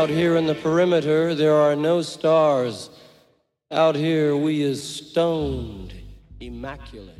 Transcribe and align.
Out 0.00 0.08
here 0.08 0.36
in 0.36 0.46
the 0.46 0.54
perimeter, 0.54 1.34
there 1.34 1.54
are 1.54 1.76
no 1.76 2.00
stars. 2.00 2.88
Out 3.70 3.94
here, 3.94 4.34
we 4.34 4.62
is 4.62 4.82
stoned, 4.82 5.92
immaculate. 6.40 7.18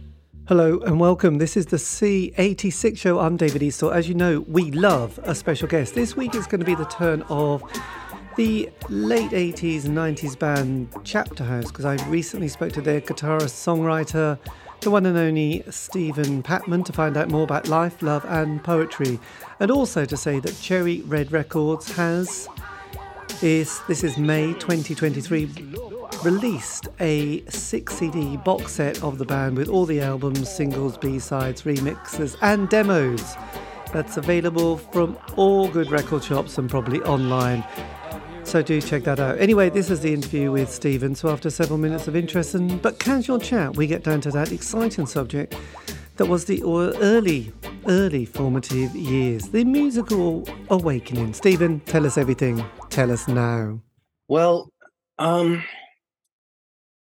Hello 0.48 0.78
and 0.78 0.98
welcome. 0.98 1.36
This 1.36 1.58
is 1.58 1.66
the 1.66 1.76
C86 1.76 2.96
show. 2.96 3.18
I'm 3.18 3.36
David 3.36 3.60
Eastaugh. 3.60 3.94
As 3.94 4.08
you 4.08 4.14
know, 4.14 4.40
we 4.48 4.70
love 4.70 5.20
a 5.24 5.34
special 5.34 5.68
guest. 5.68 5.94
This 5.94 6.16
week 6.16 6.34
is 6.34 6.46
going 6.46 6.60
to 6.60 6.64
be 6.64 6.74
the 6.74 6.86
turn 6.86 7.20
of 7.28 7.62
the 8.36 8.70
late 8.88 9.32
80s 9.32 9.84
and 9.84 9.94
90s 9.94 10.38
band 10.38 10.88
Chapterhouse 11.04 11.66
because 11.66 11.84
I 11.84 11.96
recently 12.08 12.48
spoke 12.48 12.72
to 12.72 12.80
their 12.80 13.02
guitarist, 13.02 13.60
songwriter, 13.60 14.38
the 14.80 14.90
one 14.90 15.04
and 15.04 15.18
only 15.18 15.62
Stephen 15.68 16.42
Patman 16.42 16.84
to 16.84 16.92
find 16.94 17.14
out 17.18 17.28
more 17.28 17.42
about 17.42 17.68
life, 17.68 18.00
love, 18.00 18.24
and 18.26 18.64
poetry. 18.64 19.20
And 19.58 19.70
also 19.70 20.06
to 20.06 20.16
say 20.16 20.40
that 20.40 20.58
Cherry 20.62 21.02
Red 21.02 21.30
Records 21.30 21.92
has, 21.92 22.48
is, 23.42 23.80
this 23.88 24.04
is 24.04 24.18
May 24.18 24.52
2023, 24.54 25.50
released 26.24 26.88
a 27.00 27.42
six 27.48 27.94
CD 27.94 28.36
box 28.38 28.72
set 28.72 29.02
of 29.02 29.18
the 29.18 29.24
band 29.24 29.56
with 29.56 29.68
all 29.68 29.86
the 29.86 30.00
albums, 30.00 30.50
singles, 30.50 30.98
B 30.98 31.18
sides, 31.18 31.62
remixes, 31.62 32.36
and 32.42 32.68
demos. 32.68 33.36
That's 33.92 34.16
available 34.16 34.76
from 34.76 35.18
all 35.36 35.68
good 35.68 35.90
record 35.90 36.22
shops 36.22 36.58
and 36.58 36.68
probably 36.68 37.00
online. 37.02 37.64
So 38.44 38.62
do 38.62 38.80
check 38.80 39.04
that 39.04 39.20
out. 39.20 39.38
Anyway, 39.38 39.70
this 39.70 39.90
is 39.90 40.00
the 40.00 40.12
interview 40.12 40.50
with 40.50 40.70
Stephen. 40.70 41.14
So 41.14 41.28
after 41.30 41.50
several 41.50 41.78
minutes 41.78 42.08
of 42.08 42.16
interest 42.16 42.54
and 42.54 42.80
but 42.82 42.98
casual 42.98 43.38
chat, 43.38 43.76
we 43.76 43.86
get 43.86 44.02
down 44.02 44.20
to 44.22 44.30
that 44.32 44.52
exciting 44.52 45.06
subject 45.06 45.54
that 46.20 46.26
was 46.26 46.44
the 46.44 46.62
early, 46.62 47.50
early 47.88 48.26
formative 48.26 48.94
years, 48.94 49.48
the 49.48 49.64
musical 49.64 50.46
awakening. 50.68 51.32
Stephen, 51.32 51.80
tell 51.86 52.04
us 52.04 52.18
everything. 52.18 52.62
Tell 52.90 53.10
us 53.10 53.26
now. 53.26 53.80
Well, 54.28 54.70
um, 55.18 55.64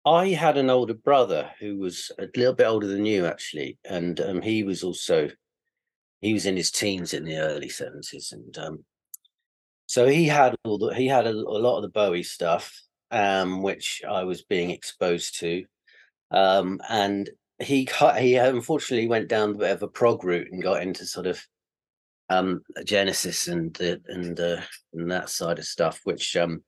I 0.07 0.29
had 0.29 0.57
an 0.57 0.71
older 0.71 0.95
brother 0.95 1.51
who 1.59 1.79
was 1.79 2.13
a 2.17 2.29
little 2.37 2.55
bit 2.55 2.69
older 2.69 2.87
than 2.87 3.05
you, 3.05 3.27
actually, 3.27 3.77
and 3.85 4.21
um, 4.21 4.41
he 4.41 4.63
was 4.63 4.85
also 4.85 5.29
he 6.21 6.33
was 6.33 6.47
in 6.47 6.57
his 6.57 6.71
teens 6.71 7.13
in 7.13 7.25
the 7.25 7.39
early 7.39 7.71
seventies, 7.71 8.31
and 8.31 8.57
um, 8.57 8.85
so 9.87 10.07
he 10.07 10.29
had 10.29 10.55
all 10.63 10.79
the 10.79 10.95
he 10.95 11.09
had 11.09 11.27
a, 11.27 11.33
a 11.33 11.61
lot 11.67 11.79
of 11.79 11.83
the 11.83 11.89
Bowie 11.89 12.23
stuff, 12.23 12.81
um, 13.11 13.63
which 13.63 14.01
I 14.09 14.23
was 14.23 14.43
being 14.43 14.71
exposed 14.71 15.41
to, 15.41 15.65
um, 16.31 16.81
and 16.89 17.29
he 17.63 17.89
he 18.19 18.37
unfortunately 18.37 19.09
went 19.09 19.29
down 19.29 19.51
a 19.51 19.55
bit 19.55 19.71
of 19.71 19.83
a 19.83 19.89
prog 19.89 20.25
route 20.25 20.49
and 20.51 20.63
got 20.63 20.83
into 20.83 21.07
sort 21.07 21.27
of 21.27 21.45
um, 22.29 22.63
Genesis 22.85 23.49
and 23.49 23.79
and 23.81 24.39
uh, 24.39 24.61
and 24.95 25.11
that 25.11 25.31
side 25.31 25.59
of 25.59 25.65
stuff, 25.65 26.01
which 26.05 26.37
um, 26.37 26.63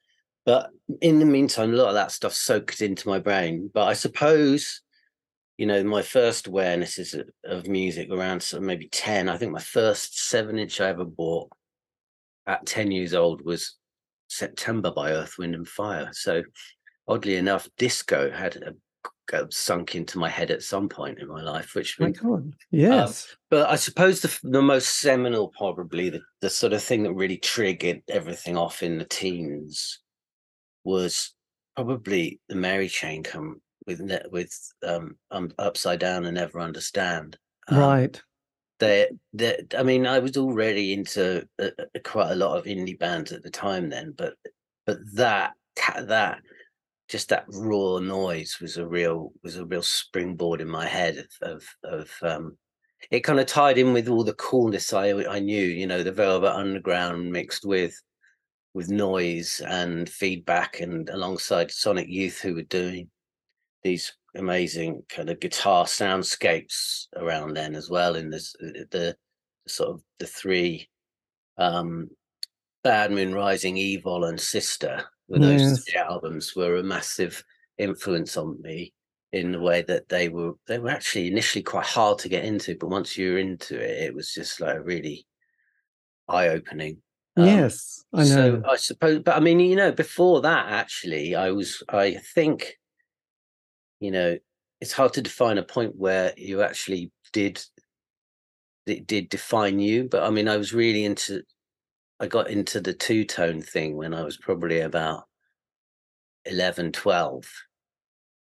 but 0.44 0.70
in 1.00 1.18
the 1.18 1.24
meantime, 1.24 1.72
a 1.72 1.76
lot 1.76 1.88
of 1.88 1.94
that 1.94 2.12
stuff 2.12 2.34
soaked 2.34 2.82
into 2.82 3.08
my 3.08 3.18
brain. 3.18 3.70
But 3.72 3.88
I 3.88 3.94
suppose, 3.94 4.82
you 5.56 5.66
know, 5.66 5.82
my 5.84 6.02
first 6.02 6.46
awareness 6.46 6.98
is 6.98 7.16
of 7.44 7.66
music 7.66 8.10
around 8.10 8.42
sort 8.42 8.62
of 8.62 8.66
maybe 8.66 8.88
10. 8.88 9.28
I 9.28 9.38
think 9.38 9.52
my 9.52 9.60
first 9.60 10.28
seven 10.28 10.58
inch 10.58 10.80
I 10.80 10.88
ever 10.88 11.04
bought 11.04 11.50
at 12.46 12.66
10 12.66 12.90
years 12.90 13.14
old 13.14 13.42
was 13.42 13.76
September 14.28 14.90
by 14.90 15.12
Earth, 15.12 15.38
Wind 15.38 15.54
and 15.54 15.66
Fire. 15.66 16.10
So 16.12 16.42
oddly 17.08 17.36
enough, 17.36 17.68
disco 17.78 18.30
had 18.30 18.56
a 18.56 18.74
sunk 19.50 19.94
into 19.94 20.18
my 20.18 20.28
head 20.28 20.50
at 20.50 20.62
some 20.62 20.88
point 20.88 21.18
in 21.18 21.28
my 21.28 21.42
life, 21.42 21.74
which 21.74 21.98
my 21.98 22.10
God, 22.10 22.24
um, 22.24 22.52
yes. 22.70 23.26
Um, 23.30 23.36
but 23.50 23.70
I 23.70 23.76
suppose 23.76 24.20
the 24.20 24.38
the 24.42 24.62
most 24.62 25.00
seminal, 25.00 25.48
probably 25.48 26.10
the, 26.10 26.20
the 26.40 26.50
sort 26.50 26.72
of 26.72 26.82
thing 26.82 27.02
that 27.04 27.14
really 27.14 27.38
triggered 27.38 28.02
everything 28.08 28.56
off 28.56 28.82
in 28.82 28.98
the 28.98 29.04
teens 29.04 30.00
was 30.84 31.34
probably 31.74 32.40
the 32.48 32.54
Mary 32.54 32.88
chain 32.88 33.22
come 33.22 33.60
with 33.86 34.00
with 34.30 34.52
um, 34.86 35.16
um 35.30 35.50
upside 35.58 36.00
down 36.00 36.24
and 36.24 36.34
never 36.34 36.60
understand. 36.60 37.36
Um, 37.68 37.78
right. 37.78 38.22
They, 38.80 39.08
they, 39.32 39.64
I 39.78 39.84
mean, 39.84 40.06
I 40.06 40.18
was 40.18 40.36
already 40.36 40.92
into 40.92 41.46
uh, 41.62 41.70
quite 42.04 42.32
a 42.32 42.36
lot 42.36 42.58
of 42.58 42.64
indie 42.64 42.98
bands 42.98 43.32
at 43.32 43.42
the 43.42 43.50
time 43.50 43.88
then, 43.88 44.12
but 44.16 44.34
but 44.84 44.98
that 45.14 45.52
that 45.76 46.40
just 47.14 47.28
that 47.28 47.44
raw 47.46 48.00
noise 48.00 48.58
was 48.60 48.76
a 48.76 48.84
real 48.84 49.32
was 49.44 49.54
a 49.56 49.64
real 49.64 49.82
springboard 49.82 50.60
in 50.60 50.66
my 50.66 50.84
head 50.84 51.16
of 51.42 51.54
of, 51.54 51.64
of 51.84 52.10
um, 52.22 52.58
it 53.08 53.20
kind 53.20 53.38
of 53.38 53.46
tied 53.46 53.78
in 53.78 53.92
with 53.92 54.08
all 54.08 54.24
the 54.24 54.34
coolness 54.34 54.92
I 54.92 55.10
I 55.26 55.38
knew, 55.38 55.62
you 55.62 55.86
know, 55.86 56.02
the 56.02 56.10
Velvet 56.10 56.52
Underground 56.52 57.30
mixed 57.30 57.64
with 57.64 57.94
with 58.72 58.88
noise 58.88 59.62
and 59.64 60.08
feedback 60.08 60.80
and 60.80 61.08
alongside 61.08 61.70
Sonic 61.70 62.08
Youth 62.08 62.40
who 62.40 62.56
were 62.56 62.62
doing 62.62 63.08
these 63.84 64.12
amazing 64.34 65.04
kind 65.08 65.30
of 65.30 65.38
guitar 65.38 65.84
soundscapes 65.84 67.06
around 67.14 67.54
then 67.54 67.76
as 67.76 67.88
well 67.88 68.16
in 68.16 68.28
this 68.28 68.56
uh, 68.60 68.66
the, 68.66 68.86
the 68.90 69.16
sort 69.68 69.90
of 69.90 70.02
the 70.18 70.26
three 70.26 70.88
um 71.58 72.10
Bad 72.82 73.12
Moon 73.12 73.32
Rising, 73.32 73.76
EVOL 73.76 74.28
and 74.28 74.40
Sister 74.40 75.04
those 75.28 75.60
yes. 75.60 75.84
three 75.84 76.00
albums 76.00 76.54
were 76.54 76.76
a 76.76 76.82
massive 76.82 77.42
influence 77.78 78.36
on 78.36 78.60
me 78.62 78.92
in 79.32 79.50
the 79.50 79.60
way 79.60 79.82
that 79.82 80.08
they 80.08 80.28
were 80.28 80.52
they 80.68 80.78
were 80.78 80.90
actually 80.90 81.26
initially 81.26 81.62
quite 81.62 81.86
hard 81.86 82.18
to 82.18 82.28
get 82.28 82.44
into 82.44 82.76
but 82.78 82.88
once 82.88 83.18
you're 83.18 83.38
into 83.38 83.74
it 83.74 84.04
it 84.04 84.14
was 84.14 84.32
just 84.32 84.60
like 84.60 84.78
really 84.84 85.26
eye-opening 86.28 86.96
um, 87.36 87.46
yes, 87.46 88.04
I 88.12 88.18
know. 88.18 88.24
So 88.24 88.62
I 88.68 88.76
suppose, 88.76 89.20
but 89.20 89.36
I 89.36 89.40
mean, 89.40 89.58
you 89.58 89.76
know, 89.76 89.90
before 89.90 90.40
that, 90.42 90.66
actually, 90.68 91.34
I 91.34 91.50
was, 91.50 91.82
I 91.88 92.20
think, 92.34 92.78
you 94.00 94.10
know, 94.10 94.38
it's 94.80 94.92
hard 94.92 95.14
to 95.14 95.22
define 95.22 95.58
a 95.58 95.62
point 95.62 95.96
where 95.96 96.32
you 96.36 96.62
actually 96.62 97.10
did, 97.32 97.60
it 98.86 99.06
did 99.06 99.28
define 99.30 99.80
you. 99.80 100.04
But 100.08 100.22
I 100.22 100.30
mean, 100.30 100.48
I 100.48 100.56
was 100.56 100.72
really 100.72 101.04
into, 101.04 101.42
I 102.24 102.26
got 102.26 102.48
into 102.48 102.80
the 102.80 102.94
two 102.94 103.26
tone 103.26 103.60
thing 103.60 103.98
when 103.98 104.14
I 104.14 104.22
was 104.22 104.38
probably 104.38 104.80
about 104.80 105.24
11, 106.46 106.92
12. 106.92 107.44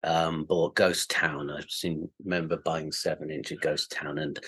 Um, 0.03 0.45
bought 0.45 0.75
Ghost 0.75 1.11
Town. 1.11 1.49
I 1.49 1.63
seem 1.69 2.09
remember 2.25 2.57
buying 2.57 2.91
seven 2.91 3.31
inch 3.31 3.53
of 3.53 3.61
Ghost 3.61 3.93
Town 3.93 4.19
and 4.19 4.39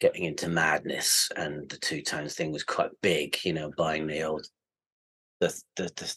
getting 0.00 0.24
into 0.24 0.48
madness 0.48 1.28
and 1.36 1.68
the 1.68 1.76
two 1.76 2.00
tones 2.00 2.34
thing 2.34 2.52
was 2.52 2.62
quite 2.62 2.90
big 3.02 3.36
you 3.44 3.52
know 3.52 3.70
buying 3.76 4.06
the 4.06 4.22
old 4.22 4.46
the 5.40 5.48
the 5.76 5.90
the, 5.96 6.14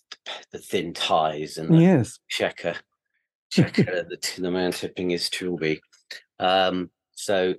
the 0.52 0.60
thin 0.60 0.94
ties 0.94 1.58
and 1.58 1.74
the 1.74 1.80
yes 1.80 2.20
checker 2.30 2.76
checker 3.52 4.06
the, 4.08 4.20
the 4.38 4.52
man 4.52 4.72
tipping 4.72 5.10
his 5.10 5.32
trilby 5.32 5.82
um 6.40 6.92
so 7.16 7.56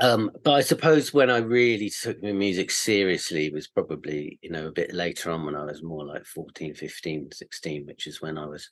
um 0.00 0.30
but 0.42 0.54
i 0.54 0.60
suppose 0.60 1.14
when 1.14 1.30
i 1.30 1.38
really 1.38 1.90
took 1.90 2.20
my 2.22 2.32
music 2.32 2.70
seriously 2.70 3.50
was 3.50 3.68
probably 3.68 4.38
you 4.42 4.50
know 4.50 4.66
a 4.66 4.72
bit 4.72 4.92
later 4.92 5.30
on 5.30 5.44
when 5.44 5.54
i 5.54 5.64
was 5.64 5.82
more 5.82 6.04
like 6.04 6.24
14 6.24 6.74
15 6.74 7.30
16 7.32 7.86
which 7.86 8.06
is 8.06 8.20
when 8.20 8.36
i 8.36 8.44
was 8.44 8.68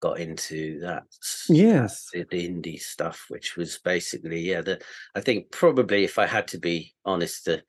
got 0.00 0.18
into 0.18 0.80
that 0.80 1.04
yes. 1.48 2.08
the, 2.12 2.24
the 2.30 2.48
indie 2.48 2.80
stuff 2.80 3.26
which 3.28 3.56
was 3.56 3.78
basically 3.84 4.40
yeah 4.40 4.60
the 4.60 4.80
i 5.14 5.20
think 5.20 5.50
probably 5.52 6.02
if 6.02 6.18
i 6.18 6.26
had 6.26 6.46
to 6.48 6.58
be 6.58 6.92
honest 7.04 7.44
the 7.44 7.62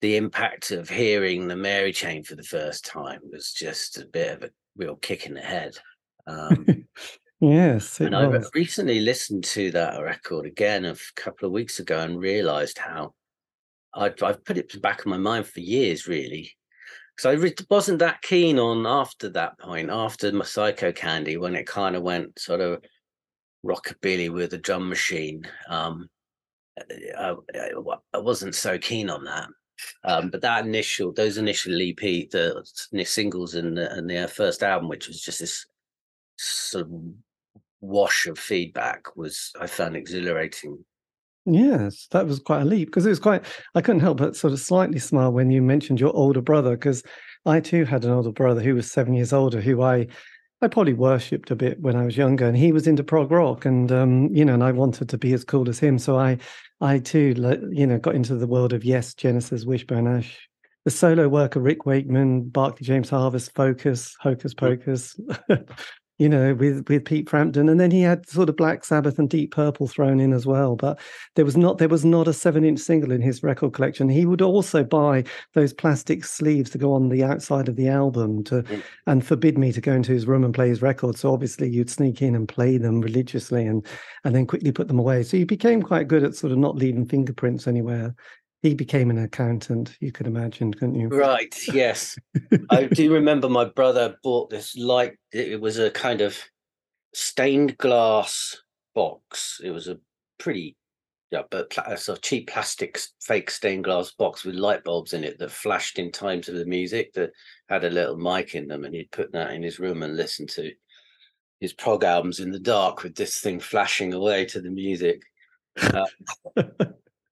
the 0.00 0.16
impact 0.16 0.70
of 0.70 0.88
hearing 0.88 1.48
the 1.48 1.56
mary 1.56 1.92
chain 1.92 2.22
for 2.22 2.36
the 2.36 2.42
first 2.42 2.84
time 2.84 3.20
was 3.32 3.52
just 3.52 3.98
a 3.98 4.06
bit 4.06 4.36
of 4.36 4.42
a 4.44 4.50
real 4.76 4.96
kick 4.96 5.26
in 5.26 5.34
the 5.34 5.40
head. 5.40 5.76
Um 6.26 6.66
yes 7.40 8.00
and 8.00 8.16
i 8.16 8.26
recently 8.54 9.00
listened 9.00 9.44
to 9.44 9.70
that 9.70 10.00
record 10.00 10.46
again 10.46 10.84
a 10.84 10.96
couple 11.16 11.46
of 11.46 11.52
weeks 11.52 11.78
ago 11.78 12.00
and 12.00 12.18
realized 12.18 12.78
how 12.78 13.12
I've, 13.94 14.22
I've 14.22 14.44
put 14.44 14.58
it 14.58 14.80
back 14.82 15.02
in 15.04 15.10
my 15.10 15.18
mind 15.18 15.46
for 15.46 15.60
years 15.60 16.06
really 16.06 16.56
so 17.18 17.30
I 17.30 17.52
wasn't 17.70 18.00
that 18.00 18.20
keen 18.20 18.58
on 18.58 18.86
after 18.86 19.30
that 19.30 19.58
point, 19.58 19.88
after 19.90 20.30
my 20.32 20.44
Psychocandy, 20.44 21.40
when 21.40 21.54
it 21.54 21.66
kind 21.66 21.96
of 21.96 22.02
went 22.02 22.38
sort 22.38 22.60
of 22.60 22.84
rockabilly 23.64 24.30
with 24.30 24.52
a 24.52 24.58
drum 24.58 24.88
machine. 24.88 25.48
Um, 25.68 26.08
I, 27.18 27.34
I, 28.12 28.18
wasn't 28.18 28.54
so 28.54 28.78
keen 28.78 29.08
on 29.08 29.24
that. 29.24 29.48
Um, 30.04 30.28
but 30.28 30.42
that 30.42 30.66
initial, 30.66 31.12
those 31.12 31.38
initial 31.38 31.80
EP, 31.80 31.96
the, 32.30 32.62
the 32.92 33.04
singles 33.04 33.54
and 33.54 33.78
the, 33.78 33.90
and 33.92 34.10
the 34.10 34.28
first 34.28 34.62
album, 34.62 34.88
which 34.88 35.08
was 35.08 35.22
just 35.22 35.40
this 35.40 35.64
sort 36.36 36.84
of 36.84 36.92
wash 37.86 38.26
of 38.26 38.38
feedback, 38.38 39.16
was 39.16 39.52
I 39.60 39.66
found 39.66 39.96
exhilarating 39.96 40.84
Yes, 41.48 42.08
that 42.10 42.26
was 42.26 42.40
quite 42.40 42.62
a 42.62 42.64
leap 42.64 42.88
because 42.88 43.06
it 43.06 43.10
was 43.10 43.20
quite. 43.20 43.44
I 43.76 43.80
couldn't 43.80 44.00
help 44.00 44.18
but 44.18 44.34
sort 44.34 44.52
of 44.52 44.58
slightly 44.58 44.98
smile 44.98 45.32
when 45.32 45.52
you 45.52 45.62
mentioned 45.62 46.00
your 46.00 46.14
older 46.14 46.40
brother 46.40 46.72
because 46.72 47.04
I 47.46 47.60
too 47.60 47.84
had 47.84 48.04
an 48.04 48.10
older 48.10 48.32
brother 48.32 48.60
who 48.60 48.74
was 48.74 48.90
seven 48.90 49.14
years 49.14 49.32
older 49.32 49.60
who 49.60 49.80
I 49.80 50.08
I 50.60 50.68
probably 50.68 50.94
worshipped 50.94 51.52
a 51.52 51.56
bit 51.56 51.80
when 51.80 51.94
I 51.94 52.04
was 52.04 52.16
younger, 52.16 52.48
and 52.48 52.56
he 52.56 52.72
was 52.72 52.88
into 52.88 53.04
prog 53.04 53.30
rock, 53.30 53.64
and 53.64 53.92
um, 53.92 54.28
you 54.34 54.44
know, 54.44 54.54
and 54.54 54.64
I 54.64 54.72
wanted 54.72 55.08
to 55.10 55.18
be 55.18 55.32
as 55.34 55.44
cool 55.44 55.68
as 55.68 55.78
him. 55.78 56.00
So 56.00 56.18
I, 56.18 56.38
I 56.80 56.98
too, 56.98 57.34
you 57.70 57.86
know, 57.86 57.98
got 57.98 58.16
into 58.16 58.34
the 58.34 58.46
world 58.48 58.72
of 58.72 58.84
Yes, 58.84 59.14
Genesis, 59.14 59.64
Wishbone 59.64 60.08
Ash, 60.08 60.48
the 60.84 60.90
solo 60.90 61.28
work 61.28 61.54
of 61.54 61.62
Rick 61.62 61.86
Wakeman, 61.86 62.48
Barclay 62.48 62.84
James 62.84 63.10
Harvest, 63.10 63.54
Focus, 63.54 64.16
Hocus. 64.18 64.54
Pocus, 64.54 65.20
you 66.18 66.28
know, 66.28 66.54
with 66.54 66.88
with 66.88 67.04
Pete 67.04 67.28
Frampton, 67.28 67.68
and 67.68 67.78
then 67.78 67.90
he 67.90 68.00
had 68.02 68.28
sort 68.28 68.48
of 68.48 68.56
Black 68.56 68.84
Sabbath 68.84 69.18
and 69.18 69.28
Deep 69.28 69.52
Purple 69.52 69.86
thrown 69.86 70.18
in 70.20 70.32
as 70.32 70.46
well. 70.46 70.76
But 70.76 70.98
there 71.34 71.44
was 71.44 71.56
not 71.56 71.78
there 71.78 71.88
was 71.88 72.04
not 72.04 72.28
a 72.28 72.32
seven 72.32 72.64
inch 72.64 72.80
single 72.80 73.12
in 73.12 73.20
his 73.20 73.42
record 73.42 73.72
collection. 73.72 74.08
He 74.08 74.26
would 74.26 74.42
also 74.42 74.82
buy 74.82 75.24
those 75.54 75.72
plastic 75.72 76.24
sleeves 76.24 76.70
to 76.70 76.78
go 76.78 76.92
on 76.94 77.08
the 77.10 77.22
outside 77.24 77.68
of 77.68 77.76
the 77.76 77.88
album 77.88 78.42
to 78.44 78.62
Mm. 78.62 78.82
and 79.06 79.26
forbid 79.26 79.58
me 79.58 79.72
to 79.72 79.80
go 79.80 79.92
into 79.92 80.12
his 80.12 80.26
room 80.26 80.42
and 80.44 80.54
play 80.54 80.68
his 80.68 80.82
records. 80.82 81.20
So 81.20 81.32
obviously 81.32 81.68
you'd 81.68 81.90
sneak 81.90 82.22
in 82.22 82.34
and 82.34 82.48
play 82.48 82.78
them 82.78 83.00
religiously 83.00 83.66
and 83.66 83.86
and 84.24 84.34
then 84.34 84.46
quickly 84.46 84.72
put 84.72 84.88
them 84.88 84.98
away. 84.98 85.22
So 85.22 85.36
you 85.36 85.46
became 85.46 85.82
quite 85.82 86.08
good 86.08 86.24
at 86.24 86.34
sort 86.34 86.52
of 86.52 86.58
not 86.58 86.76
leaving 86.76 87.06
fingerprints 87.06 87.66
anywhere. 87.68 88.14
He 88.62 88.74
became 88.74 89.10
an 89.10 89.18
accountant, 89.18 89.96
you 90.00 90.12
could 90.12 90.26
imagine, 90.26 90.72
couldn't 90.72 90.94
you? 90.94 91.08
Right. 91.08 91.54
Yes, 91.72 92.18
I 92.70 92.84
do 92.84 93.12
remember 93.14 93.48
my 93.48 93.66
brother 93.66 94.16
bought 94.22 94.50
this 94.50 94.76
light. 94.76 95.16
It 95.32 95.60
was 95.60 95.78
a 95.78 95.90
kind 95.90 96.20
of 96.20 96.38
stained 97.14 97.76
glass 97.78 98.56
box. 98.94 99.60
It 99.62 99.70
was 99.70 99.88
a 99.88 99.98
pretty, 100.38 100.76
yeah, 101.30 101.42
but 101.50 101.72
a 101.86 101.96
sort 101.96 102.18
of 102.18 102.22
cheap 102.22 102.48
plastic 102.50 102.98
fake 103.22 103.50
stained 103.50 103.84
glass 103.84 104.12
box 104.12 104.44
with 104.44 104.54
light 104.54 104.84
bulbs 104.84 105.12
in 105.12 105.22
it 105.22 105.38
that 105.38 105.50
flashed 105.50 105.98
in 105.98 106.10
time 106.10 106.40
to 106.42 106.52
the 106.52 106.66
music. 106.66 107.12
That 107.12 107.30
had 107.68 107.84
a 107.84 107.90
little 107.90 108.16
mic 108.16 108.54
in 108.54 108.66
them, 108.66 108.84
and 108.84 108.94
he'd 108.94 109.12
put 109.12 109.32
that 109.32 109.52
in 109.52 109.62
his 109.62 109.78
room 109.78 110.02
and 110.02 110.16
listen 110.16 110.46
to 110.48 110.72
his 111.60 111.72
prog 111.72 112.04
albums 112.04 112.40
in 112.40 112.50
the 112.50 112.58
dark 112.58 113.02
with 113.02 113.14
this 113.14 113.38
thing 113.38 113.60
flashing 113.60 114.12
away 114.12 114.44
to 114.46 114.60
the 114.60 114.70
music. 114.70 115.22
Uh, 115.78 116.06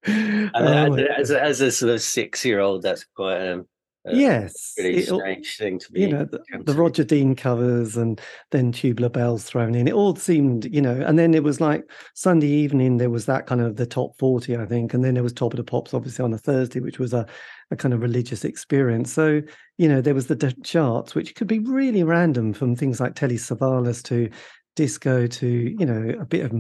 Oh, 0.07 0.95
as, 0.95 1.01
as, 1.19 1.31
a- 1.31 1.43
as 1.43 1.61
a 1.61 1.71
sort 1.71 1.93
of 1.93 2.03
six-year-old, 2.03 2.83
that's 2.83 3.05
quite 3.17 3.47
um, 3.49 3.67
a 4.07 4.15
yes, 4.15 4.75
really 4.77 5.01
strange 5.03 5.57
thing 5.57 5.79
to 5.79 5.91
be. 5.91 6.03
you 6.03 6.09
know 6.09 6.25
the, 6.27 6.41
the. 6.65 6.75
Roger 6.75 7.05
Dean 7.05 7.35
covers 7.35 7.97
and 7.97 8.21
then 8.51 8.71
tubular 8.71 9.09
bells 9.09 9.45
thrown 9.45 9.75
in. 9.75 9.89
It 9.89 9.95
all 9.95 10.15
seemed, 10.15 10.67
you 10.67 10.83
know, 10.83 11.01
and 11.07 11.19
then 11.19 11.33
it 11.33 11.43
was 11.43 11.61
like 11.61 11.91
Sunday 12.15 12.49
evening. 12.49 12.99
There 12.99 13.09
was 13.09 13.25
that 13.27 13.47
kind 13.47 13.63
of 13.63 13.77
the 13.77 13.87
top 13.87 14.19
forty, 14.19 14.57
I 14.57 14.67
think, 14.67 14.93
and 14.93 15.03
then 15.03 15.15
there 15.15 15.23
was 15.23 15.33
Top 15.33 15.55
of 15.55 15.57
the 15.57 15.65
Pops, 15.65 15.95
obviously 15.95 16.23
on 16.23 16.35
a 16.35 16.39
Thursday, 16.39 16.81
which 16.81 16.99
was 16.99 17.15
a 17.15 17.27
a 17.71 17.77
kind 17.77 17.95
of 17.95 18.03
religious 18.03 18.45
experience. 18.45 19.11
So 19.11 19.41
you 19.79 19.89
know 19.89 20.03
there 20.03 20.15
was 20.15 20.27
the 20.27 20.55
charts, 20.63 21.15
which 21.15 21.35
could 21.35 21.49
be 21.49 21.61
really 21.61 22.05
random, 22.05 22.53
from 22.53 22.77
things 22.77 23.01
like 23.01 23.15
Telly 23.15 23.37
Savalas 23.39 24.03
to 24.05 24.29
disco 24.77 25.27
to 25.27 25.47
you 25.47 25.87
know 25.87 26.15
a 26.21 26.27
bit 26.27 26.45
of 26.45 26.53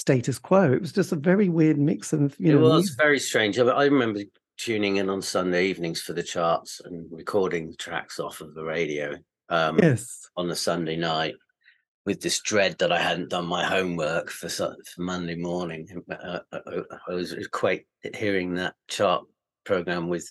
status 0.00 0.38
quo. 0.38 0.72
It 0.72 0.80
was 0.80 0.92
just 0.92 1.12
a 1.12 1.16
very 1.16 1.48
weird 1.48 1.78
mix 1.78 2.12
of 2.12 2.34
you 2.38 2.52
know. 2.52 2.58
it 2.58 2.62
was 2.62 2.72
music. 2.84 2.96
very 2.98 3.18
strange. 3.20 3.58
I, 3.58 3.84
remember 3.84 4.20
tuning 4.56 4.96
in 4.96 5.08
on 5.10 5.22
Sunday 5.22 5.66
evenings 5.66 6.00
for 6.00 6.14
the 6.14 6.22
charts 6.22 6.80
and 6.84 7.06
recording 7.10 7.70
the 7.70 7.76
tracks 7.76 8.18
off 8.18 8.40
of 8.40 8.54
the 8.54 8.64
radio 8.64 9.14
um, 9.50 9.78
Yes. 9.80 10.28
on 10.36 10.48
the 10.48 10.56
Sunday 10.56 10.96
night 10.96 11.34
with 12.06 12.20
this 12.20 12.40
dread 12.40 12.76
that 12.78 12.90
I 12.92 12.98
hadn't 12.98 13.28
done 13.30 13.46
my 13.46 13.64
homework 13.64 14.30
for, 14.30 14.48
for 14.48 14.74
Monday 14.98 15.36
morning. 15.36 15.86
Uh, 16.10 16.40
I, 16.50 16.58
I 17.08 17.14
was 17.14 17.34
quite 17.52 17.86
hearing 18.14 18.54
that 18.54 18.74
chart 18.88 19.24
program 19.64 20.08
with 20.08 20.30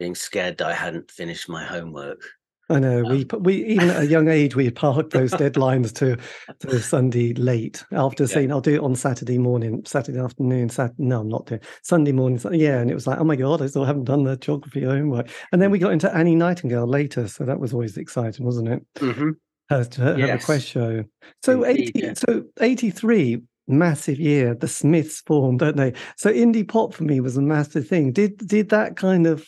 being 0.00 0.16
scared 0.16 0.58
that 0.58 0.66
I 0.66 0.74
hadn't 0.74 1.10
finished 1.10 1.48
my 1.48 1.64
homework. 1.64 2.20
I 2.68 2.80
know 2.80 3.02
we 3.04 3.20
Um, 3.22 3.24
p- 3.28 3.36
we 3.38 3.64
even 3.66 3.90
at 3.90 4.02
a 4.02 4.06
young 4.06 4.28
age 4.28 4.56
we 4.56 4.68
parked 4.70 5.12
those 5.12 5.30
deadlines 5.44 5.92
to 5.94 6.16
to 6.60 6.80
Sunday 6.80 7.32
late 7.34 7.84
after 7.92 8.24
Yeah. 8.24 8.28
saying 8.28 8.50
I'll 8.52 8.60
do 8.60 8.74
it 8.74 8.80
on 8.80 8.96
Saturday 8.96 9.38
morning, 9.38 9.82
Saturday 9.86 10.18
afternoon. 10.18 10.68
Sat 10.68 10.92
no, 10.98 11.20
I'm 11.20 11.28
not 11.28 11.46
doing 11.46 11.60
Sunday 11.82 12.12
morning. 12.12 12.40
Yeah, 12.52 12.80
and 12.80 12.90
it 12.90 12.94
was 12.94 13.06
like, 13.06 13.18
oh 13.20 13.24
my 13.24 13.36
god, 13.36 13.62
I 13.62 13.66
still 13.66 13.84
haven't 13.84 14.04
done 14.04 14.24
the 14.24 14.36
geography 14.36 14.82
homework. 14.82 15.28
And 15.52 15.62
then 15.62 15.70
we 15.70 15.78
got 15.78 15.92
into 15.92 16.12
Annie 16.14 16.34
Nightingale 16.34 16.86
later, 16.86 17.28
so 17.28 17.44
that 17.44 17.60
was 17.60 17.72
always 17.72 17.96
exciting, 17.96 18.44
wasn't 18.44 18.68
it? 18.68 18.82
Mhm. 18.96 19.32
Her, 19.70 19.86
her, 19.96 20.12
her 20.14 20.18
Yes. 20.18 20.40
request 20.42 20.66
show. 20.66 21.04
So 21.44 21.62
Indeed, 21.62 21.88
eighty, 21.88 21.98
yeah. 22.00 22.14
so 22.14 22.44
eighty 22.60 22.90
three. 22.90 23.42
Massive 23.68 24.20
year. 24.20 24.54
The 24.54 24.68
Smiths 24.68 25.22
formed, 25.26 25.58
don't 25.58 25.76
they? 25.76 25.92
So 26.16 26.32
indie 26.32 26.66
pop 26.68 26.94
for 26.94 27.02
me 27.02 27.18
was 27.18 27.36
a 27.36 27.42
massive 27.42 27.88
thing. 27.88 28.12
Did 28.12 28.36
did 28.46 28.68
that 28.68 28.94
kind 28.94 29.26
of 29.26 29.44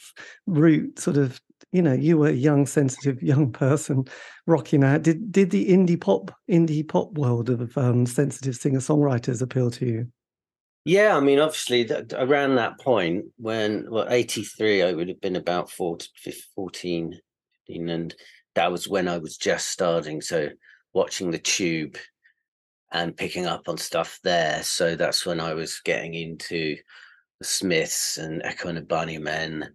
route 0.49 0.99
sort 0.99 1.17
of 1.17 1.41
you 1.73 1.83
know, 1.83 1.93
you 1.93 2.19
were 2.19 2.29
a 2.29 2.33
young, 2.33 2.67
sensitive 2.67 3.23
young 3.23 3.53
person 3.53 4.07
rocking 4.47 4.85
out. 4.85 5.03
Did 5.03 5.31
did 5.31 5.51
the 5.51 5.69
indie 5.69 6.01
pop 6.01 6.31
indie 6.51 6.87
pop 6.87 7.13
world 7.13 7.51
of 7.51 7.77
um, 7.77 8.07
sensitive 8.07 8.57
singer 8.57 8.81
songwriters 8.81 9.43
appeal 9.43 9.71
to 9.73 9.87
you? 9.87 10.13
Yeah, 10.85 11.17
I 11.17 11.21
mean, 11.21 11.39
obviously, 11.39 11.83
that, 11.85 12.15
around 12.15 12.55
that 12.55 12.81
point 12.81 13.27
when, 13.37 13.87
well, 13.91 14.07
83, 14.09 14.85
I 14.85 14.93
would 14.95 15.09
have 15.09 15.21
been 15.21 15.37
about 15.37 15.71
14, 15.71 16.09
14, 16.55 17.21
15, 17.67 17.89
and 17.91 18.15
that 18.55 18.73
was 18.73 18.89
when 18.89 19.07
I 19.07 19.19
was 19.19 19.37
just 19.37 19.69
starting. 19.69 20.23
So, 20.23 20.49
watching 20.95 21.31
the 21.31 21.39
tube 21.39 21.99
and 22.91 23.15
picking 23.15 23.45
up 23.45 23.69
on 23.69 23.77
stuff 23.77 24.19
there. 24.25 24.63
So, 24.63 24.97
that's 24.97 25.27
when 25.27 25.41
I 25.41 25.53
was 25.53 25.81
getting 25.85 26.15
into 26.15 26.77
the 27.39 27.45
Smiths 27.45 28.17
and 28.17 28.43
Echo 28.43 28.69
and 28.69 28.79
the 28.79 28.83
Bunnymen. 28.83 29.69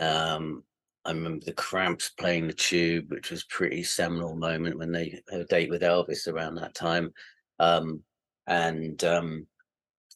Um, 0.00 0.64
I 1.04 1.12
remember 1.12 1.44
the 1.44 1.52
Cramps 1.52 2.10
playing 2.10 2.46
the 2.46 2.52
tube, 2.52 3.10
which 3.10 3.30
was 3.30 3.44
pretty 3.44 3.82
seminal 3.82 4.36
moment 4.36 4.78
when 4.78 4.92
they 4.92 5.20
had 5.30 5.40
a 5.40 5.44
date 5.44 5.70
with 5.70 5.82
Elvis 5.82 6.28
around 6.28 6.56
that 6.56 6.74
time. 6.74 7.12
Um, 7.58 8.02
and 8.46 9.02
um, 9.04 9.46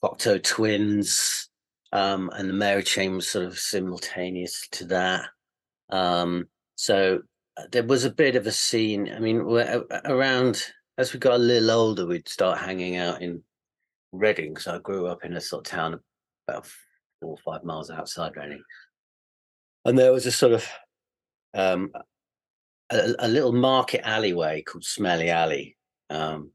Cocteau 0.02 0.42
Twins 0.42 1.48
um, 1.92 2.30
and 2.34 2.48
the 2.48 2.54
Mary 2.54 2.82
Chain 2.82 3.14
was 3.14 3.28
sort 3.28 3.46
of 3.46 3.58
simultaneous 3.58 4.68
to 4.72 4.84
that. 4.86 5.26
Um, 5.90 6.48
so 6.74 7.20
uh, 7.56 7.62
there 7.70 7.84
was 7.84 8.04
a 8.04 8.10
bit 8.10 8.36
of 8.36 8.46
a 8.46 8.52
scene. 8.52 9.10
I 9.14 9.20
mean, 9.20 9.46
we're, 9.46 9.84
around 10.04 10.62
as 10.98 11.12
we 11.12 11.18
got 11.18 11.34
a 11.34 11.38
little 11.38 11.70
older, 11.70 12.06
we'd 12.06 12.28
start 12.28 12.58
hanging 12.58 12.96
out 12.96 13.22
in 13.22 13.42
Reading. 14.12 14.56
So 14.56 14.76
I 14.76 14.78
grew 14.78 15.06
up 15.06 15.24
in 15.24 15.34
a 15.34 15.40
sort 15.40 15.66
of 15.66 15.70
town 15.72 16.00
about 16.46 16.66
four 17.20 17.32
or 17.32 17.36
five 17.38 17.64
miles 17.64 17.90
outside 17.90 18.36
Reading, 18.36 18.62
and 19.84 19.98
there 19.98 20.12
was 20.12 20.26
a 20.26 20.32
sort 20.32 20.52
of 20.52 20.68
um, 21.54 21.90
a, 22.90 23.14
a 23.20 23.28
little 23.28 23.52
market 23.52 24.06
alleyway 24.06 24.62
called 24.62 24.84
Smelly 24.84 25.30
Alley. 25.30 25.76
Um, 26.10 26.50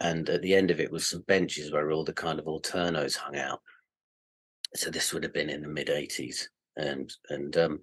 and 0.00 0.28
at 0.30 0.42
the 0.42 0.54
end 0.54 0.70
of 0.70 0.80
it 0.80 0.90
was 0.90 1.06
some 1.06 1.22
benches 1.22 1.72
where 1.72 1.90
all 1.90 2.04
the 2.04 2.12
kind 2.12 2.38
of 2.38 2.46
alternos 2.46 3.16
hung 3.16 3.36
out. 3.36 3.60
So 4.74 4.90
this 4.90 5.12
would 5.12 5.22
have 5.24 5.34
been 5.34 5.50
in 5.50 5.60
the 5.60 5.68
mid 5.68 5.88
'80s, 5.88 6.46
and 6.76 7.12
and 7.28 7.54
um, 7.58 7.80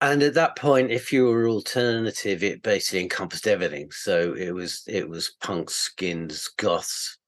and 0.00 0.22
at 0.22 0.34
that 0.34 0.56
point, 0.56 0.90
if 0.90 1.12
you 1.12 1.26
were 1.26 1.48
alternative, 1.48 2.42
it 2.42 2.62
basically 2.62 3.02
encompassed 3.02 3.46
everything. 3.46 3.90
So 3.90 4.34
it 4.34 4.52
was 4.52 4.82
it 4.86 5.08
was 5.08 5.36
punks, 5.42 5.74
skins, 5.74 6.48
goths, 6.56 7.18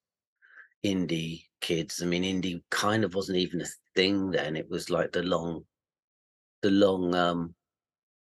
indie 0.85 1.45
kids. 1.61 2.03
I 2.03 2.07
mean, 2.07 2.23
indie 2.23 2.63
kind 2.71 3.05
of 3.05 3.15
wasn't 3.15 3.39
even 3.39 3.61
a 3.61 3.67
thing 3.95 4.31
then. 4.31 4.57
It 4.57 4.71
was 4.71 4.89
like 4.89 5.13
the 5.13 5.23
long, 5.23 5.65
the 6.67 6.73
long 6.87 7.15
um, 7.15 7.55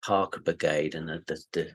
Parker 0.04 0.40
Brigade, 0.42 0.96
and 0.96 1.08
the, 1.08 1.24
the, 1.28 1.44
the 1.54 1.68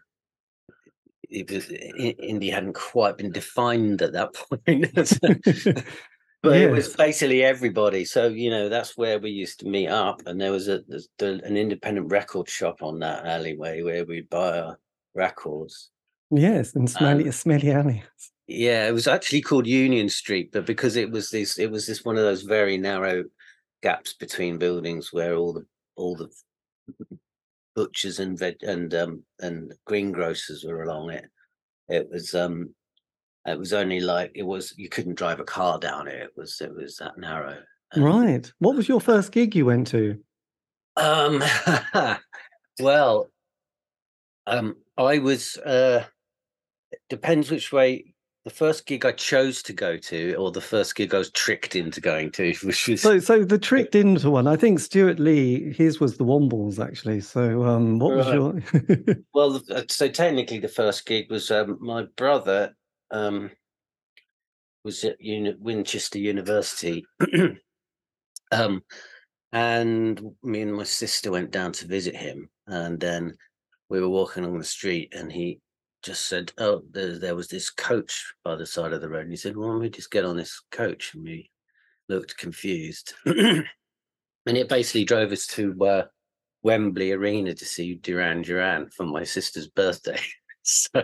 it 1.29 1.51
was 1.51 1.71
I- 1.71 2.55
hadn't 2.55 2.75
quite 2.75 3.19
been 3.19 3.33
defined 3.33 4.03
at 4.03 4.13
that 4.13 4.35
point. 4.35 5.85
But 6.43 6.59
it 6.59 6.71
was 6.71 6.95
basically 6.95 7.43
everybody. 7.43 8.05
So 8.05 8.29
you 8.29 8.51
know 8.51 8.69
that's 8.69 8.97
where 8.97 9.19
we 9.19 9.31
used 9.31 9.59
to 9.61 9.67
meet 9.67 9.89
up, 9.89 10.23
and 10.27 10.41
there 10.41 10.53
was 10.53 10.69
a 10.69 10.83
the, 11.19 11.41
an 11.45 11.57
independent 11.57 12.13
record 12.13 12.49
shop 12.49 12.83
on 12.83 13.01
that 13.01 13.27
alleyway 13.27 13.83
where 13.83 14.05
we'd 14.05 14.29
buy 14.31 14.61
our 14.61 14.79
records. 15.15 15.91
yes, 16.31 16.75
and 16.77 16.89
smelly, 16.89 17.25
Um, 17.25 17.33
smelly 17.33 17.71
alley. 17.73 18.05
Yeah, 18.47 18.87
it 18.87 18.93
was 18.93 19.09
actually 19.09 19.41
called 19.41 19.67
Union 19.67 20.09
Street, 20.09 20.51
but 20.53 20.67
because 20.67 20.95
it 20.95 21.11
was 21.11 21.31
this, 21.31 21.59
it 21.59 21.71
was 21.71 21.85
this 21.87 22.05
one 22.05 22.17
of 22.17 22.23
those 22.23 22.43
very 22.43 22.77
narrow 22.77 23.25
gaps 23.83 24.13
between 24.15 24.59
buildings 24.59 25.13
where 25.13 25.35
all 25.35 25.53
the 25.53 25.67
all 25.97 26.15
the 26.15 26.29
butchers 27.75 28.19
and 28.21 28.39
veg 28.39 28.57
and 28.63 28.95
um 28.95 29.23
and 29.41 29.73
greengrocers 29.85 30.65
were 30.65 30.83
along 30.83 31.11
it. 31.11 31.27
It 31.89 32.09
was 32.11 32.35
um 32.35 32.75
it 33.47 33.59
was 33.59 33.73
only 33.73 34.01
like 34.01 34.33
it 34.35 34.43
was 34.43 34.75
you 34.77 34.89
couldn't 34.89 35.15
drive 35.15 35.41
a 35.41 35.45
car 35.45 35.79
down 35.79 36.09
it. 36.09 36.15
It 36.15 36.31
was 36.37 36.61
it 36.61 36.75
was 36.75 36.97
that 36.97 37.19
narrow. 37.19 37.59
Right. 37.97 38.51
What 38.59 38.77
was 38.77 38.89
your 38.89 39.01
first 39.01 39.31
gig 39.31 39.55
you 39.55 39.67
went 39.67 39.89
to? 39.89 40.19
Um 40.97 41.43
well 42.81 43.31
um 44.47 44.77
I 44.97 45.19
was 45.19 45.57
uh 45.59 46.05
depends 47.09 47.51
which 47.51 47.73
way 47.73 48.15
the 48.47 48.51
first 48.51 48.87
gig 48.87 49.05
I 49.05 49.11
chose 49.11 49.61
to 49.65 49.73
go 49.73 49.97
to 49.97 50.37
or 50.37 50.53
the 50.53 50.61
first 50.61 50.95
gig 50.95 51.13
I 51.13 51.19
was 51.19 51.33
tricked 51.33 51.75
into 51.75 52.01
going 52.01 52.31
to, 52.31 52.55
which 52.63 52.87
was 52.87 53.03
So, 53.03 53.19
so 53.19 53.45
the 53.45 53.59
tricked 53.59 53.97
into 53.97 54.31
one. 54.31 54.47
I 54.47 54.55
think 54.55 54.79
Stewart 54.79 55.19
Lee, 55.19 55.73
his 55.73 55.99
was 55.99 56.17
the 56.17 56.25
Wombles 56.25 56.79
actually. 56.79 57.21
So, 57.23 57.65
um, 57.65 57.99
what 57.99 58.17
was 58.17 58.29
your? 58.29 58.63
Well, 59.35 59.61
uh, 59.71 59.83
so 59.91 60.09
technically, 60.09 60.61
the 60.61 60.69
first 60.69 61.05
gig 61.07 61.29
was 61.29 61.51
um, 61.51 61.77
my 61.81 62.05
brother 62.17 62.75
um, 63.11 63.51
was 64.85 65.03
at 65.03 65.21
uni- 65.21 65.57
Winchester 65.59 66.21
University, 66.21 67.05
um, 68.53 68.83
and 69.53 70.23
me 70.45 70.63
and 70.63 70.73
my 70.73 70.85
sister 70.85 71.33
went 71.33 71.51
down 71.51 71.73
to 71.73 71.89
visit 71.89 72.15
him, 72.15 72.49
and 72.69 73.01
then 73.01 73.35
we 73.91 74.01
were 74.01 74.09
walking 74.09 74.45
along 74.45 74.59
the 74.59 74.65
street, 74.65 75.13
and 75.17 75.33
he 75.33 75.59
just 76.03 76.27
said, 76.27 76.53
"Oh, 76.59 76.83
there, 76.91 77.19
there 77.19 77.37
was 77.37 77.49
this 77.49 77.71
coach 77.71 78.35
by 78.45 78.57
the 78.57 78.67
side 78.67 78.93
of 78.93 79.01
the 79.01 79.09
road." 79.09 79.23
And 79.23 79.31
he 79.31 79.37
said, 79.37 79.57
"Why 79.57 79.67
don't 79.67 79.81
we 79.81 79.91
just 79.91 80.11
get 80.11 80.25
on 80.25 80.37
this 80.37 80.63
coach?" 80.71 81.15
And 81.15 81.25
we 81.25 81.51
looked 82.09 82.37
confused, 82.39 83.15
and 83.27 83.67
it 84.47 84.69
basically 84.69 85.05
drove 85.05 85.33
us 85.33 85.47
to 85.49 85.85
uh, 85.85 86.05
Wembley 86.63 87.13
Arena 87.13 87.55
to 87.55 87.65
see 87.65 87.95
Duran 87.97 88.43
Duran 88.43 88.91
for 88.91 89.05
my 89.05 89.25
sister's 89.25 89.69
birthday. 89.69 90.21
so, 90.63 91.03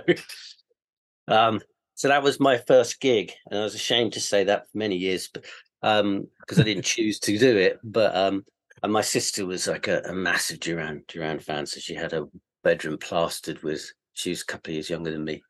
um, 1.29 1.61
so 1.95 2.09
that 2.09 2.23
was 2.23 2.41
my 2.41 2.59
first 2.59 3.01
gig, 3.01 3.33
and 3.51 3.61
I 3.61 3.63
was 3.63 3.75
ashamed 3.75 4.15
to 4.15 4.21
say 4.21 4.45
that 4.45 4.71
for 4.71 4.79
many 4.79 4.97
years, 4.97 5.29
but 5.33 5.45
um, 5.83 6.27
because 6.41 6.59
I 6.59 6.65
didn't 6.65 6.85
choose 6.85 7.19
to 7.21 7.39
do 7.39 7.57
it. 7.57 7.79
But 7.83 8.15
um, 8.15 8.45
and 8.83 8.93
my 8.93 9.03
sister 9.03 9.47
was 9.47 9.69
like 9.69 9.89
a, 9.89 10.03
a 10.07 10.13
massive 10.13 10.61
Duran 10.61 11.05
Duran 11.09 11.39
fan, 11.39 11.67
so 11.67 11.81
she 11.81 11.95
had 11.95 12.13
a 12.13 12.27
bedroom 12.65 12.99
plastered 12.99 13.63
with. 13.63 13.91
She 14.15 14.31
was 14.31 14.43
a 14.43 14.47
couple 14.47 14.71
of 14.71 14.75
years 14.75 14.91
younger 14.91 15.11
than 15.11 15.25
me. 15.25 15.43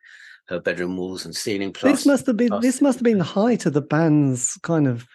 Her 0.46 0.60
bedroom 0.60 0.96
walls 0.96 1.24
and 1.24 1.34
ceiling 1.34 1.72
plastered. 1.72 1.98
This 1.98 2.06
must 2.06 2.26
have 2.26 2.36
been 2.36 2.60
this 2.60 2.80
must 2.80 2.98
have 2.98 3.04
been 3.04 3.18
the 3.18 3.24
height 3.24 3.66
of 3.66 3.72
the 3.72 3.80
band's 3.80 4.58
kind 4.62 4.88
of 4.88 5.06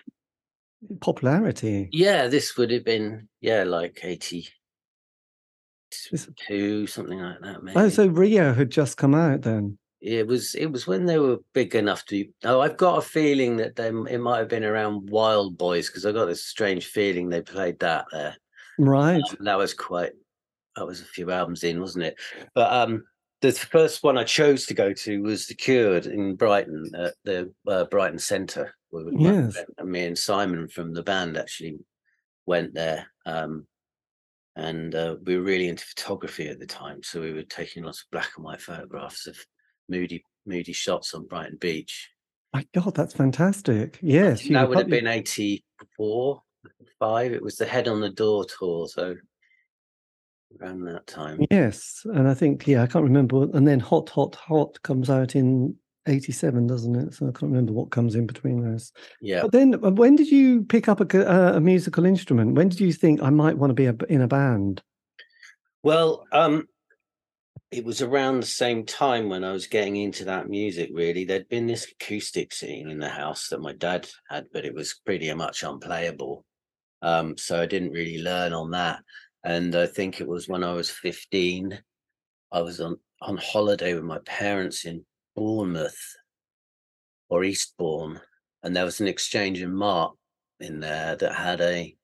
popularity. 1.02 1.90
Yeah, 1.92 2.28
this 2.28 2.58
would 2.58 2.72
have 2.72 2.86
been 2.86 3.28
yeah, 3.42 3.64
like 3.64 4.00
eighty 4.04 4.48
two, 6.48 6.88
something 6.88 7.20
like 7.20 7.40
that. 7.42 7.64
Maybe. 7.64 7.78
Oh, 7.78 7.90
so 7.90 8.08
Rio 8.08 8.54
had 8.54 8.70
just 8.70 8.98
come 8.98 9.16
out 9.16 9.42
then. 9.42 9.78
It 10.00 10.28
was 10.28 10.54
it 10.56 10.68
was 10.68 10.86
when 10.86 11.06
they 11.06 11.18
were 11.18 11.38
big 11.54 11.74
enough 11.76 12.06
to. 12.06 12.26
Oh, 12.44 12.62
I've 12.62 12.78
got 12.78 13.00
a 13.00 13.02
feeling 13.02 13.58
that 13.58 13.76
they 13.76 13.88
it 13.88 14.22
might 14.22 14.40
have 14.40 14.50
been 14.50 14.64
around 14.64 15.10
Wild 15.10 15.58
Boys 15.58 15.88
because 15.88 16.06
I 16.06 16.12
got 16.12 16.26
this 16.26 16.46
strange 16.46 16.86
feeling 16.86 17.30
they 17.30 17.42
played 17.42 17.80
that 17.80 18.06
there. 18.12 18.38
Right. 18.78 19.22
Um, 19.30 19.38
that 19.42 19.58
was 19.58 19.74
quite. 19.74 20.12
That 20.76 20.86
was 20.86 21.02
a 21.02 21.06
few 21.06 21.32
albums 21.32 21.64
in, 21.64 21.82
wasn't 21.82 22.06
it? 22.06 22.20
But 22.54 22.72
um, 22.72 23.04
the 23.42 23.52
first 23.52 24.04
one 24.04 24.18
I 24.18 24.24
chose 24.24 24.66
to 24.68 24.74
go 24.74 24.94
to 24.94 25.22
was 25.22 25.48
The 25.48 25.56
Cure 25.56 25.98
in 25.98 26.36
Brighton 26.36 26.92
at 26.96 27.14
the 27.24 27.54
uh, 27.68 27.86
Brighton 27.86 28.20
Centre. 28.20 28.74
Yes. 28.92 29.58
And 29.78 29.90
me 29.92 30.06
and 30.06 30.18
Simon 30.18 30.68
from 30.68 30.94
the 30.94 31.04
band 31.04 31.38
actually 31.38 31.78
went 32.46 32.74
there. 32.74 33.08
Um, 33.26 33.68
and 34.56 34.96
uh, 34.96 35.18
we 35.24 35.38
were 35.38 35.44
really 35.44 35.68
into 35.68 35.86
photography 35.86 36.48
at 36.48 36.60
the 36.60 36.66
time, 36.66 37.04
so 37.04 37.22
we 37.22 37.34
were 37.34 37.44
taking 37.44 37.84
lots 37.84 38.02
of 38.02 38.10
black 38.12 38.30
and 38.36 38.46
white 38.46 38.62
photographs 38.62 39.28
of 39.28 39.38
moody, 39.88 40.24
moody 40.46 40.74
shots 40.74 41.14
on 41.14 41.28
Brighton 41.28 41.58
Beach. 41.60 42.10
My 42.54 42.66
God, 42.74 42.96
that's 42.96 43.14
fantastic! 43.14 44.00
Yes, 44.02 44.48
that 44.48 44.68
would 44.68 44.78
probably... 44.78 44.98
have 44.98 45.04
been 45.04 45.08
eighty-four, 45.08 46.42
five. 46.98 47.34
It 47.34 47.44
was 47.44 47.58
the 47.58 47.68
Head 47.68 47.88
on 47.88 48.00
the 48.00 48.10
Door 48.10 48.46
tour, 48.58 48.88
so 48.88 49.16
around 50.60 50.86
that 50.86 51.08
time. 51.08 51.46
Yes, 51.52 52.02
and 52.06 52.28
I 52.28 52.34
think 52.34 52.68
yeah, 52.68 52.84
I 52.84 52.88
can't 52.88 53.04
remember. 53.04 53.44
And 53.54 53.68
then 53.68 53.80
Hot, 53.80 54.10
Hot, 54.10 54.36
Hot 54.36 54.82
comes 54.84 55.10
out 55.10 55.36
in 55.36 55.76
87 56.08 56.68
doesn't 56.68 56.96
it 56.96 57.14
so 57.14 57.26
i 57.26 57.32
can't 57.32 57.52
remember 57.52 57.74
what 57.74 57.92
comes 57.92 58.16
in 58.16 58.26
between 58.26 58.64
those 58.64 58.94
yeah 59.20 59.42
but 59.42 59.52
then 59.52 59.76
uh, 59.84 59.92
when 59.92 60.16
did 60.16 60.32
you 60.32 60.64
pick 60.64 60.88
up 60.88 61.02
a, 61.02 61.20
a, 61.20 61.58
a 61.58 61.60
musical 61.60 62.06
instrument 62.06 62.56
when 62.56 62.70
did 62.70 62.80
you 62.80 62.94
think 62.94 63.22
i 63.22 63.30
might 63.30 63.58
want 63.58 63.72
to 63.72 63.74
be 63.74 63.88
a, 63.88 63.96
in 64.08 64.22
a 64.22 64.28
band 64.28 64.82
well 65.84 66.26
um 66.32 66.66
it 67.72 67.84
was 67.84 68.02
around 68.02 68.40
the 68.40 68.48
same 68.48 68.86
time 68.86 69.30
when 69.30 69.44
I 69.44 69.52
was 69.52 69.68
getting 69.68 69.98
into 69.98 70.26
that 70.26 70.48
music, 70.48 70.90
really. 70.94 71.26
There'd 71.26 71.50
been 71.50 71.68
this 71.68 71.92
acoustic 71.92 72.54
scene 72.54 72.90
in 72.90 73.00
the 73.00 73.10
house 73.10 73.50
that 73.50 73.60
my 73.60 73.74
dad 73.74 74.08
had, 74.30 74.46
but 74.54 74.64
it 74.64 74.74
was 74.74 75.02
pretty 75.06 75.32
much 75.34 75.64
unplayable. 75.64 76.46
Um, 77.02 77.38
so 77.38 77.62
I 77.62 77.66
didn't 77.66 77.92
really 77.92 78.22
learn 78.22 78.54
on 78.54 78.72
that. 78.72 79.00
And 79.44 79.76
I 79.76 79.86
think 79.86 80.20
it 80.20 80.28
was 80.28 80.48
when 80.48 80.64
I 80.64 80.74
was 80.74 80.90
15, 80.90 81.80
I 82.52 82.62
was 82.62 82.82
on, 82.82 82.98
on 83.22 83.38
holiday 83.38 83.94
with 83.94 84.04
my 84.04 84.20
parents 84.26 84.86
in 84.86 85.06
Bournemouth 85.36 86.16
or 87.30 87.44
Eastbourne. 87.44 88.20
And 88.64 88.76
there 88.76 88.86
was 88.86 89.00
an 89.00 89.08
exchange 89.08 89.62
in 89.62 89.74
Mark 89.74 90.16
in 90.60 90.80
there 90.80 91.16
that 91.16 91.34
had 91.34 91.62
a 91.62 91.96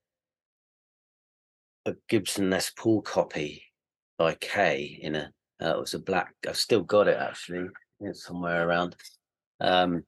a 1.85 1.95
Gibson 2.07 2.49
Les 2.49 2.71
Paul 2.77 3.01
copy 3.01 3.63
by 4.17 4.35
Kay 4.35 4.99
in 5.01 5.15
a 5.15 5.31
uh, 5.61 5.77
it 5.77 5.79
was 5.79 5.93
a 5.93 5.99
black. 5.99 6.33
I've 6.47 6.57
still 6.57 6.81
got 6.81 7.07
it 7.07 7.17
actually. 7.17 7.67
It's 7.99 8.25
somewhere 8.25 8.67
around. 8.67 8.95
Um, 9.59 10.03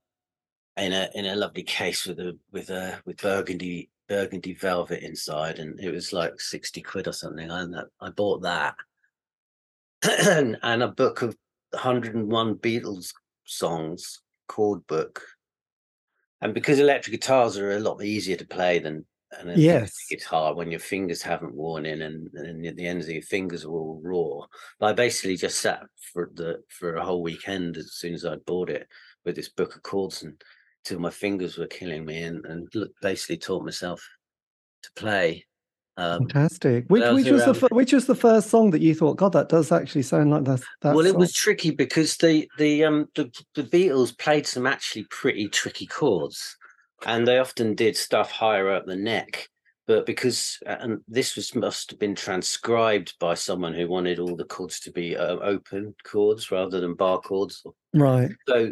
in 0.77 0.91
a 0.91 1.10
in 1.15 1.25
a 1.25 1.36
lovely 1.36 1.63
case 1.63 2.05
with 2.05 2.20
a 2.20 2.38
with 2.51 2.70
a 2.70 3.00
with 3.05 3.17
burgundy 3.17 3.89
burgundy 4.07 4.53
velvet 4.53 5.03
inside, 5.03 5.59
and 5.59 5.79
it 5.79 5.91
was 5.91 6.13
like 6.13 6.39
sixty 6.39 6.81
quid 6.81 7.07
or 7.07 7.13
something. 7.13 7.50
And 7.50 7.75
I 8.01 8.09
bought 8.09 8.41
that, 8.43 8.75
and, 10.21 10.57
a 10.83 10.88
book 10.88 11.21
of 11.21 11.35
101 11.71 12.55
Beatles 12.55 13.13
songs 13.45 14.21
chord 14.47 14.85
book. 14.88 15.21
And 16.41 16.53
because 16.53 16.79
electric 16.79 17.13
guitars 17.13 17.57
are 17.57 17.71
a 17.71 17.79
lot 17.79 18.03
easier 18.03 18.38
to 18.38 18.45
play 18.45 18.79
than 18.79 19.05
and 19.39 19.59
yes, 19.59 20.05
guitar 20.09 20.53
when 20.53 20.71
your 20.71 20.79
fingers 20.79 21.21
haven't 21.21 21.53
worn 21.53 21.85
in 21.85 22.01
and, 22.03 22.29
and 22.33 22.77
the 22.77 22.88
ends 22.88 23.07
of 23.07 23.13
your 23.13 23.21
fingers 23.21 23.65
are 23.65 23.69
all 23.69 24.01
raw. 24.03 24.45
But 24.79 24.88
I 24.88 24.93
basically 24.93 25.35
just 25.35 25.59
sat 25.59 25.83
for 26.13 26.31
the 26.33 26.62
for 26.69 26.95
a 26.95 27.03
whole 27.03 27.21
weekend 27.21 27.77
as 27.77 27.93
soon 27.93 28.13
as 28.13 28.25
I'd 28.25 28.45
bought 28.45 28.69
it 28.69 28.88
with 29.25 29.35
this 29.35 29.50
book 29.50 29.75
of 29.75 29.83
chords 29.83 30.24
and 30.24 30.41
till 30.86 31.00
my 31.00 31.10
fingers 31.10 31.58
were 31.58 31.68
killing 31.68 32.06
me 32.06 32.24
and, 32.24 32.46
and 32.46 32.72
basically 33.01 33.38
taught 33.38 33.65
myself 33.65 34.08
to 34.84 34.89
play. 34.96 35.46
Um, 35.98 36.27
Fantastic. 36.27 36.86
Which, 36.88 37.04
which 37.13 37.30
was 37.30 37.46
the 37.46 37.68
which 37.72 37.94
was 37.94 38.06
the 38.06 38.15
first 38.15 38.50
song 38.50 38.72
that 38.72 38.82
you 38.82 38.94
thought, 38.94 39.18
God, 39.18 39.32
that 39.34 39.50
does 39.50 39.72
actually 39.72 40.01
sound 40.01 40.30
like 40.30 40.44
that? 40.44 40.62
that 40.82 40.96
well, 40.96 41.06
song. 41.06 41.13
it 41.13 41.18
was 41.18 41.34
tricky 41.34 41.72
because 41.72 42.18
the 42.18 42.50
the 42.58 42.84
um 42.84 43.08
the, 43.15 43.32
the 43.56 43.63
Beatles 43.63 44.18
played 44.18 44.46
some 44.46 44.68
actually 44.68 45.06
pretty 45.10 45.48
tricky 45.48 45.86
chords 45.86 46.58
and 47.06 47.27
they 47.27 47.39
often 47.39 47.75
did 47.75 47.96
stuff 47.96 48.32
higher 48.32 48.70
up 48.70 48.86
the 48.86 48.96
neck 48.96 49.48
but 49.88 50.06
because 50.06 50.60
and 50.65 51.00
this 51.08 51.36
was 51.36 51.54
must 51.56 51.92
have 51.92 52.00
been 52.00 52.15
transcribed 52.15 53.13
by 53.20 53.34
someone 53.34 53.74
who 53.74 53.88
wanted 53.88 54.20
all 54.20 54.36
the 54.36 54.46
chords 54.46 54.80
to 54.80 54.92
be 54.92 55.15
uh, 55.15 55.38
open 55.38 55.94
chords 56.04 56.51
rather 56.51 56.80
than 56.80 56.96
bar 56.96 57.20
chords 57.20 57.63
right 57.94 58.32
so 58.48 58.72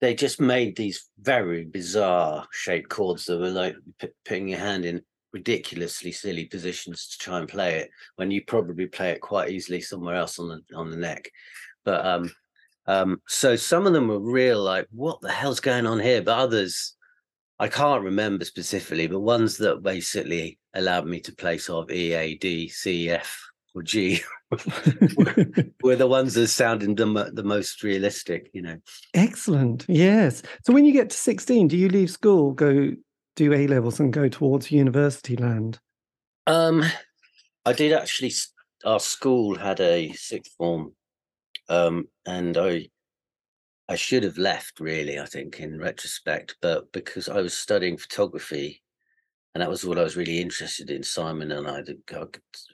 they 0.00 0.14
just 0.14 0.40
made 0.40 0.76
these 0.76 1.08
very 1.20 1.64
bizarre 1.64 2.46
shaped 2.52 2.88
chords 2.88 3.26
that 3.26 3.38
were 3.38 3.50
like 3.50 3.76
p- 3.98 4.08
putting 4.24 4.48
your 4.48 4.58
hand 4.58 4.84
in 4.84 5.02
ridiculously 5.32 6.10
silly 6.10 6.46
positions 6.46 7.08
to 7.08 7.18
try 7.18 7.38
and 7.38 7.48
play 7.48 7.76
it 7.76 7.90
when 8.16 8.30
you 8.30 8.42
probably 8.44 8.86
play 8.86 9.10
it 9.10 9.20
quite 9.20 9.50
easily 9.50 9.80
somewhere 9.80 10.16
else 10.16 10.38
on 10.38 10.48
the 10.48 10.76
on 10.76 10.90
the 10.90 10.96
neck. 10.96 11.30
But 11.84 12.04
um 12.04 12.32
um 12.86 13.20
so 13.28 13.56
some 13.56 13.86
of 13.86 13.92
them 13.92 14.08
were 14.08 14.18
real 14.18 14.62
like 14.62 14.86
what 14.90 15.20
the 15.20 15.30
hell's 15.30 15.60
going 15.60 15.86
on 15.86 16.00
here? 16.00 16.22
But 16.22 16.38
others 16.38 16.96
I 17.58 17.68
can't 17.68 18.02
remember 18.02 18.46
specifically, 18.46 19.06
but 19.06 19.20
ones 19.20 19.58
that 19.58 19.82
basically 19.82 20.58
allowed 20.72 21.06
me 21.06 21.20
to 21.20 21.34
play 21.34 21.58
sort 21.58 21.90
of 21.90 21.94
E, 21.94 22.14
A, 22.14 22.34
D, 22.36 22.68
C, 22.68 23.10
F, 23.10 23.49
or 23.74 23.82
G 23.82 24.20
were, 25.82 25.96
the 25.96 26.06
ones 26.08 26.34
that 26.34 26.48
sounded 26.48 26.96
the, 26.96 27.30
the 27.32 27.44
most 27.44 27.82
realistic, 27.82 28.50
you 28.52 28.62
know. 28.62 28.76
Excellent. 29.14 29.86
Yes. 29.88 30.42
So 30.64 30.72
when 30.72 30.84
you 30.84 30.92
get 30.92 31.10
to 31.10 31.16
16, 31.16 31.68
do 31.68 31.76
you 31.76 31.88
leave 31.88 32.10
school, 32.10 32.52
go 32.52 32.92
do 33.36 33.54
A 33.54 33.66
levels 33.66 34.00
and 34.00 34.12
go 34.12 34.28
towards 34.28 34.72
university 34.72 35.36
land? 35.36 35.78
Um, 36.46 36.84
I 37.64 37.72
did 37.72 37.92
actually. 37.92 38.32
Our 38.84 38.98
school 38.98 39.56
had 39.56 39.78
a 39.78 40.10
sixth 40.12 40.52
form, 40.56 40.94
um, 41.68 42.08
and 42.26 42.56
I 42.56 42.88
I 43.88 43.96
should 43.96 44.24
have 44.24 44.38
left 44.38 44.80
really, 44.80 45.20
I 45.20 45.26
think, 45.26 45.60
in 45.60 45.78
retrospect, 45.78 46.56
but 46.62 46.90
because 46.92 47.28
I 47.28 47.42
was 47.42 47.56
studying 47.56 47.98
photography 47.98 48.82
and 49.54 49.62
that 49.62 49.70
was 49.70 49.84
what 49.84 49.98
I 49.98 50.02
was 50.02 50.16
really 50.16 50.40
interested 50.40 50.90
in. 50.90 51.02
Simon 51.02 51.50
and 51.52 51.66
I, 51.66 51.82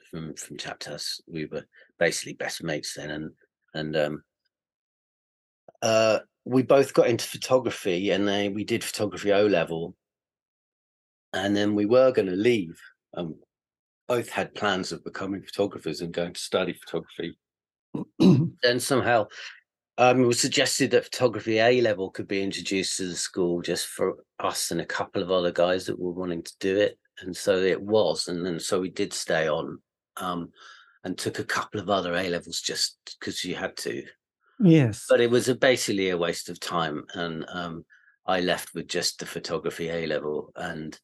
from 0.09 0.33
from 0.35 0.57
Chapters, 0.57 1.21
we 1.27 1.45
were 1.45 1.65
basically 1.99 2.33
best 2.33 2.63
mates 2.63 2.93
then, 2.95 3.11
and 3.11 3.31
and 3.73 3.95
um, 3.95 4.23
uh, 5.81 6.19
we 6.45 6.63
both 6.63 6.93
got 6.93 7.07
into 7.07 7.25
photography, 7.25 8.11
and 8.11 8.27
then 8.27 8.53
we 8.53 8.63
did 8.63 8.83
photography 8.83 9.31
O 9.33 9.45
level, 9.45 9.95
and 11.33 11.55
then 11.55 11.75
we 11.75 11.85
were 11.85 12.11
going 12.11 12.27
to 12.29 12.35
leave. 12.35 12.79
Um, 13.15 13.35
both 14.07 14.29
had 14.29 14.55
plans 14.55 14.91
of 14.91 15.03
becoming 15.03 15.41
photographers 15.41 16.01
and 16.01 16.13
going 16.13 16.33
to 16.33 16.39
study 16.39 16.73
photography. 16.73 17.37
then 18.63 18.79
somehow 18.79 19.27
um, 19.97 20.21
it 20.21 20.27
was 20.27 20.39
suggested 20.39 20.91
that 20.91 21.05
photography 21.05 21.57
A 21.57 21.81
level 21.81 22.11
could 22.11 22.27
be 22.27 22.43
introduced 22.43 22.97
to 22.97 23.07
the 23.07 23.15
school 23.15 23.61
just 23.61 23.87
for 23.87 24.17
us 24.39 24.69
and 24.69 24.79
a 24.79 24.85
couple 24.85 25.23
of 25.23 25.31
other 25.31 25.51
guys 25.51 25.85
that 25.87 25.99
were 25.99 26.11
wanting 26.11 26.43
to 26.43 26.53
do 26.59 26.77
it. 26.77 26.99
And 27.19 27.35
so 27.35 27.57
it 27.57 27.81
was. 27.81 28.27
And 28.27 28.45
then 28.45 28.59
so 28.59 28.79
we 28.79 28.91
did 28.91 29.11
stay 29.11 29.49
on 29.49 29.79
um, 30.19 30.49
and 31.03 31.17
took 31.17 31.39
a 31.39 31.43
couple 31.43 31.79
of 31.79 31.89
other 31.89 32.13
A 32.13 32.29
levels 32.29 32.61
just 32.61 32.97
because 33.19 33.43
you 33.43 33.55
had 33.55 33.75
to. 33.77 34.03
Yes. 34.59 35.05
But 35.09 35.21
it 35.21 35.29
was 35.29 35.49
a, 35.49 35.55
basically 35.55 36.09
a 36.09 36.17
waste 36.17 36.49
of 36.49 36.59
time. 36.59 37.05
And 37.13 37.45
um, 37.49 37.85
I 38.25 38.41
left 38.41 38.73
with 38.73 38.87
just 38.87 39.19
the 39.19 39.25
photography 39.25 39.89
A 39.89 40.07
level. 40.07 40.51
And 40.55 40.99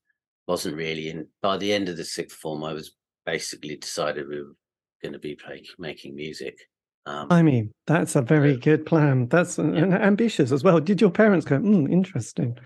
wasn't 0.48 0.76
really 0.76 1.10
in. 1.10 1.28
By 1.42 1.58
the 1.58 1.74
end 1.74 1.90
of 1.90 1.98
the 1.98 2.06
sixth 2.06 2.38
form, 2.38 2.64
I 2.64 2.74
was 2.74 2.96
basically 3.26 3.76
decided 3.76 4.28
we 4.28 4.42
were 4.42 4.56
going 5.02 5.14
to 5.14 5.20
be 5.20 5.36
play, 5.36 5.64
making 5.80 6.16
music. 6.16 6.58
Um, 7.06 7.28
I 7.30 7.42
mean, 7.42 7.72
that's 7.86 8.16
a 8.16 8.22
very 8.22 8.56
good 8.56 8.86
plan. 8.86 9.28
That's 9.28 9.58
yeah. 9.58 9.64
ambitious 9.64 10.52
as 10.52 10.64
well. 10.64 10.80
Did 10.80 11.02
your 11.02 11.10
parents 11.10 11.46
go, 11.46 11.60
mm, 11.60 11.92
interesting? 11.92 12.58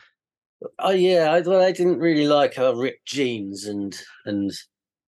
Oh 0.79 0.91
yeah, 0.91 1.31
I, 1.31 1.41
well, 1.41 1.61
I 1.61 1.71
didn't 1.71 1.99
really 1.99 2.27
like 2.27 2.57
our 2.57 2.75
ripped 2.75 3.05
jeans 3.05 3.65
and 3.65 3.99
and 4.25 4.51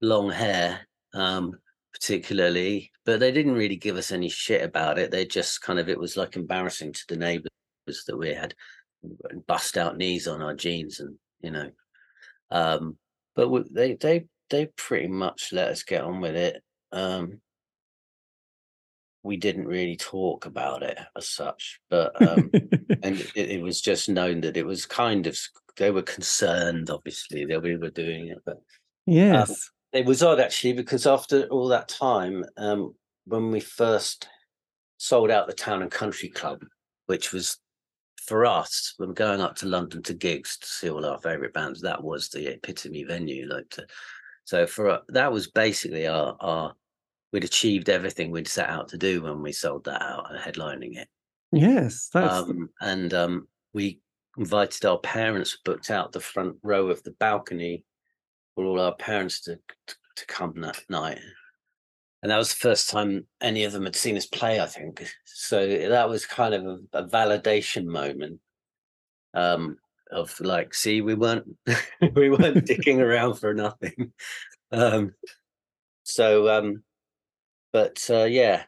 long 0.01 0.29
hair, 0.29 0.81
um, 1.13 1.53
particularly, 1.93 2.91
but 3.05 3.19
they 3.19 3.31
didn't 3.31 3.53
really 3.53 3.75
give 3.75 3.95
us 3.95 4.11
any 4.11 4.29
shit 4.29 4.63
about 4.63 4.99
it. 4.99 5.11
They 5.11 5.25
just 5.25 5.61
kind 5.61 5.79
of 5.79 5.89
it 5.89 5.99
was 5.99 6.17
like 6.17 6.35
embarrassing 6.35 6.93
to 6.93 7.05
the 7.09 7.17
neighbours 7.17 7.49
that 8.07 8.17
we 8.17 8.33
had 8.33 8.53
bust 9.47 9.77
out 9.77 9.97
knees 9.97 10.27
on 10.27 10.41
our 10.41 10.53
jeans, 10.53 10.99
and 10.99 11.15
you 11.41 11.51
know, 11.51 11.71
um, 12.51 12.97
but 13.35 13.49
we, 13.49 13.63
they 13.71 13.93
they 13.95 14.25
they 14.49 14.67
pretty 14.75 15.07
much 15.07 15.49
let 15.51 15.69
us 15.69 15.83
get 15.83 16.03
on 16.03 16.21
with 16.21 16.35
it. 16.35 16.63
Um, 16.91 17.41
we 19.23 19.37
didn't 19.37 19.67
really 19.67 19.97
talk 19.97 20.45
about 20.45 20.83
it 20.83 20.97
as 21.15 21.29
such, 21.29 21.79
but 21.89 22.19
um, 22.21 22.49
and 23.03 23.19
it, 23.35 23.51
it, 23.51 23.61
was 23.61 23.81
just 23.81 24.09
known 24.09 24.41
that 24.41 24.57
it 24.57 24.65
was 24.65 24.85
kind 24.85 25.27
of 25.27 25.37
they 25.77 25.91
were 25.91 26.01
concerned, 26.01 26.89
obviously, 26.89 27.45
that 27.45 27.61
we 27.61 27.77
were 27.77 27.89
doing 27.89 28.27
it. 28.27 28.39
But 28.45 28.55
um, 28.55 28.61
yes, 29.07 29.49
um, 29.49 29.55
it 29.93 30.05
was 30.05 30.21
odd 30.21 30.39
actually 30.39 30.73
because 30.73 31.07
after 31.07 31.43
all 31.45 31.67
that 31.67 31.87
time, 31.87 32.43
um, 32.57 32.93
when 33.25 33.51
we 33.51 33.59
first 33.59 34.27
sold 34.97 35.31
out 35.31 35.47
the 35.47 35.53
Town 35.53 35.81
and 35.81 35.91
Country 35.91 36.29
Club, 36.29 36.63
which 37.07 37.31
was 37.33 37.57
for 38.25 38.45
us 38.45 38.93
when 38.97 39.13
going 39.13 39.41
up 39.41 39.55
to 39.55 39.65
London 39.65 40.03
to 40.03 40.13
gigs 40.13 40.57
to 40.57 40.67
see 40.67 40.89
all 40.89 41.05
our 41.05 41.17
favorite 41.19 41.53
bands, 41.53 41.81
that 41.81 42.03
was 42.03 42.29
the 42.29 42.47
epitome 42.47 43.03
venue. 43.03 43.47
Like 43.47 43.69
to, 43.71 43.87
so 44.43 44.67
for 44.67 45.01
that 45.09 45.31
was 45.31 45.49
basically 45.49 46.07
our 46.07 46.35
our 46.39 46.73
we'd 47.31 47.43
achieved 47.43 47.89
everything 47.89 48.31
we'd 48.31 48.47
set 48.47 48.69
out 48.69 48.89
to 48.89 48.97
do 48.97 49.21
when 49.21 49.41
we 49.41 49.51
sold 49.51 49.85
that 49.85 50.01
out 50.01 50.27
and 50.29 50.39
headlining 50.39 50.97
it. 50.97 51.07
Yes, 51.51 52.09
that's 52.13 52.33
um, 52.33 52.69
and 52.81 53.13
um, 53.13 53.47
we 53.73 53.99
invited 54.37 54.85
our 54.85 54.99
parents, 54.99 55.57
booked 55.65 55.89
out 55.89 56.11
the 56.11 56.19
front 56.19 56.57
row 56.63 56.89
of 56.89 57.01
the 57.03 57.11
balcony 57.11 57.83
for 58.55 58.65
all 58.65 58.79
our 58.79 58.95
parents 58.95 59.41
to 59.41 59.59
to 59.87 60.25
come 60.27 60.61
that 60.61 60.81
night. 60.89 61.19
And 62.21 62.31
that 62.31 62.37
was 62.37 62.49
the 62.49 62.57
first 62.57 62.89
time 62.89 63.25
any 63.39 63.63
of 63.63 63.71
them 63.71 63.85
had 63.85 63.95
seen 63.95 64.17
us 64.17 64.25
play, 64.25 64.59
I 64.59 64.65
think. 64.65 65.07
So 65.25 65.65
that 65.89 66.09
was 66.09 66.25
kind 66.25 66.53
of 66.53 66.65
a, 66.65 66.79
a 66.99 67.07
validation 67.07 67.85
moment 67.85 68.39
um, 69.33 69.77
of 70.11 70.37
like, 70.41 70.73
see, 70.73 70.99
we 71.01 71.15
weren't 71.15 71.45
we 72.15 72.29
weren't 72.29 72.65
dicking 72.65 72.99
around 72.99 73.35
for 73.35 73.53
nothing. 73.53 74.13
Um, 74.71 75.15
so 76.03 76.47
um, 76.47 76.83
but 77.73 78.05
uh, 78.07 78.25
yeah, 78.25 78.65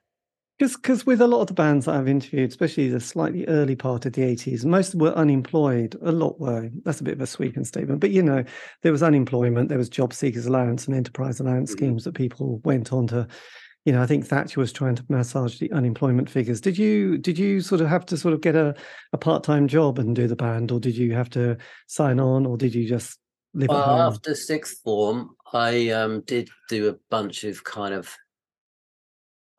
because 0.61 1.05
with 1.05 1.21
a 1.21 1.27
lot 1.27 1.41
of 1.41 1.47
the 1.47 1.53
bands 1.53 1.85
that 1.85 1.95
I've 1.95 2.07
interviewed, 2.07 2.49
especially 2.49 2.87
the 2.89 2.99
slightly 2.99 3.47
early 3.47 3.75
part 3.75 4.05
of 4.05 4.13
the 4.13 4.21
80s, 4.21 4.63
most 4.63 4.93
were 4.93 5.13
unemployed. 5.13 5.95
A 6.03 6.11
lot 6.11 6.39
were. 6.39 6.69
That's 6.83 7.01
a 7.01 7.03
bit 7.03 7.15
of 7.15 7.21
a 7.21 7.27
sweeping 7.27 7.63
statement. 7.63 7.99
But, 7.99 8.11
you 8.11 8.21
know, 8.21 8.43
there 8.83 8.91
was 8.91 9.01
unemployment, 9.01 9.69
there 9.69 9.77
was 9.77 9.89
job 9.89 10.13
seekers 10.13 10.45
allowance 10.45 10.85
and 10.85 10.95
enterprise 10.95 11.39
allowance 11.39 11.71
mm-hmm. 11.71 11.85
schemes 11.85 12.03
that 12.03 12.13
people 12.13 12.61
went 12.63 12.93
on 12.93 13.07
to, 13.07 13.27
you 13.85 13.93
know, 13.93 14.03
I 14.03 14.05
think 14.05 14.27
Thatcher 14.27 14.59
was 14.59 14.71
trying 14.71 14.95
to 14.95 15.05
massage 15.09 15.57
the 15.57 15.71
unemployment 15.71 16.29
figures. 16.29 16.61
Did 16.61 16.77
you 16.77 17.17
did 17.17 17.39
you 17.39 17.61
sort 17.61 17.81
of 17.81 17.87
have 17.87 18.05
to 18.07 18.17
sort 18.17 18.35
of 18.35 18.41
get 18.41 18.55
a, 18.55 18.75
a 19.13 19.17
part-time 19.17 19.67
job 19.67 19.97
and 19.97 20.15
do 20.15 20.27
the 20.27 20.35
band, 20.35 20.71
or 20.71 20.79
did 20.79 20.95
you 20.95 21.13
have 21.13 21.31
to 21.31 21.57
sign 21.87 22.19
on, 22.19 22.45
or 22.45 22.57
did 22.57 22.75
you 22.75 22.87
just 22.87 23.17
live 23.55 23.69
well, 23.69 23.79
at 23.79 23.85
home? 23.85 24.13
After 24.13 24.35
sixth 24.35 24.81
form, 24.83 25.31
I 25.51 25.89
um, 25.89 26.21
did 26.21 26.49
do 26.69 26.89
a 26.89 26.95
bunch 27.09 27.43
of 27.43 27.63
kind 27.63 27.95
of 27.95 28.15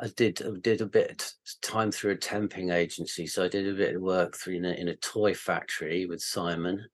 I 0.03 0.09
did 0.17 0.43
did 0.62 0.81
a 0.81 0.87
bit 0.87 1.33
time 1.62 1.93
through 1.93 2.12
a 2.12 2.17
temping 2.17 2.75
agency, 2.75 3.25
so 3.29 3.45
I 3.45 3.49
did 3.49 3.69
a 3.69 3.77
bit 3.77 3.95
of 3.95 4.03
work 4.03 4.37
through 4.37 4.57
in 4.57 4.65
a, 4.65 4.73
in 4.73 4.88
a 4.88 4.97
toy 4.97 5.33
factory 5.33 6.07
with 6.07 6.21
Simon. 6.21 6.85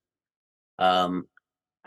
Um, 0.78 1.26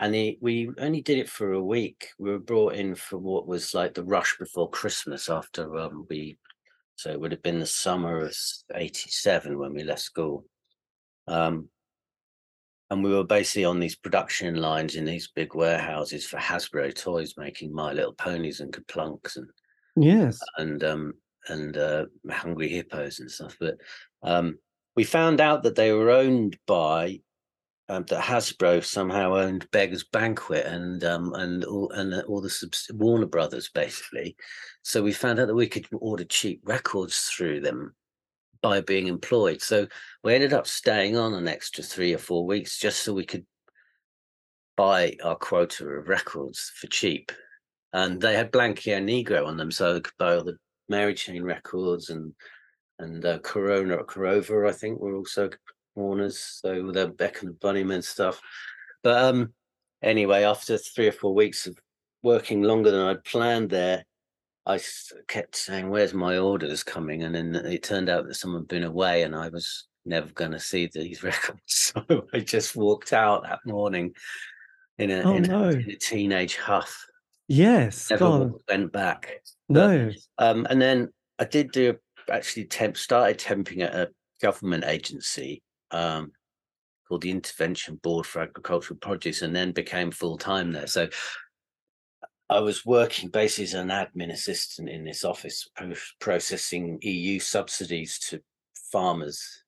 and 0.00 0.16
he, 0.16 0.38
we 0.40 0.70
only 0.78 1.00
did 1.00 1.18
it 1.18 1.28
for 1.28 1.52
a 1.52 1.62
week. 1.62 2.08
We 2.18 2.30
were 2.30 2.40
brought 2.40 2.74
in 2.74 2.96
for 2.96 3.18
what 3.18 3.46
was 3.46 3.72
like 3.72 3.94
the 3.94 4.02
rush 4.02 4.36
before 4.36 4.68
Christmas 4.68 5.30
after 5.30 5.78
um, 5.78 6.06
we, 6.10 6.38
so 6.96 7.10
it 7.10 7.20
would 7.20 7.30
have 7.30 7.42
been 7.42 7.60
the 7.60 7.66
summer 7.66 8.18
of 8.18 8.36
'87 8.74 9.56
when 9.56 9.74
we 9.74 9.84
left 9.84 10.00
school. 10.00 10.44
Um, 11.28 11.68
and 12.90 13.04
we 13.04 13.14
were 13.14 13.22
basically 13.22 13.64
on 13.64 13.78
these 13.78 13.94
production 13.94 14.56
lines 14.56 14.96
in 14.96 15.04
these 15.04 15.28
big 15.28 15.54
warehouses 15.54 16.26
for 16.26 16.38
Hasbro 16.38 16.96
toys, 16.96 17.34
making 17.38 17.72
My 17.72 17.92
Little 17.92 18.12
Ponies 18.12 18.58
and 18.58 18.72
KerPlunks 18.72 19.36
and 19.36 19.46
Yes. 19.96 20.38
And 20.56 20.82
um 20.84 21.14
and 21.48 21.76
uh, 21.76 22.06
hungry 22.30 22.68
hippos 22.68 23.20
and 23.20 23.30
stuff. 23.30 23.56
But 23.58 23.76
um, 24.22 24.58
we 24.96 25.04
found 25.04 25.40
out 25.40 25.62
that 25.64 25.74
they 25.74 25.92
were 25.92 26.10
owned 26.10 26.58
by 26.66 27.20
um, 27.88 28.04
that 28.08 28.22
Hasbro 28.22 28.84
somehow 28.84 29.34
owned 29.34 29.70
Beggars 29.70 30.04
Banquet 30.04 30.64
and 30.66 31.02
um, 31.04 31.34
and 31.34 31.64
all 31.64 31.90
and 31.90 32.14
all 32.24 32.40
the 32.40 32.50
subs- 32.50 32.90
Warner 32.94 33.26
Brothers 33.26 33.70
basically. 33.70 34.36
So 34.82 35.02
we 35.02 35.12
found 35.12 35.38
out 35.38 35.48
that 35.48 35.54
we 35.54 35.66
could 35.66 35.86
order 35.92 36.24
cheap 36.24 36.60
records 36.64 37.18
through 37.20 37.60
them 37.60 37.94
by 38.62 38.80
being 38.80 39.08
employed. 39.08 39.60
So 39.60 39.88
we 40.22 40.34
ended 40.34 40.52
up 40.52 40.66
staying 40.66 41.16
on 41.16 41.34
an 41.34 41.48
extra 41.48 41.82
three 41.82 42.14
or 42.14 42.18
four 42.18 42.46
weeks 42.46 42.78
just 42.78 43.02
so 43.02 43.12
we 43.12 43.26
could 43.26 43.44
buy 44.76 45.16
our 45.22 45.34
quota 45.36 45.84
of 45.84 46.08
records 46.08 46.72
for 46.76 46.86
cheap 46.86 47.32
and 47.92 48.20
they 48.20 48.34
had 48.34 48.50
Blanco 48.50 48.92
y 48.92 48.98
Negro 48.98 49.46
on 49.46 49.56
them, 49.56 49.70
so 49.70 49.94
they 49.94 50.00
could 50.00 50.16
buy 50.18 50.36
all 50.36 50.44
the 50.44 50.56
Mary 50.88 51.14
Chain 51.14 51.42
records 51.42 52.10
and 52.10 52.34
and 52.98 53.24
uh, 53.24 53.38
Corona 53.40 53.98
Korova, 54.04 54.68
I 54.68 54.72
think, 54.72 55.00
were 55.00 55.16
also 55.16 55.50
Warners, 55.94 56.38
so 56.38 56.84
with 56.84 56.94
the 56.94 57.08
Beck 57.08 57.42
and 57.42 57.50
the 57.50 57.58
Bunnymen 57.58 58.02
stuff. 58.02 58.40
But 59.02 59.22
um, 59.22 59.52
anyway, 60.02 60.44
after 60.44 60.78
three 60.78 61.08
or 61.08 61.12
four 61.12 61.34
weeks 61.34 61.66
of 61.66 61.76
working 62.22 62.62
longer 62.62 62.90
than 62.90 63.00
I'd 63.00 63.24
planned 63.24 63.70
there, 63.70 64.04
I 64.64 64.80
kept 65.28 65.56
saying, 65.56 65.90
"Where's 65.90 66.14
my 66.14 66.38
orders 66.38 66.82
coming?" 66.82 67.24
And 67.24 67.34
then 67.34 67.54
it 67.54 67.82
turned 67.82 68.08
out 68.08 68.26
that 68.26 68.34
someone 68.34 68.62
had 68.62 68.68
been 68.68 68.84
away, 68.84 69.24
and 69.24 69.34
I 69.34 69.48
was 69.48 69.88
never 70.04 70.28
going 70.32 70.52
to 70.52 70.60
see 70.60 70.88
these 70.92 71.22
records. 71.24 71.60
So 71.66 72.26
I 72.32 72.40
just 72.40 72.76
walked 72.76 73.12
out 73.12 73.42
that 73.42 73.60
morning 73.66 74.14
in 74.98 75.10
a, 75.10 75.22
oh, 75.22 75.36
in, 75.36 75.42
no. 75.42 75.64
a 75.64 75.70
in 75.70 75.90
a 75.90 75.96
teenage 75.96 76.56
huff. 76.56 77.06
Yes, 77.48 78.10
never 78.10 78.24
God. 78.24 78.52
went 78.68 78.92
back. 78.92 79.30
No. 79.68 80.12
But, 80.38 80.44
um, 80.44 80.66
and 80.70 80.80
then 80.80 81.08
I 81.38 81.44
did 81.44 81.72
do 81.72 81.96
actually 82.30 82.64
temp 82.64 82.96
started 82.96 83.38
temping 83.38 83.82
at 83.82 83.94
a 83.94 84.10
government 84.40 84.84
agency 84.84 85.62
um, 85.90 86.32
called 87.08 87.22
the 87.22 87.30
Intervention 87.30 87.96
Board 87.96 88.26
for 88.26 88.42
Agricultural 88.42 88.98
Produce, 88.98 89.42
and 89.42 89.54
then 89.54 89.72
became 89.72 90.10
full 90.10 90.38
time 90.38 90.72
there. 90.72 90.86
So 90.86 91.08
I 92.48 92.60
was 92.60 92.84
working 92.84 93.30
basically 93.30 93.64
as 93.64 93.74
an 93.74 93.88
admin 93.88 94.30
assistant 94.30 94.88
in 94.88 95.04
this 95.04 95.24
office, 95.24 95.68
pro- 95.74 95.94
processing 96.20 96.98
EU 97.02 97.38
subsidies 97.38 98.18
to 98.30 98.40
farmers. 98.90 99.64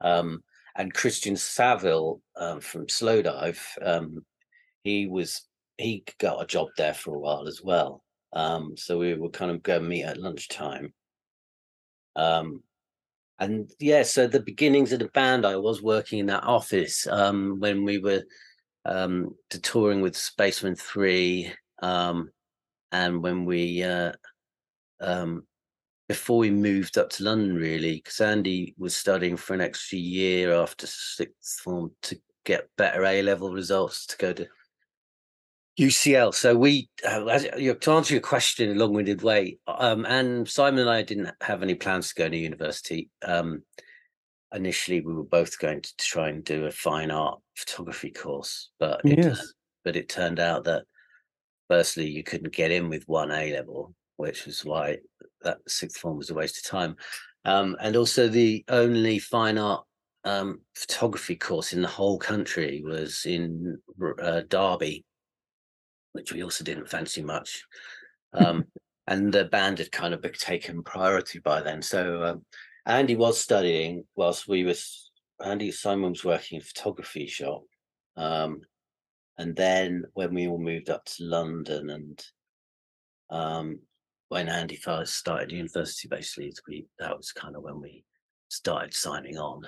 Um, 0.00 0.42
and 0.76 0.92
Christian 0.92 1.34
Savill 1.34 2.20
um, 2.36 2.60
from 2.60 2.86
Slowdive, 2.86 3.60
um, 3.82 4.24
he 4.84 5.06
was 5.06 5.42
he 5.78 6.04
got 6.18 6.42
a 6.42 6.46
job 6.46 6.68
there 6.76 6.94
for 6.94 7.14
a 7.14 7.18
while 7.18 7.46
as 7.46 7.60
well. 7.62 8.02
Um, 8.32 8.76
so 8.76 8.98
we 8.98 9.14
would 9.14 9.32
kind 9.32 9.50
of 9.50 9.62
go 9.62 9.80
meet 9.80 10.04
at 10.04 10.18
lunchtime. 10.18 10.92
Um, 12.16 12.62
and 13.38 13.70
yeah, 13.78 14.02
so 14.02 14.26
the 14.26 14.40
beginnings 14.40 14.92
of 14.92 15.00
the 15.00 15.08
band, 15.08 15.44
I 15.44 15.56
was 15.56 15.82
working 15.82 16.20
in 16.20 16.26
that 16.26 16.44
office 16.44 17.06
um, 17.08 17.58
when 17.58 17.84
we 17.84 17.98
were 17.98 18.22
um, 18.84 19.34
touring 19.50 20.00
with 20.00 20.16
Spacemen 20.16 20.76
Three, 20.76 21.52
um, 21.82 22.30
and 22.92 23.22
when 23.22 23.44
we 23.44 23.82
uh, 23.82 24.12
um, 25.00 25.44
before 26.08 26.38
we 26.38 26.50
moved 26.50 26.98
up 26.98 27.10
to 27.10 27.24
London, 27.24 27.56
really, 27.56 27.96
because 27.96 28.20
Andy 28.20 28.74
was 28.78 28.94
studying 28.94 29.36
for 29.36 29.54
an 29.54 29.60
extra 29.60 29.98
year 29.98 30.52
after 30.52 30.86
sixth 30.86 31.60
form 31.60 31.90
to 32.02 32.20
get 32.44 32.68
better 32.76 33.04
A 33.04 33.22
level 33.22 33.52
results 33.52 34.06
to 34.06 34.16
go 34.18 34.32
to 34.32 34.46
UCL. 35.78 36.34
So 36.34 36.54
we, 36.54 36.88
uh, 37.06 37.26
as, 37.26 37.44
to 37.44 37.92
answer 37.92 38.14
your 38.14 38.20
question 38.20 38.70
in 38.70 38.76
a 38.76 38.80
long-winded 38.80 39.22
way, 39.22 39.58
um, 39.66 40.04
and 40.04 40.48
Simon 40.48 40.80
and 40.80 40.90
I 40.90 41.02
didn't 41.02 41.30
have 41.40 41.62
any 41.62 41.74
plans 41.74 42.08
to 42.08 42.14
go 42.14 42.28
to 42.28 42.36
university. 42.36 43.08
Um, 43.22 43.62
initially, 44.54 45.00
we 45.00 45.14
were 45.14 45.24
both 45.24 45.58
going 45.58 45.80
to 45.80 45.96
try 45.98 46.28
and 46.28 46.44
do 46.44 46.66
a 46.66 46.70
fine 46.70 47.10
art 47.10 47.40
photography 47.56 48.10
course, 48.10 48.70
but 48.78 49.00
it, 49.04 49.18
yes. 49.18 49.52
but 49.84 49.96
it 49.96 50.08
turned 50.08 50.40
out 50.40 50.64
that 50.64 50.84
firstly 51.68 52.08
you 52.08 52.22
couldn't 52.22 52.54
get 52.54 52.70
in 52.70 52.90
with 52.90 53.08
one 53.08 53.30
A 53.30 53.52
level, 53.52 53.94
which 54.16 54.44
was 54.44 54.64
why 54.64 54.98
that 55.42 55.58
sixth 55.66 55.98
form 55.98 56.18
was 56.18 56.28
a 56.28 56.34
waste 56.34 56.58
of 56.58 56.70
time, 56.70 56.96
um, 57.46 57.76
and 57.80 57.96
also 57.96 58.28
the 58.28 58.62
only 58.68 59.18
fine 59.18 59.56
art 59.56 59.84
um, 60.24 60.60
photography 60.76 61.34
course 61.34 61.72
in 61.72 61.80
the 61.80 61.88
whole 61.88 62.18
country 62.18 62.82
was 62.84 63.24
in 63.24 63.78
uh, 64.22 64.42
Derby 64.48 65.04
which 66.12 66.32
we 66.32 66.42
also 66.42 66.64
didn't 66.64 66.88
fancy 66.88 67.22
much. 67.22 67.64
Um, 68.32 68.64
and 69.06 69.32
the 69.32 69.44
band 69.44 69.78
had 69.78 69.92
kind 69.92 70.14
of 70.14 70.24
taken 70.38 70.82
priority 70.82 71.40
by 71.40 71.60
then. 71.60 71.82
So 71.82 72.24
um, 72.24 72.44
Andy 72.86 73.16
was 73.16 73.40
studying 73.40 74.04
whilst 74.14 74.48
we 74.48 74.64
was 74.64 75.10
Andy 75.44 75.70
Simon 75.70 76.10
was 76.10 76.24
working 76.24 76.56
in 76.56 76.62
a 76.62 76.64
photography 76.64 77.26
shop. 77.26 77.62
Um, 78.16 78.60
and 79.38 79.56
then 79.56 80.04
when 80.14 80.34
we 80.34 80.46
all 80.46 80.58
moved 80.58 80.90
up 80.90 81.04
to 81.06 81.24
London 81.24 81.90
and 81.90 82.24
um, 83.30 83.80
when 84.28 84.48
Andy 84.48 84.76
first 84.76 85.16
started 85.16 85.52
university, 85.52 86.08
basically, 86.08 86.52
we 86.68 86.86
that 86.98 87.16
was 87.16 87.32
kind 87.32 87.56
of 87.56 87.62
when 87.62 87.80
we 87.80 88.04
started 88.48 88.94
signing 88.94 89.36
on. 89.36 89.62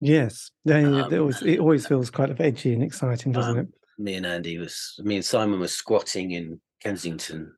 Yes, 0.00 0.50
um, 0.68 1.12
it 1.12 1.18
always 1.18 1.42
it 1.42 1.58
always 1.58 1.86
feels 1.86 2.10
quite 2.10 2.30
of 2.30 2.40
edgy 2.40 2.74
and 2.74 2.82
exciting, 2.82 3.32
doesn't 3.32 3.58
um, 3.58 3.58
it? 3.58 3.68
Me 4.02 4.14
and 4.14 4.26
Andy 4.26 4.58
was 4.58 4.98
me 5.02 5.16
and 5.16 5.24
Simon 5.24 5.60
was 5.60 5.72
squatting 5.72 6.32
in 6.32 6.60
Kensington 6.82 7.54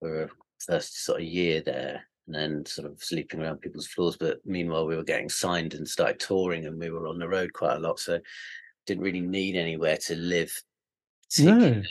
for 0.00 0.24
a 0.24 0.28
first 0.58 1.04
sort 1.04 1.20
of 1.20 1.26
year 1.26 1.62
there, 1.64 2.02
and 2.26 2.34
then 2.34 2.66
sort 2.66 2.90
of 2.90 3.02
sleeping 3.02 3.40
around 3.40 3.60
people's 3.60 3.86
floors. 3.86 4.16
But 4.16 4.38
meanwhile, 4.44 4.86
we 4.86 4.96
were 4.96 5.04
getting 5.04 5.28
signed 5.28 5.74
and 5.74 5.86
started 5.86 6.18
touring, 6.18 6.66
and 6.66 6.78
we 6.78 6.90
were 6.90 7.06
on 7.06 7.18
the 7.18 7.28
road 7.28 7.52
quite 7.52 7.76
a 7.76 7.80
lot, 7.80 8.00
so 8.00 8.18
didn't 8.86 9.04
really 9.04 9.20
need 9.20 9.56
anywhere 9.56 9.98
to 10.06 10.16
live. 10.16 10.52
No. 11.38 11.82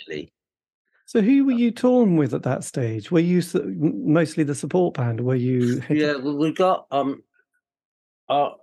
So 1.05 1.21
who 1.21 1.45
were 1.45 1.51
you 1.51 1.71
touring 1.71 2.17
with 2.17 2.33
at 2.33 2.43
that 2.43 2.63
stage? 2.63 3.11
Were 3.11 3.19
you 3.19 3.41
mostly 3.53 4.43
the 4.43 4.55
support 4.55 4.95
band? 4.95 5.19
Were 5.19 5.35
you? 5.35 5.81
Yeah, 5.89 6.15
well, 6.15 6.37
we 6.37 6.53
got 6.53 6.87
um, 6.91 7.23
our, 8.29 8.55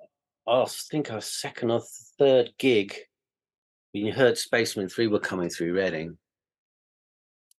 our 0.46 0.64
I 0.64 0.68
think 0.90 1.12
our 1.12 1.20
second 1.20 1.70
or 1.70 1.82
third 2.18 2.50
gig. 2.58 2.96
We 3.92 4.10
heard 4.10 4.38
Spacemen 4.38 4.88
Three 4.88 5.08
were 5.08 5.18
coming 5.18 5.48
through 5.48 5.74
Reading, 5.74 6.16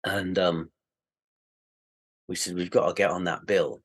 and 0.04 0.38
um, 0.38 0.70
we 2.28 2.36
said 2.36 2.54
we've 2.54 2.70
got 2.70 2.86
to 2.86 2.94
get 2.94 3.10
on 3.10 3.24
that 3.24 3.46
bill. 3.46 3.82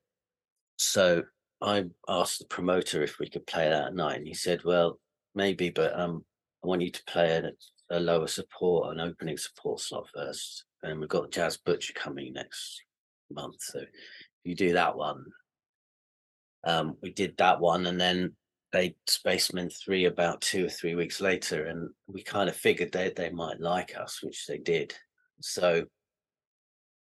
So 0.76 1.24
I 1.60 1.86
asked 2.08 2.38
the 2.38 2.44
promoter 2.44 3.02
if 3.02 3.18
we 3.18 3.28
could 3.28 3.46
play 3.46 3.68
that 3.68 3.94
night, 3.94 4.18
and 4.18 4.26
he 4.28 4.34
said, 4.34 4.62
"Well, 4.64 5.00
maybe, 5.34 5.70
but 5.70 5.98
um, 5.98 6.24
I 6.62 6.68
want 6.68 6.82
you 6.82 6.90
to 6.90 7.04
play 7.04 7.30
a, 7.36 7.96
a 7.96 7.98
lower 7.98 8.28
support, 8.28 8.94
an 8.94 9.00
opening 9.00 9.38
support 9.38 9.80
slot 9.80 10.06
first, 10.14 10.64
and 10.82 11.00
we've 11.00 11.08
got 11.08 11.32
Jazz 11.32 11.56
Butcher 11.56 11.94
coming 11.94 12.32
next 12.32 12.80
month. 13.30 13.56
So 13.58 13.80
you 14.44 14.54
do 14.54 14.72
that 14.74 14.96
one, 14.96 15.24
um, 16.66 16.96
we 17.00 17.12
did 17.12 17.36
that 17.38 17.60
one, 17.60 17.86
and 17.86 18.00
then 18.00 18.36
they 18.76 18.94
Spacemen 19.06 19.70
three 19.70 20.04
about 20.04 20.42
two 20.42 20.66
or 20.66 20.68
three 20.68 20.94
weeks 20.94 21.20
later, 21.22 21.64
and 21.64 21.88
we 22.06 22.22
kind 22.22 22.48
of 22.48 22.56
figured 22.56 22.92
they 22.92 23.10
they 23.16 23.30
might 23.30 23.58
like 23.58 23.96
us, 23.96 24.22
which 24.22 24.46
they 24.46 24.58
did. 24.58 24.94
So 25.40 25.84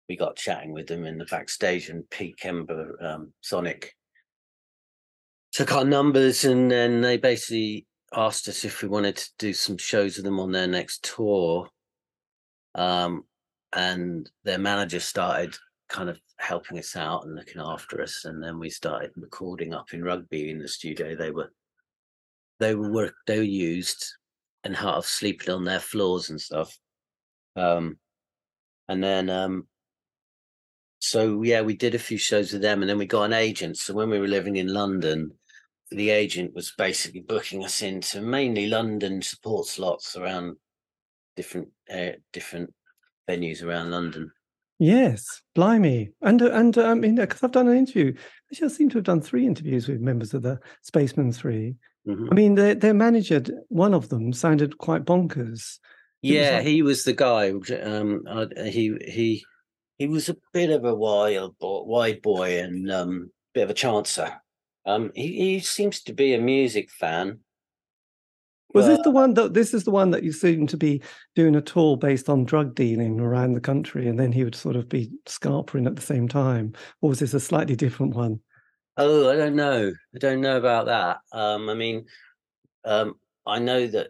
we 0.08 0.18
got 0.18 0.36
chatting 0.36 0.72
with 0.74 0.88
them 0.88 1.06
in 1.06 1.20
the 1.20 1.26
backstage, 1.26 1.90
and 1.90 2.10
Pete 2.10 2.38
Kember, 2.38 3.02
um, 3.04 3.34
Sonic, 3.42 3.94
took 5.52 5.72
our 5.72 5.86
numbers, 5.86 6.44
and 6.44 6.72
then 6.72 7.02
they 7.02 7.18
basically 7.18 7.86
asked 8.16 8.48
us 8.48 8.66
if 8.66 8.82
we 8.82 8.90
wanted 8.90 9.18
to 9.18 9.30
do 9.38 9.54
some 9.54 9.78
shows 9.78 10.16
with 10.16 10.26
them 10.26 10.40
on 10.40 10.52
their 10.52 10.68
next 10.68 11.04
tour. 11.04 11.70
Um, 12.74 13.26
and 13.74 14.28
their 14.44 14.58
manager 14.58 15.00
started 15.00 15.56
kind 15.90 16.10
of 16.10 16.20
helping 16.38 16.80
us 16.80 16.96
out 16.96 17.26
and 17.26 17.36
looking 17.36 17.62
after 17.62 18.02
us. 18.02 18.26
And 18.26 18.42
then 18.42 18.58
we 18.58 18.72
started 18.72 19.12
recording 19.16 19.76
up 19.76 19.94
in 19.94 20.04
Rugby 20.04 20.50
in 20.50 20.58
the 20.58 20.68
studio. 20.68 21.16
They 21.16 21.30
were 21.30 21.52
they 22.60 22.76
were 22.76 22.92
work 22.92 23.16
they 23.26 23.38
were 23.38 23.44
used 23.44 24.06
and 24.64 24.76
half 24.76 25.06
sleeping 25.06 25.54
on 25.54 25.64
their 25.64 25.80
floors 25.80 26.30
and 26.30 26.40
stuff. 26.40 26.78
Um, 27.56 27.98
and 28.88 29.04
then 29.04 29.30
um, 29.30 29.68
so 31.00 31.42
yeah, 31.44 31.62
we 31.62 31.76
did 31.76 31.96
a 31.96 32.00
few 32.00 32.18
shows 32.18 32.52
with 32.52 32.62
them, 32.62 32.82
and 32.82 32.90
then 32.90 32.98
we 32.98 33.06
got 33.06 33.24
an 33.24 33.34
agent. 33.34 33.78
So 33.78 33.94
when 33.94 34.10
we 34.10 34.20
were 34.20 34.28
living 34.28 34.58
in 34.58 34.74
London, 34.74 35.32
the 35.92 36.10
agent 36.10 36.54
was 36.54 36.74
basically 36.78 37.22
booking 37.22 37.64
us 37.64 37.82
into 37.82 38.22
mainly 38.22 38.68
London 38.68 39.22
support 39.22 39.66
slots 39.66 40.16
around 40.16 40.58
different 41.36 41.70
uh, 41.92 42.12
different 42.34 42.74
venues 43.30 43.64
around 43.64 43.92
London. 43.92 44.32
Yes, 44.78 45.42
blimey, 45.56 46.12
and 46.22 46.42
uh, 46.42 46.52
and 46.52 46.78
uh, 46.78 46.88
I 46.88 46.94
mean, 46.94 47.16
because 47.16 47.44
I've 47.44 47.52
done 47.52 47.68
an 47.68 47.78
interview. 47.78 48.14
Actually, 48.52 48.68
I 48.68 48.72
seem 48.72 48.90
to 48.90 48.98
have 48.98 49.06
done 49.06 49.22
three 49.22 49.46
interviews 49.46 49.88
with 49.88 50.02
members 50.02 50.34
of 50.34 50.42
the 50.42 50.60
Spacemen 50.84 51.32
3 51.32 51.76
mm-hmm. 52.08 52.28
I 52.32 52.34
mean, 52.36 52.56
their 52.56 52.76
their 52.76 52.94
manager, 52.94 53.44
one 53.70 53.94
of 53.94 54.10
them, 54.10 54.34
sounded 54.34 54.78
quite 54.78 55.06
bonkers. 55.06 55.80
yeah, 56.22 56.58
like... 56.58 56.68
he 56.68 56.82
was 56.82 57.04
the 57.04 57.14
guy. 57.14 57.52
Um, 57.82 58.24
uh, 58.28 58.48
he 58.58 58.96
he 59.08 59.44
he 59.98 60.08
was 60.08 60.30
a 60.30 60.38
bit 60.54 60.70
of 60.70 60.86
a 60.86 60.96
wild 60.96 61.58
boy, 61.60 61.84
wide 61.84 62.22
boy, 62.22 62.60
and 62.60 62.92
um, 62.92 63.32
bit 63.54 63.64
of 63.64 63.70
a 63.70 63.74
chancer. 63.74 64.34
Um, 64.86 65.12
he, 65.14 65.28
he 65.34 65.60
seems 65.60 66.02
to 66.04 66.14
be 66.14 66.34
a 66.34 66.42
music 66.42 66.90
fan. 66.90 67.40
Was 68.74 68.86
this 68.86 69.00
the 69.04 69.10
one 69.10 69.34
that 69.34 69.56
this 69.56 69.74
is 69.74 69.84
the 69.84 69.92
one 69.92 70.12
that 70.12 70.24
you 70.24 70.32
seem 70.32 70.68
to 70.68 70.78
be 70.78 71.02
doing 71.36 71.56
a 71.56 71.62
tour 71.62 71.98
based 71.98 72.30
on 72.30 72.46
drug 72.46 72.76
dealing 72.76 73.20
around 73.20 73.54
the 73.54 73.62
country, 73.62 74.08
and 74.08 74.20
then 74.20 74.32
he 74.32 74.44
would 74.44 74.56
sort 74.56 74.76
of 74.76 74.88
be 74.88 75.12
scarpering 75.26 75.88
at 75.88 75.96
the 75.96 76.02
same 76.02 76.28
time, 76.28 76.74
or 77.02 77.10
was 77.10 77.20
this 77.20 77.34
a 77.34 77.40
slightly 77.40 77.76
different 77.76 78.16
one? 78.16 78.40
Oh, 78.98 79.30
I 79.30 79.36
don't 79.36 79.56
know. 79.56 79.92
I 80.16 80.18
don't 80.18 80.42
know 80.42 80.58
about 80.58 80.88
that. 80.88 81.20
Um, 81.32 81.70
I 81.70 81.74
mean, 81.74 82.06
um, 82.86 83.16
I 83.46 83.60
know 83.60 83.88
that 83.88 84.10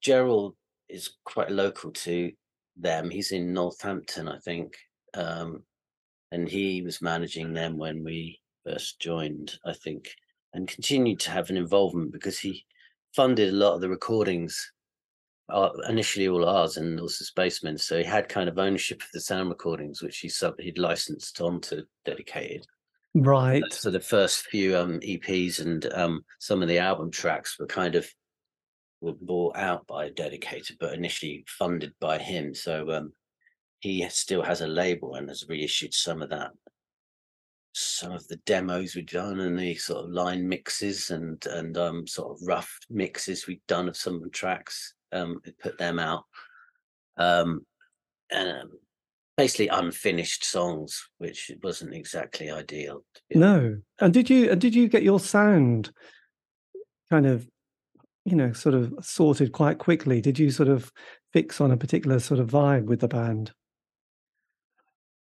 Gerald 0.00 0.56
is 0.88 1.10
quite 1.24 1.50
local 1.50 1.90
to 1.92 2.32
them. 2.76 3.10
He's 3.10 3.32
in 3.32 3.52
Northampton, 3.52 4.28
I 4.28 4.38
think, 4.38 4.76
um, 5.14 5.62
and 6.32 6.48
he 6.48 6.82
was 6.82 7.02
managing 7.02 7.52
them 7.52 7.76
when 7.76 8.02
we 8.02 8.40
first 8.64 9.00
joined, 9.00 9.58
I 9.64 9.72
think, 9.72 10.08
and 10.54 10.66
continued 10.68 11.20
to 11.20 11.30
have 11.30 11.50
an 11.50 11.56
involvement 11.56 12.12
because 12.12 12.38
he 12.38 12.64
funded 13.14 13.52
a 13.52 13.56
lot 13.56 13.74
of 13.74 13.80
the 13.80 13.88
recordings, 13.88 14.72
uh, 15.48 15.70
initially 15.88 16.28
all 16.28 16.48
ours 16.48 16.76
and 16.76 17.00
also 17.00 17.24
Spacemen. 17.24 17.76
So 17.78 17.98
he 17.98 18.04
had 18.04 18.28
kind 18.28 18.48
of 18.48 18.58
ownership 18.58 19.02
of 19.02 19.08
the 19.12 19.20
sound 19.20 19.48
recordings, 19.48 20.02
which 20.02 20.18
he 20.18 20.28
sub 20.28 20.58
he'd 20.60 20.78
licensed 20.78 21.40
on 21.40 21.60
to 21.62 21.84
Dedicated. 22.04 22.66
Right. 23.14 23.62
So 23.70 23.90
the 23.90 24.00
first 24.00 24.46
few 24.46 24.76
um, 24.76 25.00
EPs 25.00 25.60
and 25.60 25.84
um, 25.92 26.24
some 26.38 26.62
of 26.62 26.68
the 26.68 26.78
album 26.78 27.10
tracks 27.10 27.58
were 27.58 27.66
kind 27.66 27.96
of 27.96 28.08
were 29.00 29.14
bought 29.20 29.56
out 29.56 29.86
by 29.86 30.10
Dedicated, 30.10 30.76
but 30.78 30.94
initially 30.94 31.44
funded 31.48 31.92
by 32.00 32.18
him. 32.18 32.54
So 32.54 32.90
um, 32.90 33.12
he 33.80 34.06
still 34.10 34.42
has 34.42 34.60
a 34.60 34.66
label 34.66 35.14
and 35.14 35.28
has 35.28 35.46
reissued 35.48 35.94
some 35.94 36.22
of 36.22 36.30
that 36.30 36.52
some 37.72 38.12
of 38.12 38.26
the 38.28 38.36
demos 38.46 38.94
we've 38.94 39.06
done 39.06 39.40
and 39.40 39.58
the 39.58 39.74
sort 39.76 40.04
of 40.04 40.10
line 40.10 40.48
mixes 40.48 41.10
and 41.10 41.44
and 41.46 41.78
um 41.78 42.06
sort 42.06 42.32
of 42.32 42.46
rough 42.46 42.78
mixes 42.88 43.46
we've 43.46 43.64
done 43.68 43.88
of 43.88 43.96
some 43.96 44.16
of 44.16 44.22
the 44.22 44.30
tracks 44.30 44.94
um 45.12 45.40
put 45.62 45.78
them 45.78 45.98
out 45.98 46.24
um 47.16 47.64
and 48.32 48.48
um, 48.48 48.70
basically 49.40 49.68
unfinished 49.68 50.44
songs 50.44 51.08
which 51.18 51.50
wasn't 51.62 51.94
exactly 51.94 52.50
ideal 52.50 53.04
no. 53.34 53.78
And 54.00 54.12
did 54.12 54.28
you 54.28 54.50
and 54.50 54.60
did 54.60 54.74
you 54.74 54.88
get 54.88 55.02
your 55.02 55.20
sound 55.20 55.92
kind 57.10 57.26
of 57.26 57.48
you 58.24 58.36
know 58.36 58.52
sort 58.52 58.74
of 58.74 58.92
sorted 59.02 59.52
quite 59.52 59.78
quickly? 59.78 60.20
Did 60.20 60.38
you 60.38 60.50
sort 60.50 60.68
of 60.68 60.92
fix 61.32 61.60
on 61.60 61.70
a 61.70 61.76
particular 61.76 62.18
sort 62.18 62.40
of 62.40 62.48
vibe 62.48 62.84
with 62.84 63.00
the 63.00 63.08
band? 63.08 63.52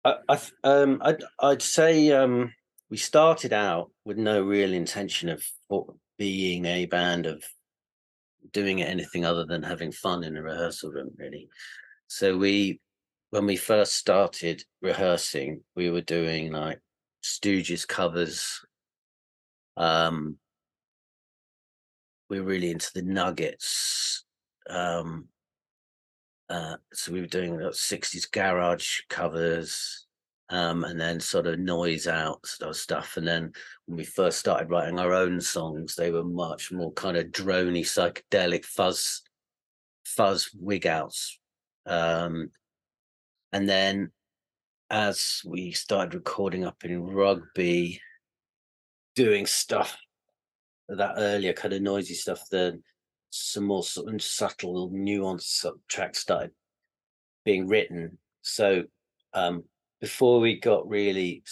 I, 0.05 0.17
I 0.29 0.41
um, 0.65 1.01
I'd, 1.03 1.23
I'd 1.41 1.63
say 1.63 2.13
um, 2.13 2.53
we 2.91 2.97
started 2.97 3.53
out 3.53 3.91
with 4.05 4.19
no 4.19 4.43
real 4.43 4.73
intention 4.73 5.29
of 5.29 5.45
being 6.19 6.65
a 6.65 6.87
band 6.87 7.27
of 7.27 7.43
doing 8.53 8.83
anything 8.83 9.25
other 9.25 9.45
than 9.45 9.63
having 9.63 9.91
fun 9.91 10.23
in 10.23 10.37
a 10.37 10.43
rehearsal 10.43 10.93
room, 10.93 11.11
really. 11.19 11.49
So 12.07 12.39
we, 12.39 12.81
when 13.31 13.47
we 13.47 13.57
first 13.57 13.95
started 13.95 14.63
rehearsing, 14.83 15.63
we 15.75 15.91
were 15.91 16.03
doing 16.03 16.53
like 16.53 16.81
Stooges 17.23 17.87
covers. 17.87 18.65
Um, 19.77 20.37
we 22.31 22.41
were 22.41 22.47
really 22.47 22.71
into 22.71 22.91
the 22.95 23.03
Nuggets. 23.03 24.25
Um, 24.69 25.29
uh, 26.49 26.77
so 26.93 27.13
we 27.13 27.21
were 27.21 27.27
doing 27.27 27.59
like, 27.59 27.73
60s 27.73 28.31
garage 28.31 29.01
covers 29.09 30.07
um, 30.49 30.85
and 30.85 31.01
then 31.01 31.19
sort 31.19 31.47
of 31.47 31.59
noise 31.59 32.07
out 32.07 32.47
sort 32.47 32.71
of 32.71 32.77
stuff. 32.77 33.17
And 33.17 33.27
then 33.27 33.53
when 33.87 33.99
we 33.99 34.05
first 34.05 34.39
started 34.39 34.71
writing 34.71 34.99
our 34.99 35.13
own 35.13 35.41
songs, 35.41 35.97
they 35.97 36.11
were 36.13 36.25
much 36.25 36.71
more 36.71 36.93
kind 36.93 37.17
of 37.17 37.27
drony, 37.27 37.81
psychedelic 37.81 38.65
fuzz, 38.65 39.23
fuzz 40.05 40.51
wig 40.59 40.87
outs. 40.87 41.39
Um, 41.85 42.51
and 43.53 43.69
then 43.69 44.11
as 44.91 45.41
we 45.45 45.73
started 45.73 46.15
recording 46.15 46.65
up 46.65 46.85
in 46.85 47.03
rugby, 47.03 48.01
doing 49.15 49.47
stuff 49.47 49.97
that 50.89 51.15
earlier 51.17 51.53
kind 51.53 51.75
of 51.75 51.83
noisy 51.83 52.15
stuff, 52.15 52.43
then 52.51 52.83
some 53.31 53.65
more 53.65 53.83
sort 53.83 54.15
of 54.15 54.23
subtle, 54.23 54.91
nuanced 54.91 55.67
tracks 55.89 56.21
started 56.21 56.51
being 57.45 57.67
written. 57.67 58.19
So 58.43 58.85
um, 59.35 59.65
before 60.01 60.41
we 60.41 60.61
got 60.61 60.89
really, 60.89 61.43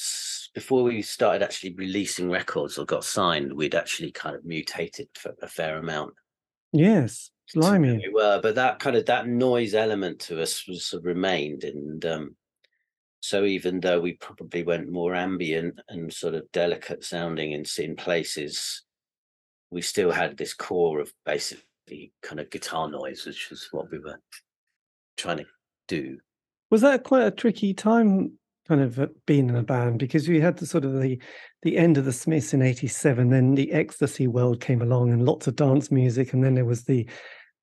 before 0.55 0.85
we 0.85 1.03
started 1.03 1.43
actually 1.43 1.75
releasing 1.75 2.31
records 2.31 2.79
or 2.79 2.85
got 2.85 3.05
signed, 3.05 3.53
we'd 3.53 3.75
actually 3.75 4.13
kind 4.13 4.37
of 4.37 4.45
mutated 4.45 5.09
a 5.43 5.49
fair 5.49 5.79
amount. 5.79 6.15
Yes, 6.73 7.31
blimey. 7.53 7.99
We 7.99 8.13
were, 8.13 8.41
but 8.41 8.55
that 8.55 8.79
kind 8.79 8.97
of 8.97 9.07
that 9.07 9.27
noise 9.27 9.75
element 9.75 10.21
to 10.21 10.41
us 10.41 10.67
was 10.67 10.87
sort 10.87 11.03
of 11.03 11.07
remained, 11.07 11.65
and 11.65 12.05
um, 12.05 12.37
so 13.21 13.45
even 13.45 13.81
though 13.81 14.01
we 14.01 14.15
probably 14.15 14.63
went 14.63 14.91
more 14.91 15.15
ambient 15.15 15.81
and 15.89 16.13
sort 16.13 16.35
of 16.35 16.51
delicate 16.53 17.05
sounding 17.05 17.53
in 17.53 17.65
in 17.79 17.97
places, 17.97 18.83
we 19.71 19.83
still 19.83 20.11
had 20.11 20.37
this 20.37 20.55
core 20.55 21.01
of 21.01 21.13
basically 21.25 22.13
kind 22.23 22.41
of 22.41 22.51
guitar 22.51 22.89
noise, 22.91 23.25
which 23.27 23.51
was 23.51 23.69
what 23.73 23.91
we 23.91 23.99
were 23.99 24.21
trying 25.17 25.39
to 25.39 25.47
do. 25.89 26.19
Was 26.71 26.81
that 26.81 27.05
quite 27.05 27.25
a 27.25 27.31
tricky 27.31 27.75
time, 27.75 28.33
kind 28.69 28.81
of 28.81 28.99
uh, 28.99 29.07
being 29.27 29.49
in 29.49 29.57
a 29.57 29.63
band? 29.63 29.99
Because 29.99 30.29
we 30.29 30.41
had 30.41 30.57
the 30.57 30.67
sort 30.67 30.85
of 30.85 31.01
the 31.01 31.19
the 31.65 31.77
end 31.77 31.99
of 31.99 32.05
the 32.05 32.13
Smiths 32.13 32.55
in 32.55 32.63
'87, 32.63 33.31
then 33.31 33.55
the 33.55 33.73
ecstasy 33.73 34.29
world 34.29 34.61
came 34.61 34.81
along, 34.81 35.13
and 35.13 35.25
lots 35.25 35.49
of 35.49 35.57
dance 35.57 35.91
music, 35.91 36.33
and 36.33 36.45
then 36.45 36.55
there 36.55 36.65
was 36.65 36.85
the 36.85 37.09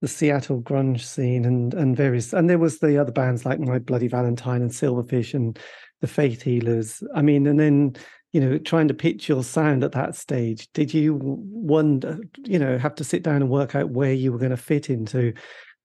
the 0.02 0.08
Seattle 0.08 0.62
grunge 0.62 1.02
scene, 1.02 1.46
and 1.46 1.74
and 1.74 1.96
various, 1.96 2.34
and 2.34 2.50
there 2.50 2.60
was 2.60 2.80
the 2.80 2.98
other 2.98 3.12
bands 3.12 3.46
like 3.46 3.60
My 3.60 3.80
Bloody 3.80 4.08
Valentine 4.10 4.62
and 4.62 4.72
Silverfish 4.72 5.34
and 5.34 5.58
the 6.02 6.08
Faith 6.08 6.42
Healers. 6.42 7.02
I 7.16 7.22
mean, 7.22 7.48
and 7.48 7.60
then 7.60 7.96
you 8.34 8.40
know, 8.40 8.58
trying 8.58 8.88
to 8.88 8.94
pitch 8.94 9.28
your 9.28 9.44
sound 9.44 9.84
at 9.84 9.92
that 9.92 10.16
stage, 10.16 10.72
did 10.74 10.94
you 10.94 11.20
wonder, 11.22 12.20
you 12.46 12.58
know, 12.58 12.78
have 12.78 12.96
to 12.96 13.04
sit 13.04 13.24
down 13.24 13.42
and 13.42 13.50
work 13.50 13.76
out 13.76 13.90
where 13.90 14.14
you 14.14 14.32
were 14.32 14.38
going 14.38 14.52
to 14.52 14.58
fit 14.58 14.90
into 14.90 15.34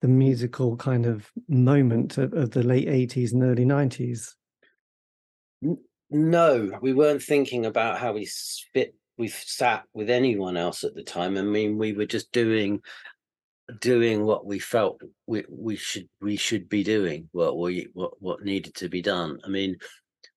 the 0.00 0.08
musical 0.08 0.76
kind 0.76 1.06
of 1.06 1.30
moment 1.48 2.18
of, 2.18 2.32
of 2.34 2.52
the 2.52 2.62
late 2.62 2.86
80s 2.86 3.32
and 3.32 3.42
early 3.42 3.64
90s? 3.64 4.34
No, 6.10 6.78
we 6.80 6.92
weren't 6.92 7.22
thinking 7.22 7.66
about 7.66 7.98
how 7.98 8.12
we 8.12 8.26
spit 8.26 8.94
we 9.18 9.28
sat 9.28 9.84
with 9.94 10.10
anyone 10.10 10.56
else 10.56 10.84
at 10.84 10.94
the 10.94 11.02
time. 11.02 11.36
I 11.36 11.42
mean, 11.42 11.78
we 11.78 11.92
were 11.92 12.06
just 12.06 12.30
doing 12.32 12.80
doing 13.80 14.24
what 14.24 14.46
we 14.46 14.60
felt 14.60 15.00
we, 15.26 15.44
we 15.48 15.74
should 15.74 16.08
we 16.20 16.36
should 16.36 16.68
be 16.68 16.84
doing 16.84 17.28
what 17.32 17.58
we 17.58 17.88
what 17.94 18.12
what 18.20 18.44
needed 18.44 18.74
to 18.76 18.88
be 18.88 19.02
done. 19.02 19.38
I 19.44 19.48
mean, 19.48 19.76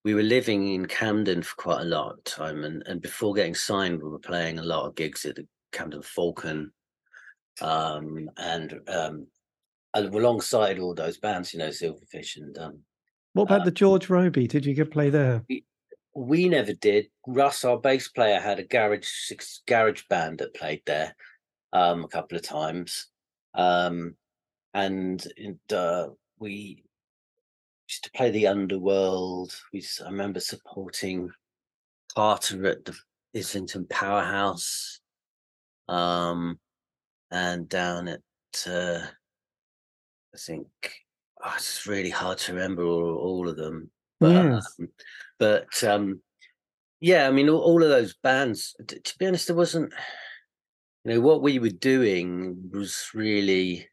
we 0.04 0.16
were 0.16 0.24
living 0.24 0.74
in 0.74 0.88
Camden 0.88 1.44
for 1.44 1.56
quite 1.56 1.82
a 1.82 1.86
lot 1.86 2.14
of 2.14 2.24
time, 2.24 2.64
and 2.64 2.82
and 2.88 3.02
before 3.02 3.34
getting 3.34 3.56
signed, 3.56 4.02
we 4.02 4.10
were 4.10 4.20
playing 4.20 4.60
a 4.60 4.64
lot 4.64 4.88
of 4.88 4.96
gigs 4.96 5.26
at 5.26 5.36
the 5.36 5.48
Camden 5.72 6.02
Falcon, 6.02 6.72
um, 7.62 8.30
and 8.38 8.80
um, 8.88 9.28
alongside 9.94 10.80
all 10.80 10.96
those 10.96 11.20
bands, 11.20 11.54
you 11.54 11.60
know, 11.60 11.70
Silverfish 11.70 12.38
and. 12.38 12.58
Um, 12.58 12.80
what 13.34 13.44
about 13.44 13.62
uh, 13.62 13.66
the 13.66 13.72
George 13.72 14.10
Robey? 14.10 14.48
Did 14.48 14.66
you 14.66 14.74
get 14.74 14.92
play 14.92 15.10
there? 15.10 15.44
We, 15.50 15.66
we 16.16 16.50
never 16.50 16.74
did. 16.74 17.08
Russ, 17.28 17.64
our 17.64 17.78
bass 17.78 18.08
player, 18.08 18.40
had 18.40 18.60
a 18.60 18.64
garage 18.64 19.32
garage 19.68 20.04
band 20.10 20.40
that 20.40 20.56
played 20.56 20.82
there 20.86 21.16
um, 21.74 22.04
a 22.04 22.08
couple 22.08 22.38
of 22.38 22.44
times, 22.44 23.08
um, 23.54 24.16
and, 24.74 25.26
and 25.38 25.60
uh, 25.74 26.08
we 26.40 26.84
used 27.88 28.04
to 28.04 28.12
play 28.12 28.32
the 28.32 28.48
Underworld. 28.48 29.56
We 29.74 29.84
I 30.04 30.10
remember 30.10 30.40
supporting 30.40 31.30
Carter 32.16 32.66
at 32.68 32.86
the 32.86 32.98
Islington 33.36 33.86
Powerhouse, 33.90 35.00
um, 35.88 36.60
and 37.32 37.70
down 37.70 38.08
at 38.08 38.22
uh, 38.68 39.02
I 40.34 40.38
think 40.38 40.68
oh, 41.44 41.54
it's 41.56 41.88
really 41.88 42.10
hard 42.10 42.38
to 42.40 42.54
remember 42.54 42.84
all, 42.84 43.16
all 43.16 43.50
of 43.50 43.58
them. 43.58 43.90
But, 44.20 44.32
yes. 44.32 44.76
um, 44.80 44.88
but 45.38 45.84
um, 45.84 46.22
yeah, 47.00 47.28
I 47.28 47.32
mean, 47.32 47.50
all, 47.50 47.62
all 47.62 47.84
of 47.84 47.90
those 47.90 48.16
bands. 48.22 48.76
To, 48.88 49.00
to 49.00 49.18
be 49.18 49.28
honest, 49.28 49.48
there 49.48 49.56
wasn't. 49.56 49.94
You 51.06 51.14
know 51.14 51.22
what 51.22 51.42
we 51.42 51.60
were 51.60 51.70
doing 51.70 52.70
was 52.74 53.10
really 53.14 53.88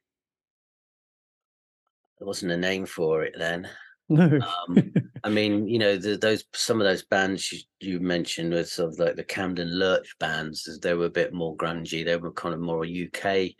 there 2.18 2.26
wasn't 2.26 2.52
a 2.52 2.56
name 2.56 2.86
for 2.86 3.22
it 3.22 3.34
then. 3.38 3.68
No. 4.08 4.40
um, 4.68 4.92
I 5.24 5.28
mean, 5.28 5.68
you 5.68 5.78
know, 5.78 5.96
the, 5.96 6.16
those 6.16 6.44
some 6.52 6.80
of 6.80 6.86
those 6.86 7.04
bands 7.04 7.52
you, 7.52 7.58
you, 7.80 8.00
mentioned 8.00 8.52
were 8.52 8.64
sort 8.64 8.92
of 8.92 8.98
like 8.98 9.16
the 9.16 9.24
Camden 9.24 9.78
Lurch 9.78 10.16
bands. 10.18 10.78
They 10.80 10.94
were 10.94 11.06
a 11.06 11.10
bit 11.10 11.32
more 11.32 11.56
grungy. 11.56 12.04
They 12.04 12.16
were 12.16 12.32
kind 12.32 12.54
of 12.54 12.60
more 12.60 12.84
UK 12.84 13.50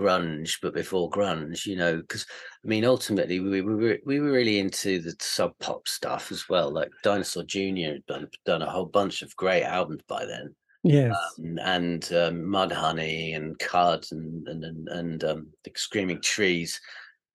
grunge, 0.00 0.58
but 0.60 0.74
before 0.74 1.10
grunge, 1.10 1.66
you 1.66 1.76
know, 1.76 1.96
because 1.96 2.26
I 2.64 2.68
mean, 2.68 2.84
ultimately 2.84 3.40
we, 3.40 3.60
we 3.60 3.74
were 3.74 3.98
we 4.04 4.20
were 4.20 4.32
really 4.32 4.58
into 4.58 5.00
the 5.00 5.14
sub 5.20 5.58
pop 5.58 5.86
stuff 5.88 6.32
as 6.32 6.48
well. 6.48 6.70
Like 6.70 6.90
Dinosaur 7.02 7.44
Jr. 7.44 7.92
had 7.92 8.06
done, 8.06 8.28
done 8.44 8.62
a 8.62 8.70
whole 8.70 8.86
bunch 8.86 9.22
of 9.22 9.34
great 9.36 9.64
albums 9.64 10.02
by 10.08 10.24
then. 10.24 10.54
Yes, 10.82 11.16
um, 11.38 11.58
and 11.62 12.04
um, 12.12 12.42
Mudhoney 12.42 13.36
and 13.36 13.58
Cards 13.58 14.12
and 14.12 14.46
and 14.48 14.64
and, 14.64 14.88
and 14.88 15.24
um, 15.24 15.46
the 15.64 15.72
Screaming 15.76 16.20
Trees. 16.20 16.80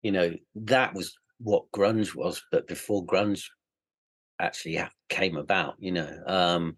You 0.04 0.12
know, 0.12 0.34
that 0.56 0.93
was 0.93 1.17
what 1.39 1.72
grunge 1.72 2.15
was, 2.15 2.43
but 2.52 2.67
before 2.67 3.06
grunge 3.06 3.45
actually 4.39 4.82
came 5.10 5.38
about, 5.38 5.76
you 5.80 5.91
know, 5.91 6.10
um, 6.26 6.78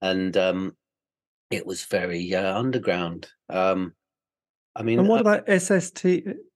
and 0.00 0.36
um, 0.36 0.76
it 1.50 1.66
was 1.66 1.84
very 1.84 2.34
uh, 2.34 2.58
underground. 2.58 3.28
Um, 3.48 3.94
I 4.78 4.82
mean, 4.82 5.00
and 5.00 5.08
what 5.08 5.26
uh, 5.26 5.30
about 5.32 5.60
SST? 5.60 6.04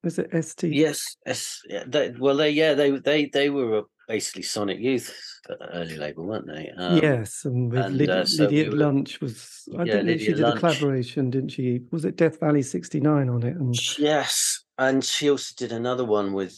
Was 0.04 0.18
it 0.20 0.44
ST? 0.44 0.72
Yes, 0.72 1.16
S, 1.26 1.60
yeah, 1.68 1.82
they, 1.86 2.10
well, 2.10 2.36
they 2.36 2.50
yeah 2.50 2.74
they 2.74 2.92
they 2.92 3.26
they 3.26 3.50
were 3.50 3.82
basically 4.06 4.42
Sonic 4.42 4.78
Youth 4.78 5.12
uh, 5.50 5.54
early 5.72 5.96
label, 5.96 6.26
weren't 6.26 6.46
they? 6.46 6.70
Um, 6.78 6.98
yes, 6.98 7.44
and 7.44 7.72
with 7.72 7.84
and, 7.84 7.96
Lydia, 7.98 8.20
uh, 8.20 8.24
so 8.24 8.44
Lydia 8.44 8.64
we 8.64 8.70
were, 8.70 8.76
Lunch 8.76 9.20
was. 9.20 9.68
I 9.76 9.82
yeah, 9.82 10.02
think 10.04 10.20
she 10.20 10.26
did 10.26 10.38
Lunch. 10.38 10.56
a 10.56 10.60
collaboration, 10.60 11.30
didn't 11.30 11.48
she? 11.50 11.80
Was 11.90 12.04
it 12.04 12.16
Death 12.16 12.38
Valley 12.38 12.62
'69 12.62 13.28
on 13.28 13.42
it? 13.42 13.56
And 13.56 13.98
yes, 13.98 14.62
and 14.78 15.04
she 15.04 15.28
also 15.28 15.52
did 15.56 15.72
another 15.72 16.04
one 16.04 16.32
with 16.32 16.56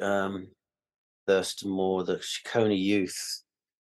um, 0.00 0.48
Thurston 1.28 1.70
Moore, 1.70 2.02
the 2.02 2.16
Ciccone 2.16 2.76
Youth. 2.76 3.43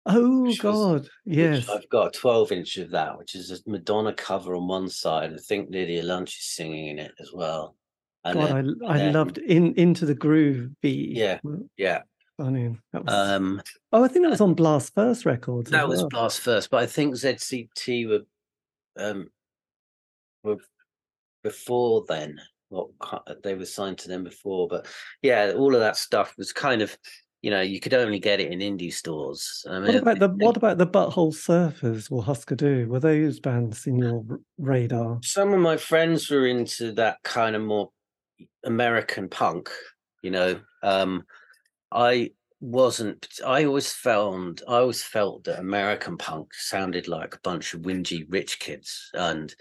Oh 0.06 0.54
God, 0.60 1.08
yes. 1.26 1.68
I've 1.68 1.88
got 1.90 2.08
a 2.16 2.18
12 2.18 2.52
inch 2.52 2.76
of 2.78 2.90
that, 2.90 3.18
which 3.18 3.34
is 3.34 3.50
a 3.50 3.70
Madonna 3.70 4.12
cover 4.14 4.54
on 4.54 4.66
one 4.66 4.88
side. 4.88 5.32
I 5.32 5.36
think 5.36 5.68
Lydia 5.70 6.02
Lunch 6.02 6.38
is 6.38 6.46
singing 6.46 6.88
in 6.88 6.98
it 6.98 7.12
as 7.20 7.32
well. 7.32 7.76
And 8.24 8.38
God, 8.38 8.48
then, 8.50 8.76
I 8.86 8.94
I 8.94 8.98
then, 8.98 9.12
loved 9.12 9.38
in 9.38 9.74
into 9.74 10.06
the 10.06 10.14
groove 10.14 10.70
beat. 10.80 11.16
Yeah, 11.16 11.38
yeah. 11.76 12.02
Funny. 12.36 12.76
That 12.92 13.04
was, 13.04 13.14
um, 13.14 13.62
oh, 13.92 14.04
I 14.04 14.08
think 14.08 14.24
that 14.24 14.30
was 14.30 14.40
on 14.40 14.54
Blast 14.54 14.94
First 14.94 15.26
Records. 15.26 15.70
That 15.70 15.88
was. 15.88 16.04
Blast 16.04 16.40
First, 16.40 16.70
but 16.70 16.82
I 16.82 16.86
think 16.86 17.16
SST 17.16 17.88
were 18.06 18.20
um 18.98 19.28
were 20.42 20.56
before 21.42 22.04
then 22.08 22.40
what 22.70 22.88
they 23.42 23.54
were 23.54 23.66
signed 23.66 23.98
to 23.98 24.08
them 24.08 24.24
before. 24.24 24.68
But 24.68 24.86
yeah, 25.22 25.52
all 25.56 25.74
of 25.74 25.80
that 25.80 25.96
stuff 25.96 26.34
was 26.38 26.52
kind 26.52 26.82
of 26.82 26.96
you 27.42 27.50
know 27.50 27.60
you 27.60 27.80
could 27.80 27.94
only 27.94 28.18
get 28.18 28.40
it 28.40 28.52
in 28.52 28.60
indie 28.60 28.92
stores. 28.92 29.64
I 29.68 29.78
mean, 29.78 29.86
what 29.86 29.96
about 29.96 30.18
the 30.18 30.28
what 30.44 30.56
about 30.56 30.78
the 30.78 30.86
Butthole 30.86 31.32
Surfers 31.34 32.10
or 32.10 32.22
Husker 32.22 32.54
Du? 32.54 32.86
Were 32.88 33.00
those 33.00 33.40
bands 33.40 33.86
in 33.86 33.96
your 33.96 34.24
radar? 34.58 35.20
Some 35.22 35.52
of 35.52 35.60
my 35.60 35.76
friends 35.76 36.30
were 36.30 36.46
into 36.46 36.92
that 36.92 37.22
kind 37.22 37.56
of 37.56 37.62
more 37.62 37.90
American 38.64 39.28
punk. 39.28 39.70
You 40.22 40.30
know, 40.30 40.60
um, 40.82 41.24
I 41.90 42.32
wasn't. 42.60 43.26
I 43.46 43.64
always 43.64 43.92
found 43.92 44.62
I 44.68 44.76
always 44.76 45.02
felt 45.02 45.44
that 45.44 45.60
American 45.60 46.18
punk 46.18 46.52
sounded 46.54 47.08
like 47.08 47.34
a 47.34 47.40
bunch 47.42 47.74
of 47.74 47.80
whingy 47.80 48.26
rich 48.28 48.58
kids, 48.58 49.10
and 49.14 49.54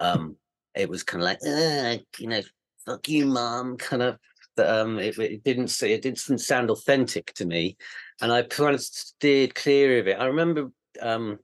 um, 0.00 0.36
it 0.74 0.88
was 0.88 1.02
kind 1.02 1.22
of 1.22 1.26
like, 1.26 2.04
you 2.18 2.28
know, 2.28 2.42
fuck 2.84 3.08
you, 3.08 3.26
mom, 3.26 3.76
kind 3.76 4.02
of. 4.02 4.18
Um, 4.58 4.98
it, 4.98 5.18
it 5.18 5.44
didn't 5.44 5.68
say 5.68 5.92
it 5.92 6.02
didn't 6.02 6.38
sound 6.38 6.70
authentic 6.70 7.32
to 7.34 7.44
me, 7.46 7.76
and 8.20 8.32
I 8.32 8.42
kind 8.42 8.74
of 8.74 8.80
steered 8.80 9.54
clear 9.54 9.98
of 9.98 10.08
it. 10.08 10.18
I 10.18 10.26
remember, 10.26 10.70
um, 11.00 11.38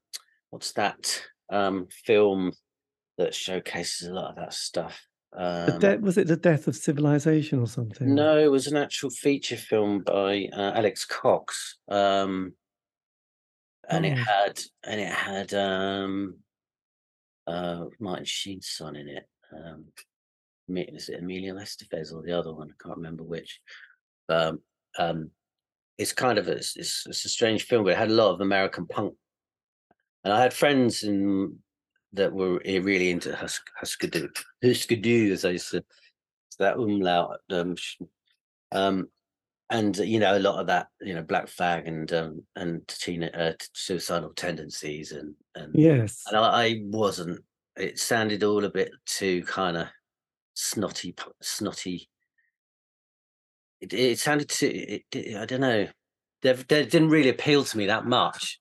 what's 0.51 0.73
that 0.73 1.23
um, 1.51 1.88
film 1.90 2.53
that 3.16 3.35
showcases 3.35 4.09
a 4.09 4.12
lot 4.12 4.31
of 4.31 4.37
that 4.37 4.53
stuff? 4.53 5.07
Um, 5.37 5.79
de- 5.79 5.99
was 5.99 6.16
it 6.16 6.27
the 6.27 6.37
death 6.37 6.68
of 6.68 6.77
civilization 6.77 7.61
or 7.61 7.66
something? 7.66 8.14
No, 8.14 8.38
it 8.38 8.51
was 8.51 8.66
an 8.66 8.77
actual 8.77 9.11
feature 9.11 9.57
film 9.57 10.01
by 10.01 10.49
uh, 10.53 10.73
Alex 10.75 11.05
Cox, 11.05 11.79
um, 11.88 12.55
and 13.88 14.07
oh. 14.07 14.09
it 14.09 14.18
had 14.18 14.61
and 14.85 15.01
it 15.01 15.12
had 15.12 15.55
um, 15.55 16.37
uh, 17.47 17.85
Martin 18.01 18.25
Sheen's 18.25 18.68
son 18.68 18.97
in 18.97 19.09
it. 19.09 19.29
Um, 19.53 19.87
is 20.76 21.09
it 21.09 21.20
Emilio 21.20 21.54
Estevez 21.54 22.12
or 22.12 22.22
the 22.22 22.33
other 22.33 22.52
one? 22.52 22.70
I 22.70 22.83
can't 22.83 22.96
remember 22.96 23.24
which. 23.24 23.61
Um, 24.28 24.61
um, 24.98 25.31
it's 25.96 26.12
kind 26.12 26.38
of 26.38 26.48
a, 26.48 26.52
it's, 26.52 26.76
it's 26.76 27.24
a 27.24 27.28
strange 27.28 27.64
film, 27.64 27.85
but 27.85 27.92
it 27.92 27.98
had 27.98 28.11
a 28.11 28.14
lot 28.14 28.33
of 28.33 28.40
American 28.40 28.87
punk. 28.87 29.14
And 30.24 30.33
I 30.33 30.40
had 30.40 30.52
friends 30.52 31.02
in 31.02 31.59
that 32.12 32.33
were 32.33 32.61
eh, 32.64 32.78
really 32.78 33.11
into 33.11 33.35
Husk, 33.35 33.62
Husker 33.76 34.07
Du, 34.09 35.33
as 35.33 35.44
I 35.44 35.57
said, 35.57 35.85
that 36.59 36.76
umlaut. 36.76 37.38
Um, 37.50 37.76
um, 38.72 39.09
and 39.70 39.96
you 39.98 40.18
know 40.18 40.37
a 40.37 40.38
lot 40.38 40.59
of 40.59 40.66
that 40.66 40.88
you 41.00 41.14
know 41.14 41.22
black 41.22 41.48
flag 41.48 41.87
and 41.87 42.12
um 42.12 42.42
and 42.57 42.87
teen, 42.88 43.24
uh, 43.24 43.52
suicidal 43.74 44.33
tendencies 44.35 45.12
and 45.12 45.35
and 45.54 45.74
yes 45.74 46.22
and 46.26 46.37
I, 46.37 46.64
I 46.64 46.81
wasn't 46.85 47.40
it 47.76 47.98
sounded 47.98 48.42
all 48.42 48.64
a 48.64 48.70
bit 48.70 48.90
too 49.07 49.42
kind 49.44 49.76
of 49.76 49.88
snotty 50.59 51.14
snotty 51.40 52.09
it, 53.81 53.92
it 53.92 54.18
sounded 54.18 54.49
to, 54.49 54.66
it, 54.66 55.05
it, 55.12 55.37
i 55.37 55.44
don't 55.47 55.61
know. 55.61 55.87
They, 56.42 56.53
they 56.53 56.85
didn't 56.85 57.11
really 57.11 57.31
appeal 57.31 57.64
to 57.64 57.79
me 57.79 57.87
that 57.87 58.07
much. 58.07 58.61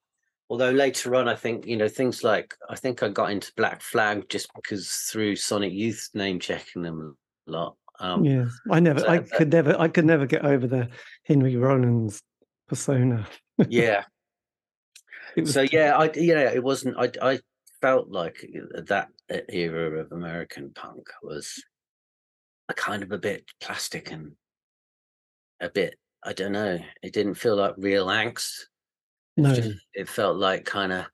Although 0.49 0.71
later 0.71 1.13
on 1.15 1.27
i 1.27 1.36
think 1.36 1.65
you 1.65 1.75
know 1.75 1.89
things 1.89 2.23
like 2.23 2.55
i 2.69 2.75
think 2.75 3.03
i 3.03 3.10
got 3.10 3.31
into 3.31 3.51
black 3.57 3.81
flag 3.81 4.29
just 4.29 4.49
because 4.55 4.88
through 5.12 5.36
sonic 5.36 5.73
youth 5.73 6.10
name 6.13 6.39
checking 6.39 6.83
them 6.83 7.17
a 7.47 7.51
lot 7.51 7.75
um, 7.99 8.23
yes 8.23 8.47
i 8.71 8.79
never 8.79 9.01
so, 9.01 9.10
i 9.10 9.17
could 9.17 9.51
never 9.51 9.77
i 9.77 9.89
could 9.89 10.05
never 10.05 10.25
get 10.25 10.45
over 10.45 10.65
the 10.65 10.88
henry 11.25 11.57
rollins 11.57 12.21
persona. 12.69 13.27
Yeah. 13.67 14.03
So 15.45 15.65
yeah 15.69 15.97
i 15.97 16.10
yeah 16.15 16.49
it 16.51 16.63
wasn't 16.63 16.95
i 16.97 17.12
i 17.21 17.39
felt 17.81 18.10
like 18.10 18.43
that 18.88 19.10
era 19.49 19.99
of 19.99 20.12
american 20.12 20.71
punk 20.73 21.10
was 21.21 21.62
a 22.69 22.73
kind 22.73 23.03
of 23.03 23.12
a 23.12 23.17
bit 23.17 23.45
plastic 23.62 24.12
and 24.12 24.34
a 25.60 25.69
bit 25.69 25.95
i 26.23 26.34
don't 26.34 26.51
know 26.51 26.77
it 27.01 27.13
didn't 27.13 27.36
feel 27.36 27.56
like 27.56 27.73
real 27.77 28.08
angst 28.08 28.65
no. 29.39 29.53
Just, 29.53 29.77
it 29.93 30.10
felt 30.10 30.38
like 30.38 30.65
kind 30.65 30.91
of 30.91 31.06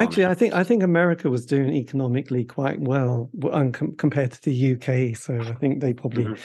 Actually, 0.00 0.26
I 0.26 0.34
think 0.34 0.54
I 0.54 0.62
think 0.62 0.84
America 0.84 1.28
was 1.28 1.46
doing 1.46 1.72
economically 1.74 2.44
quite 2.44 2.80
well 2.80 3.28
compared 3.96 4.30
to 4.30 4.42
the 4.42 4.72
UK. 4.74 5.16
So 5.16 5.40
I 5.40 5.52
think 5.54 5.80
they 5.80 5.92
probably 5.92 6.26
mm-hmm. 6.26 6.42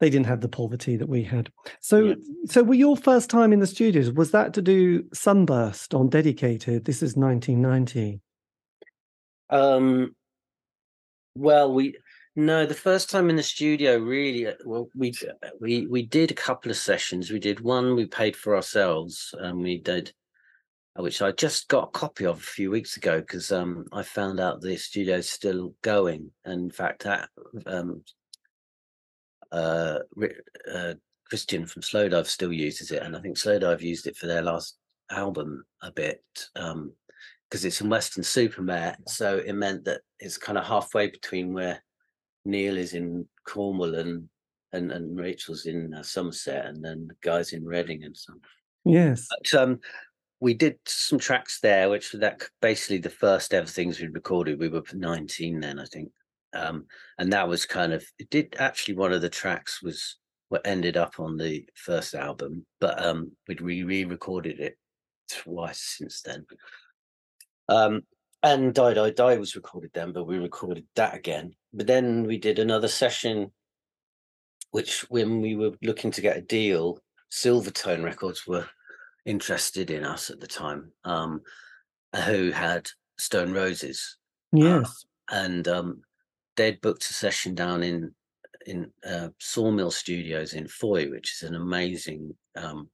they 0.00 0.08
didn't 0.08 0.26
have 0.26 0.40
the 0.40 0.48
poverty 0.48 0.96
that 0.96 1.08
we 1.08 1.22
had. 1.22 1.50
So 1.80 1.98
yeah. 1.98 2.14
so 2.46 2.62
were 2.62 2.72
your 2.72 2.96
first 2.96 3.28
time 3.28 3.52
in 3.52 3.58
the 3.58 3.66
studios 3.66 4.10
was 4.10 4.30
that 4.30 4.54
to 4.54 4.62
do 4.62 5.04
Sunburst 5.12 5.92
on 5.92 6.08
Dedicated? 6.08 6.86
This 6.86 7.02
is 7.02 7.14
1990. 7.14 8.20
Um. 9.50 10.16
Well, 11.36 11.74
we 11.74 11.96
no, 12.34 12.64
the 12.64 12.74
first 12.74 13.10
time 13.10 13.28
in 13.28 13.36
the 13.36 13.42
studio, 13.42 13.98
really, 13.98 14.46
uh, 14.46 14.54
well, 14.64 14.88
we 14.94 15.12
uh, 15.28 15.48
we 15.60 15.86
we 15.86 16.06
did 16.06 16.30
a 16.30 16.34
couple 16.34 16.70
of 16.70 16.78
sessions. 16.78 17.30
We 17.30 17.38
did 17.38 17.60
one 17.60 17.94
we 17.94 18.06
paid 18.06 18.36
for 18.36 18.56
ourselves, 18.56 19.34
and 19.38 19.60
we 19.60 19.78
did, 19.78 20.12
uh, 20.98 21.02
which 21.02 21.20
I 21.20 21.32
just 21.32 21.68
got 21.68 21.88
a 21.88 21.98
copy 21.98 22.24
of 22.24 22.38
a 22.38 22.40
few 22.40 22.70
weeks 22.70 22.96
ago 22.96 23.20
because 23.20 23.52
um, 23.52 23.84
I 23.92 24.02
found 24.02 24.40
out 24.40 24.62
the 24.62 24.76
studio's 24.76 25.28
still 25.28 25.74
going. 25.82 26.30
And 26.46 26.62
in 26.62 26.70
fact, 26.70 27.02
that 27.02 27.28
um, 27.66 28.02
uh, 29.50 29.98
uh, 30.72 30.94
Christian 31.28 31.66
from 31.66 31.82
Slowdive 31.82 32.26
still 32.26 32.52
uses 32.52 32.92
it, 32.92 33.02
and 33.02 33.14
I 33.14 33.20
think 33.20 33.36
Slowdive 33.36 33.82
used 33.82 34.06
it 34.06 34.16
for 34.16 34.26
their 34.26 34.42
last 34.42 34.78
album 35.10 35.64
a 35.82 35.92
bit. 35.92 36.22
Um, 36.56 36.94
because 37.50 37.66
it's 37.66 37.82
in 37.82 37.90
Weston-super-Mare. 37.90 38.96
so 39.06 39.36
it 39.36 39.52
meant 39.52 39.84
that 39.84 40.00
it's 40.18 40.38
kind 40.38 40.56
of 40.56 40.64
halfway 40.64 41.10
between 41.10 41.52
where 41.52 41.82
Neil 42.44 42.76
is 42.76 42.94
in 42.94 43.26
Cornwall 43.46 43.94
and 43.94 44.28
and, 44.72 44.90
and 44.90 45.18
Rachel's 45.18 45.66
in 45.66 45.92
uh, 45.92 46.02
Somerset, 46.02 46.66
and 46.66 46.82
then 46.82 47.06
the 47.06 47.14
guys 47.22 47.52
in 47.52 47.64
Reading 47.64 48.04
and 48.04 48.16
so. 48.16 48.32
Yes. 48.84 49.26
But, 49.28 49.60
um, 49.60 49.80
we 50.40 50.54
did 50.54 50.76
some 50.86 51.18
tracks 51.20 51.60
there, 51.60 51.88
which 51.88 52.12
were 52.12 52.18
that 52.18 52.42
basically 52.60 52.98
the 52.98 53.10
first 53.10 53.54
ever 53.54 53.66
things 53.66 54.00
we 54.00 54.08
recorded. 54.08 54.58
We 54.58 54.68
were 54.68 54.82
19 54.92 55.60
then, 55.60 55.78
I 55.78 55.84
think, 55.84 56.10
um, 56.52 56.86
and 57.18 57.32
that 57.32 57.46
was 57.46 57.64
kind 57.64 57.92
of 57.92 58.04
it. 58.18 58.28
Did 58.30 58.56
actually 58.58 58.94
one 58.94 59.12
of 59.12 59.20
the 59.20 59.28
tracks 59.28 59.82
was 59.82 60.16
what 60.48 60.66
ended 60.66 60.96
up 60.96 61.20
on 61.20 61.36
the 61.36 61.64
first 61.76 62.14
album, 62.14 62.66
but 62.80 63.02
um, 63.04 63.30
we'd 63.46 63.60
re-recorded 63.60 64.58
it 64.58 64.76
twice 65.30 65.96
since 65.98 66.22
then. 66.22 66.44
Um, 67.68 68.02
and 68.42 68.74
Die 68.74 68.94
Die 68.94 69.10
Die 69.10 69.36
was 69.36 69.56
recorded 69.56 69.90
then, 69.94 70.12
but 70.12 70.26
we 70.26 70.38
recorded 70.38 70.86
that 70.96 71.14
again. 71.14 71.54
But 71.72 71.86
then 71.86 72.24
we 72.24 72.38
did 72.38 72.58
another 72.58 72.88
session, 72.88 73.52
which 74.70 75.02
when 75.08 75.40
we 75.40 75.54
were 75.56 75.72
looking 75.82 76.10
to 76.12 76.20
get 76.20 76.36
a 76.36 76.42
deal, 76.42 76.98
Silvertone 77.30 78.04
Records 78.04 78.46
were 78.46 78.66
interested 79.24 79.90
in 79.90 80.04
us 80.04 80.30
at 80.30 80.40
the 80.40 80.46
time, 80.46 80.92
um, 81.04 81.40
who 82.26 82.50
had 82.50 82.88
Stone 83.18 83.52
Roses. 83.52 84.18
Uh, 84.54 84.58
yes, 84.58 85.04
uh, 85.30 85.36
and 85.36 85.68
um, 85.68 86.02
they'd 86.56 86.80
booked 86.80 87.08
a 87.08 87.14
session 87.14 87.54
down 87.54 87.82
in 87.82 88.14
in 88.66 88.92
uh, 89.08 89.28
Sawmill 89.38 89.90
Studios 89.90 90.54
in 90.54 90.64
Fowey, 90.66 91.10
which 91.10 91.32
is 91.32 91.48
an 91.48 91.54
amazing 91.54 92.34
um, 92.56 92.88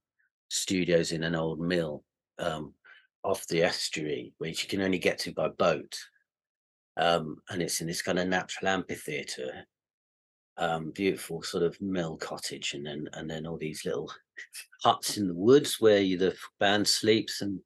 studios 0.49 1.11
in 1.11 1.23
an 1.23 1.35
old 1.35 1.59
mill. 1.59 2.03
Um, 2.37 2.73
off 3.23 3.47
the 3.47 3.63
estuary, 3.63 4.33
which 4.37 4.63
you 4.63 4.69
can 4.69 4.81
only 4.81 4.99
get 4.99 5.19
to 5.19 5.33
by 5.33 5.49
boat. 5.49 5.97
Um, 6.97 7.37
and 7.49 7.61
it's 7.61 7.81
in 7.81 7.87
this 7.87 8.01
kind 8.01 8.19
of 8.19 8.27
natural 8.27 8.69
amphitheatre, 8.69 9.65
um, 10.57 10.91
beautiful 10.91 11.41
sort 11.41 11.63
of 11.63 11.79
mill 11.81 12.17
cottage, 12.17 12.73
and 12.73 12.85
then 12.85 13.07
and 13.13 13.29
then 13.29 13.45
all 13.45 13.57
these 13.57 13.85
little 13.85 14.11
huts 14.83 15.17
in 15.17 15.27
the 15.27 15.35
woods 15.35 15.77
where 15.79 15.99
you, 15.99 16.17
the 16.17 16.35
band 16.59 16.87
sleeps. 16.87 17.41
And 17.41 17.59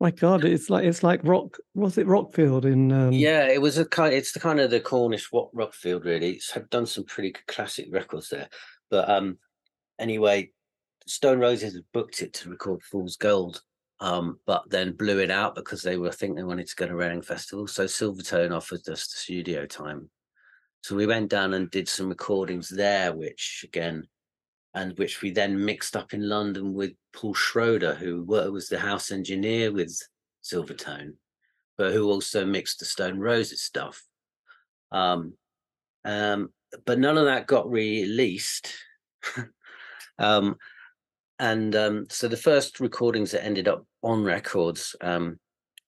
my 0.00 0.12
God, 0.12 0.44
it's 0.44 0.70
like 0.70 0.84
it's 0.84 1.02
like 1.02 1.20
rock. 1.24 1.56
Was 1.74 1.98
it 1.98 2.06
Rockfield 2.06 2.64
in? 2.64 2.92
Um... 2.92 3.12
Yeah, 3.12 3.48
it 3.48 3.60
was 3.60 3.78
a 3.78 3.84
kind. 3.84 4.14
It's 4.14 4.32
the 4.32 4.40
kind 4.40 4.60
of 4.60 4.70
the 4.70 4.80
Cornish 4.80 5.28
rock 5.32 5.50
Rockfield. 5.54 6.04
Really, 6.04 6.32
it's 6.32 6.52
had 6.52 6.70
done 6.70 6.86
some 6.86 7.04
pretty 7.04 7.34
classic 7.48 7.88
records 7.90 8.28
there. 8.28 8.48
But 8.90 9.08
um, 9.10 9.38
anyway, 9.98 10.52
Stone 11.06 11.40
Roses 11.40 11.80
booked 11.92 12.22
it 12.22 12.32
to 12.34 12.50
record 12.50 12.82
Fool's 12.82 13.16
Gold 13.16 13.62
um, 14.02 14.40
but 14.46 14.68
then 14.68 14.96
blew 14.96 15.20
it 15.20 15.30
out 15.30 15.54
because 15.54 15.80
they 15.80 15.96
were 15.96 16.08
I 16.08 16.12
think 16.12 16.36
they 16.36 16.42
wanted 16.42 16.66
to 16.66 16.74
go 16.74 16.88
to 16.88 16.96
Reading 16.96 17.22
Festival. 17.22 17.68
So 17.68 17.84
Silvertone 17.84 18.50
offered 18.50 18.80
us 18.88 19.06
the 19.06 19.16
studio 19.16 19.64
time. 19.64 20.10
So 20.82 20.96
we 20.96 21.06
went 21.06 21.30
down 21.30 21.54
and 21.54 21.70
did 21.70 21.88
some 21.88 22.08
recordings 22.08 22.68
there, 22.68 23.14
which 23.14 23.64
again, 23.64 24.08
and 24.74 24.98
which 24.98 25.22
we 25.22 25.30
then 25.30 25.64
mixed 25.64 25.96
up 25.96 26.14
in 26.14 26.28
London 26.28 26.74
with 26.74 26.94
Paul 27.12 27.32
Schroeder, 27.32 27.94
who 27.94 28.24
was 28.24 28.68
the 28.68 28.80
house 28.80 29.12
engineer 29.12 29.70
with 29.70 29.96
Silvertone, 30.42 31.12
but 31.78 31.92
who 31.92 32.10
also 32.10 32.44
mixed 32.44 32.80
the 32.80 32.84
Stone 32.84 33.20
Roses 33.20 33.62
stuff. 33.62 34.02
Um, 34.90 35.34
um, 36.04 36.52
but 36.84 36.98
none 36.98 37.18
of 37.18 37.26
that 37.26 37.46
got 37.46 37.70
released. 37.70 38.74
um, 40.18 40.56
and 41.38 41.76
um, 41.76 42.06
so 42.10 42.26
the 42.26 42.36
first 42.36 42.80
recordings 42.80 43.30
that 43.30 43.44
ended 43.44 43.68
up 43.68 43.86
on 44.02 44.22
records 44.24 44.96
um, 45.00 45.38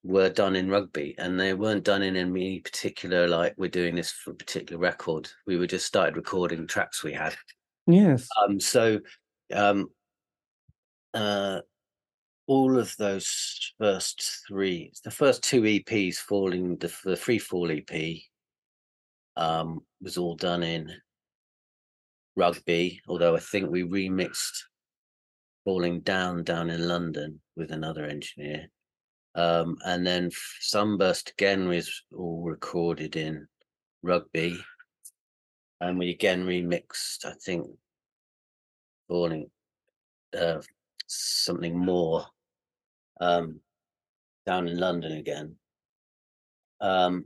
were 0.05 0.29
done 0.29 0.55
in 0.55 0.69
rugby 0.69 1.15
and 1.17 1.39
they 1.39 1.53
weren't 1.53 1.83
done 1.83 2.03
in 2.03 2.15
any 2.15 2.59
particular 2.59 3.27
like 3.27 3.55
we're 3.57 3.69
doing 3.69 3.95
this 3.95 4.11
for 4.11 4.31
a 4.31 4.35
particular 4.35 4.79
record. 4.79 5.29
We 5.47 5.57
were 5.57 5.67
just 5.67 5.87
started 5.87 6.15
recording 6.15 6.67
tracks 6.67 7.03
we 7.03 7.13
had. 7.13 7.35
Yes. 7.87 8.27
Um 8.41 8.59
so 8.59 8.99
um 9.53 9.87
uh 11.13 11.61
all 12.47 12.77
of 12.77 12.95
those 12.97 13.73
first 13.79 14.43
three 14.47 14.91
the 15.03 15.11
first 15.11 15.43
two 15.43 15.61
eps 15.61 16.15
falling 16.17 16.77
the, 16.77 16.93
the 17.03 17.15
free 17.15 17.39
fall 17.39 17.71
ep 17.71 17.91
um 19.37 19.79
was 20.01 20.17
all 20.17 20.35
done 20.35 20.61
in 20.61 20.91
rugby 22.35 23.01
although 23.07 23.35
i 23.35 23.39
think 23.39 23.69
we 23.69 23.83
remixed 23.83 24.63
falling 25.63 26.01
down 26.01 26.43
down 26.43 26.69
in 26.69 26.87
London 26.87 27.41
with 27.55 27.71
another 27.71 28.05
engineer. 28.05 28.69
Um, 29.35 29.77
and 29.85 30.05
then 30.05 30.31
Sunburst 30.61 31.31
again 31.31 31.67
was 31.67 32.03
all 32.15 32.43
recorded 32.43 33.15
in 33.15 33.47
rugby. 34.01 34.57
And 35.81 35.99
we 35.99 36.09
again 36.09 36.45
remixed, 36.45 37.25
I 37.25 37.33
think, 37.43 37.67
falling 39.07 39.49
uh, 40.37 40.61
something 41.07 41.77
more 41.77 42.25
um, 43.19 43.59
down 44.45 44.67
in 44.67 44.77
London 44.77 45.13
again. 45.13 45.55
Um, 46.81 47.25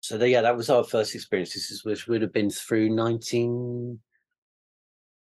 so 0.00 0.18
the, 0.18 0.28
yeah, 0.28 0.42
that 0.42 0.56
was 0.56 0.70
our 0.70 0.82
first 0.82 1.14
experience. 1.14 1.54
This 1.54 1.70
is, 1.70 1.84
which 1.84 2.08
would 2.08 2.22
have 2.22 2.32
been 2.32 2.50
through 2.50 2.90
19, 2.90 4.00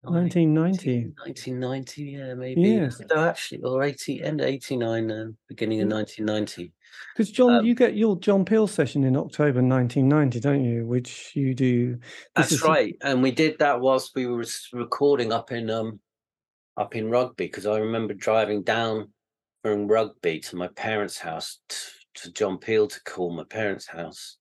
1990. 0.01 1.13
1990, 1.25 2.03
yeah, 2.03 2.33
maybe. 2.33 2.61
Yes. 2.61 3.01
No, 3.13 3.27
actually, 3.27 3.61
or 3.63 3.83
80, 3.83 4.23
end 4.23 4.41
89, 4.41 5.11
uh, 5.11 5.25
beginning 5.47 5.81
of 5.81 5.91
1990. 5.91 6.71
Because 7.13 7.31
John, 7.31 7.55
um, 7.55 7.65
you 7.65 7.75
get 7.75 7.95
your 7.95 8.17
John 8.19 8.45
Peel 8.45 8.67
session 8.67 9.03
in 9.03 9.15
October 9.15 9.61
1990, 9.61 10.39
don't 10.39 10.63
you? 10.63 10.85
Which 10.85 11.31
you 11.35 11.53
do. 11.53 11.99
That's 12.35 12.63
right, 12.63 12.95
and 13.01 13.21
we 13.21 13.31
did 13.31 13.59
that 13.59 13.81
whilst 13.81 14.15
we 14.15 14.25
were 14.25 14.45
recording 14.73 15.31
up 15.31 15.51
in 15.51 15.69
um 15.69 15.99
up 16.77 16.95
in 16.95 17.09
Rugby. 17.09 17.45
Because 17.45 17.65
I 17.65 17.77
remember 17.77 18.13
driving 18.13 18.63
down 18.63 19.11
from 19.61 19.87
Rugby 19.87 20.39
to 20.39 20.55
my 20.55 20.67
parents' 20.69 21.19
house 21.19 21.59
to, 21.69 21.77
to 22.15 22.31
John 22.31 22.57
Peel 22.57 22.87
to 22.87 23.03
call 23.03 23.31
my 23.31 23.43
parents' 23.43 23.87
house 23.87 24.37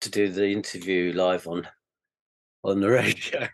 to 0.00 0.10
do 0.10 0.28
the 0.28 0.48
interview 0.48 1.12
live 1.12 1.46
on 1.46 1.66
on 2.64 2.80
the 2.80 2.88
radio. 2.90 3.48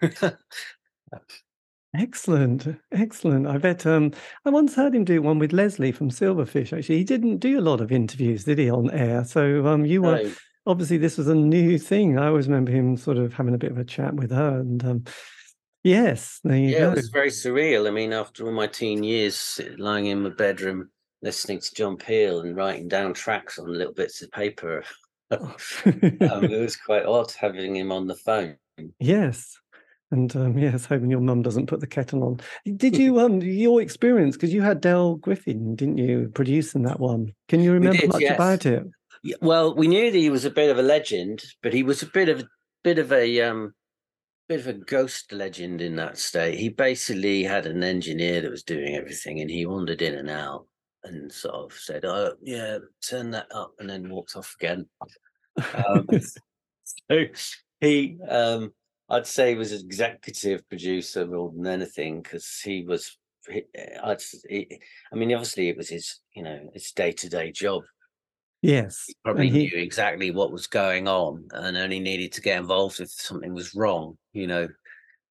Excellent, 1.95 2.67
excellent. 2.93 3.47
I 3.47 3.59
bet 3.59 3.87
um, 3.87 4.13
I 4.45 4.51
once 4.51 4.75
heard 4.75 4.95
him 4.95 5.05
do 5.05 5.23
one 5.23 5.39
with 5.39 5.53
Leslie 5.53 5.93
from 5.93 6.11
Silverfish. 6.11 6.77
Actually, 6.77 6.99
he 6.99 7.05
didn't 7.05 7.39
do 7.39 7.59
a 7.59 7.63
lot 7.63 7.81
of 7.81 7.91
interviews, 7.91 8.45
did 8.45 8.59
he, 8.59 8.71
on 8.71 8.91
air? 8.91 9.25
So 9.25 9.67
um, 9.67 9.87
you 9.87 10.03
were 10.03 10.23
No, 10.23 10.33
obviously 10.67 10.99
this 10.99 11.17
was 11.17 11.29
a 11.29 11.35
new 11.35 11.79
thing. 11.79 12.19
I 12.19 12.27
always 12.27 12.49
remember 12.49 12.73
him 12.73 12.97
sort 12.97 13.17
of 13.17 13.33
having 13.33 13.55
a 13.55 13.59
bit 13.59 13.71
of 13.71 13.79
a 13.79 13.85
chat 13.85 14.15
with 14.15 14.31
her, 14.31 14.61
and 14.61 14.85
um, 14.85 15.05
yes, 15.85 16.41
there 16.45 16.57
you 16.57 16.71
yeah, 16.71 16.81
go. 16.81 16.91
it 16.91 16.97
was 16.97 17.09
very 17.09 17.31
surreal. 17.31 17.87
I 17.87 17.91
mean, 17.91 18.13
after 18.13 18.47
all 18.47 18.53
my 18.53 18.67
teen 18.67 19.03
years 19.03 19.61
lying 19.79 20.07
in 20.07 20.23
my 20.23 20.31
bedroom 20.31 20.91
listening 21.23 21.61
to 21.61 21.75
John 21.75 21.97
Peel 21.97 22.41
and 22.41 22.57
writing 22.57 22.89
down 22.89 23.15
tracks 23.15 23.59
on 23.59 23.73
little 23.73 23.95
bits 23.95 24.23
of 24.23 24.31
paper, 24.33 24.85
um, 25.31 25.55
it 25.81 26.61
was 26.61 26.77
quite 26.77 27.07
odd 27.07 27.33
having 27.33 27.77
him 27.77 27.91
on 27.91 28.07
the 28.07 28.17
phone. 28.17 28.57
yes, 29.01 29.59
and 30.17 30.35
um, 30.35 30.59
yes, 30.59 30.87
hoping 30.87 31.11
your 31.11 31.21
mum 31.21 31.43
doesn't 31.43 31.67
put 31.67 31.81
the 31.81 31.87
kettle 31.87 32.25
on. 32.25 32.41
Did 32.77 32.97
you 32.97 33.21
um 33.21 33.41
your 33.43 33.81
experience 33.81 34.37
because 34.37 34.53
you 34.53 34.63
had 34.63 34.81
Dale 34.81 35.17
Griffin, 35.17 35.77
didn't 35.77 35.99
you, 35.99 36.31
producing 36.35 36.83
that 36.83 36.99
one? 36.99 37.33
Can 37.49 37.61
you 37.61 37.73
remember 37.73 37.99
did, 37.99 38.13
much 38.13 38.23
yes. 38.23 38.35
about 38.35 38.67
it? 38.67 38.85
Well, 39.41 39.75
we 39.75 39.89
knew 39.89 40.11
that 40.11 40.19
he 40.19 40.31
was 40.31 40.45
a 40.45 40.51
bit 40.51 40.71
of 40.71 40.79
a 40.79 40.83
legend, 40.83 41.45
but 41.63 41.73
he 41.73 41.83
was 41.83 42.03
a 42.03 42.07
bit 42.07 42.29
of 42.29 42.41
a 42.41 42.49
bit 42.83 42.99
of 42.99 43.13
a 43.13 43.41
um 43.43 43.75
bit 44.49 44.61
of 44.61 44.67
a 44.67 44.73
ghost 44.73 45.33
legend 45.33 45.81
in 45.81 45.97
that 45.97 46.19
state. 46.19 46.59
He 46.59 46.69
basically 46.69 47.43
had 47.43 47.67
an 47.67 47.83
engineer 47.83 48.41
that 48.41 48.51
was 48.51 48.63
doing 48.63 48.97
everything, 48.97 49.41
and 49.41 49.51
he 49.51 49.67
wandered 49.67 50.03
in 50.03 50.15
and 50.15 50.31
out 50.31 50.67
and 51.05 51.31
sort 51.31 51.55
of 51.55 51.73
said, 51.73 52.05
"Oh, 52.05 52.33
yeah, 52.43 52.79
turn 53.07 53.31
that 53.33 53.47
up," 53.55 53.73
and 53.79 53.89
then 53.89 54.09
walked 54.09 54.37
off 54.37 54.55
again. 54.61 54.87
Um, 55.75 56.09
so 57.11 57.25
he, 57.81 58.19
um, 58.29 58.73
I'd 59.09 59.27
say, 59.27 59.51
he 59.51 59.57
was 59.57 59.73
an 59.73 59.81
executive 59.81 60.69
producer 60.69 61.27
more 61.27 61.53
than 61.55 61.67
anything 61.67 62.23
because 62.23 62.61
he 62.63 62.85
was. 62.85 63.17
He, 63.49 63.63
I'd, 64.03 64.21
he, 64.49 64.81
I 65.13 65.17
mean, 65.17 65.33
obviously, 65.33 65.69
it 65.69 65.77
was 65.77 65.89
his, 65.89 66.21
you 66.35 66.43
know, 66.43 66.71
his 66.75 66.91
day 66.93 67.13
to 67.13 67.29
day 67.29 67.53
job 67.53 67.85
Yes, 68.67 69.05
he 69.07 69.15
probably 69.23 69.49
he 69.49 69.69
knew 69.69 69.79
exactly 69.79 70.31
what 70.31 70.51
was 70.51 70.67
going 70.67 71.07
on 71.07 71.47
and 71.53 71.77
only 71.77 72.01
needed 72.01 72.33
to 72.33 72.41
get 72.41 72.59
involved 72.59 72.99
if 73.01 73.11
something 73.11 73.55
was 73.55 73.77
wrong, 73.77 74.17
you 74.33 74.49
know. 74.49 74.69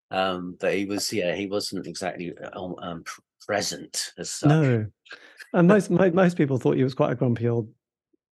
Um, 0.10 0.56
but 0.60 0.74
he 0.74 0.86
was, 0.86 1.12
yeah, 1.12 1.36
he 1.36 1.48
wasn't 1.48 1.88
exactly 1.88 2.34
uh, 2.38 2.74
um, 2.82 3.04
present 3.46 4.14
as 4.18 4.30
such. 4.30 4.50
no, 4.50 4.86
and 5.54 5.68
most 5.68 5.90
most 5.90 6.38
people 6.38 6.58
thought 6.58 6.78
he 6.78 6.84
was 6.84 6.94
quite 6.94 7.12
a 7.12 7.16
grumpy 7.16 7.50
old. 7.50 7.68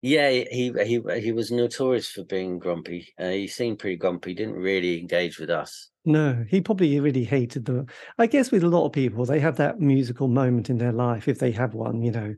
Yeah, 0.03 0.29
he 0.29 0.73
he 0.85 1.01
he 1.21 1.31
was 1.31 1.49
notorious 1.49 2.09
for 2.09 2.25
being 2.25 2.59
grumpy. 2.59 3.07
Uh, 3.17 3.29
he 3.29 3.47
seemed 3.47 3.79
pretty 3.79 3.95
grumpy. 3.95 4.33
Didn't 4.33 4.55
really 4.55 4.99
engage 4.99 5.39
with 5.39 5.49
us. 5.49 5.89
No, 6.03 6.43
he 6.49 6.59
probably 6.59 6.99
really 6.99 7.23
hated 7.23 7.63
the. 7.63 7.85
I 8.17 8.27
guess 8.27 8.51
with 8.51 8.65
a 8.65 8.67
lot 8.67 8.85
of 8.85 8.91
people, 8.91 9.23
they 9.25 9.39
have 9.39 9.55
that 9.57 9.79
musical 9.79 10.27
moment 10.27 10.69
in 10.69 10.77
their 10.77 10.91
life 10.91 11.29
if 11.29 11.39
they 11.39 11.51
have 11.51 11.73
one, 11.73 12.01
you 12.01 12.11
know. 12.11 12.35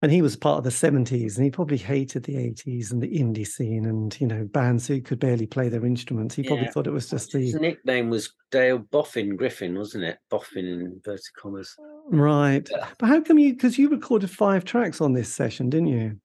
And 0.00 0.10
he 0.10 0.22
was 0.22 0.34
part 0.34 0.56
of 0.58 0.64
the 0.64 0.70
seventies, 0.70 1.36
and 1.36 1.44
he 1.44 1.50
probably 1.50 1.76
hated 1.76 2.22
the 2.22 2.38
eighties 2.38 2.90
and 2.90 3.02
the 3.02 3.18
indie 3.18 3.46
scene, 3.46 3.84
and 3.84 4.18
you 4.18 4.26
know, 4.26 4.44
bands 4.46 4.86
who 4.88 5.02
could 5.02 5.18
barely 5.18 5.46
play 5.46 5.68
their 5.68 5.84
instruments. 5.84 6.36
He 6.36 6.42
probably 6.44 6.64
Yeah. 6.66 6.70
thought 6.70 6.86
it 6.86 6.92
was 6.92 7.10
just 7.10 7.34
His 7.34 7.52
the 7.52 7.58
nickname 7.60 8.08
was 8.08 8.32
Dale 8.50 8.78
Boffin 8.78 9.36
Griffin, 9.36 9.76
wasn't 9.76 10.04
it? 10.04 10.16
Boffin 10.30 10.64
in 10.64 10.80
inverted 10.80 11.20
commas. 11.36 11.76
right. 12.10 12.66
Yeah. 12.70 12.88
But 12.98 13.08
how 13.08 13.20
come 13.20 13.38
you? 13.38 13.52
Because 13.52 13.76
you 13.76 13.90
recorded 13.90 14.30
five 14.30 14.64
tracks 14.64 15.02
on 15.02 15.12
this 15.12 15.34
session, 15.34 15.68
didn't 15.68 15.88
you? 15.88 16.18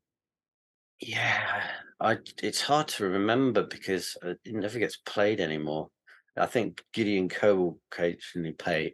Yeah, 1.06 1.64
I 2.00 2.18
it's 2.42 2.62
hard 2.62 2.88
to 2.90 3.04
remember 3.06 3.64
because 3.64 4.16
uh, 4.24 4.36
it 4.46 4.56
never 4.56 4.80
gets 4.80 4.98
played 4.98 5.42
anymore. 5.42 5.90
I 6.38 6.46
think 6.46 6.82
Gideon 6.94 7.28
Coe 7.28 7.56
will 7.56 7.80
occasionally 7.92 8.54
play 8.54 8.94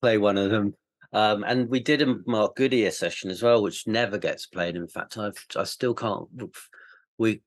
play 0.00 0.18
one 0.18 0.38
of 0.38 0.50
them. 0.50 0.74
Um, 1.12 1.44
and 1.44 1.68
we 1.68 1.80
did 1.80 2.02
a 2.02 2.16
Mark 2.26 2.56
Goodier 2.56 2.90
session 2.90 3.30
as 3.30 3.42
well, 3.42 3.62
which 3.62 3.86
never 3.86 4.18
gets 4.18 4.46
played. 4.46 4.74
In 4.74 4.88
fact, 4.88 5.18
I've 5.18 5.44
I 5.56 5.64
still 5.64 5.94
can't 5.94 6.26
we 7.16 7.42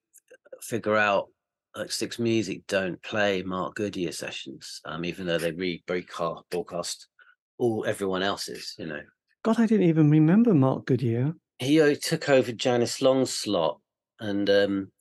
figure 0.62 0.96
out 0.96 1.28
like 1.76 1.92
Six 1.92 2.20
Music 2.20 2.66
don't 2.68 3.02
play 3.04 3.42
Mark 3.44 3.76
Goodier 3.76 4.14
sessions, 4.14 4.80
um, 4.86 5.04
even 5.04 5.26
though 5.26 5.38
they 5.38 5.52
rebroadcast 5.52 6.44
broadcast 6.50 7.08
all 7.58 7.86
everyone 7.86 8.24
else's, 8.24 8.76
you 8.78 8.86
know. 8.86 9.02
God, 9.44 9.60
I 9.60 9.66
didn't 9.66 9.90
even 9.90 10.10
remember 10.10 10.54
Mark 10.54 10.86
Goodier. 10.86 11.34
He 11.64 11.82
uh, 11.82 11.96
took 12.02 12.30
over 12.30 12.52
Janice 12.52 13.02
Long's 13.02 13.34
slot, 13.34 13.80
and 14.20 14.50
um, 14.50 14.92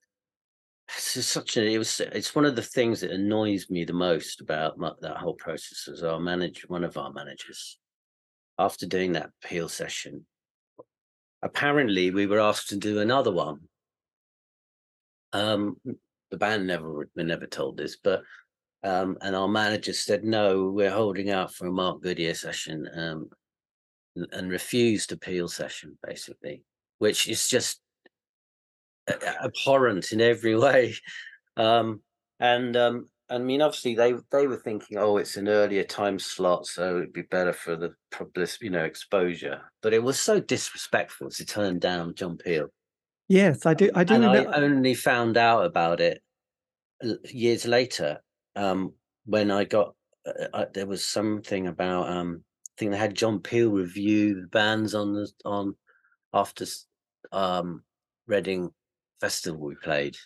it's 0.96 1.26
such 1.26 1.56
a. 1.56 1.64
It 1.64 1.78
was. 1.78 2.00
It's 2.00 2.34
one 2.34 2.44
of 2.44 2.56
the 2.56 2.62
things 2.62 3.00
that 3.00 3.10
annoys 3.10 3.68
me 3.68 3.84
the 3.84 3.92
most 3.92 4.40
about 4.40 4.78
my, 4.78 4.92
that 5.00 5.16
whole 5.16 5.34
process. 5.34 5.88
As 5.92 6.02
our 6.02 6.20
manager, 6.20 6.66
one 6.68 6.84
of 6.84 6.96
our 6.96 7.12
managers, 7.12 7.78
after 8.58 8.86
doing 8.86 9.12
that 9.12 9.30
appeal 9.42 9.68
session, 9.68 10.24
apparently 11.42 12.10
we 12.10 12.26
were 12.26 12.40
asked 12.40 12.68
to 12.70 12.76
do 12.76 13.00
another 13.00 13.32
one. 13.32 13.60
Um, 15.32 15.76
the 16.30 16.36
band 16.36 16.66
never 16.66 16.92
were 16.92 17.08
never 17.16 17.46
told 17.46 17.76
this, 17.76 17.96
but 17.96 18.22
um, 18.84 19.16
and 19.20 19.34
our 19.34 19.48
manager 19.48 19.92
said 19.92 20.24
no, 20.24 20.70
we're 20.70 20.90
holding 20.90 21.30
out 21.30 21.54
for 21.54 21.66
a 21.66 21.72
Mark 21.72 22.02
Goodier 22.02 22.34
session. 22.34 22.88
Um, 22.94 23.30
and- 24.16 24.50
refused 24.50 25.12
appeal 25.12 25.48
session 25.48 25.98
basically 26.06 26.62
which 26.98 27.28
is 27.28 27.48
just 27.48 27.80
abhorrent 29.42 30.12
in 30.12 30.20
every 30.20 30.56
way 30.66 30.94
um 31.56 32.00
and 32.40 32.76
um 32.76 33.08
i 33.30 33.38
mean 33.38 33.60
obviously 33.60 33.94
they 33.94 34.14
they 34.30 34.46
were 34.46 34.56
thinking 34.56 34.98
oh 34.98 35.16
it's 35.16 35.36
an 35.36 35.48
earlier 35.48 35.84
time 35.84 36.18
slot 36.18 36.66
so 36.66 36.96
it'd 36.98 37.12
be 37.12 37.22
better 37.22 37.52
for 37.52 37.76
the 37.76 37.94
publicity, 38.10 38.66
you 38.66 38.70
know 38.70 38.84
exposure 38.84 39.60
but 39.82 39.92
it 39.92 40.02
was 40.02 40.18
so 40.18 40.40
disrespectful 40.40 41.30
to 41.30 41.44
turn 41.44 41.78
down 41.78 42.14
john 42.14 42.36
peel 42.36 42.68
Yes, 43.28 43.64
I 43.64 43.72
do. 43.72 43.90
I 43.94 44.04
do 44.04 44.14
and 44.14 44.26
i 44.26 44.44
only 44.60 44.92
found 44.94 45.38
out 45.38 45.64
about 45.64 46.00
it 46.00 46.22
years 47.24 47.66
later 47.66 48.20
um 48.56 48.92
when 49.24 49.50
i 49.50 49.64
got 49.64 49.94
uh, 50.26 50.48
uh, 50.52 50.66
there 50.74 50.86
was 50.86 51.04
something 51.04 51.66
about 51.66 52.08
um 52.08 52.44
i 52.44 52.51
think 52.82 52.92
they 52.92 52.98
had 52.98 53.14
john 53.14 53.38
peel 53.40 53.70
review 53.70 54.34
the 54.40 54.46
bands 54.48 54.94
on 54.94 55.14
the 55.14 55.30
on 55.44 55.76
after 56.34 56.64
um 57.30 57.84
reading 58.26 58.70
festival 59.20 59.60
we 59.60 59.74
played. 59.76 60.16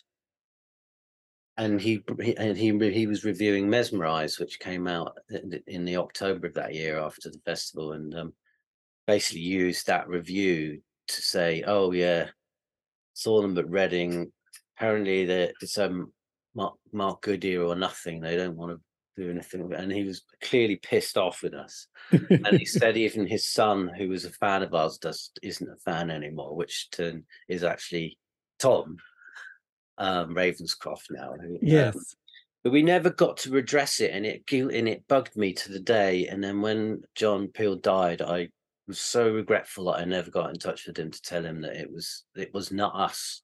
And 1.58 1.80
he 1.80 2.02
he- 2.22 2.36
and 2.36 2.56
he 2.56 2.72
he 2.92 3.06
was 3.06 3.24
reviewing 3.24 3.68
mesmerize 3.68 4.38
which 4.38 4.58
came 4.58 4.86
out 4.86 5.16
in 5.66 5.84
the- 5.84 5.96
october 5.96 6.46
of 6.46 6.54
that 6.54 6.74
year 6.74 6.98
after 6.98 7.30
the 7.30 7.40
festival 7.44 7.92
and 7.92 8.14
um 8.14 8.32
basically 9.06 9.42
used 9.42 9.86
that 9.86 10.08
review 10.08 10.80
to 11.08 11.22
say 11.22 11.62
oh 11.66 11.92
yeah 11.92 12.28
saw 13.14 13.40
them 13.42 13.56
at 13.58 13.68
reading. 13.68 14.32
Apparently 14.76 15.22
it's 15.22 15.78
um 15.78 16.12
mark, 16.54 16.74
mark 16.92 17.22
goodier 17.22 17.62
or 17.62 17.76
nothing. 17.76 18.20
They 18.20 18.36
don't 18.36 18.56
want 18.56 18.72
to 18.72 18.80
do 19.16 19.30
anything 19.30 19.62
with 19.62 19.72
it. 19.72 19.80
and 19.80 19.90
he 19.90 20.04
was 20.04 20.22
clearly 20.42 20.76
pissed 20.76 21.16
off 21.16 21.42
with 21.42 21.54
us 21.54 21.86
and 22.10 22.58
he 22.58 22.64
said 22.66 22.96
even 22.96 23.26
his 23.26 23.46
son 23.46 23.88
who 23.96 24.08
was 24.08 24.24
a 24.24 24.30
fan 24.30 24.62
of 24.62 24.74
ours 24.74 24.98
does 24.98 25.30
isn't 25.42 25.70
a 25.70 25.76
fan 25.76 26.10
anymore 26.10 26.54
which 26.54 26.90
turn 26.90 27.24
is 27.48 27.64
actually 27.64 28.18
tom 28.58 28.96
um 29.98 30.34
ravenscroft 30.34 31.06
now 31.10 31.32
who, 31.40 31.54
um, 31.54 31.58
yes. 31.62 32.14
but 32.62 32.72
we 32.72 32.82
never 32.82 33.10
got 33.10 33.38
to 33.38 33.50
redress 33.50 34.00
it 34.00 34.10
and 34.12 34.26
it 34.26 34.42
and 34.52 34.88
it 34.88 35.08
bugged 35.08 35.36
me 35.36 35.52
to 35.52 35.72
the 35.72 35.80
day 35.80 36.26
and 36.26 36.42
then 36.44 36.60
when 36.60 37.02
john 37.14 37.48
peel 37.48 37.76
died 37.76 38.20
i 38.20 38.48
was 38.86 39.00
so 39.00 39.30
regretful 39.30 39.86
that 39.86 39.98
i 39.98 40.04
never 40.04 40.30
got 40.30 40.50
in 40.50 40.58
touch 40.58 40.86
with 40.86 40.98
him 40.98 41.10
to 41.10 41.22
tell 41.22 41.44
him 41.44 41.60
that 41.62 41.76
it 41.76 41.90
was 41.90 42.24
it 42.36 42.52
was 42.52 42.70
not 42.70 42.94
us 42.94 43.42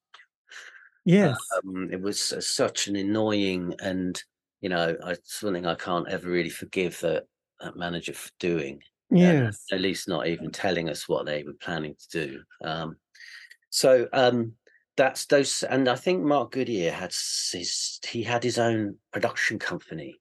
Yes. 1.04 1.36
um, 1.64 1.88
it 1.90 2.00
was 2.00 2.32
uh, 2.32 2.40
such 2.40 2.86
an 2.86 2.94
annoying 2.96 3.74
and 3.82 4.22
you 4.62 4.70
know 4.70 4.96
I, 5.04 5.16
something 5.24 5.66
i 5.66 5.74
can't 5.74 6.08
ever 6.08 6.30
really 6.30 6.48
forgive 6.48 6.98
that, 7.00 7.24
that 7.60 7.76
manager 7.76 8.14
for 8.14 8.30
doing 8.40 8.80
yes. 9.12 9.64
at 9.72 9.80
least 9.80 10.08
not 10.08 10.26
even 10.26 10.50
telling 10.50 10.88
us 10.88 11.08
what 11.08 11.26
they 11.26 11.42
were 11.42 11.54
planning 11.54 11.94
to 11.94 12.26
do. 12.26 12.42
Um, 12.64 12.96
so 13.70 14.08
um, 14.12 14.52
that's 14.96 15.26
those, 15.26 15.62
and 15.62 15.88
I 15.88 15.96
think 15.96 16.22
Mark 16.22 16.52
Goodier 16.52 16.92
had 16.92 17.12
his 17.12 18.00
he 18.06 18.22
had 18.22 18.44
his 18.44 18.58
own 18.58 18.96
production 19.12 19.58
company. 19.58 20.18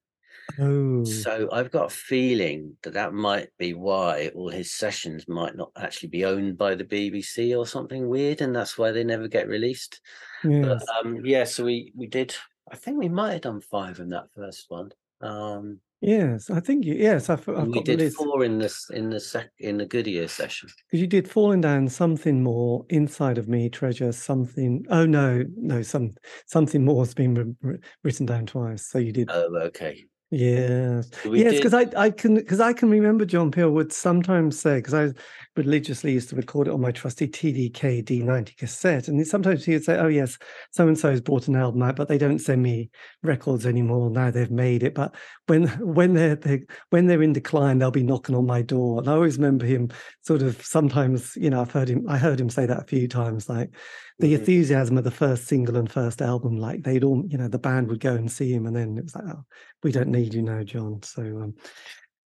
Oh. 0.59 1.05
So 1.05 1.49
I've 1.51 1.71
got 1.71 1.85
a 1.85 1.95
feeling 1.95 2.75
that 2.83 2.93
that 2.93 3.13
might 3.13 3.49
be 3.57 3.73
why 3.73 4.31
all 4.35 4.49
his 4.49 4.71
sessions 4.71 5.27
might 5.27 5.55
not 5.55 5.71
actually 5.77 6.09
be 6.09 6.25
owned 6.25 6.57
by 6.57 6.75
the 6.75 6.83
BBC 6.83 7.57
or 7.57 7.65
something 7.65 8.07
weird, 8.07 8.41
and 8.41 8.55
that's 8.55 8.77
why 8.77 8.91
they 8.91 9.03
never 9.03 9.27
get 9.27 9.47
released. 9.47 10.01
Yes. 10.43 10.65
But 10.65 11.05
um, 11.05 11.25
yeah, 11.25 11.43
so 11.43 11.65
we 11.65 11.93
we 11.95 12.07
did. 12.07 12.35
I 12.71 12.75
think 12.75 12.97
we 12.97 13.09
might 13.09 13.33
have 13.33 13.41
done 13.41 13.61
five 13.61 13.99
in 13.99 14.09
that 14.09 14.31
first 14.33 14.65
one. 14.69 14.91
Um, 15.21 15.79
Yes, 16.03 16.49
I 16.49 16.59
think 16.59 16.83
you. 16.83 16.95
Yes, 16.95 17.29
I've, 17.29 17.47
I've 17.47 17.67
we 17.67 17.73
got 17.73 17.85
did 17.85 18.11
four 18.15 18.43
in 18.43 18.57
this 18.57 18.89
in 18.89 19.11
the 19.11 19.19
sec 19.19 19.51
in 19.59 19.77
the 19.77 19.85
Goodier 19.85 20.27
session. 20.27 20.67
because 20.87 20.99
you 20.99 21.05
did 21.05 21.29
falling 21.29 21.61
down 21.61 21.87
something 21.89 22.41
more 22.41 22.83
inside 22.89 23.37
of 23.37 23.47
me 23.47 23.69
treasure 23.69 24.11
something. 24.11 24.83
Oh 24.89 25.05
no, 25.05 25.43
no, 25.57 25.83
some 25.83 26.15
something 26.47 26.83
more 26.83 27.03
has 27.05 27.13
been 27.13 27.35
wri- 27.35 27.55
wri- 27.63 27.83
written 28.03 28.25
down 28.25 28.47
twice. 28.47 28.87
So 28.87 28.97
you 28.97 29.11
did 29.11 29.29
Oh, 29.31 29.55
okay. 29.65 30.05
Yes, 30.33 31.09
We 31.25 31.43
yes, 31.43 31.55
because 31.55 31.73
I 31.73 31.87
I 31.97 32.09
can 32.09 32.35
because 32.35 32.61
I 32.61 32.71
can 32.71 32.89
remember 32.89 33.25
John 33.25 33.51
Peel 33.51 33.69
would 33.71 33.91
sometimes 33.91 34.57
say 34.57 34.77
because 34.77 34.93
I 34.93 35.09
religiously 35.57 36.13
used 36.13 36.29
to 36.29 36.37
record 36.37 36.69
it 36.69 36.73
on 36.73 36.79
my 36.79 36.91
trusty 36.93 37.27
TDK 37.27 38.01
D90 38.01 38.55
cassette, 38.55 39.09
and 39.09 39.27
sometimes 39.27 39.65
he 39.65 39.73
would 39.73 39.83
say, 39.83 39.97
"Oh 39.97 40.07
yes, 40.07 40.37
so 40.71 40.87
and 40.87 40.97
so 40.97 41.11
has 41.11 41.19
brought 41.19 41.49
an 41.49 41.57
album 41.57 41.81
out, 41.83 41.97
but 41.97 42.07
they 42.07 42.17
don't 42.17 42.39
send 42.39 42.63
me 42.63 42.89
records 43.23 43.65
anymore 43.65 44.09
now 44.09 44.31
they've 44.31 44.49
made 44.49 44.83
it. 44.83 44.95
But 44.95 45.13
when 45.47 45.67
when 45.85 46.13
they're, 46.13 46.37
they 46.37 46.61
when 46.91 47.07
they're 47.07 47.21
in 47.23 47.33
decline, 47.33 47.79
they'll 47.79 47.91
be 47.91 48.01
knocking 48.01 48.35
on 48.35 48.45
my 48.45 48.61
door." 48.61 48.99
And 48.99 49.09
I 49.09 49.13
always 49.15 49.35
remember 49.35 49.65
him 49.65 49.89
sort 50.21 50.41
of 50.43 50.61
sometimes, 50.65 51.35
you 51.35 51.49
know, 51.49 51.59
I've 51.59 51.71
heard 51.71 51.89
him 51.89 52.05
I 52.07 52.17
heard 52.17 52.39
him 52.39 52.49
say 52.49 52.65
that 52.65 52.81
a 52.83 52.85
few 52.85 53.09
times, 53.09 53.49
like 53.49 53.75
the 54.21 54.33
Mhm. 54.33 54.39
enthusiasm 54.39 54.97
of 54.97 55.03
the 55.03 55.11
first 55.11 55.45
single 55.47 55.77
and 55.77 55.91
first 55.91 56.21
album, 56.21 56.57
like 56.57 56.83
they'd 56.83 57.03
all, 57.03 57.23
you 57.27 57.37
know, 57.37 57.47
the 57.47 57.59
band 57.59 57.89
would 57.89 57.99
go 57.99 58.15
and 58.15 58.31
see 58.31 58.51
him, 58.53 58.65
and 58.65 58.75
then 58.75 58.97
it 58.97 59.03
was 59.03 59.15
like, 59.15 59.25
"Oh, 59.25 59.43
we 59.83 59.91
don't 59.91 60.09
need 60.09 60.33
you 60.33 60.41
now, 60.41 60.63
John." 60.63 61.01
So 61.03 61.21
um, 61.23 61.55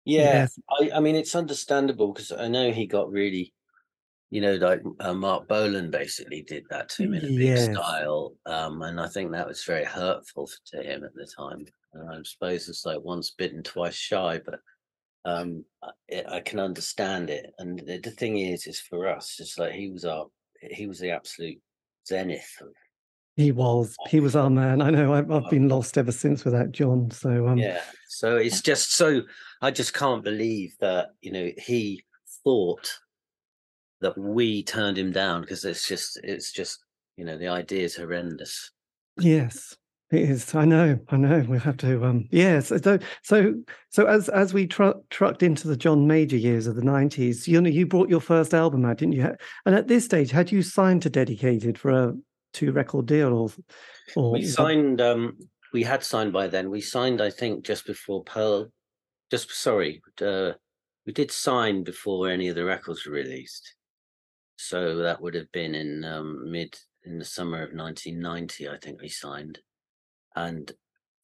Yeah, 0.06 0.43
yes, 0.43 0.60
I, 0.70 0.91
I 0.96 1.00
mean 1.00 1.16
it's 1.16 1.36
understandable 1.36 2.14
because 2.14 2.32
I 2.32 2.48
know 2.48 2.72
he 2.72 2.86
got 2.88 3.10
really, 3.12 3.54
you 4.32 4.41
know, 4.41 4.56
like 4.56 4.82
uh, 5.00 5.14
Marc 5.14 5.48
Bolan 5.48 5.91
basically 5.91 6.43
did 6.43 6.66
that 6.70 6.89
to 6.89 7.04
him 7.04 7.14
in 7.14 7.26
a 7.26 7.30
big 7.30 7.58
Yes. 7.58 7.70
style, 7.78 8.36
um, 8.46 8.82
and 8.84 9.00
I 9.00 9.08
think 9.08 9.32
that 9.32 9.48
was 9.48 9.64
very 9.64 9.86
hurtful 9.86 10.50
to 10.68 10.84
him 10.84 11.04
at 11.04 11.14
the 11.16 11.28
time. 11.38 11.66
And 11.93 12.10
I 12.12 12.22
suppose 12.24 12.68
it's 12.70 12.86
like 12.86 13.02
once 13.02 13.32
bitten, 13.32 13.64
twice 13.64 13.96
shy, 13.96 14.41
but 14.46 14.60
um, 15.26 15.66
it- 16.08 16.28
I 16.28 16.41
can 16.41 16.60
understand 16.60 17.30
it. 17.30 17.54
And 17.58 17.80
the, 17.80 18.00
the 18.00 18.12
thing 18.12 18.38
is, 18.38 18.68
is 18.68 18.80
for 18.80 19.08
us, 19.08 19.39
it's 19.39 19.58
like 19.58 19.74
he 19.74 19.89
was 19.89 20.06
our, 20.06 20.28
he 20.62 20.88
was 20.88 21.00
the 21.00 21.12
absolute 21.12 21.62
zenith 22.08 22.62
he 23.38 23.51
was 23.51 23.97
he 24.08 24.22
was 24.22 24.36
our 24.36 24.49
man. 24.49 24.82
I 24.82 24.89
know 24.89 25.14
I've, 25.14 25.30
I've 25.30 25.43
Oh. 25.45 25.49
been 25.49 25.68
lost 25.68 25.97
ever 25.97 26.14
since 26.14 26.45
without 26.45 26.72
John. 26.72 27.12
So 27.12 27.47
um, 27.49 27.58
Yeah. 27.58 27.82
So 28.08 28.38
it's 28.38 28.62
just 28.62 28.93
so 28.93 29.24
I 29.62 29.72
just 29.72 29.93
can't 29.93 30.24
believe 30.24 30.74
that, 30.80 31.10
you 31.22 31.34
know, 31.34 31.51
he 31.58 32.01
thought 32.45 32.89
that 33.99 34.18
we 34.18 34.64
turned 34.64 34.97
him 34.97 35.12
down 35.12 35.41
because 35.41 35.66
it's 35.66 35.86
just 35.86 36.18
it's 36.24 36.53
just, 36.53 36.80
you 37.18 37.26
know, 37.26 37.38
the 37.38 37.49
idea 37.49 37.84
is 37.84 37.95
horrendous. 37.97 38.72
yes, 39.20 39.76
it 40.16 40.30
is. 40.30 40.55
I 40.55 40.66
know, 40.66 40.99
I 41.09 41.18
know. 41.18 41.45
We 41.47 41.59
have 41.59 41.78
to. 41.78 42.05
Um, 42.05 42.28
yes. 42.32 42.70
so 42.70 42.99
so 43.24 43.53
so 43.89 44.05
as 44.07 44.30
as 44.30 44.53
we 44.53 44.68
tru- 44.68 45.01
trucked 45.09 45.43
into 45.43 45.68
the 45.68 45.78
John 45.78 46.07
Major 46.07 46.38
years 46.38 46.68
of 46.68 46.76
the 46.76 46.84
nineties, 46.84 47.47
you 47.47 47.61
know, 47.61 47.70
you 47.70 47.86
brought 47.86 48.09
your 48.09 48.22
first 48.22 48.53
album 48.53 48.86
out, 48.86 48.97
didn't 48.97 49.13
you? 49.13 49.36
And 49.66 49.76
at 49.76 49.88
this 49.88 50.05
stage, 50.05 50.32
had 50.32 50.51
you 50.51 50.61
signed 50.61 51.01
to 51.03 51.09
Dedicated 51.09 51.78
for 51.78 51.91
a 51.91 52.13
two 52.53 52.72
record 52.72 53.05
deal, 53.05 53.34
or 53.34 53.49
or 54.16 54.32
We 54.32 54.45
signed 54.45 55.01
um 55.01 55.38
we 55.74 55.84
had 55.84 56.03
signed 56.03 56.34
by 56.34 56.47
then. 56.47 56.72
We 56.72 56.82
signed 56.82 57.22
I 57.22 57.30
think 57.30 57.66
just 57.66 57.86
before 57.86 58.24
Pearl 58.24 58.72
just 59.30 59.51
sorry, 59.51 60.01
uh 60.22 60.53
we 61.05 61.13
did 61.13 61.32
sign 61.32 61.84
before 61.84 62.30
any 62.30 62.47
of 62.47 62.55
the 62.55 62.66
records 62.66 63.05
were 63.05 63.13
released. 63.13 63.76
So 64.57 64.97
that 64.97 65.22
would 65.22 65.36
have 65.36 65.51
been 65.51 65.76
in 65.76 66.03
um 66.05 66.51
mid 66.51 66.76
in 67.03 67.20
the 67.20 67.26
summer 67.26 67.61
of 67.61 67.74
1990 67.74 68.70
I 68.70 68.78
think 68.78 69.01
we 69.01 69.09
signed. 69.09 69.59
And 70.36 70.72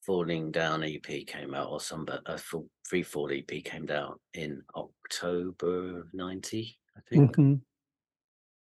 Falling 0.05 0.51
Down 0.51 0.83
EP 0.83 1.25
came 1.27 1.53
out, 1.53 1.69
or 1.69 1.79
some 1.79 2.05
but 2.05 2.21
a 2.25 2.37
full 2.37 2.69
free 2.85 3.03
fall 3.03 3.31
EP 3.31 3.63
came 3.63 3.89
out 3.91 4.19
in 4.33 4.63
October 4.75 5.99
of 5.99 6.13
90, 6.13 6.77
I 6.97 7.01
think. 7.09 7.37
Mhm. 7.37 7.61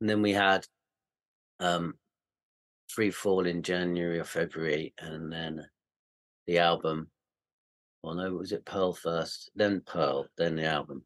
And 0.01 0.09
then 0.09 0.22
we 0.22 0.32
had 0.32 0.66
um 1.61 1.99
Free 2.89 3.11
Fall 3.11 3.47
in 3.47 3.62
January 3.62 4.18
or 4.18 4.24
February, 4.24 4.95
and 4.99 5.30
then 5.32 5.68
the 6.47 6.59
album. 6.59 7.11
Well, 8.03 8.14
no, 8.14 8.34
was 8.34 8.53
it 8.53 8.64
Pearl 8.64 8.95
first? 8.95 9.51
Then 9.55 9.82
Pearl, 9.82 10.28
then 10.39 10.57
the 10.57 10.64
album. 10.64 11.05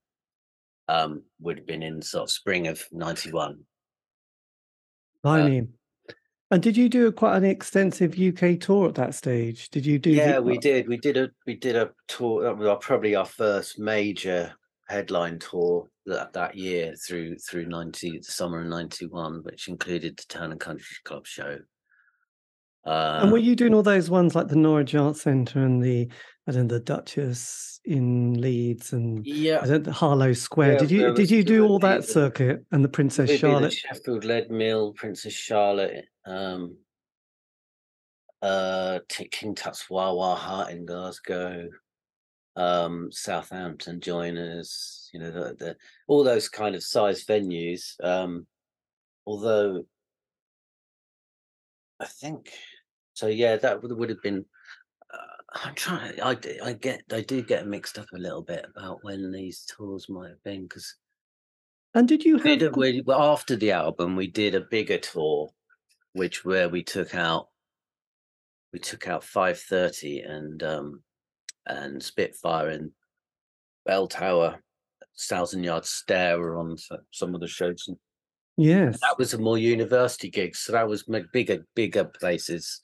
Um, 0.88 1.24
would 1.40 1.58
have 1.58 1.66
been 1.66 1.82
in 1.82 2.02
sort 2.02 2.24
of 2.24 2.30
spring 2.30 2.68
of 2.68 2.86
'91. 2.92 3.66
I 5.24 5.40
Uh, 5.40 5.48
mean, 5.48 5.78
and 6.52 6.62
did 6.62 6.76
you 6.76 6.88
do 6.90 7.06
a, 7.06 7.12
quite 7.12 7.36
an 7.36 7.44
extensive 7.44 8.18
UK 8.18 8.60
tour 8.60 8.88
at 8.88 8.94
that 8.96 9.14
stage? 9.14 9.70
Did 9.70 9.86
you 9.86 9.98
do? 9.98 10.10
the- 10.10 10.16
Yeah, 10.16 10.38
we 10.38 10.58
did. 10.58 10.86
We 10.86 10.98
did 10.98 11.16
a 11.16 11.30
we 11.46 11.54
did 11.56 11.76
a 11.76 11.90
tour. 12.08 12.42
That 12.42 12.58
was 12.58 12.78
probably 12.82 13.14
our 13.14 13.24
first 13.24 13.78
major 13.78 14.52
headline 14.88 15.38
tour 15.38 15.88
that 16.04 16.34
that 16.34 16.54
year 16.54 16.94
through 17.06 17.38
through 17.38 17.66
ninety 17.66 18.18
the 18.18 18.24
summer 18.24 18.60
of 18.60 18.66
ninety 18.66 19.06
one, 19.06 19.40
which 19.44 19.68
included 19.68 20.18
the 20.18 20.24
Town 20.28 20.52
and 20.52 20.60
Country 20.60 20.96
Club 21.04 21.26
show. 21.26 21.58
Uh, 22.84 23.20
And 23.22 23.32
were 23.32 23.38
you 23.38 23.56
doing 23.56 23.74
all 23.74 23.82
those 23.82 24.10
ones 24.10 24.34
like 24.34 24.48
the 24.48 24.56
Norwich 24.56 24.94
Arts 24.94 25.22
Centre 25.22 25.60
and 25.64 25.82
the 25.82 26.08
I 26.46 26.52
don't 26.52 26.66
know, 26.66 26.74
the 26.74 26.80
Duchess 26.80 27.80
in 27.84 28.34
Leeds 28.40 28.92
and 28.92 29.24
yeah, 29.26 29.60
I 29.62 29.66
don't 29.66 29.86
Harlow 29.86 30.32
Square? 30.34 30.72
Yeah, 30.72 30.78
did 30.80 30.90
you 30.90 31.14
did 31.14 31.30
you 31.30 31.44
do 31.44 31.66
all 31.66 31.78
that 31.78 32.04
circuit 32.04 32.66
and 32.72 32.84
the 32.84 32.88
Princess 32.88 33.38
Charlotte? 33.38 33.70
the 33.70 33.76
Sheffield 33.76 34.24
Leadmill, 34.24 34.94
Princess 34.96 35.32
Charlotte, 35.32 36.04
um, 36.24 36.76
uh, 38.42 38.98
King 39.08 39.54
Tut's 39.54 39.88
Wah 39.88 40.12
Wah 40.12 40.34
Hut 40.34 40.70
in 40.70 40.84
Glasgow, 40.84 41.68
um, 42.56 43.08
Southampton 43.10 44.00
Joiners, 44.00 45.10
you 45.12 45.20
know, 45.20 45.30
the, 45.30 45.54
the 45.54 45.76
all 46.08 46.24
those 46.24 46.48
kind 46.48 46.74
of 46.74 46.82
size 46.82 47.24
venues. 47.24 47.94
Um, 48.02 48.46
although 49.26 49.84
I 52.00 52.06
think 52.06 52.52
so, 53.14 53.28
yeah, 53.28 53.56
that 53.56 53.82
would 53.82 53.96
would 53.96 54.08
have 54.10 54.22
been. 54.22 54.44
Uh, 55.12 55.60
I'm 55.64 55.74
trying. 55.74 56.20
I 56.20 56.36
I 56.64 56.72
get 56.72 57.02
I 57.12 57.20
do 57.20 57.42
get 57.42 57.68
mixed 57.68 57.98
up 57.98 58.06
a 58.12 58.18
little 58.18 58.42
bit 58.42 58.66
about 58.74 59.04
when 59.04 59.30
these 59.30 59.64
tours 59.64 60.08
might 60.08 60.30
have 60.30 60.42
been 60.42 60.64
because 60.64 60.96
And 61.94 62.08
did 62.08 62.24
you 62.24 62.38
have 62.38 62.44
did 62.44 62.62
a, 62.62 62.70
we, 62.70 63.02
after 63.08 63.54
the 63.54 63.70
album 63.72 64.16
we 64.16 64.26
did 64.26 64.54
a 64.54 64.62
bigger 64.62 64.98
tour 64.98 65.50
which 66.12 66.44
where 66.44 66.68
we 66.68 66.82
took 66.82 67.14
out 67.14 67.48
we 68.72 68.78
took 68.78 69.06
out 69.08 69.24
530 69.24 70.20
and 70.20 70.62
um 70.62 71.02
and 71.66 72.02
spitfire 72.02 72.68
and 72.68 72.90
bell 73.84 74.06
tower 74.06 74.62
thousand 75.18 75.64
yard 75.64 75.84
stare 75.84 76.38
were 76.38 76.56
on 76.56 76.76
some 77.10 77.34
of 77.34 77.40
the 77.40 77.48
shows 77.48 77.84
and 77.88 77.96
yes 78.56 78.98
that 79.00 79.18
was 79.18 79.34
a 79.34 79.38
more 79.38 79.58
university 79.58 80.30
gigs 80.30 80.58
so 80.60 80.72
that 80.72 80.88
was 80.88 81.04
bigger 81.32 81.66
bigger 81.74 82.04
places 82.04 82.80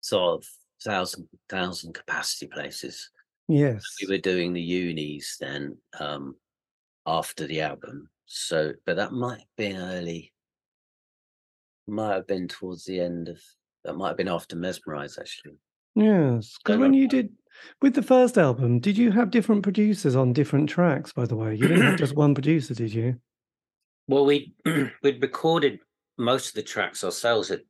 sort 0.00 0.38
of 0.40 0.44
thousand 0.82 1.28
thousand 1.48 1.92
capacity 1.92 2.46
places. 2.46 3.10
Yes. 3.48 3.82
we 4.00 4.06
were 4.08 4.20
doing 4.20 4.52
the 4.52 4.62
unis 4.62 5.36
then 5.40 5.76
um 5.98 6.36
after 7.06 7.46
the 7.46 7.62
album 7.62 8.08
so 8.26 8.72
but 8.86 8.96
that 8.96 9.12
might 9.12 9.40
have 9.40 9.56
been 9.56 9.76
early 9.76 10.32
might 11.90 12.14
have 12.14 12.26
been 12.26 12.48
towards 12.48 12.84
the 12.84 13.00
end 13.00 13.28
of 13.28 13.40
that 13.84 13.94
might 13.94 14.08
have 14.08 14.16
been 14.16 14.28
after 14.28 14.56
mesmerize 14.56 15.18
actually 15.18 15.56
yes 15.94 16.56
because 16.62 16.78
when 16.78 16.94
you 16.94 17.08
did 17.08 17.30
with 17.82 17.94
the 17.94 18.02
first 18.02 18.38
album, 18.38 18.78
did 18.78 18.96
you 18.96 19.10
have 19.10 19.32
different 19.32 19.64
producers 19.64 20.14
on 20.14 20.32
different 20.32 20.68
tracks? 20.68 21.12
By 21.12 21.26
the 21.26 21.34
way, 21.34 21.56
you 21.56 21.66
didn't 21.66 21.82
have 21.82 21.98
just 21.98 22.14
one 22.16 22.32
producer, 22.32 22.74
did 22.74 22.94
you? 22.94 23.16
well 24.10 24.26
we 24.26 24.52
we'd 25.02 25.22
recorded 25.22 25.78
most 26.18 26.48
of 26.48 26.54
the 26.54 26.62
tracks 26.62 27.04
ourselves 27.04 27.50
at 27.50 27.60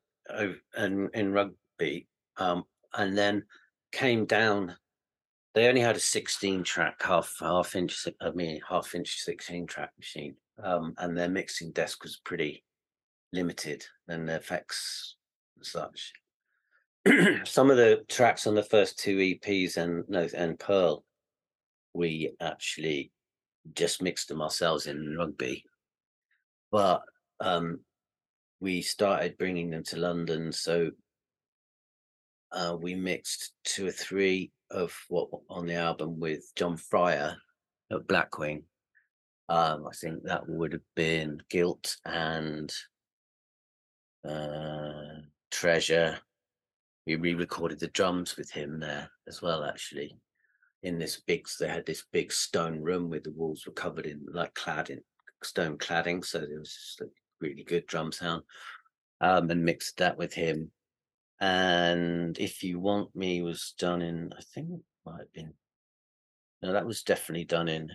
in, 0.79 1.09
in 1.12 1.33
rugby 1.33 2.09
um 2.39 2.64
and 2.95 3.16
then 3.16 3.45
came 3.93 4.25
down 4.25 4.75
they 5.55 5.68
only 5.68 5.81
had 5.81 5.97
a 5.97 6.01
16 6.01 6.64
track 6.64 7.03
half 7.03 7.37
half 7.41 7.77
inch 7.77 8.09
i 8.21 8.31
mean 8.31 8.61
half 8.68 8.95
inch 8.95 9.18
16 9.18 9.66
track 9.66 9.91
machine 9.99 10.35
um 10.62 10.95
and 10.99 11.16
their 11.16 11.29
mixing 11.29 11.73
desk 11.73 12.03
was 12.03 12.21
pretty 12.25 12.64
limited 13.33 13.85
and 14.09 14.28
the 14.28 14.35
effects 14.35 15.16
and 15.57 15.66
such 15.66 16.12
some 17.49 17.70
of 17.70 17.76
the 17.76 18.03
tracks 18.09 18.47
on 18.47 18.55
the 18.55 18.62
first 18.62 18.99
two 18.99 19.18
eps 19.18 19.76
and 19.76 20.05
no 20.09 20.26
and 20.37 20.59
pearl 20.59 21.05
we 21.95 22.33
actually 22.41 23.11
just 23.74 24.03
mixed 24.03 24.28
them 24.28 24.43
ourselves 24.43 24.87
in 24.87 25.16
rugby 25.16 25.64
but 26.70 27.03
um 27.41 27.81
we 28.61 28.83
started 28.83 29.39
bringing 29.39 29.70
them 29.70 29.83
to 29.85 29.97
london 29.97 30.53
so 30.53 30.91
uh, 32.53 32.76
we 32.81 32.95
mixed 32.95 33.53
two 33.64 33.87
or 33.87 33.93
three 33.93 34.51
of 34.70 34.95
what 35.09 35.28
on 35.49 35.66
the 35.66 35.74
album 35.74 36.18
with 36.18 36.51
John 36.57 36.76
Fryer 36.76 37.37
at 37.91 38.07
Blackwing. 38.07 38.62
Um, 39.49 39.87
I 39.87 39.93
think 39.95 40.22
that 40.22 40.49
would 40.49 40.72
have 40.72 40.83
been 40.95 41.41
Guilt 41.51 41.97
and 42.05 42.72
uh, 44.29 45.21
Treasure. 45.51 46.18
We 47.07 47.16
re-recorded 47.16 47.81
the 47.81 47.89
drums 47.89 48.37
with 48.37 48.51
him 48.51 48.79
there 48.79 49.11
as 49.27 49.43
well, 49.43 49.64
actually. 49.64 50.16
In 50.83 50.99
this 50.99 51.21
big, 51.21 51.47
they 51.59 51.68
had 51.68 51.87
this 51.87 52.05
big 52.12 52.33
stone 52.33 52.81
room 52.81 53.11
with 53.11 53.25
the 53.25 53.33
walls 53.33 53.66
were 53.66 53.73
covered 53.73 54.07
in 54.07 54.25
like 54.33 54.55
clad 54.55 54.91
in 54.91 55.01
stone 55.43 55.77
cladding, 55.77 56.25
so 56.25 56.39
there 56.39 56.59
was 56.59 56.73
just 56.73 57.01
a 57.01 57.09
really 57.41 57.64
good 57.64 57.87
drum 57.87 58.12
sound. 58.12 58.43
Um, 59.21 59.51
and 59.51 59.64
mixed 59.64 59.99
that 59.99 60.16
with 60.16 60.33
him 60.33 60.71
and 61.41 62.39
if 62.39 62.62
you 62.62 62.79
want 62.79 63.14
me 63.16 63.41
was 63.41 63.75
done 63.79 64.03
in 64.03 64.31
i 64.39 64.43
think 64.55 64.71
it 64.71 64.81
might 65.07 65.18
have 65.18 65.33
been 65.33 65.53
Now 66.62 66.73
that 66.73 66.87
was 66.87 67.03
definitely 67.03 67.45
done 67.45 67.68
in 67.68 67.91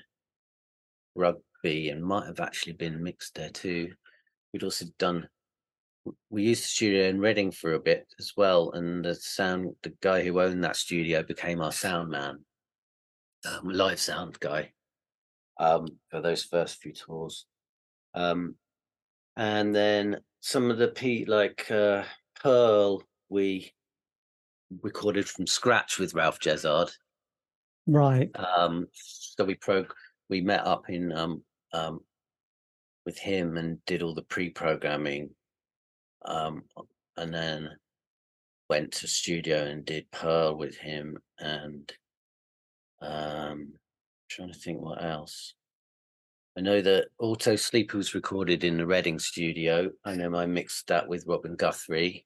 rugby 1.16 1.90
and 1.90 2.04
might 2.04 2.26
have 2.26 2.40
actually 2.40 2.74
been 2.74 3.02
mixed 3.02 3.36
there 3.36 3.50
too. 3.50 3.94
We'd 4.52 4.64
also 4.64 4.86
done 5.00 5.28
we 6.30 6.44
used 6.44 6.64
the 6.64 6.68
studio 6.68 7.10
in 7.10 7.20
Reading 7.20 7.52
for 7.52 7.74
a 7.74 7.80
bit 7.80 8.06
as 8.20 8.34
well, 8.38 8.72
and 8.72 9.04
the 9.04 9.16
sound 9.16 9.76
the 9.84 9.94
guy 10.02 10.24
who 10.24 10.40
owned 10.40 10.64
that 10.64 10.76
studio 10.76 11.24
became 11.24 11.62
our 11.62 11.72
sound 11.72 12.10
man, 12.10 12.40
um, 13.48 13.70
live 13.70 14.00
sound 14.00 14.40
guy, 14.40 14.72
um, 15.60 15.88
for 16.10 16.22
those 16.22 16.44
first 16.44 16.82
few 16.82 16.94
tours. 16.94 17.46
Um, 18.14 18.56
and 19.36 19.74
then 19.76 20.18
some 20.42 20.70
of 20.72 20.78
the 20.78 20.90
P 20.90 21.26
like 21.26 21.70
uh, 21.72 22.04
Pearl 22.42 23.04
we 23.30 23.74
recorded 24.82 25.28
from 25.28 25.48
scratch 25.48 26.00
with 26.00 26.14
Ralph 26.14 26.40
Jezzard. 26.40 26.92
Right. 27.88 28.30
Um, 28.36 28.88
so 28.94 29.46
we 29.46 29.56
prog 29.56 29.94
we 30.30 30.42
met 30.42 30.66
up 30.66 30.90
in 30.90 31.12
um 31.12 31.44
um 31.74 32.00
with 33.06 33.18
him 33.20 33.58
and 33.58 33.84
did 33.86 34.02
all 34.02 34.16
the 34.16 34.24
pre-programming 34.24 35.30
um 36.26 36.64
and 37.18 37.34
then 37.34 37.70
went 38.70 38.92
to 38.92 39.08
studio 39.08 39.66
and 39.66 39.86
did 39.86 40.10
Pearl 40.12 40.58
with 40.58 40.76
him 40.78 41.18
and 41.40 41.92
um 43.02 43.74
trying 44.30 44.52
to 44.52 44.60
think 44.60 44.82
what 44.82 45.04
else. 45.04 45.54
I 46.58 46.62
know 46.62 46.82
that 46.82 47.08
Auto 47.20 47.56
Sleep 47.58 47.94
was 47.94 48.16
recorded 48.16 48.64
in 48.64 48.78
the 48.78 48.88
Reading 48.88 49.20
studio. 49.20 49.92
I 50.06 50.16
know 50.16 50.34
I 50.36 50.46
mixed 50.46 50.88
that 50.88 51.08
with 51.08 51.26
Robin 51.28 51.56
Guthrie. 51.56 52.26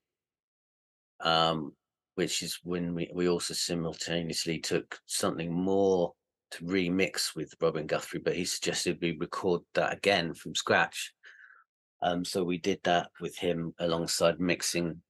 Um, 1.20 1.74
which 2.20 2.44
is 2.44 2.60
when 2.64 2.94
we, 2.94 3.10
we 3.14 3.30
also 3.30 3.54
simultaneously 3.54 4.60
took 4.60 5.00
something 5.06 5.54
more 5.54 6.12
to 6.52 6.66
remix 6.66 7.34
with 7.34 7.54
Robin 7.62 7.88
Guthrie, 7.88 8.20
but 8.20 8.36
he 8.36 8.44
suggested 8.44 8.98
we 9.02 9.16
record 9.18 9.62
that 9.74 9.94
again 9.94 10.34
from 10.34 10.54
scratch. 10.54 11.14
Um, 12.02 12.24
so 12.24 12.44
we 12.44 12.58
did 12.58 12.80
that 12.84 13.10
with 13.20 13.38
him 13.38 13.74
alongside 13.80 14.40
mixing 14.40 15.02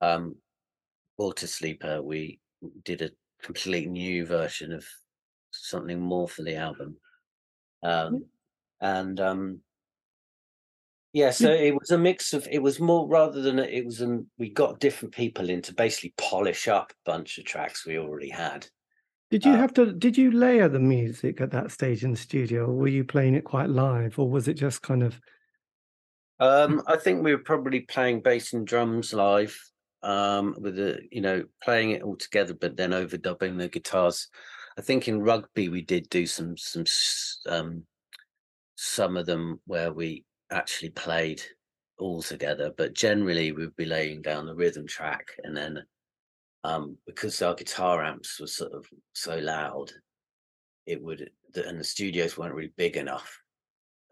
um, 0.00 0.36
Water 1.16 1.46
Sleeper. 1.46 2.02
We 2.02 2.40
did 2.84 3.02
a 3.02 3.10
complete 3.42 3.88
new 3.88 4.26
version 4.26 4.72
of 4.72 4.84
something 5.50 6.00
more 6.00 6.28
for 6.28 6.42
the 6.42 6.56
album. 6.56 6.96
Um, 7.82 8.24
and 8.80 9.20
um, 9.20 9.60
yeah, 11.12 11.30
so 11.30 11.50
it 11.50 11.74
was 11.74 11.90
a 11.90 11.98
mix 11.98 12.32
of 12.32 12.48
it 12.50 12.62
was 12.62 12.80
more 12.80 13.06
rather 13.06 13.42
than 13.42 13.58
a, 13.58 13.62
it 13.62 13.84
was 13.84 14.00
an 14.00 14.30
we 14.38 14.50
got 14.50 14.80
different 14.80 15.14
people 15.14 15.50
in 15.50 15.60
to 15.62 15.74
basically 15.74 16.14
polish 16.16 16.68
up 16.68 16.90
a 16.90 17.10
bunch 17.10 17.38
of 17.38 17.44
tracks 17.44 17.86
we 17.86 17.98
already 17.98 18.30
had. 18.30 18.66
Did 19.30 19.44
you 19.44 19.52
Uh, 19.52 19.56
have 19.56 19.74
to? 19.74 19.92
Did 19.92 20.16
you 20.16 20.30
layer 20.30 20.68
the 20.68 20.80
music 20.80 21.40
at 21.40 21.50
that 21.52 21.70
stage 21.70 22.02
in 22.02 22.10
the 22.12 22.16
studio, 22.16 22.66
or 22.66 22.74
were 22.74 22.88
you 22.88 23.04
playing 23.04 23.34
it 23.34 23.44
quite 23.44 23.70
live, 23.70 24.18
or 24.18 24.28
was 24.28 24.48
it 24.48 24.54
just 24.54 24.82
kind 24.82 25.02
of? 25.02 25.20
Um, 26.42 26.82
I 26.88 26.96
think 26.96 27.22
we 27.22 27.30
were 27.30 27.42
probably 27.44 27.82
playing 27.82 28.20
bass 28.20 28.52
and 28.52 28.66
drums 28.66 29.14
live, 29.14 29.56
um, 30.02 30.56
with 30.58 30.74
the 30.74 30.98
you 31.12 31.20
know 31.20 31.44
playing 31.62 31.92
it 31.92 32.02
all 32.02 32.16
together, 32.16 32.52
but 32.52 32.76
then 32.76 32.90
overdubbing 32.90 33.58
the 33.58 33.68
guitars. 33.68 34.26
I 34.76 34.80
think 34.80 35.06
in 35.06 35.22
rugby 35.22 35.68
we 35.68 35.82
did 35.82 36.10
do 36.10 36.26
some 36.26 36.56
some 36.56 36.84
um, 37.46 37.84
some 38.74 39.16
of 39.16 39.24
them 39.24 39.60
where 39.66 39.92
we 39.92 40.24
actually 40.50 40.90
played 40.90 41.40
all 41.96 42.22
together, 42.22 42.72
but 42.76 42.92
generally 42.92 43.52
we'd 43.52 43.76
be 43.76 43.84
laying 43.84 44.20
down 44.20 44.46
the 44.46 44.56
rhythm 44.56 44.84
track, 44.84 45.28
and 45.44 45.56
then 45.56 45.84
um, 46.64 46.96
because 47.06 47.40
our 47.40 47.54
guitar 47.54 48.02
amps 48.02 48.40
were 48.40 48.48
sort 48.48 48.72
of 48.72 48.84
so 49.12 49.38
loud, 49.38 49.92
it 50.86 51.00
would 51.00 51.30
and 51.54 51.78
the 51.78 51.84
studios 51.84 52.36
weren't 52.36 52.54
really 52.54 52.72
big 52.76 52.96
enough. 52.96 53.40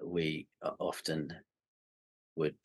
We 0.00 0.46
uh, 0.62 0.74
often 0.78 1.34
would 2.40 2.56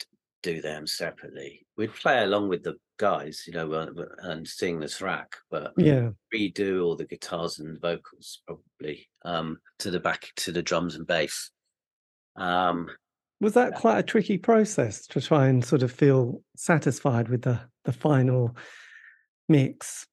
do 0.41 0.61
them 0.61 0.87
separately. 0.87 1.65
We'd 1.77 1.93
play 1.93 2.23
along 2.23 2.49
with 2.49 2.63
the 2.63 2.75
guys, 2.97 3.43
you 3.47 3.53
know, 3.53 3.71
uh, 3.73 3.87
and 4.19 4.47
sing 4.47 4.79
the 4.79 4.87
track, 4.87 5.35
but 5.51 5.73
Yeah. 5.77 6.11
redo 6.33 6.83
all 6.83 6.95
the 6.95 7.05
guitars 7.05 7.59
and 7.59 7.79
vocals 7.81 8.41
probably 8.47 9.07
um, 9.23 9.59
to 9.79 9.91
the 9.91 9.99
back 9.99 10.31
to 10.37 10.51
the 10.51 10.63
drums 10.63 10.95
and 10.95 11.05
bass. 11.05 11.51
Um, 12.35 12.89
Was 13.41 13.53
that 13.53 13.75
quite 13.75 13.99
a 13.99 14.03
tricky 14.03 14.37
process 14.37 15.05
to 15.07 15.21
try 15.21 15.47
and 15.47 15.63
sort 15.63 15.83
of 15.83 15.91
feel 15.91 16.41
satisfied 16.55 17.29
with 17.29 17.43
the 17.43 17.59
the 17.83 17.93
final 17.93 18.55
mix? 19.47 20.07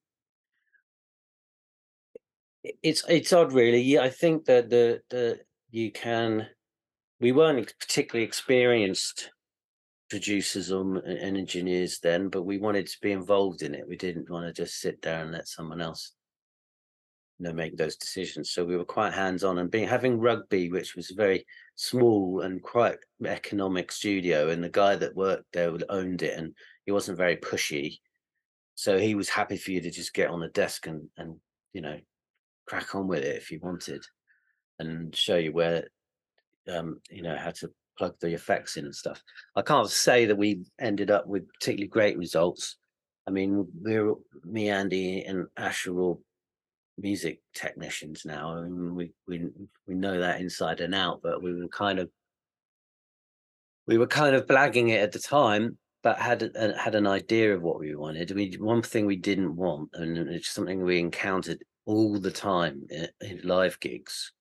it's 2.82 3.04
it's 3.08 3.32
odd, 3.32 3.52
really. 3.52 3.80
Yeah, 3.80 4.02
I 4.02 4.10
think 4.10 4.44
that 4.46 4.70
the 4.70 5.02
the 5.10 5.40
you 5.70 5.90
can. 5.92 6.48
We 7.20 7.32
weren't 7.32 7.72
particularly 7.78 8.26
experienced 8.26 9.30
producers 10.12 10.70
and 10.70 10.98
engineers 11.06 11.98
then, 12.00 12.28
but 12.28 12.42
we 12.42 12.58
wanted 12.58 12.86
to 12.86 12.98
be 13.00 13.12
involved 13.12 13.62
in 13.62 13.74
it. 13.74 13.88
We 13.88 13.96
didn't 13.96 14.28
want 14.28 14.44
to 14.46 14.52
just 14.52 14.78
sit 14.78 15.00
there 15.00 15.22
and 15.22 15.32
let 15.32 15.48
someone 15.48 15.80
else, 15.80 16.12
you 17.38 17.44
know, 17.44 17.54
make 17.54 17.78
those 17.78 17.96
decisions. 17.96 18.50
So 18.50 18.62
we 18.62 18.76
were 18.76 18.84
quite 18.84 19.14
hands 19.14 19.42
on 19.42 19.56
and 19.56 19.70
being 19.70 19.88
having 19.88 20.20
rugby, 20.20 20.70
which 20.70 20.96
was 20.96 21.10
a 21.10 21.14
very 21.14 21.46
small 21.76 22.42
and 22.42 22.62
quite 22.62 22.98
economic 23.24 23.90
studio, 23.90 24.50
and 24.50 24.62
the 24.62 24.68
guy 24.68 24.96
that 24.96 25.16
worked 25.16 25.50
there 25.54 25.74
owned 25.88 26.20
it, 26.20 26.38
and 26.38 26.54
he 26.84 26.92
wasn't 26.92 27.16
very 27.16 27.36
pushy. 27.36 27.96
So 28.74 28.98
he 28.98 29.14
was 29.14 29.30
happy 29.30 29.56
for 29.56 29.70
you 29.70 29.80
to 29.80 29.90
just 29.90 30.12
get 30.12 30.28
on 30.28 30.40
the 30.40 30.48
desk 30.48 30.88
and 30.88 31.08
and 31.16 31.36
you 31.72 31.80
know 31.80 31.98
crack 32.68 32.94
on 32.94 33.08
with 33.08 33.24
it 33.24 33.36
if 33.36 33.50
you 33.50 33.60
wanted, 33.62 34.04
and 34.78 35.16
show 35.16 35.36
you 35.36 35.52
where 35.52 35.88
um 36.70 37.00
you 37.10 37.22
know 37.22 37.36
how 37.36 37.50
to 37.52 37.70
plug 38.02 38.18
the 38.20 38.34
effects 38.34 38.76
in 38.76 38.84
and 38.84 38.94
stuff. 38.94 39.22
I 39.54 39.62
can't 39.62 39.88
say 39.88 40.24
that 40.24 40.36
we 40.36 40.64
ended 40.80 41.12
up 41.12 41.28
with 41.28 41.48
particularly 41.52 41.86
great 41.86 42.18
results. 42.18 42.76
I 43.28 43.30
mean, 43.30 43.68
we're 43.80 44.14
me, 44.44 44.70
Andy, 44.70 45.22
and 45.22 45.46
Ash 45.56 45.86
are 45.86 45.96
all 45.96 46.22
music 46.98 47.40
technicians 47.54 48.24
now. 48.24 48.56
I 48.56 48.62
mean, 48.62 48.96
we 48.96 49.12
we 49.28 49.46
we 49.86 49.94
know 49.94 50.18
that 50.18 50.40
inside 50.40 50.80
and 50.80 50.96
out, 50.96 51.20
but 51.22 51.44
we 51.44 51.54
were 51.54 51.68
kind 51.68 52.00
of 52.00 52.10
we 53.86 53.98
were 53.98 54.08
kind 54.08 54.34
of 54.34 54.46
blagging 54.46 54.90
it 54.90 55.00
at 55.00 55.12
the 55.12 55.20
time, 55.20 55.78
but 56.02 56.18
had 56.18 56.50
had 56.76 56.96
an 56.96 57.06
idea 57.06 57.54
of 57.54 57.62
what 57.62 57.78
we 57.78 57.94
wanted. 57.94 58.32
I 58.32 58.34
mean, 58.34 58.54
one 58.54 58.82
thing 58.82 59.06
we 59.06 59.16
didn't 59.16 59.54
want, 59.54 59.90
and 59.92 60.18
it's 60.18 60.50
something 60.50 60.82
we 60.82 60.98
encountered 60.98 61.62
all 61.84 62.18
the 62.18 62.32
time 62.32 62.82
in 63.20 63.40
live 63.44 63.78
gigs, 63.78 64.32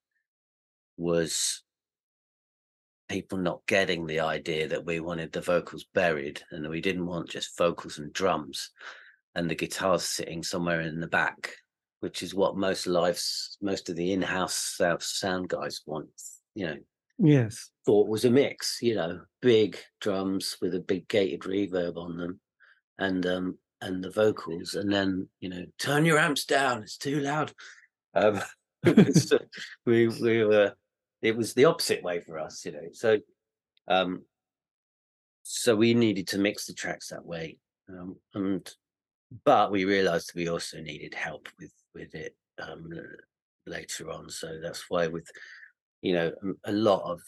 was 0.96 1.62
people 3.12 3.36
not 3.36 3.60
getting 3.66 4.06
the 4.06 4.20
idea 4.20 4.66
that 4.66 4.86
we 4.86 4.98
wanted 4.98 5.30
the 5.32 5.40
vocals 5.42 5.84
buried 5.92 6.40
and 6.50 6.66
we 6.66 6.80
didn't 6.80 7.06
want 7.06 7.28
just 7.28 7.58
vocals 7.58 7.98
and 7.98 8.10
drums 8.14 8.70
and 9.34 9.50
the 9.50 9.54
guitars 9.54 10.02
sitting 10.02 10.42
somewhere 10.42 10.80
in 10.80 10.98
the 10.98 11.06
back 11.06 11.54
which 12.00 12.22
is 12.22 12.34
what 12.34 12.56
most 12.56 12.86
lives 12.86 13.58
most 13.60 13.90
of 13.90 13.96
the 13.96 14.12
in-house 14.12 14.54
sound, 14.54 15.02
sound 15.02 15.48
guys 15.50 15.82
want 15.86 16.08
you 16.54 16.66
know 16.66 16.76
Yes. 17.18 17.70
thought 17.84 18.08
was 18.08 18.24
a 18.24 18.30
mix 18.30 18.78
you 18.80 18.94
know 18.94 19.20
big 19.42 19.76
drums 20.00 20.56
with 20.62 20.74
a 20.74 20.80
big 20.80 21.06
gated 21.06 21.40
reverb 21.42 21.98
on 21.98 22.16
them 22.16 22.40
and 22.98 23.26
um 23.26 23.58
and 23.82 24.02
the 24.02 24.10
vocals 24.10 24.74
and 24.74 24.90
then 24.90 25.28
you 25.38 25.50
know 25.50 25.66
turn 25.78 26.06
your 26.06 26.18
amps 26.18 26.46
down 26.46 26.82
it's 26.82 26.96
too 26.96 27.20
loud 27.20 27.52
um 28.14 28.40
so 29.12 29.38
we 29.86 30.08
we 30.08 30.44
were 30.44 30.72
it 31.22 31.36
was 31.36 31.54
the 31.54 31.64
opposite 31.64 32.02
way 32.02 32.20
for 32.20 32.38
us 32.38 32.64
you 32.64 32.72
know 32.72 32.88
so 32.92 33.18
um 33.88 34.22
so 35.42 35.74
we 35.74 35.94
needed 35.94 36.26
to 36.26 36.38
mix 36.38 36.66
the 36.66 36.74
tracks 36.74 37.08
that 37.08 37.24
way 37.24 37.58
um 37.88 38.16
and 38.34 38.74
but 39.44 39.70
we 39.72 39.84
realized 39.84 40.32
we 40.34 40.48
also 40.48 40.80
needed 40.80 41.14
help 41.14 41.48
with 41.58 41.72
with 41.94 42.14
it 42.14 42.36
um 42.60 42.90
later 43.66 44.10
on 44.10 44.28
so 44.28 44.58
that's 44.60 44.84
why 44.88 45.06
with 45.06 45.28
you 46.02 46.12
know 46.12 46.32
a 46.64 46.72
lot 46.72 47.02
of 47.04 47.20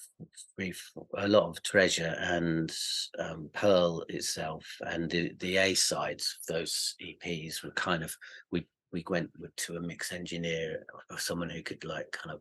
a 1.18 1.28
lot 1.28 1.48
of 1.48 1.62
treasure 1.62 2.14
and 2.18 2.72
um 3.20 3.48
pearl 3.52 4.04
itself 4.08 4.64
and 4.86 5.10
the, 5.10 5.32
the 5.38 5.56
a 5.56 5.74
sides 5.74 6.38
of 6.40 6.54
those 6.54 6.96
eps 7.00 7.62
were 7.62 7.70
kind 7.70 8.02
of 8.02 8.14
we 8.50 8.66
we 8.92 9.04
went 9.08 9.30
to 9.56 9.76
a 9.76 9.80
mix 9.80 10.12
engineer 10.12 10.84
or 11.10 11.18
someone 11.18 11.50
who 11.50 11.62
could 11.62 11.84
like 11.84 12.10
kind 12.12 12.34
of 12.34 12.40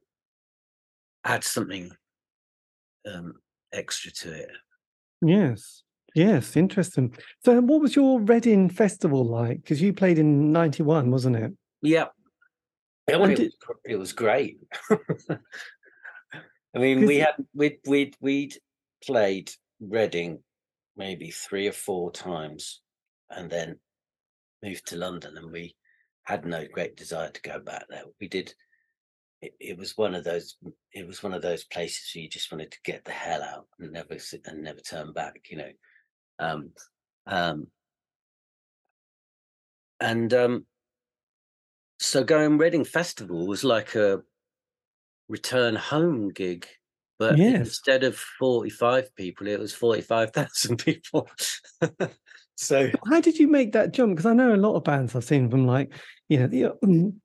add 1.26 1.44
something 1.44 1.92
um 3.06 3.34
extra 3.72 4.12
to 4.12 4.32
it 4.32 4.52
Yes. 5.24 5.84
Yes. 6.16 6.56
Interesting. 6.56 7.16
So, 7.44 7.60
what 7.62 7.82
was 7.82 7.96
your 7.96 8.20
Reading 8.20 8.70
festival 8.70 9.24
like? 9.26 9.62
Because 9.62 9.82
you 9.82 9.94
played 9.94 10.20
in 10.20 10.52
'91, 10.52 11.10
wasn't 11.10 11.38
it? 11.38 11.54
Yeah. 11.82 12.08
It, 13.08 13.18
did- 13.36 13.54
was, 13.68 13.78
it 13.86 13.96
was 13.96 14.14
great. 14.14 14.60
I 16.76 16.80
mean, 16.80 17.06
we 17.06 17.18
had 17.18 17.36
we'd 17.54 17.80
we'd 17.88 18.16
we'd 18.20 18.56
played 19.06 19.52
Reading 19.80 20.40
maybe 20.96 21.32
three 21.32 21.68
or 21.68 21.74
four 21.74 22.12
times, 22.12 22.82
and 23.30 23.50
then 23.50 23.80
moved 24.64 24.88
to 24.88 24.96
London, 24.98 25.38
and 25.38 25.52
we 25.52 25.76
had 26.24 26.46
no 26.46 26.66
great 26.72 26.96
desire 26.96 27.30
to 27.30 27.42
go 27.42 27.60
back 27.60 27.86
there. 27.90 28.04
We 28.22 28.28
did 28.28 28.54
it, 29.44 29.56
it 29.60 29.78
was 29.78 29.98
one 29.98 30.16
of 30.16 30.24
those 30.24 30.56
it 30.94 31.06
was 31.06 31.22
one 31.22 31.34
of 31.34 31.42
those 31.42 31.66
places 31.66 32.12
where 32.14 32.24
you 32.24 32.30
just 32.30 32.52
wanted 32.52 32.72
to 32.72 32.78
get 32.86 33.04
the 33.04 33.12
hell 33.12 33.44
out 33.44 33.68
and 33.80 33.92
never 33.92 34.18
sit 34.18 34.48
and 34.48 34.64
never 34.64 34.80
turn 34.80 35.12
back 35.12 35.36
you 35.50 35.58
know 35.58 35.72
um 36.40 36.72
um 37.28 37.68
and 40.00 40.34
um 40.34 40.66
so 42.00 42.24
going 42.24 42.58
reading 42.58 42.86
festival 42.86 43.46
was 43.46 43.64
like 43.64 43.96
a 43.96 44.22
return 45.28 45.76
home 45.76 46.30
gig 46.30 46.66
but 47.20 47.38
Yes. 47.38 47.60
instead 47.60 48.04
of 48.04 48.16
45 48.18 49.14
people 49.16 49.48
it 49.48 49.60
was 49.60 49.74
45,000 49.74 50.78
people 50.86 51.30
so 52.56 52.90
How 53.10 53.20
did 53.20 53.38
you 53.40 53.48
make 53.48 53.74
that 53.74 53.94
jump? 53.94 54.16
Because 54.16 54.26
I 54.26 54.34
know 54.34 54.54
a 54.54 54.58
lot 54.58 54.76
of 54.76 54.84
bands 54.84 55.16
I've 55.16 55.24
seen 55.24 55.50
from 55.50 55.66
like, 55.66 55.94
you 56.30 56.40
know, 56.40 56.48
the 56.48 56.66
um, 56.84 57.22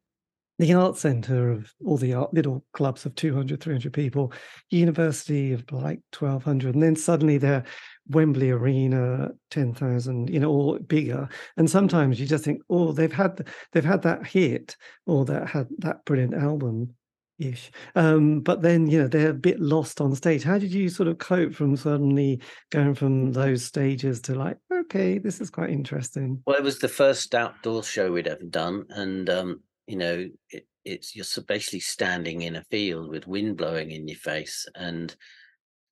the 0.58 0.74
art 0.74 0.96
center 0.96 1.50
of 1.50 1.72
all 1.84 1.96
the 1.96 2.14
art, 2.14 2.34
little 2.34 2.64
clubs 2.72 3.06
of 3.06 3.14
200, 3.14 3.60
300 3.60 3.92
people, 3.92 4.32
university 4.70 5.52
of 5.52 5.70
like 5.70 6.00
1200, 6.18 6.74
and 6.74 6.82
then 6.82 6.96
suddenly 6.96 7.38
they're 7.38 7.64
Wembley 8.08 8.50
Arena, 8.50 9.30
10,000, 9.50 10.30
you 10.30 10.40
know, 10.40 10.50
or 10.50 10.78
bigger. 10.80 11.28
And 11.56 11.70
sometimes 11.70 12.18
you 12.18 12.26
just 12.26 12.44
think, 12.44 12.62
oh, 12.70 12.92
they've 12.92 13.12
had 13.12 13.46
they've 13.72 13.84
had 13.84 14.02
that 14.02 14.26
hit 14.26 14.76
or 15.06 15.24
that 15.26 15.48
had 15.48 15.68
that 15.78 16.04
brilliant 16.04 16.34
album 16.34 16.94
ish. 17.38 17.70
Um, 17.94 18.40
but 18.40 18.62
then, 18.62 18.88
you 18.88 18.98
know, 18.98 19.08
they're 19.08 19.30
a 19.30 19.34
bit 19.34 19.60
lost 19.60 20.00
on 20.00 20.14
stage. 20.14 20.42
How 20.42 20.58
did 20.58 20.72
you 20.72 20.88
sort 20.88 21.08
of 21.08 21.18
cope 21.18 21.54
from 21.54 21.76
suddenly 21.76 22.40
going 22.70 22.94
from 22.94 23.32
those 23.32 23.64
stages 23.64 24.20
to 24.22 24.34
like, 24.34 24.58
okay, 24.72 25.18
this 25.18 25.40
is 25.40 25.50
quite 25.50 25.70
interesting? 25.70 26.42
Well, 26.46 26.56
it 26.56 26.64
was 26.64 26.78
the 26.78 26.88
first 26.88 27.34
outdoor 27.34 27.84
show 27.84 28.10
we'd 28.10 28.26
ever 28.26 28.44
done, 28.44 28.86
and 28.90 29.30
um, 29.30 29.60
you 29.88 29.96
know, 29.96 30.28
it, 30.50 30.66
it's 30.84 31.16
you're 31.16 31.44
basically 31.46 31.80
standing 31.80 32.42
in 32.42 32.56
a 32.56 32.64
field 32.64 33.08
with 33.08 33.26
wind 33.26 33.56
blowing 33.56 33.90
in 33.90 34.06
your 34.06 34.18
face, 34.18 34.66
and 34.74 35.16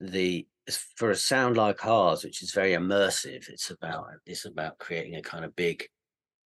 the 0.00 0.46
for 0.96 1.10
a 1.10 1.16
sound 1.16 1.56
like 1.56 1.84
ours, 1.86 2.22
which 2.22 2.42
is 2.42 2.52
very 2.52 2.72
immersive, 2.72 3.48
it's 3.48 3.70
about 3.70 4.06
it's 4.26 4.44
about 4.44 4.78
creating 4.78 5.16
a 5.16 5.22
kind 5.22 5.44
of 5.44 5.56
big, 5.56 5.88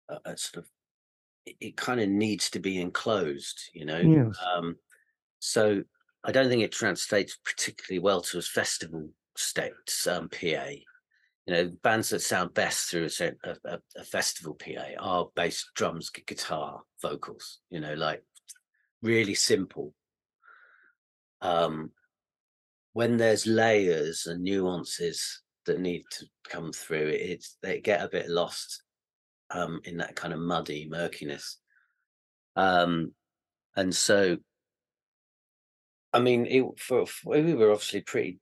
uh, 0.09 0.19
a 0.25 0.37
sort 0.37 0.65
of, 0.65 0.71
it, 1.47 1.57
it 1.61 1.77
kind 1.77 2.01
of 2.01 2.09
needs 2.09 2.51
to 2.51 2.59
be 2.59 2.81
enclosed, 2.81 3.71
you 3.73 3.85
know. 3.85 4.01
Yes. 4.01 4.37
Um, 4.55 4.77
so 5.39 5.83
I 6.25 6.33
don't 6.33 6.49
think 6.49 6.63
it 6.63 6.73
translates 6.73 7.39
particularly 7.45 8.01
well 8.01 8.23
to 8.23 8.39
a 8.39 8.43
festival 8.43 9.09
states 9.37 10.09
um, 10.09 10.29
PA 10.29 10.67
you 11.47 11.55
know, 11.55 11.73
bands 11.83 12.11
that 12.11 12.21
sound 12.21 12.55
best 12.55 12.91
through 12.91 13.09
a, 13.21 13.33
a, 13.65 13.79
a, 13.97 14.05
festival 14.05 14.55
PA 14.55 14.85
are 14.99 15.29
bass, 15.37 15.65
drums, 15.77 16.11
guitar, 16.11 16.83
vocals. 17.01 17.61
You 17.71 17.81
know, 17.81 17.95
like 17.95 18.25
really 19.01 19.35
simple. 19.35 19.95
Um, 21.41 21.93
when 22.95 23.17
there's 23.17 23.47
layers 23.47 24.27
and 24.27 24.43
nuances 24.43 25.43
that 25.67 25.79
need 25.79 26.03
to 26.13 26.27
come 26.49 26.73
through, 26.73 27.09
it's 27.09 27.57
they 27.63 27.81
get 27.81 28.03
a 28.03 28.09
bit 28.09 28.29
lost 28.29 28.83
um, 29.51 29.81
in 29.85 29.99
that 29.99 30.17
kind 30.17 30.35
of 30.35 30.41
muddy 30.41 30.89
murkiness. 30.91 31.59
Um, 32.57 33.13
and 33.77 33.95
so, 33.95 34.39
I 36.13 36.19
mean, 36.19 36.47
it, 36.47 36.65
for, 36.79 37.07
for 37.07 37.41
we 37.41 37.55
were 37.55 37.71
obviously 37.71 38.01
pretty 38.01 38.41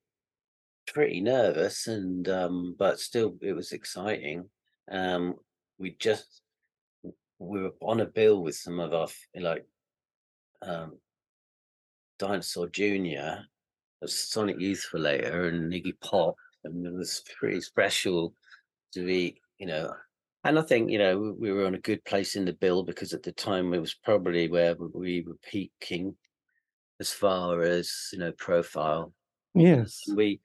pretty 0.87 1.21
nervous 1.21 1.87
and 1.87 2.29
um 2.29 2.75
but 2.79 3.01
still 3.01 3.37
it 3.41 3.53
was 3.53 3.73
exciting 3.73 4.49
um 4.91 5.35
we 5.79 5.97
just 5.99 6.43
we 7.39 7.63
were 7.63 7.73
on 7.81 8.01
a 8.01 8.07
bill 8.07 8.43
with 8.43 8.55
some 8.55 8.79
of 8.81 8.93
our 8.93 9.09
like 9.35 9.67
um 10.63 10.99
dinosaur 12.19 12.69
junior 12.69 13.45
sonic 14.07 14.61
youth 14.61 14.83
for 14.83 14.99
later 14.99 15.49
and 15.49 15.73
iggy 15.73 15.95
pop 16.03 16.37
and 16.65 16.87
it 16.87 16.93
was 16.93 17.23
pretty 17.39 17.61
special 17.61 18.35
to 18.93 19.05
be 19.05 19.41
you 19.59 19.67
know 19.67 19.93
and 20.45 20.59
i 20.59 20.63
think 20.63 20.91
you 20.91 20.99
know 20.99 21.19
we 21.19 21.33
we 21.33 21.53
were 21.53 21.67
on 21.67 21.75
a 21.75 21.81
good 21.81 22.05
place 22.05 22.37
in 22.37 22.45
the 22.45 22.53
bill 22.53 22.83
because 22.83 23.15
at 23.15 23.23
the 23.23 23.33
time 23.33 23.73
it 23.73 23.81
was 23.81 23.95
probably 23.95 24.49
where 24.49 24.77
we 24.93 25.25
were 25.27 25.39
peaking 25.43 26.15
as 27.01 27.11
far 27.11 27.63
as 27.63 28.09
you 28.13 28.19
know 28.19 28.33
profile 28.33 29.13
Yes. 29.55 30.03
we 30.15 30.41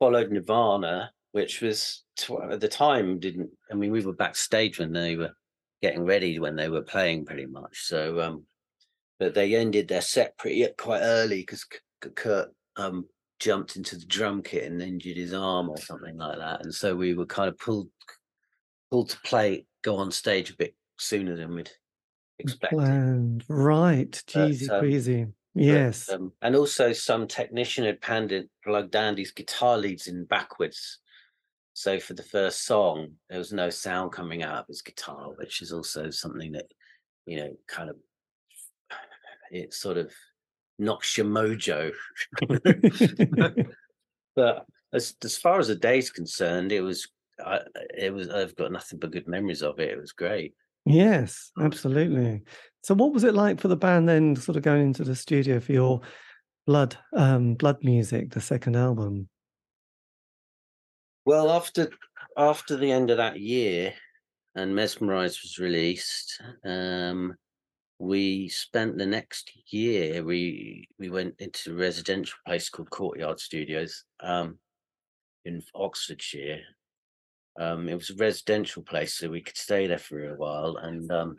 followed 0.00 0.32
Nirvana, 0.32 1.12
which 1.30 1.60
was 1.60 2.02
tw- 2.16 2.42
at 2.50 2.58
the 2.58 2.68
time 2.68 3.20
didn't. 3.20 3.50
I 3.70 3.74
mean, 3.74 3.92
we 3.92 4.04
were 4.04 4.12
backstage 4.12 4.80
when 4.80 4.92
they 4.92 5.14
were 5.14 5.32
getting 5.80 6.04
ready 6.04 6.40
when 6.40 6.56
they 6.56 6.68
were 6.68 6.82
playing, 6.82 7.24
pretty 7.24 7.46
much. 7.46 7.82
So, 7.84 8.20
um, 8.20 8.44
but 9.20 9.34
they 9.34 9.54
ended 9.54 9.86
their 9.86 10.00
set 10.00 10.36
pretty 10.36 10.66
quite 10.76 11.02
early 11.02 11.40
because 11.40 11.64
Kurt 12.16 12.48
um 12.76 13.06
jumped 13.38 13.76
into 13.76 13.96
the 13.96 14.06
drum 14.06 14.42
kit 14.42 14.64
and 14.64 14.82
injured 14.82 15.16
his 15.16 15.32
arm 15.32 15.70
or 15.70 15.78
something 15.78 16.16
like 16.16 16.38
that, 16.38 16.64
and 16.64 16.74
so 16.74 16.96
we 16.96 17.14
were 17.14 17.26
kind 17.26 17.48
of 17.48 17.58
pulled 17.58 17.88
pulled 18.90 19.10
to 19.10 19.20
play 19.20 19.66
go 19.82 19.96
on 19.96 20.10
stage 20.10 20.50
a 20.50 20.56
bit 20.56 20.74
sooner 20.98 21.36
than 21.36 21.54
we'd 21.54 21.70
expected. 22.38 22.76
Planned. 22.76 23.44
Right. 23.48 24.10
Jeezy 24.26 24.70
um, 24.70 24.80
queasy. 24.80 25.26
But, 25.66 25.66
Yes. 25.66 26.08
um, 26.08 26.32
and 26.42 26.56
also 26.56 26.92
some 26.92 27.26
technician 27.26 27.84
had 27.84 28.00
panned 28.00 28.32
it, 28.32 28.50
plugged 28.64 28.96
Andy's 28.96 29.32
guitar 29.32 29.76
leads 29.78 30.06
in 30.06 30.24
backwards. 30.24 30.98
So 31.74 32.00
for 32.00 32.14
the 32.14 32.22
first 32.22 32.64
song, 32.66 33.16
there 33.28 33.38
was 33.38 33.52
no 33.52 33.70
sound 33.70 34.12
coming 34.12 34.42
out 34.42 34.58
of 34.58 34.66
his 34.68 34.82
guitar, 34.82 35.30
which 35.36 35.62
is 35.62 35.72
also 35.72 36.10
something 36.10 36.52
that, 36.52 36.66
you 37.26 37.36
know, 37.36 37.56
kind 37.68 37.90
of 37.90 37.96
it 39.50 39.74
sort 39.74 39.96
of 39.96 40.12
knocks 40.78 41.16
your 41.16 41.26
mojo. 41.26 41.92
but 44.36 44.66
as 44.92 45.14
as 45.24 45.36
far 45.36 45.58
as 45.58 45.68
the 45.68 45.74
day's 45.74 46.10
concerned, 46.10 46.72
it 46.72 46.80
was 46.80 47.08
I 47.44 47.60
it 47.96 48.12
was 48.12 48.28
I've 48.28 48.56
got 48.56 48.72
nothing 48.72 48.98
but 48.98 49.12
good 49.12 49.28
memories 49.28 49.62
of 49.62 49.78
it. 49.78 49.90
It 49.90 50.00
was 50.00 50.12
great. 50.12 50.54
yes, 50.86 51.52
absolutely. 51.58 52.42
So 52.82 52.94
what 52.94 53.12
was 53.12 53.24
it 53.24 53.34
like 53.34 53.60
for 53.60 53.68
the 53.68 53.76
band 53.76 54.08
then 54.08 54.36
sort 54.36 54.56
of 54.56 54.62
going 54.62 54.82
into 54.82 55.04
the 55.04 55.14
studio 55.14 55.60
for 55.60 55.72
your 55.72 56.00
blood 56.66 56.96
um 57.14 57.54
blood 57.54 57.78
music, 57.82 58.30
the 58.30 58.40
second 58.40 58.76
album? 58.76 59.28
Well, 61.24 61.50
after 61.50 61.90
after 62.36 62.76
the 62.76 62.90
end 62.90 63.10
of 63.10 63.18
that 63.18 63.38
year, 63.38 63.92
and 64.54 64.74
Mesmerize 64.74 65.42
was 65.42 65.58
released, 65.58 66.40
um, 66.64 67.34
we 67.98 68.48
spent 68.48 68.96
the 68.96 69.06
next 69.06 69.52
year. 69.66 70.24
We 70.24 70.88
we 70.98 71.10
went 71.10 71.34
into 71.38 71.72
a 71.72 71.76
residential 71.76 72.38
place 72.46 72.70
called 72.70 72.90
Courtyard 72.90 73.40
Studios 73.40 74.04
um, 74.20 74.58
in 75.44 75.62
Oxfordshire. 75.74 76.60
Um, 77.58 77.88
it 77.88 77.94
was 77.94 78.10
a 78.10 78.14
residential 78.14 78.82
place, 78.82 79.14
so 79.14 79.28
we 79.28 79.42
could 79.42 79.56
stay 79.56 79.86
there 79.86 79.98
for 79.98 80.32
a 80.32 80.36
while. 80.36 80.76
And 80.78 81.10
um, 81.12 81.36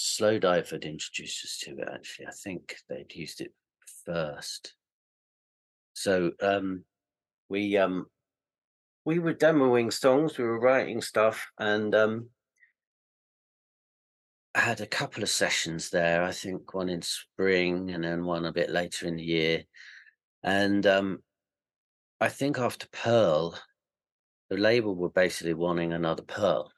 Slowdive 0.00 0.70
had 0.70 0.84
introduced 0.84 1.44
us 1.44 1.58
to 1.58 1.76
it. 1.78 1.88
Actually, 1.92 2.28
I 2.28 2.32
think 2.32 2.76
they'd 2.88 3.14
used 3.14 3.42
it 3.42 3.52
first. 4.06 4.74
So 5.92 6.32
um, 6.40 6.84
we 7.50 7.76
um, 7.76 8.06
we 9.04 9.18
were 9.18 9.34
demoing 9.34 9.92
songs, 9.92 10.38
we 10.38 10.44
were 10.44 10.58
writing 10.58 11.02
stuff, 11.02 11.46
and 11.58 11.94
um, 11.94 12.30
I 14.54 14.60
had 14.60 14.80
a 14.80 14.86
couple 14.86 15.22
of 15.22 15.28
sessions 15.28 15.90
there. 15.90 16.22
I 16.24 16.32
think 16.32 16.72
one 16.72 16.88
in 16.88 17.02
spring 17.02 17.90
and 17.90 18.02
then 18.02 18.24
one 18.24 18.46
a 18.46 18.52
bit 18.52 18.70
later 18.70 19.06
in 19.06 19.16
the 19.16 19.22
year. 19.22 19.64
And 20.42 20.86
um, 20.86 21.18
I 22.22 22.28
think 22.28 22.58
after 22.58 22.88
Pearl, 22.90 23.58
the 24.48 24.56
label 24.56 24.94
were 24.94 25.10
basically 25.10 25.54
wanting 25.54 25.92
another 25.92 26.22
Pearl, 26.22 26.72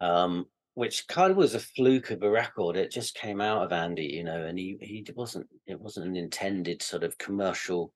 um, 0.00 0.46
which 0.78 1.08
kind 1.08 1.32
of 1.32 1.36
was 1.36 1.54
a 1.54 1.60
fluke 1.60 2.10
of 2.10 2.22
a 2.22 2.30
record. 2.30 2.76
It 2.76 2.92
just 2.92 3.16
came 3.16 3.40
out 3.40 3.64
of 3.64 3.72
Andy, 3.72 4.06
you 4.06 4.22
know, 4.24 4.44
and 4.46 4.58
he 4.58 4.76
he 4.80 5.04
wasn't. 5.14 5.48
It 5.66 5.80
wasn't 5.80 6.06
an 6.06 6.16
intended 6.16 6.82
sort 6.82 7.02
of 7.04 7.18
commercial 7.18 7.92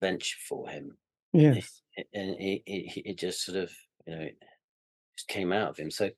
venture 0.00 0.38
for 0.48 0.68
him 0.68 0.96
Yes. 1.32 1.82
and 2.14 2.36
it, 2.38 2.62
it, 2.66 3.02
it 3.06 3.18
just 3.18 3.44
sort 3.44 3.58
of 3.58 3.72
you 4.06 4.14
know 4.14 4.22
it 4.22 4.36
just 5.16 5.28
came 5.28 5.52
out 5.52 5.70
of 5.70 5.76
him 5.78 5.90
so 5.90 6.10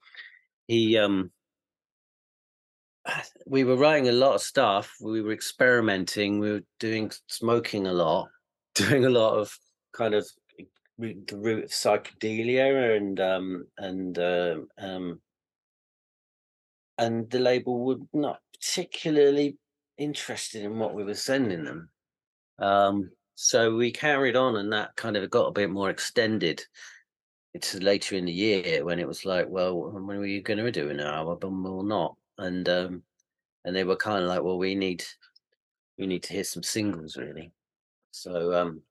he 0.67 0.99
um 0.99 1.31
we 3.47 3.65
were 3.65 3.77
writing 3.77 4.09
a 4.09 4.13
lot 4.13 4.35
of 4.35 4.43
stuff 4.43 4.95
we 5.01 5.23
were 5.23 5.33
experimenting 5.33 6.39
we 6.39 6.51
were 6.53 6.65
doing 6.79 7.11
smoking 7.29 7.87
a 7.87 7.93
lot 7.93 8.29
doing 8.75 9.05
a 9.05 9.11
lot 9.11 9.39
of 9.39 9.53
kind 9.93 10.15
of 10.15 10.27
the 10.99 11.17
root 11.37 11.65
of 11.65 11.71
psychedelia 11.71 12.97
and 12.97 13.21
um 13.21 13.67
and 13.79 14.19
um 14.19 14.69
um 14.79 15.21
and 16.99 17.31
the 17.31 17.39
label 17.39 17.85
were 17.85 17.97
not 18.13 18.41
particularly 18.53 19.57
interested 19.97 20.63
in 20.63 20.79
what 20.79 20.95
we 20.95 21.05
were 21.05 21.15
sending 21.15 21.65
them. 21.65 21.89
Um 22.59 23.11
so 23.35 23.77
we 23.77 23.93
carried 23.93 24.35
on 24.37 24.57
and 24.57 24.73
that 24.73 24.97
kind 24.97 25.17
of 25.17 25.31
got 25.31 25.47
a 25.47 25.53
bit 25.53 25.71
more 25.71 25.91
extended 25.91 26.65
it's 27.55 27.75
later 27.77 28.17
in 28.17 28.25
the 28.25 28.33
year 28.33 28.85
when 28.85 28.99
it 28.99 29.07
was 29.07 29.25
like 29.25 29.47
well 29.49 29.91
when 29.93 30.19
are 30.19 30.27
you 30.27 30.43
going 30.43 30.59
to 30.59 30.71
do 30.73 30.91
an 30.91 31.01
album 31.01 31.65
or 31.65 31.85
not? 31.85 32.17
And 32.37 32.69
um 32.69 33.03
and 33.65 33.77
they 33.77 33.85
were 33.85 33.97
kind 33.97 34.23
of 34.23 34.29
like, 34.29 34.43
well, 34.43 34.59
we 34.59 34.75
need 34.75 35.05
we 35.99 36.07
need 36.07 36.23
to 36.25 36.33
hear 36.33 36.45
some 36.45 36.63
singles 36.63 37.17
really. 37.17 37.53
So 38.13 38.55
um, 38.55 38.83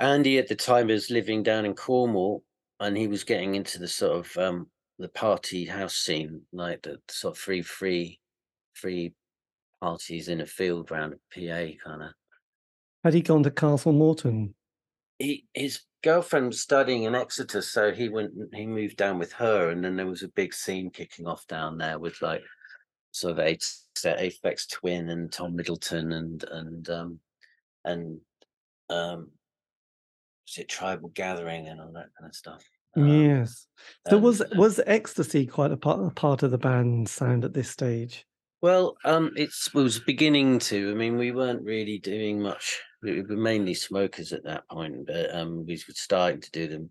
Andy 0.00 0.38
at 0.38 0.48
the 0.48 0.56
time 0.56 0.88
was 0.88 1.10
living 1.10 1.42
down 1.44 1.64
in 1.64 1.74
Cornwall, 1.74 2.42
and 2.80 2.96
he 2.96 3.06
was 3.06 3.22
getting 3.22 3.54
into 3.54 3.78
the 3.78 3.88
sort 3.88 4.26
of 4.26 4.36
um, 4.38 4.66
the 4.98 5.08
party 5.08 5.64
house 5.64 5.94
scene, 5.94 6.42
like 6.52 6.82
the 6.82 6.98
sort 7.08 7.36
of 7.36 7.38
free, 7.38 7.62
free, 7.62 8.20
free 8.74 9.14
parties 9.80 10.28
in 10.28 10.40
a 10.40 10.46
field 10.46 10.90
round 10.90 11.14
a 11.14 11.16
PA 11.34 11.72
kind 11.84 12.02
of. 12.02 12.10
Had 13.04 13.14
he 13.14 13.22
gone 13.22 13.42
to 13.44 13.50
Castle 13.50 13.92
Morton? 13.92 14.54
He 15.18 15.46
his 15.54 15.80
girlfriend 16.02 16.46
was 16.48 16.60
studying 16.60 17.04
in 17.04 17.14
Exeter, 17.14 17.62
so 17.62 17.92
he 17.92 18.08
went. 18.08 18.32
He 18.52 18.66
moved 18.66 18.96
down 18.96 19.18
with 19.18 19.32
her, 19.34 19.70
and 19.70 19.84
then 19.84 19.96
there 19.96 20.06
was 20.06 20.22
a 20.22 20.28
big 20.28 20.52
scene 20.52 20.90
kicking 20.90 21.26
off 21.26 21.46
down 21.46 21.78
there 21.78 21.98
with 21.98 22.20
like 22.22 22.42
sort 23.12 23.38
of 23.38 23.44
Aphex 23.44 24.68
Twin 24.70 25.08
and 25.10 25.32
Tom 25.32 25.56
Middleton 25.56 26.12
and 26.12 26.44
and 26.44 26.90
um 26.90 27.20
and 27.84 28.20
um 28.90 29.30
was 30.46 30.58
it 30.58 30.68
Tribal 30.68 31.08
Gathering 31.10 31.68
and 31.68 31.80
all 31.80 31.92
that 31.92 32.10
kind 32.18 32.28
of 32.28 32.34
stuff. 32.34 32.64
Um, 32.98 33.08
yes. 33.08 33.66
So 34.08 34.16
and, 34.16 34.24
was 34.24 34.42
was 34.56 34.80
ecstasy 34.86 35.46
quite 35.46 35.72
a 35.72 35.76
part, 35.76 36.00
a 36.04 36.10
part 36.10 36.42
of 36.42 36.50
the 36.50 36.58
band's 36.58 37.10
sound 37.10 37.44
at 37.44 37.54
this 37.54 37.70
stage? 37.70 38.26
Well, 38.60 38.96
um, 39.04 39.32
it's 39.36 39.68
it 39.68 39.74
was 39.74 40.00
beginning 40.00 40.58
to. 40.60 40.90
I 40.90 40.94
mean, 40.94 41.16
we 41.16 41.30
weren't 41.30 41.62
really 41.62 41.98
doing 41.98 42.40
much. 42.40 42.80
We 43.02 43.22
were 43.22 43.36
mainly 43.36 43.74
smokers 43.74 44.32
at 44.32 44.44
that 44.44 44.68
point, 44.68 45.06
but 45.06 45.34
um, 45.34 45.64
we 45.66 45.74
were 45.74 45.94
starting 45.94 46.40
to 46.40 46.50
do 46.50 46.66
them 46.66 46.90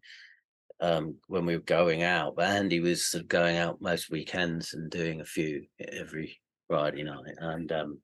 um, 0.80 1.16
when 1.28 1.46
we 1.46 1.56
were 1.56 1.64
going 1.64 2.04
out. 2.04 2.36
But 2.36 2.48
Andy 2.48 2.80
was 2.80 3.06
sort 3.06 3.24
of 3.24 3.28
going 3.28 3.58
out 3.58 3.82
most 3.82 4.10
weekends 4.10 4.74
and 4.74 4.90
doing 4.90 5.20
a 5.20 5.26
few 5.26 5.66
every 5.80 6.40
Friday 6.70 7.04
night. 7.04 7.36
And 7.40 7.72
um, 7.72 8.00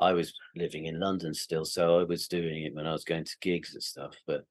I 0.00 0.12
was 0.12 0.34
living 0.56 0.86
in 0.86 0.98
London 0.98 1.34
still, 1.34 1.64
so 1.64 2.00
I 2.00 2.04
was 2.04 2.26
doing 2.26 2.64
it 2.64 2.74
when 2.74 2.86
I 2.86 2.92
was 2.92 3.04
going 3.04 3.24
to 3.24 3.36
gigs 3.40 3.74
and 3.74 3.82
stuff. 3.82 4.16
But 4.26 4.44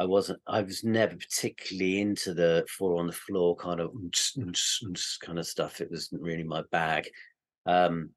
I 0.00 0.06
wasn't. 0.06 0.40
I 0.46 0.62
was 0.62 0.82
never 0.82 1.14
particularly 1.14 2.00
into 2.00 2.32
the 2.32 2.64
four 2.70 2.98
on 2.98 3.06
the 3.06 3.12
floor 3.12 3.54
kind 3.54 3.80
of 3.80 3.92
kind 5.22 5.38
of 5.38 5.46
stuff. 5.46 5.82
It 5.82 5.90
wasn't 5.90 6.22
really 6.22 6.42
my 6.42 6.62
bag. 6.72 7.06
Um, 7.66 8.08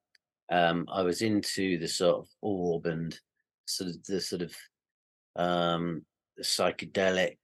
um, 0.50 0.88
I 0.90 1.02
was 1.02 1.22
into 1.22 1.78
the 1.78 1.90
sort 1.90 2.20
of 2.20 2.28
orb 2.42 2.86
and 2.86 3.20
sort 3.66 3.90
of 3.90 4.02
the 4.06 4.22
sort 4.22 4.44
of 4.44 4.56
um, 5.36 6.06
psychedelic 6.42 7.38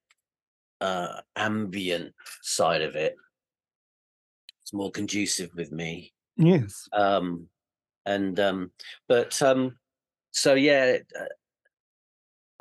uh, 0.79 1.19
ambient 1.35 2.13
side 2.41 2.81
of 2.81 2.95
it. 2.95 3.17
It's 4.61 4.71
more 4.71 4.91
conducive 4.91 5.49
with 5.53 5.73
me. 5.73 6.13
Yes. 6.37 6.87
Um, 6.93 7.47
and 8.05 8.39
um, 8.39 8.71
but 9.09 9.41
um, 9.41 9.77
so 10.31 10.53
yeah, 10.53 10.99
uh, 11.19 11.25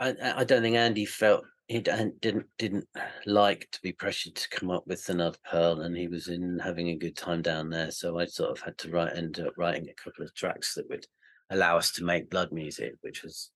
I, 0.00 0.40
I 0.40 0.44
don't 0.44 0.62
think 0.62 0.74
Andy 0.74 1.04
felt 1.04 1.44
he 1.68 1.80
didn't 1.80 2.46
didn't 2.56 2.88
like 3.26 3.68
to 3.72 3.80
be 3.82 3.92
pressured 3.92 4.34
to 4.34 4.48
come 4.48 4.70
up 4.70 4.86
with 4.86 5.08
another 5.10 5.36
pearl, 5.50 5.82
and 5.82 5.96
he 5.96 6.08
was 6.08 6.28
in 6.28 6.58
having 6.58 6.88
a 6.88 6.96
good 6.96 7.16
time 7.16 7.42
down 7.42 7.68
there. 7.68 7.90
So 7.90 8.18
I 8.18 8.24
sort 8.24 8.50
of 8.50 8.60
had 8.60 8.78
to 8.78 8.90
write 8.90 9.16
end 9.16 9.38
up 9.38 9.52
writing 9.58 9.88
a 9.88 10.02
couple 10.02 10.24
of 10.24 10.34
tracks 10.34 10.74
that 10.74 10.88
would 10.88 11.06
allow 11.50 11.76
us 11.76 11.92
to 11.92 12.04
make 12.04 12.30
blood 12.30 12.52
music, 12.52 12.94
which 13.02 13.22
was 13.22 13.50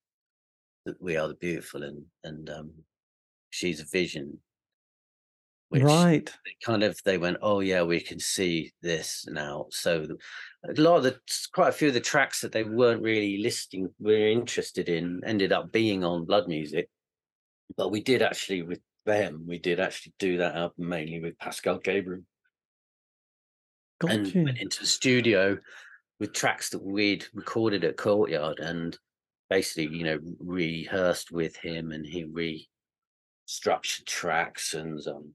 that 0.84 1.00
"We 1.00 1.16
Are 1.16 1.26
the 1.26 1.34
Beautiful" 1.34 1.82
and 1.82 2.04
and 2.22 2.50
um, 2.50 2.72
"She's 3.48 3.80
a 3.80 3.86
Vision," 3.86 4.40
which 5.70 5.82
right 5.82 6.30
kind 6.62 6.82
of 6.82 7.00
they 7.06 7.16
went 7.16 7.38
oh 7.40 7.60
yeah 7.60 7.82
we 7.82 7.98
can 7.98 8.20
see 8.20 8.70
this 8.82 9.24
now 9.30 9.64
so 9.70 10.06
a 10.68 10.80
lot 10.80 10.98
of 10.98 11.02
the 11.02 11.18
quite 11.54 11.70
a 11.70 11.72
few 11.72 11.88
of 11.88 11.94
the 11.94 12.00
tracks 12.00 12.42
that 12.42 12.52
they 12.52 12.62
weren't 12.62 13.02
really 13.02 13.38
listing 13.38 13.88
were 13.98 14.28
interested 14.28 14.90
in 14.90 15.22
ended 15.24 15.50
up 15.50 15.72
being 15.72 16.04
on 16.04 16.26
blood 16.26 16.46
music 16.46 16.90
but 17.76 17.90
we 17.90 18.02
did 18.02 18.22
actually 18.22 18.62
with 18.62 18.80
them 19.04 19.44
we 19.46 19.58
did 19.58 19.80
actually 19.80 20.12
do 20.18 20.38
that 20.38 20.54
album 20.54 20.88
mainly 20.88 21.20
with 21.20 21.38
pascal 21.38 21.78
gabriel 21.78 22.22
Got 24.00 24.12
and 24.12 24.44
went 24.44 24.58
into 24.58 24.80
the 24.80 24.86
studio 24.86 25.58
with 26.20 26.32
tracks 26.32 26.70
that 26.70 26.82
we'd 26.82 27.26
recorded 27.34 27.84
at 27.84 27.96
courtyard 27.96 28.58
and 28.60 28.96
basically 29.50 29.96
you 29.96 30.04
know 30.04 30.18
rehearsed 30.38 31.32
with 31.32 31.56
him 31.56 31.90
and 31.90 32.06
he 32.06 32.24
restructured 32.24 34.06
tracks 34.06 34.74
and 34.74 35.00
um 35.08 35.34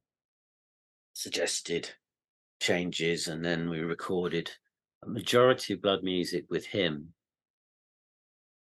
suggested 1.17 1.89
changes, 2.59 3.27
and 3.27 3.43
then 3.43 3.69
we 3.69 3.79
recorded 3.79 4.51
a 5.03 5.09
majority 5.09 5.73
of 5.73 5.81
blood 5.81 6.03
music 6.03 6.45
with 6.49 6.65
him 6.65 7.13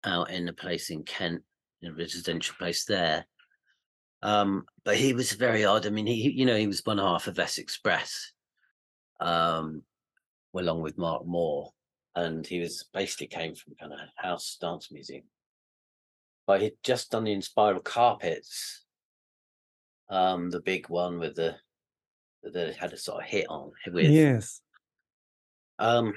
out 0.05 0.31
in 0.31 0.47
a 0.47 0.53
place 0.53 0.89
in 0.89 1.03
Kent, 1.03 1.41
in 1.81 1.91
a 1.91 1.95
residential 1.95 2.55
place 2.57 2.85
there. 2.85 3.25
Um, 4.21 4.65
but 4.83 4.97
he 4.97 5.13
was 5.13 5.31
very 5.31 5.65
odd. 5.65 5.85
I 5.85 5.89
mean, 5.89 6.05
he, 6.05 6.29
you 6.31 6.45
know, 6.45 6.57
he 6.57 6.67
was 6.67 6.85
one 6.85 6.97
half 6.97 7.27
of 7.27 7.39
S 7.39 7.57
Express, 7.57 8.31
um, 9.19 9.83
along 10.55 10.81
with 10.81 10.97
Mark 10.97 11.25
Moore, 11.25 11.71
and 12.15 12.45
he 12.45 12.59
was 12.59 12.85
basically 12.93 13.27
came 13.27 13.55
from 13.55 13.75
kind 13.79 13.93
of 13.93 13.99
house 14.15 14.57
dance 14.59 14.91
music. 14.91 15.23
But 16.47 16.61
he'd 16.61 16.73
just 16.83 17.11
done 17.11 17.23
the 17.23 17.35
Inspiral 17.35 17.83
Carpets, 17.83 18.83
um, 20.09 20.49
the 20.49 20.61
big 20.61 20.89
one 20.89 21.19
with 21.19 21.35
the 21.35 21.55
that 22.43 22.75
had 22.75 22.93
a 22.93 22.97
sort 22.97 23.23
of 23.23 23.29
hit 23.29 23.45
on 23.49 23.71
with. 23.91 24.09
Yes. 24.09 24.61
Um, 25.77 26.13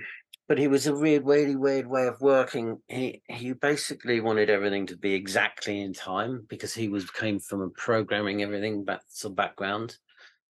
but 0.53 0.59
he 0.59 0.68
was 0.68 0.86
a 0.86 0.94
weird, 0.94 1.24
really 1.24 1.57
weird 1.57 1.86
way 1.86 2.07
of 2.07 2.20
working. 2.20 2.76
He 2.86 3.22
he 3.26 3.55
basically 3.55 4.20
wanted 4.20 4.50
everything 4.50 4.84
to 4.88 4.98
be 4.98 5.14
exactly 5.14 5.80
in 5.80 5.94
time 5.94 6.44
because 6.46 6.74
he 6.74 6.90
was 6.90 7.11
came 7.11 7.38
from 7.38 7.62
a 7.62 7.70
programming 7.70 8.42
everything 8.42 8.84
back 8.84 9.00
some 9.09 9.34
background, 9.34 9.96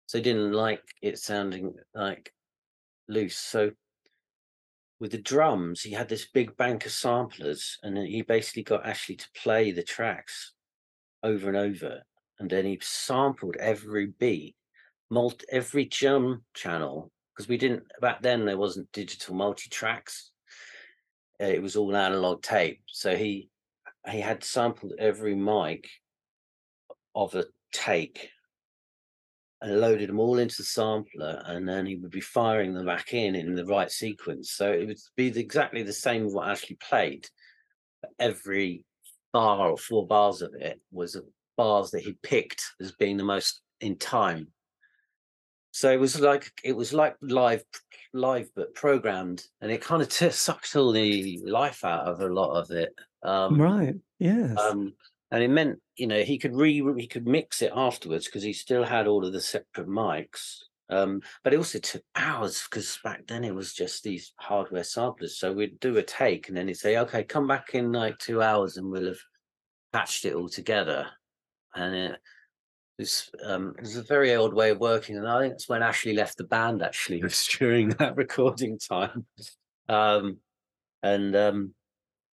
so 0.05 0.17
he 0.17 0.23
didn't 0.23 0.53
like 0.53 0.83
it 1.01 1.19
sounding 1.19 1.73
like 1.93 2.33
loose. 3.09 3.35
So 3.35 3.71
with 5.01 5.11
the 5.11 5.21
drums, 5.21 5.81
he 5.81 5.91
had 5.91 6.07
this 6.07 6.29
big 6.33 6.55
bank 6.55 6.85
of 6.85 6.93
samplers, 6.93 7.77
and 7.83 7.97
he 7.97 8.21
basically 8.21 8.63
got 8.63 8.85
Ashley 8.85 9.17
to 9.17 9.27
play 9.35 9.73
the 9.73 9.83
tracks 9.83 10.53
over 11.23 11.49
and 11.49 11.57
over, 11.57 12.03
and 12.39 12.49
then 12.49 12.63
he 12.63 12.79
sampled 12.81 13.57
every 13.57 14.13
beat 14.17 14.55
multi 15.09 15.45
every 15.51 15.83
jump 15.83 16.43
channel 16.53 17.11
because 17.39 17.47
we 17.47 17.57
didn't 17.57 17.83
back 18.01 18.21
then 18.21 18.45
there 18.45 18.57
wasn't 18.57 18.91
digital 18.91 19.33
multi 19.33 19.69
tracks 19.69 20.31
uh, 21.41 21.45
it 21.45 21.61
was 21.61 21.77
all 21.77 21.95
analog 21.95 22.41
tape. 22.41 22.81
So 22.87 23.15
he 23.15 23.49
he 24.11 24.19
had 24.19 24.43
sampled 24.43 24.91
every 24.99 25.35
mic 25.35 25.87
of 27.15 27.35
a 27.35 27.45
take 27.71 28.29
and 29.61 29.79
loaded 29.79 30.09
them 30.09 30.19
all 30.19 30.37
into 30.37 30.57
the 30.57 30.63
sampler 30.63 31.41
and 31.45 31.67
then 31.67 31.85
he 31.85 31.95
would 31.95 32.11
be 32.11 32.19
firing 32.19 32.73
them 32.73 32.85
back 32.85 33.13
in 33.13 33.35
in 33.35 33.55
the 33.55 33.65
right 33.65 33.89
sequence. 33.89 34.51
So 34.51 34.71
it 34.71 34.85
would 34.87 34.97
be 35.15 35.27
exactly 35.27 35.83
the 35.83 35.93
same 35.93 36.33
what 36.33 36.49
Ashley 36.49 36.77
played 36.77 37.25
every 38.19 38.83
bar 39.31 39.69
or 39.69 39.77
four 39.77 40.05
bars 40.05 40.41
of 40.41 40.53
it 40.55 40.81
was 40.91 41.17
bars 41.55 41.91
that 41.91 42.01
he 42.01 42.17
picked 42.21 42.63
as 42.81 42.91
being 42.93 43.15
the 43.15 43.23
most 43.23 43.61
in 43.79 43.97
time 43.97 44.47
so 45.71 45.91
it 45.91 45.99
was 45.99 46.19
like 46.19 46.51
it 46.63 46.75
was 46.75 46.93
like 46.93 47.15
live, 47.21 47.63
live 48.13 48.49
but 48.55 48.73
programmed, 48.73 49.43
and 49.61 49.71
it 49.71 49.81
kind 49.81 50.01
of 50.01 50.09
t- 50.09 50.29
sucked 50.29 50.75
all 50.75 50.91
the 50.91 51.39
life 51.45 51.83
out 51.85 52.07
of 52.07 52.21
a 52.21 52.27
lot 52.27 52.59
of 52.59 52.71
it. 52.71 52.93
Um, 53.23 53.61
right. 53.61 53.95
Yes. 54.19 54.57
Um, 54.57 54.93
and 55.31 55.43
it 55.43 55.49
meant 55.49 55.79
you 55.95 56.07
know 56.07 56.21
he 56.23 56.37
could 56.37 56.55
re 56.55 56.81
he 56.97 57.07
could 57.07 57.27
mix 57.27 57.61
it 57.61 57.71
afterwards 57.75 58.25
because 58.25 58.43
he 58.43 58.53
still 58.53 58.83
had 58.83 59.07
all 59.07 59.25
of 59.25 59.33
the 59.33 59.41
separate 59.41 59.87
mics. 59.87 60.57
Um, 60.91 61.21
but 61.43 61.53
it 61.53 61.57
also 61.57 61.77
took 61.77 62.01
hours 62.15 62.63
because 62.67 62.97
back 63.03 63.27
then 63.27 63.43
it 63.43 63.53
was 63.53 63.73
just 63.73 64.01
these 64.01 64.33
hardware 64.37 64.83
samplers. 64.83 65.37
So 65.37 65.53
we'd 65.53 65.79
do 65.79 65.97
a 65.97 66.03
take 66.03 66.47
and 66.47 66.57
then 66.57 66.67
he'd 66.67 66.77
say, 66.77 66.97
"Okay, 66.97 67.23
come 67.23 67.47
back 67.47 67.75
in 67.75 67.91
like 67.91 68.17
two 68.17 68.41
hours 68.41 68.77
and 68.77 68.89
we'll 68.89 69.05
have 69.05 69.19
patched 69.93 70.25
it 70.25 70.33
all 70.33 70.49
together." 70.49 71.07
And 71.75 71.95
it, 71.95 72.19
it's 72.99 73.31
um, 73.45 73.73
it 73.77 73.81
was 73.81 73.95
a 73.95 74.03
very 74.03 74.35
old 74.35 74.53
way 74.53 74.71
of 74.71 74.79
working, 74.79 75.17
and 75.17 75.27
I 75.27 75.39
think 75.39 75.53
that's 75.53 75.69
when 75.69 75.81
Ashley 75.81 76.13
left 76.13 76.37
the 76.37 76.43
band. 76.43 76.83
Actually, 76.83 77.19
it 77.19 77.23
was 77.23 77.47
during 77.47 77.89
that 77.91 78.17
recording 78.17 78.77
time, 78.77 79.25
um, 79.87 80.37
and 81.01 81.35
um, 81.35 81.73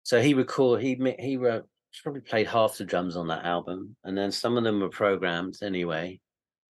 so 0.02 0.20
he 0.20 0.34
record 0.34 0.82
he 0.82 1.00
he 1.18 1.38
wrote 1.38 1.66
probably 2.02 2.20
played 2.20 2.46
half 2.46 2.76
the 2.76 2.84
drums 2.84 3.16
on 3.16 3.26
that 3.28 3.44
album, 3.44 3.96
and 4.04 4.16
then 4.16 4.30
some 4.30 4.58
of 4.58 4.64
them 4.64 4.80
were 4.80 4.90
programmed 4.90 5.56
anyway, 5.62 6.20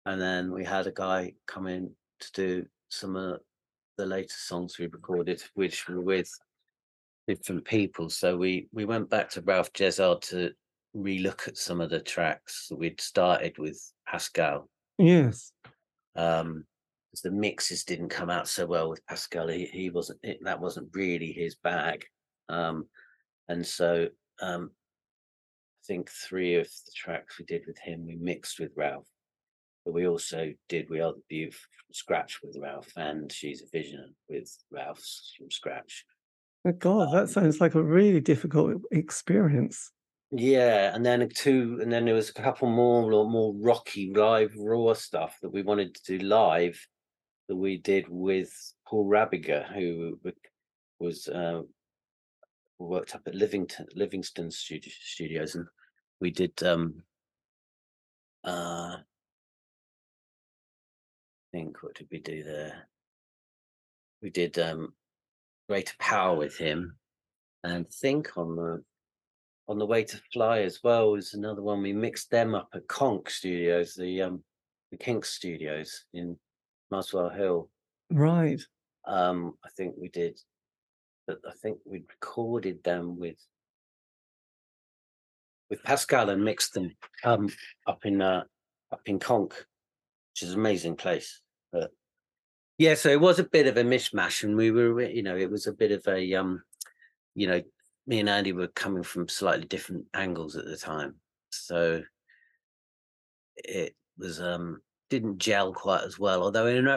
and 0.06 0.22
then 0.22 0.52
we 0.52 0.66
had 0.66 0.86
a 0.86 0.92
guy 0.92 1.34
come 1.48 1.66
in 1.68 1.90
to 2.20 2.32
do 2.34 2.66
some 2.90 3.16
of 3.16 3.40
the 3.98 4.06
later 4.06 4.36
songs 4.38 4.78
we 4.78 4.88
recorded, 4.88 5.42
which 5.54 5.88
were 5.88 6.02
with 6.02 6.30
different 7.26 7.64
people. 7.64 8.10
So 8.10 8.36
we 8.36 8.68
we 8.74 8.84
went 8.84 9.10
back 9.10 9.30
to 9.32 9.42
Ralph 9.42 9.72
Jezzard 9.72 10.22
to 10.30 10.52
relook 10.98 11.48
at 11.48 11.58
some 11.58 11.82
of 11.82 11.90
the 11.90 12.00
tracks 12.00 12.68
that 12.70 12.78
we'd 12.78 13.00
started 13.00 13.58
with 13.58 13.80
Pascal. 14.08 14.70
Yes. 14.98 15.52
Um, 16.16 16.66
the 17.24 17.32
mixes 17.32 17.84
didn't 17.84 18.10
come 18.10 18.30
out 18.30 18.48
so 18.48 18.66
well 18.66 18.90
with 18.90 19.06
Pascal. 19.08 19.48
He, 19.48 19.66
he 19.66 19.90
wasn't 19.90 20.20
it, 20.24 20.40
that 20.44 20.60
wasn't 20.60 20.90
really 20.94 21.32
his 21.32 21.56
bag, 21.56 22.06
um, 22.50 22.88
and 23.48 23.66
so 23.66 24.08
um, 24.42 24.72
I 24.74 25.84
think 25.88 26.10
three 26.10 26.56
of 26.56 26.68
the 26.68 26.92
tracks 26.96 27.40
we 27.40 27.46
did 27.46 27.64
with 27.66 27.80
him 27.80 28.06
we 28.06 28.16
mixed 28.16 28.60
with 28.60 28.72
Ralph, 28.76 29.08
but 29.86 29.94
we 29.94 30.08
also 30.08 30.54
did 30.70 30.90
We 30.90 31.00
Are 31.00 31.14
the 31.14 31.24
Beaut 31.28 31.54
from 31.54 31.94
scratch 31.94 32.40
with 32.44 32.58
Ralph 32.62 32.92
and 32.96 33.32
She's 33.32 33.64
a 33.64 33.66
Vision 33.76 34.14
with 34.30 34.56
Ralph's 34.72 35.34
from 35.38 35.50
scratch. 35.50 36.06
Oh 36.66 36.74
God, 36.74 37.14
that 37.14 37.30
sounds 37.30 37.62
like 37.62 37.76
a 37.76 37.82
really 37.82 38.20
difficult 38.20 38.82
experience. 38.92 39.92
Yeah, 40.32 40.94
and 40.94 41.06
then 41.06 41.30
two, 41.30 41.80
and 41.82 41.92
then 41.92 42.04
there 42.06 42.14
was 42.14 42.30
a 42.30 42.34
couple 42.34 42.68
more 42.70 43.02
more 43.26 43.54
rocky 43.56 44.12
live 44.14 44.54
raw 44.58 44.94
stuff 44.94 45.38
that 45.42 45.54
we 45.54 45.62
wanted 45.62 45.96
to 45.96 46.18
do 46.18 46.26
live 46.26 46.86
that 47.48 47.56
we 47.56 47.78
did 47.78 48.08
with 48.10 48.52
Paul 48.86 49.08
Rabiger, 49.10 49.66
who 49.74 50.20
was 51.00 51.30
uh, 51.30 51.62
worked 52.78 53.16
up 53.16 53.22
at 53.26 53.36
Livington 53.36 53.88
Livingston 53.96 54.52
Studios, 54.52 55.56
and 55.56 55.66
we 56.20 56.32
did. 56.32 56.62
um 56.64 57.04
uh 58.44 58.98
I 59.00 59.02
think 61.54 61.82
what 61.82 61.96
did 61.96 62.08
we 62.12 62.20
do 62.20 62.44
there? 62.44 62.90
We 64.22 64.30
did 64.30 64.60
um 64.60 64.94
Greater 65.70 65.96
Power 66.00 66.36
with 66.36 66.58
him, 66.58 66.98
and 67.64 67.90
think 67.90 68.38
on 68.38 68.58
the 68.58 68.84
on 69.68 69.78
the 69.78 69.86
way 69.86 70.04
to 70.04 70.22
fly 70.32 70.60
as 70.60 70.80
well 70.84 71.12
was 71.12 71.34
another 71.34 71.62
one. 71.62 71.82
We 71.82 71.94
mixed 71.94 72.32
them 72.32 72.56
up 72.56 72.70
at 72.74 72.88
Konk 72.88 73.30
Studios, 73.30 73.96
the 73.96 74.22
um 74.22 74.44
the 74.92 74.98
Kink 74.98 75.26
Studios 75.26 76.06
in 76.14 76.38
Muswell 76.92 77.30
Hill. 77.30 77.70
Right. 78.10 78.62
Um, 79.06 79.56
I 79.66 79.70
think 79.70 79.96
we 79.98 80.10
did, 80.10 80.40
but 81.28 81.40
I 81.48 81.52
think 81.62 81.80
we 81.86 82.04
recorded 82.10 82.84
them 82.84 83.20
with 83.20 83.38
with 85.70 85.84
Pascal 85.84 86.30
and 86.30 86.44
mixed 86.44 86.74
them 86.74 86.96
um 87.24 87.50
up 87.86 88.06
in 88.06 88.22
uh 88.22 88.44
up 88.92 89.02
in 89.06 89.20
Konk, 89.20 89.50
which 89.52 90.44
is 90.44 90.54
an 90.54 90.60
amazing 90.60 90.96
place. 90.96 91.42
But 91.74 91.92
yeah, 92.78 92.94
so 92.94 93.10
it 93.10 93.20
was 93.20 93.40
a 93.40 93.44
bit 93.44 93.68
of 93.68 93.76
a 93.76 93.84
mishmash, 93.84 94.44
and 94.44 94.56
we 94.56 94.72
were, 94.72 95.02
you 95.02 95.24
know, 95.24 95.36
it 95.36 95.52
was 95.52 95.68
a 95.68 95.74
bit 95.74 95.92
of 95.92 96.08
a 96.08 96.34
um, 96.36 96.64
you 97.36 97.48
know, 97.48 97.62
me 98.08 98.20
and 98.20 98.30
Andy 98.30 98.54
were 98.54 98.68
coming 98.70 99.04
from 99.04 99.28
slightly 99.28 99.66
different 99.66 100.06
angles 100.14 100.56
at 100.56 100.66
the 100.66 100.78
time, 100.78 101.16
so 101.52 102.02
it 103.56 103.96
was 104.18 104.42
um 104.42 104.82
didn't 105.10 105.38
gel 105.38 105.74
quite 105.74 106.04
as 106.04 106.18
well. 106.18 106.44
Although 106.44 106.68
in 106.68 106.88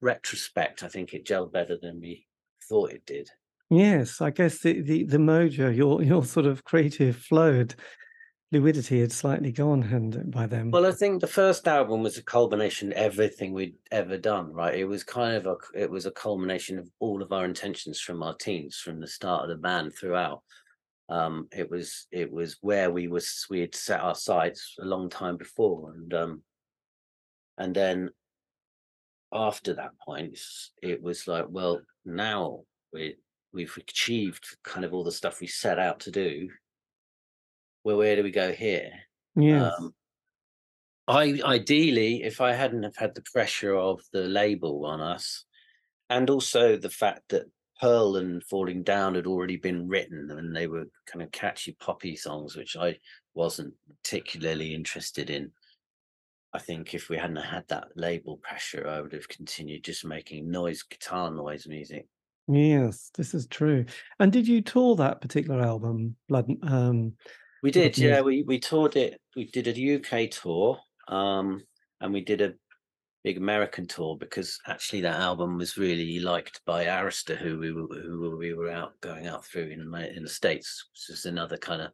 retrospect, 0.00 0.82
I 0.82 0.88
think 0.88 1.12
it 1.12 1.26
gelled 1.26 1.52
better 1.52 1.76
than 1.80 2.00
we 2.00 2.26
thought 2.68 2.92
it 2.92 3.04
did. 3.06 3.28
Yes, 3.68 4.20
I 4.20 4.30
guess 4.30 4.58
the 4.58 4.80
the, 4.80 5.04
the 5.04 5.18
mojo, 5.18 5.74
your 5.74 6.02
your 6.02 6.24
sort 6.24 6.46
of 6.46 6.64
creative 6.64 7.16
flow 7.16 7.52
fluidity 8.50 9.00
had 9.00 9.12
slightly 9.12 9.52
gone 9.52 9.82
and 9.84 10.30
by 10.30 10.46
then. 10.46 10.70
Well, 10.70 10.86
I 10.86 10.92
think 10.92 11.20
the 11.20 11.26
first 11.26 11.68
album 11.68 12.02
was 12.02 12.18
a 12.18 12.22
culmination 12.22 12.90
of 12.90 12.98
everything 12.98 13.52
we'd 13.52 13.76
ever 13.92 14.18
done, 14.18 14.52
right? 14.52 14.74
It 14.74 14.84
was 14.84 15.04
kind 15.04 15.36
of 15.36 15.46
a 15.46 15.56
it 15.74 15.90
was 15.90 16.06
a 16.06 16.10
culmination 16.10 16.78
of 16.78 16.88
all 16.98 17.22
of 17.22 17.32
our 17.32 17.44
intentions 17.44 18.00
from 18.00 18.22
our 18.22 18.34
teens 18.34 18.76
from 18.76 19.00
the 19.00 19.06
start 19.06 19.44
of 19.44 19.48
the 19.50 19.56
band 19.56 19.94
throughout. 19.94 20.42
Um, 21.08 21.48
it 21.52 21.70
was 21.70 22.06
it 22.10 22.30
was 22.30 22.56
where 22.60 22.90
we 22.90 23.08
was 23.08 23.46
we 23.50 23.60
had 23.60 23.74
set 23.74 24.00
our 24.00 24.14
sights 24.14 24.76
a 24.80 24.84
long 24.84 25.08
time 25.08 25.36
before, 25.36 25.92
and 25.92 26.12
um, 26.14 26.42
and 27.58 27.74
then 27.74 28.10
after 29.32 29.74
that 29.74 29.92
point, 30.04 30.38
it 30.82 31.00
was 31.00 31.28
like, 31.28 31.46
well, 31.48 31.80
now 32.04 32.62
we 32.92 33.16
we've 33.52 33.76
achieved 33.76 34.44
kind 34.64 34.84
of 34.84 34.92
all 34.92 35.04
the 35.04 35.12
stuff 35.12 35.40
we 35.40 35.46
set 35.46 35.78
out 35.78 36.00
to 36.00 36.10
do 36.10 36.48
well, 37.84 37.96
where 37.96 38.16
do 38.16 38.22
we 38.22 38.30
go 38.30 38.52
here? 38.52 38.90
Yeah. 39.36 39.70
Um, 39.70 39.94
I 41.08 41.40
ideally, 41.44 42.22
if 42.22 42.40
I 42.40 42.52
hadn't 42.52 42.84
have 42.84 42.96
had 42.96 43.14
the 43.14 43.24
pressure 43.32 43.74
of 43.74 44.00
the 44.12 44.22
label 44.22 44.86
on 44.86 45.00
us, 45.00 45.44
and 46.08 46.28
also 46.30 46.76
the 46.76 46.90
fact 46.90 47.22
that 47.30 47.46
Pearl 47.80 48.16
and 48.16 48.44
Falling 48.44 48.82
Down 48.82 49.14
had 49.14 49.26
already 49.26 49.56
been 49.56 49.88
written 49.88 50.30
and 50.30 50.54
they 50.54 50.66
were 50.66 50.84
kind 51.06 51.22
of 51.22 51.30
catchy 51.30 51.76
poppy 51.80 52.14
songs, 52.14 52.54
which 52.54 52.76
I 52.76 52.98
wasn't 53.34 53.74
particularly 54.02 54.74
interested 54.74 55.30
in. 55.30 55.50
I 56.52 56.58
think 56.58 56.94
if 56.94 57.08
we 57.08 57.16
hadn't 57.16 57.36
had 57.36 57.66
that 57.68 57.88
label 57.96 58.36
pressure, 58.38 58.86
I 58.86 59.00
would 59.00 59.12
have 59.12 59.28
continued 59.28 59.84
just 59.84 60.04
making 60.04 60.50
noise, 60.50 60.82
guitar 60.82 61.30
noise 61.30 61.66
music. 61.66 62.06
Yes, 62.48 63.10
this 63.16 63.32
is 63.34 63.46
true. 63.46 63.86
And 64.18 64.32
did 64.32 64.48
you 64.48 64.60
tour 64.60 64.96
that 64.96 65.20
particular 65.20 65.62
album, 65.62 66.16
Blood? 66.28 66.50
Um, 66.62 67.14
we 67.62 67.70
did, 67.70 67.96
yeah. 67.98 68.20
We 68.20 68.42
we 68.42 68.58
toured 68.58 68.96
it. 68.96 69.20
We 69.36 69.46
did 69.46 69.68
a 69.68 69.96
UK 69.96 70.30
tour, 70.30 70.78
um, 71.08 71.62
and 72.00 72.12
we 72.12 72.20
did 72.22 72.40
a 72.40 72.54
big 73.22 73.36
American 73.36 73.86
tour 73.86 74.16
because 74.16 74.58
actually 74.66 75.02
that 75.02 75.20
album 75.20 75.58
was 75.58 75.76
really 75.76 76.20
liked 76.20 76.60
by 76.64 76.86
Arista, 76.86 77.36
who 77.36 77.58
we 77.58 77.72
were 77.72 77.86
who 77.88 78.36
we 78.38 78.54
were 78.54 78.70
out 78.70 78.98
going 79.00 79.26
out 79.26 79.44
through 79.44 79.68
in 79.68 79.94
in 80.16 80.22
the 80.22 80.28
states. 80.28 80.88
Which 80.92 81.16
is 81.16 81.26
another 81.26 81.56
kind 81.56 81.82
of. 81.82 81.92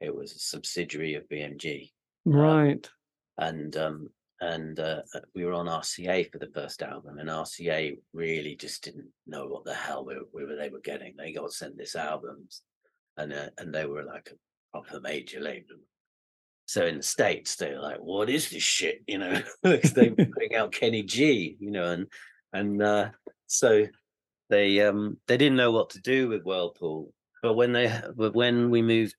It 0.00 0.14
was 0.14 0.32
a 0.32 0.38
subsidiary 0.38 1.14
of 1.14 1.28
BMG, 1.28 1.90
um, 2.26 2.32
right? 2.32 2.90
Um, 3.38 3.48
and 3.48 3.76
um, 3.76 4.08
and 4.40 4.80
uh, 4.80 5.02
uh, 5.14 5.20
we 5.34 5.44
were 5.44 5.52
on 5.52 5.66
RCA 5.66 6.30
for 6.30 6.38
the 6.38 6.50
first 6.52 6.82
album, 6.82 7.18
and 7.18 7.28
RCA 7.28 7.96
really 8.12 8.56
just 8.56 8.82
didn't 8.82 9.08
know 9.26 9.46
what 9.46 9.64
the 9.64 9.74
hell 9.74 10.04
we, 10.04 10.16
we 10.34 10.44
were 10.44 10.56
they 10.56 10.68
were 10.68 10.80
getting. 10.80 11.14
They 11.16 11.32
got 11.32 11.52
sent 11.52 11.78
this 11.78 11.94
album, 11.94 12.48
and 13.16 13.32
uh, 13.32 13.50
and 13.58 13.72
they 13.72 13.86
were 13.86 14.02
like 14.02 14.32
proper 14.74 15.00
major 15.00 15.40
label. 15.40 15.76
So 16.66 16.84
in 16.84 16.96
the 16.96 17.02
States, 17.02 17.54
they're 17.54 17.80
like, 17.80 17.98
what 17.98 18.28
is 18.28 18.50
this 18.50 18.62
shit? 18.62 19.02
You 19.06 19.18
know, 19.18 19.42
because 19.62 19.92
they 19.92 20.08
bring 20.08 20.54
out 20.56 20.72
Kenny 20.72 21.04
G, 21.04 21.56
you 21.60 21.70
know, 21.70 21.92
and 21.92 22.06
and 22.52 22.82
uh, 22.82 23.10
so 23.46 23.86
they 24.50 24.80
um 24.80 25.18
they 25.28 25.36
didn't 25.36 25.56
know 25.56 25.70
what 25.70 25.90
to 25.90 26.00
do 26.00 26.28
with 26.28 26.42
Whirlpool. 26.42 27.12
But 27.42 27.54
when 27.54 27.72
they 27.72 27.92
but 28.16 28.34
when 28.34 28.70
we 28.70 28.82
moved 28.82 29.14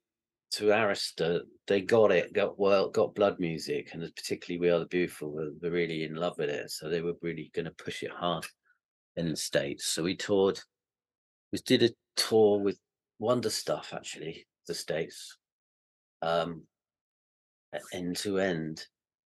to 0.53 0.66
Arista, 0.66 1.41
they 1.68 1.82
got 1.82 2.12
it, 2.12 2.34
got 2.34 2.60
well, 2.60 2.89
got 2.89 3.16
blood 3.16 3.39
music, 3.39 3.91
and 3.93 4.01
particularly 4.16 4.60
We 4.60 4.70
Are 4.70 4.80
the 4.80 4.88
Beautiful 4.88 5.32
were, 5.32 5.51
were 5.62 5.72
really 5.72 6.03
in 6.03 6.16
love 6.16 6.38
with 6.38 6.49
it. 6.49 6.70
So 6.72 6.89
they 6.89 7.01
were 7.01 7.14
really 7.22 7.51
going 7.53 7.66
to 7.66 7.72
push 7.72 8.03
it 8.03 8.12
hard 8.12 8.45
in 9.16 9.30
the 9.30 9.38
States. 9.38 9.86
So 9.86 10.03
we 10.03 10.16
toured, 10.16 10.60
we 11.53 11.60
did 11.60 11.84
a 11.84 11.89
tour 12.18 12.60
with 12.60 12.78
Wonder 13.20 13.49
Stuff 13.49 13.93
actually, 13.95 14.45
the 14.68 14.74
States, 14.74 15.38
um, 16.26 16.64
end 17.94 18.18
to 18.18 18.40
end. 18.40 18.86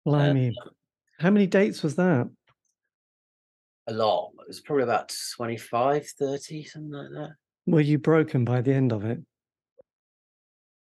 Blimey. 0.07 0.49
Um, 0.49 0.71
How 1.19 1.31
many 1.31 1.47
dates 1.47 1.83
was 1.83 1.97
that? 1.97 2.29
A 3.87 3.93
lot. 3.93 4.33
It 4.41 4.49
was 4.49 4.61
probably 4.61 4.85
about 4.85 5.15
25, 5.37 6.07
30, 6.07 6.65
something 6.65 6.91
like 6.91 7.11
that. 7.11 7.31
Were 7.67 7.81
you 7.81 7.99
broken 7.99 8.45
by 8.45 8.61
the 8.61 8.73
end 8.73 8.93
of 8.93 9.05
it? 9.05 9.21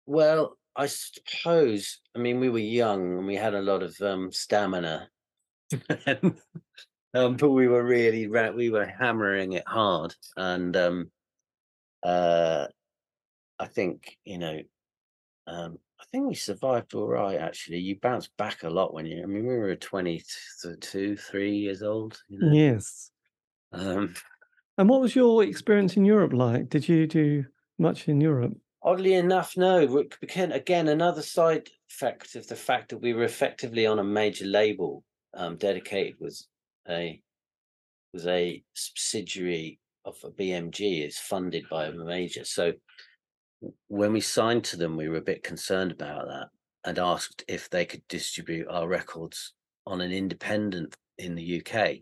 Well, 0.06 0.56
I 0.76 0.86
suppose. 0.86 2.00
I 2.14 2.18
mean, 2.18 2.40
we 2.40 2.48
were 2.48 2.58
young 2.58 3.18
and 3.18 3.26
we 3.26 3.34
had 3.34 3.54
a 3.54 3.62
lot 3.62 3.82
of 3.82 4.00
um, 4.00 4.30
stamina, 4.30 5.08
um, 7.14 7.36
but 7.36 7.50
we 7.50 7.68
were 7.68 7.84
really 7.84 8.26
we 8.28 8.70
were 8.70 8.86
hammering 8.86 9.52
it 9.52 9.66
hard, 9.66 10.14
and 10.36 10.76
um, 10.76 11.10
uh, 12.02 12.66
I 13.58 13.66
think 13.66 14.16
you 14.24 14.38
know 14.38 14.60
um, 15.46 15.78
I 16.00 16.04
think 16.10 16.28
we 16.28 16.34
survived 16.34 16.94
all 16.94 17.08
right. 17.08 17.38
Actually, 17.38 17.78
you 17.78 17.96
bounce 18.00 18.28
back 18.38 18.62
a 18.62 18.70
lot 18.70 18.94
when 18.94 19.06
you. 19.06 19.22
I 19.22 19.26
mean, 19.26 19.46
we 19.46 19.58
were 19.58 19.74
twenty-two, 19.76 21.16
three 21.16 21.56
years 21.56 21.82
old. 21.82 22.20
You 22.28 22.38
know? 22.38 22.52
Yes. 22.52 23.10
Um, 23.72 24.14
and 24.78 24.88
what 24.88 25.00
was 25.00 25.16
your 25.16 25.42
experience 25.42 25.96
in 25.96 26.04
Europe 26.04 26.32
like? 26.32 26.68
Did 26.68 26.88
you 26.88 27.06
do 27.06 27.44
much 27.78 28.08
in 28.08 28.20
Europe? 28.20 28.56
Oddly 28.82 29.14
enough, 29.14 29.56
no. 29.56 30.04
Again, 30.22 30.88
another 30.88 31.22
side 31.22 31.68
effect 31.90 32.36
of 32.36 32.46
the 32.46 32.56
fact 32.56 32.90
that 32.90 32.98
we 32.98 33.12
were 33.12 33.24
effectively 33.24 33.86
on 33.86 33.98
a 33.98 34.04
major 34.04 34.46
label. 34.46 35.04
Um, 35.34 35.56
dedicated 35.56 36.14
was 36.20 36.48
a 36.88 37.20
was 38.14 38.26
a 38.26 38.62
subsidiary 38.74 39.78
of 40.04 40.16
a 40.24 40.30
BMG, 40.30 41.06
is 41.06 41.18
funded 41.18 41.68
by 41.68 41.86
a 41.86 41.92
major. 41.92 42.44
So 42.44 42.72
when 43.88 44.12
we 44.12 44.20
signed 44.20 44.64
to 44.64 44.76
them, 44.76 44.96
we 44.96 45.08
were 45.08 45.16
a 45.16 45.22
bit 45.22 45.42
concerned 45.42 45.92
about 45.92 46.26
that 46.26 46.48
and 46.84 46.98
asked 46.98 47.44
if 47.48 47.68
they 47.70 47.84
could 47.84 48.02
distribute 48.08 48.68
our 48.68 48.88
records 48.88 49.54
on 49.86 50.00
an 50.00 50.12
independent 50.12 50.94
in 51.18 51.34
the 51.34 51.62
UK 51.62 51.98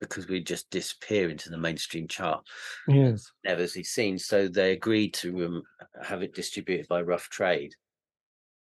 because 0.00 0.28
we'd 0.28 0.46
just 0.46 0.68
disappear 0.70 1.28
into 1.28 1.50
the 1.50 1.58
mainstream 1.58 2.06
chart. 2.08 2.46
Yes. 2.88 3.30
Never 3.44 3.66
see 3.66 3.82
seen. 3.82 4.18
So 4.18 4.48
they 4.48 4.72
agreed 4.72 5.14
to 5.14 5.44
um, 5.46 5.62
have 6.02 6.22
it 6.22 6.34
distributed 6.34 6.88
by 6.88 7.02
Rough 7.02 7.28
Trade. 7.28 7.74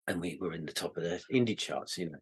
And 0.07 0.21
we 0.21 0.37
were 0.39 0.53
in 0.53 0.65
the 0.65 0.71
top 0.71 0.95
of 0.95 1.03
the 1.03 1.21
indie 1.33 1.57
charts, 1.57 1.97
you 1.97 2.05
know, 2.05 2.19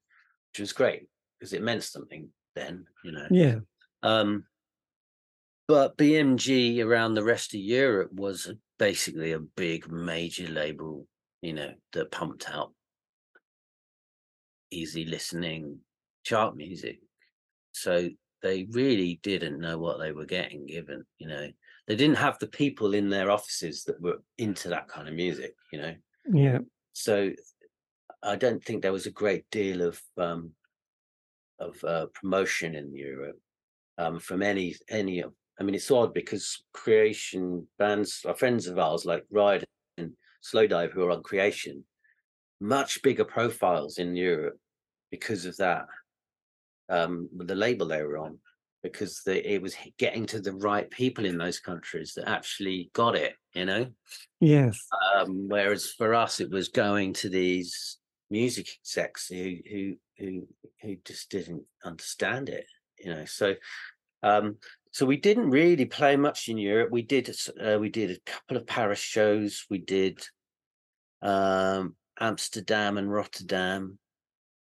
which 0.52 0.60
was 0.60 0.74
great 0.74 1.08
because 1.40 1.54
it 1.54 1.62
meant 1.62 1.84
something 1.84 2.30
then, 2.56 2.86
you 3.04 3.12
know. 3.12 3.28
Yeah. 3.30 3.56
Um, 4.02 4.46
but 5.68 5.98
BMG 5.98 6.84
around 6.84 7.14
the 7.14 7.24
rest 7.24 7.54
of 7.54 7.60
Europe 7.60 8.12
was 8.14 8.52
basically 8.78 9.32
a 9.32 9.40
big 9.40 9.90
major 9.92 10.48
label, 10.48 11.08
you 11.42 11.54
know, 11.54 11.74
that 11.94 12.12
pumped 12.12 12.50
out 12.50 12.72
easy 14.72 15.06
listening 15.06 15.80
chart 16.24 16.56
music. 16.56 17.00
So 17.72 18.10
they 18.42 18.68
really 18.72 19.20
didn't 19.24 19.60
know 19.60 19.78
what 19.78 20.00
they 20.00 20.12
were 20.12 20.26
getting 20.26 20.66
given, 20.66 21.06
you 21.18 21.28
know. 21.28 21.48
They 21.88 21.96
didn't 21.96 22.18
have 22.18 22.40
the 22.40 22.48
people 22.48 22.94
in 22.94 23.10
their 23.10 23.30
offices 23.30 23.84
that 23.84 24.02
were 24.02 24.22
into 24.38 24.70
that 24.70 24.88
kind 24.88 25.08
of 25.08 25.14
music, 25.14 25.54
you 25.72 25.80
know. 25.80 25.96
Yeah. 26.32 26.60
So 26.94 27.32
I 28.24 28.36
don't 28.36 28.64
think 28.64 28.82
there 28.82 28.92
was 28.92 29.06
a 29.06 29.12
great 29.12 29.46
deal 29.52 29.82
of 29.82 30.02
um 30.18 30.52
of 31.60 31.82
uh, 31.84 32.08
promotion 32.14 32.76
in 32.76 32.94
Europe 32.94 33.40
um 33.98 34.20
from 34.20 34.42
any 34.42 34.76
any 34.90 35.22
of 35.22 35.34
I 35.60 35.64
mean 35.64 35.76
it's 35.76 35.92
odd 35.92 36.14
because 36.14 36.64
creation 36.74 37.68
bands 37.80 38.26
are 38.28 38.36
friends 38.36 38.68
of 38.68 38.78
ours 38.78 39.06
like 39.06 39.24
Ride 39.32 39.64
and 39.98 40.12
Slowdive 40.44 40.92
who 40.92 41.04
are 41.04 41.12
on 41.12 41.24
creation 41.24 41.84
much 42.62 43.02
bigger 43.04 43.26
profiles 43.26 43.98
in 43.98 44.16
Europe 44.16 44.58
because 45.12 45.46
of 45.46 45.58
that 45.58 45.86
um 46.90 47.30
the 47.36 47.56
label 47.56 47.88
they 47.88 48.04
were 48.04 48.18
on 48.18 48.38
because 48.84 49.22
the, 49.26 49.54
it 49.54 49.62
was 49.62 49.76
getting 49.98 50.26
to 50.28 50.40
the 50.40 50.54
right 50.54 50.90
people 50.92 51.26
in 51.26 51.38
those 51.38 51.60
countries 51.60 52.14
that 52.16 52.30
actually 52.30 52.92
got 52.94 53.16
it 53.16 53.34
you 53.54 53.66
know 53.66 53.88
Yes. 54.40 54.88
um 55.16 55.48
whereas 55.48 55.92
for 55.92 56.14
us 56.14 56.40
it 56.40 56.52
was 56.52 56.70
going 56.70 57.14
to 57.14 57.30
these 57.30 57.98
music 58.30 58.68
execs 58.80 59.28
who 59.28 59.56
who 59.72 59.96
who 60.18 60.48
who 60.82 60.96
just 61.04 61.30
didn't 61.30 61.64
understand 61.84 62.50
it 62.50 62.66
you 63.00 63.14
know 63.14 63.26
so 63.26 63.56
um 64.22 64.58
so 64.96 65.06
we 65.06 65.18
didn't 65.18 65.50
really 65.50 65.84
play 65.84 66.16
much 66.16 66.48
in 66.48 66.58
europe 66.58 66.90
we 66.90 67.02
did 67.02 67.30
uh, 67.62 67.78
we 67.78 67.90
did 67.90 68.12
a 68.12 68.32
couple 68.32 68.56
of 68.56 68.66
paris 68.66 69.00
shows 69.00 69.66
we 69.70 69.78
did 69.78 70.18
um 71.22 71.94
amsterdam 72.18 72.98
and 72.98 73.12
rotterdam 73.12 74.00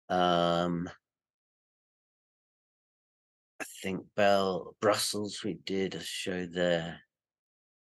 um 0.10 0.88
I 3.60 3.66
think 3.82 4.06
Bell 4.16 4.76
Brussels 4.80 5.42
we 5.44 5.58
did 5.66 5.96
a 5.96 6.02
show 6.02 6.46
there, 6.46 7.02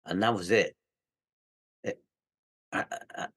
and 0.06 0.24
that 0.24 0.34
was 0.34 0.50
it. 0.50 0.76
It 1.84 2.02
uh, 2.72 2.84
uh, 3.16 3.28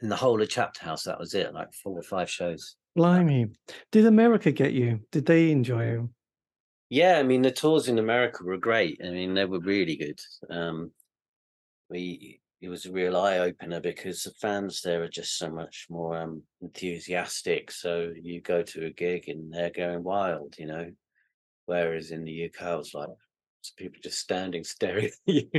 in 0.00 0.08
the 0.08 0.16
whole 0.16 0.40
of 0.40 0.48
Chapterhouse, 0.48 1.04
that 1.04 1.18
was 1.18 1.34
it. 1.34 1.52
Like 1.52 1.74
four 1.74 1.98
or 1.98 2.02
five 2.02 2.30
shows. 2.30 2.76
Blimey. 2.96 3.48
Did 3.92 4.06
America 4.06 4.50
get 4.50 4.72
you? 4.72 5.00
Did 5.12 5.26
they 5.26 5.50
enjoy 5.50 5.90
you? 5.90 6.10
Yeah, 6.94 7.18
I 7.18 7.24
mean 7.24 7.42
the 7.42 7.50
tours 7.50 7.88
in 7.88 7.98
America 7.98 8.44
were 8.44 8.56
great. 8.56 9.00
I 9.04 9.10
mean 9.10 9.34
they 9.34 9.44
were 9.46 9.58
really 9.58 9.96
good. 9.96 10.20
Um, 10.48 10.92
we 11.90 12.40
it 12.60 12.68
was 12.68 12.86
a 12.86 12.92
real 12.92 13.16
eye 13.16 13.38
opener 13.38 13.80
because 13.80 14.22
the 14.22 14.30
fans 14.40 14.80
there 14.82 15.02
are 15.02 15.08
just 15.08 15.36
so 15.36 15.50
much 15.50 15.86
more 15.90 16.16
um, 16.16 16.42
enthusiastic. 16.62 17.72
So 17.72 18.12
you 18.22 18.40
go 18.40 18.62
to 18.62 18.86
a 18.86 18.90
gig 18.90 19.28
and 19.28 19.52
they're 19.52 19.70
going 19.70 20.04
wild, 20.04 20.54
you 20.58 20.66
know. 20.66 20.92
Whereas 21.66 22.12
in 22.12 22.24
the 22.24 22.32
UK, 22.32 22.62
I 22.62 22.76
was 22.76 22.94
like, 22.94 23.08
people 23.76 24.00
just 24.02 24.20
standing 24.20 24.64
staring 24.76 25.06
at 25.06 25.12
you, 25.26 25.50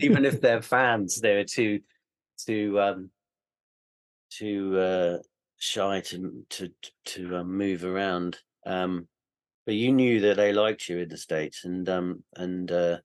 even 0.00 0.24
if 0.24 0.40
they're 0.40 0.62
fans, 0.62 1.20
they're 1.20 1.44
too 1.44 1.80
too 2.44 2.80
um 2.80 3.10
too 4.30 4.78
uh 4.78 5.18
shy 5.58 6.00
to 6.00 6.44
to 6.50 6.70
to 7.04 7.36
um, 7.36 7.56
move 7.56 7.84
around. 7.84 8.38
Um, 8.66 9.06
but 9.66 9.74
you 9.74 9.92
knew 9.92 10.20
that 10.20 10.36
they 10.36 10.52
liked 10.52 10.88
you 10.88 10.98
in 10.98 11.08
the 11.08 11.16
states, 11.16 11.64
and 11.64 11.88
um 11.88 12.24
and 12.36 12.70
uh, 12.70 12.98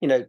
you 0.00 0.08
know 0.08 0.24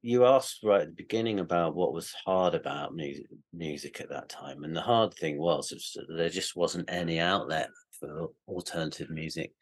you 0.00 0.24
asked 0.24 0.60
right 0.64 0.82
at 0.82 0.86
the 0.88 0.94
beginning 0.94 1.40
about 1.40 1.74
what 1.74 1.92
was 1.92 2.14
hard 2.24 2.54
about 2.54 2.94
music 2.94 3.26
music 3.52 4.00
at 4.00 4.08
that 4.08 4.28
time, 4.28 4.64
and 4.64 4.74
the 4.74 4.80
hard 4.80 5.14
thing 5.14 5.38
was, 5.38 5.70
was 5.70 5.92
that 5.94 6.16
there 6.16 6.28
just 6.28 6.56
wasn't 6.56 6.90
any 6.90 7.20
outlet 7.20 7.68
for 7.98 8.28
alternative 8.48 9.10
music. 9.10 9.52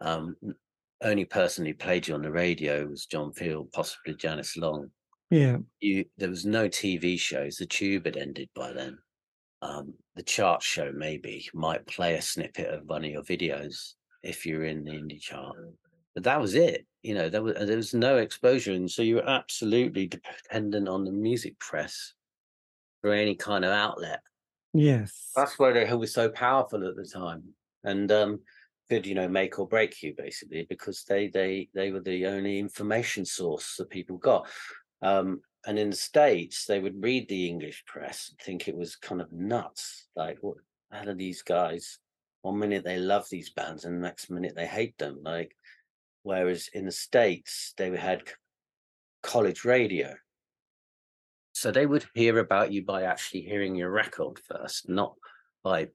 Um, 0.00 0.36
only 1.02 1.24
person 1.24 1.66
who 1.66 1.74
played 1.74 2.06
you 2.06 2.14
on 2.14 2.22
the 2.22 2.30
radio 2.30 2.86
was 2.86 3.06
John 3.06 3.32
Peel, 3.32 3.68
possibly 3.72 4.14
Janice 4.14 4.56
Long. 4.56 4.90
Yeah. 5.30 5.58
You 5.80 6.04
there 6.18 6.28
was 6.28 6.44
no 6.44 6.68
TV 6.68 7.18
shows. 7.18 7.56
The 7.56 7.66
Tube 7.66 8.04
had 8.04 8.16
ended 8.16 8.50
by 8.54 8.72
then. 8.72 8.98
Um, 9.62 9.94
the 10.16 10.24
chart 10.24 10.62
show 10.62 10.90
maybe 10.92 11.48
might 11.54 11.86
play 11.86 12.14
a 12.14 12.22
snippet 12.22 12.68
of 12.68 12.86
one 12.86 13.04
of 13.04 13.10
your 13.10 13.22
videos 13.22 13.94
if 14.22 14.46
you're 14.46 14.64
in 14.64 14.84
the 14.84 14.92
indie 14.92 15.20
chart, 15.20 15.56
but 16.14 16.24
that 16.24 16.40
was 16.40 16.54
it. 16.54 16.86
You 17.02 17.14
know, 17.14 17.28
there 17.28 17.42
was 17.42 17.54
there 17.54 17.76
was 17.76 17.94
no 17.94 18.18
exposure, 18.18 18.72
and 18.72 18.90
so 18.90 19.02
you 19.02 19.16
were 19.16 19.28
absolutely 19.28 20.06
dependent 20.06 20.88
on 20.88 21.04
the 21.04 21.12
music 21.12 21.58
press 21.58 22.14
for 23.00 23.12
any 23.12 23.34
kind 23.34 23.64
of 23.64 23.72
outlet. 23.72 24.20
Yes. 24.72 25.30
That's 25.36 25.58
why 25.58 25.72
they 25.72 25.92
were 25.92 26.06
so 26.06 26.28
powerful 26.28 26.86
at 26.86 26.96
the 26.96 27.04
time, 27.04 27.42
and 27.84 28.10
um, 28.12 28.40
could 28.88 29.06
you 29.06 29.14
know 29.14 29.28
make 29.28 29.58
or 29.58 29.66
break 29.66 30.02
you 30.02 30.14
basically 30.16 30.66
because 30.68 31.04
they 31.04 31.28
they 31.28 31.68
they 31.74 31.90
were 31.90 32.00
the 32.00 32.26
only 32.26 32.58
information 32.58 33.24
source 33.24 33.76
that 33.76 33.90
people 33.90 34.18
got. 34.18 34.46
Um, 35.02 35.40
and 35.66 35.78
in 35.78 35.90
the 35.90 35.96
states, 35.96 36.66
they 36.66 36.80
would 36.80 37.02
read 37.02 37.28
the 37.28 37.48
English 37.48 37.84
press 37.86 38.30
and 38.30 38.38
think 38.40 38.66
it 38.66 38.76
was 38.76 38.96
kind 38.96 39.20
of 39.20 39.32
nuts. 39.32 40.08
Like, 40.16 40.38
what? 40.40 40.56
How 40.90 41.04
do 41.04 41.14
these 41.14 41.42
guys? 41.42 41.98
One 42.42 42.58
minute 42.58 42.84
they 42.84 42.98
love 42.98 43.28
these 43.30 43.50
bands, 43.50 43.84
and 43.84 43.96
the 43.96 44.00
next 44.00 44.30
minute 44.30 44.54
they 44.54 44.66
hate 44.66 44.98
them. 44.98 45.20
Like, 45.22 45.56
whereas 46.22 46.68
in 46.72 46.86
the 46.86 46.92
states, 46.92 47.72
they 47.76 47.96
had 47.96 48.22
college 49.22 49.64
radio, 49.64 50.14
so 51.52 51.70
they 51.70 51.86
would 51.86 52.04
hear 52.14 52.38
about 52.38 52.72
you 52.72 52.84
by 52.84 53.04
actually 53.04 53.42
hearing 53.42 53.76
your 53.76 53.90
record 53.90 54.40
first, 54.48 54.88
not 54.88 55.14
by 55.62 55.88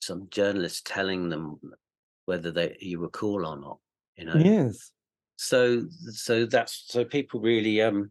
some 0.00 0.28
journalist 0.30 0.86
telling 0.86 1.28
them 1.28 1.60
whether 2.24 2.50
they 2.50 2.76
you 2.80 3.00
were 3.00 3.10
cool 3.10 3.44
or 3.44 3.58
not. 3.58 3.78
You 4.16 4.26
know. 4.26 4.36
Yes. 4.36 4.92
So 5.36 5.86
so 6.08 6.46
that's 6.46 6.84
so 6.88 7.04
people 7.04 7.40
really 7.40 7.82
um 7.82 8.10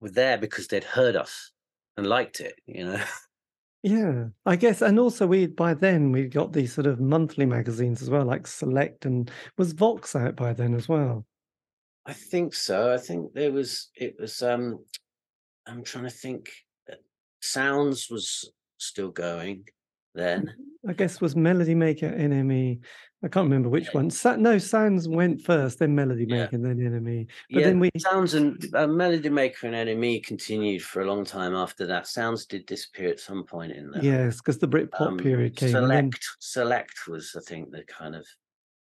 were 0.00 0.10
there 0.10 0.38
because 0.38 0.66
they'd 0.68 0.84
heard 0.84 1.16
us 1.16 1.52
and 1.96 2.06
liked 2.06 2.40
it. 2.40 2.54
You 2.66 2.84
know. 2.84 3.04
Yeah, 3.82 4.24
I 4.44 4.56
guess, 4.56 4.82
and 4.82 4.98
also 4.98 5.26
we 5.26 5.46
by 5.46 5.74
then 5.74 6.10
we 6.10 6.26
got 6.26 6.52
these 6.52 6.72
sort 6.72 6.86
of 6.86 7.00
monthly 7.00 7.46
magazines 7.46 8.02
as 8.02 8.10
well, 8.10 8.24
like 8.24 8.46
Select, 8.46 9.04
and 9.04 9.30
was 9.56 9.72
Vox 9.72 10.16
out 10.16 10.34
by 10.34 10.52
then 10.52 10.74
as 10.74 10.88
well? 10.88 11.24
I 12.04 12.12
think 12.12 12.54
so. 12.54 12.92
I 12.92 12.96
think 12.96 13.34
there 13.34 13.52
was 13.52 13.90
it 13.94 14.16
was 14.18 14.42
um 14.42 14.84
I'm 15.66 15.84
trying 15.84 16.04
to 16.04 16.10
think 16.10 16.50
uh, 16.90 16.96
Sounds 17.40 18.08
was 18.10 18.50
still 18.78 19.10
going 19.10 19.68
then. 20.14 20.54
I 20.88 20.92
guess 20.94 21.20
was 21.20 21.36
Melody 21.36 21.74
Maker, 21.74 22.10
NME. 22.10 22.80
I 23.22 23.26
can't 23.28 23.44
remember 23.46 23.68
which 23.68 23.92
one. 23.92 24.10
Sa- 24.10 24.36
no, 24.36 24.58
Sounds 24.58 25.08
went 25.08 25.42
first, 25.42 25.80
then 25.80 25.92
Melody 25.94 26.24
Yeah. 26.28 26.44
Maker, 26.44 26.58
then 26.58 26.78
NME. 26.78 27.26
But 27.50 27.60
yeah, 27.60 27.66
then 27.66 27.80
we, 27.80 27.90
Sounds 27.98 28.34
and 28.34 28.64
uh, 28.74 28.86
Melody 28.86 29.28
Maker 29.28 29.66
and 29.66 29.74
NME 29.88 30.22
continued 30.24 30.82
for 30.82 31.00
a 31.02 31.04
long 31.06 31.24
time 31.24 31.52
after 31.54 31.84
that. 31.86 32.06
Sounds 32.06 32.46
did 32.46 32.64
disappear 32.66 33.08
at 33.10 33.18
some 33.18 33.42
point 33.44 33.72
in 33.72 33.90
there. 33.90 34.04
yes, 34.04 34.36
because 34.36 34.58
the 34.58 34.68
Britpop 34.68 35.00
Um, 35.00 35.16
period 35.18 35.56
came, 35.56 35.70
Select 35.70 35.88
then 35.88 36.10
Select 36.38 37.08
was 37.08 37.34
I 37.36 37.40
think 37.40 37.72
the 37.72 37.82
kind 37.84 38.14
of 38.14 38.24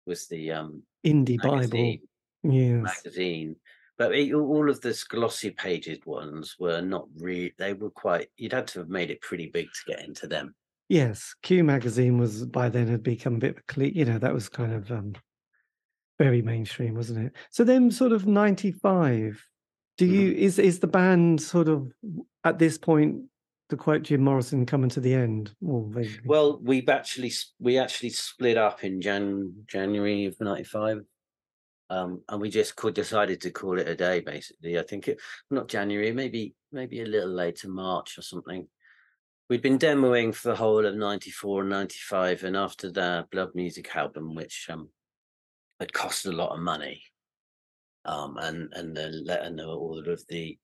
was 0.07 0.27
the 0.27 0.52
um 0.52 0.81
Indie 1.06 1.38
Bible. 1.39 1.57
magazine. 1.57 2.02
Yes, 2.43 2.81
magazine. 2.84 3.56
But 3.97 4.14
it, 4.15 4.34
all 4.34 4.69
of 4.69 4.81
the 4.81 4.99
glossy 5.07 5.52
pages 5.52 5.99
ones 6.06 6.56
were 6.60 6.81
not 6.81 7.07
really. 7.18 7.53
They 7.60 7.73
were 7.73 7.91
quite. 7.91 8.27
You'd 8.38 8.53
had 8.53 8.68
to 8.69 8.80
have 8.80 8.89
made 8.89 9.10
it 9.11 9.22
pretty 9.22 9.47
big 9.47 9.68
to 9.68 9.91
get 9.93 10.03
into 10.03 10.27
them. 10.27 10.53
Yes. 10.90 11.36
Q 11.44 11.64
magazine 11.64 12.18
was 12.18 12.45
by 12.45 12.70
then 12.70 12.88
had 12.88 13.03
become 13.03 13.36
a 13.36 13.40
bit 13.40 13.52
of 13.52 13.57
a 13.57 13.74
cle 13.74 13.84
You 13.84 14.06
know, 14.06 14.18
that 14.18 14.34
was 14.34 14.49
kind 14.49 14.74
of 14.74 14.91
um 14.91 15.14
very 16.18 16.41
mainstream, 16.41 16.95
wasn't 16.95 17.26
it? 17.26 17.34
So 17.49 17.64
then, 17.64 17.91
sort 17.91 18.12
of 18.12 18.26
ninety 18.26 18.72
five. 18.72 19.44
Do 19.98 20.06
you 20.06 20.34
is 20.34 20.60
is 20.60 20.80
the 20.80 20.88
band 20.88 21.41
sort 21.41 21.68
of 21.68 21.91
at 22.44 22.60
this 22.60 22.78
point? 22.78 23.24
To 23.70 23.78
quote 23.78 24.03
Jim 24.03 24.22
Morrison, 24.22 24.68
coming 24.68 24.91
to 24.91 24.99
the 24.99 25.16
end. 25.16 25.52
Well. 25.60 25.91
Well, 26.24 26.60
we've 26.62 26.88
actually 26.88 27.32
we 27.60 27.80
actually 27.80 28.12
split 28.12 28.57
up 28.57 28.84
in 28.84 29.02
Jan 29.02 29.56
January 29.66 30.26
of 30.26 30.40
'95, 30.40 31.02
um, 31.90 32.22
and 32.30 32.40
we 32.40 32.52
just 32.52 32.76
could 32.76 32.94
decided 32.94 33.41
to 33.41 33.49
call 33.49 33.80
it 33.80 33.88
a 33.88 33.95
day. 33.95 34.20
Basically, 34.20 34.78
I 34.78 34.84
think 34.84 35.07
it 35.07 35.20
not 35.49 35.68
January, 35.68 36.12
maybe 36.12 36.53
maybe 36.72 37.02
a 37.02 37.07
little 37.07 37.32
later 37.32 37.68
March 37.68 38.20
or 38.20 38.22
something. 38.22 38.68
We'd 39.48 39.62
been 39.62 39.78
demoing 39.78 40.34
for 40.34 40.50
the 40.50 40.56
whole 40.56 40.86
of 40.86 40.96
'94 40.96 41.62
and 41.62 41.70
'95, 41.70 42.44
and 42.44 42.58
after 42.58 42.92
the 42.92 43.28
Blood 43.32 43.52
Music 43.54 43.96
album, 43.96 44.34
which 44.34 44.68
um, 44.72 44.90
had 45.80 45.94
cost 45.94 46.26
a 46.26 46.32
lot 46.32 46.52
of 46.52 46.60
money, 46.60 47.04
um, 48.06 48.38
and 48.38 48.74
and 48.74 48.98
the 48.98 49.44
and 49.44 49.60
the, 49.60 49.68
all 49.68 50.00
of 50.00 50.24
the 50.30 50.58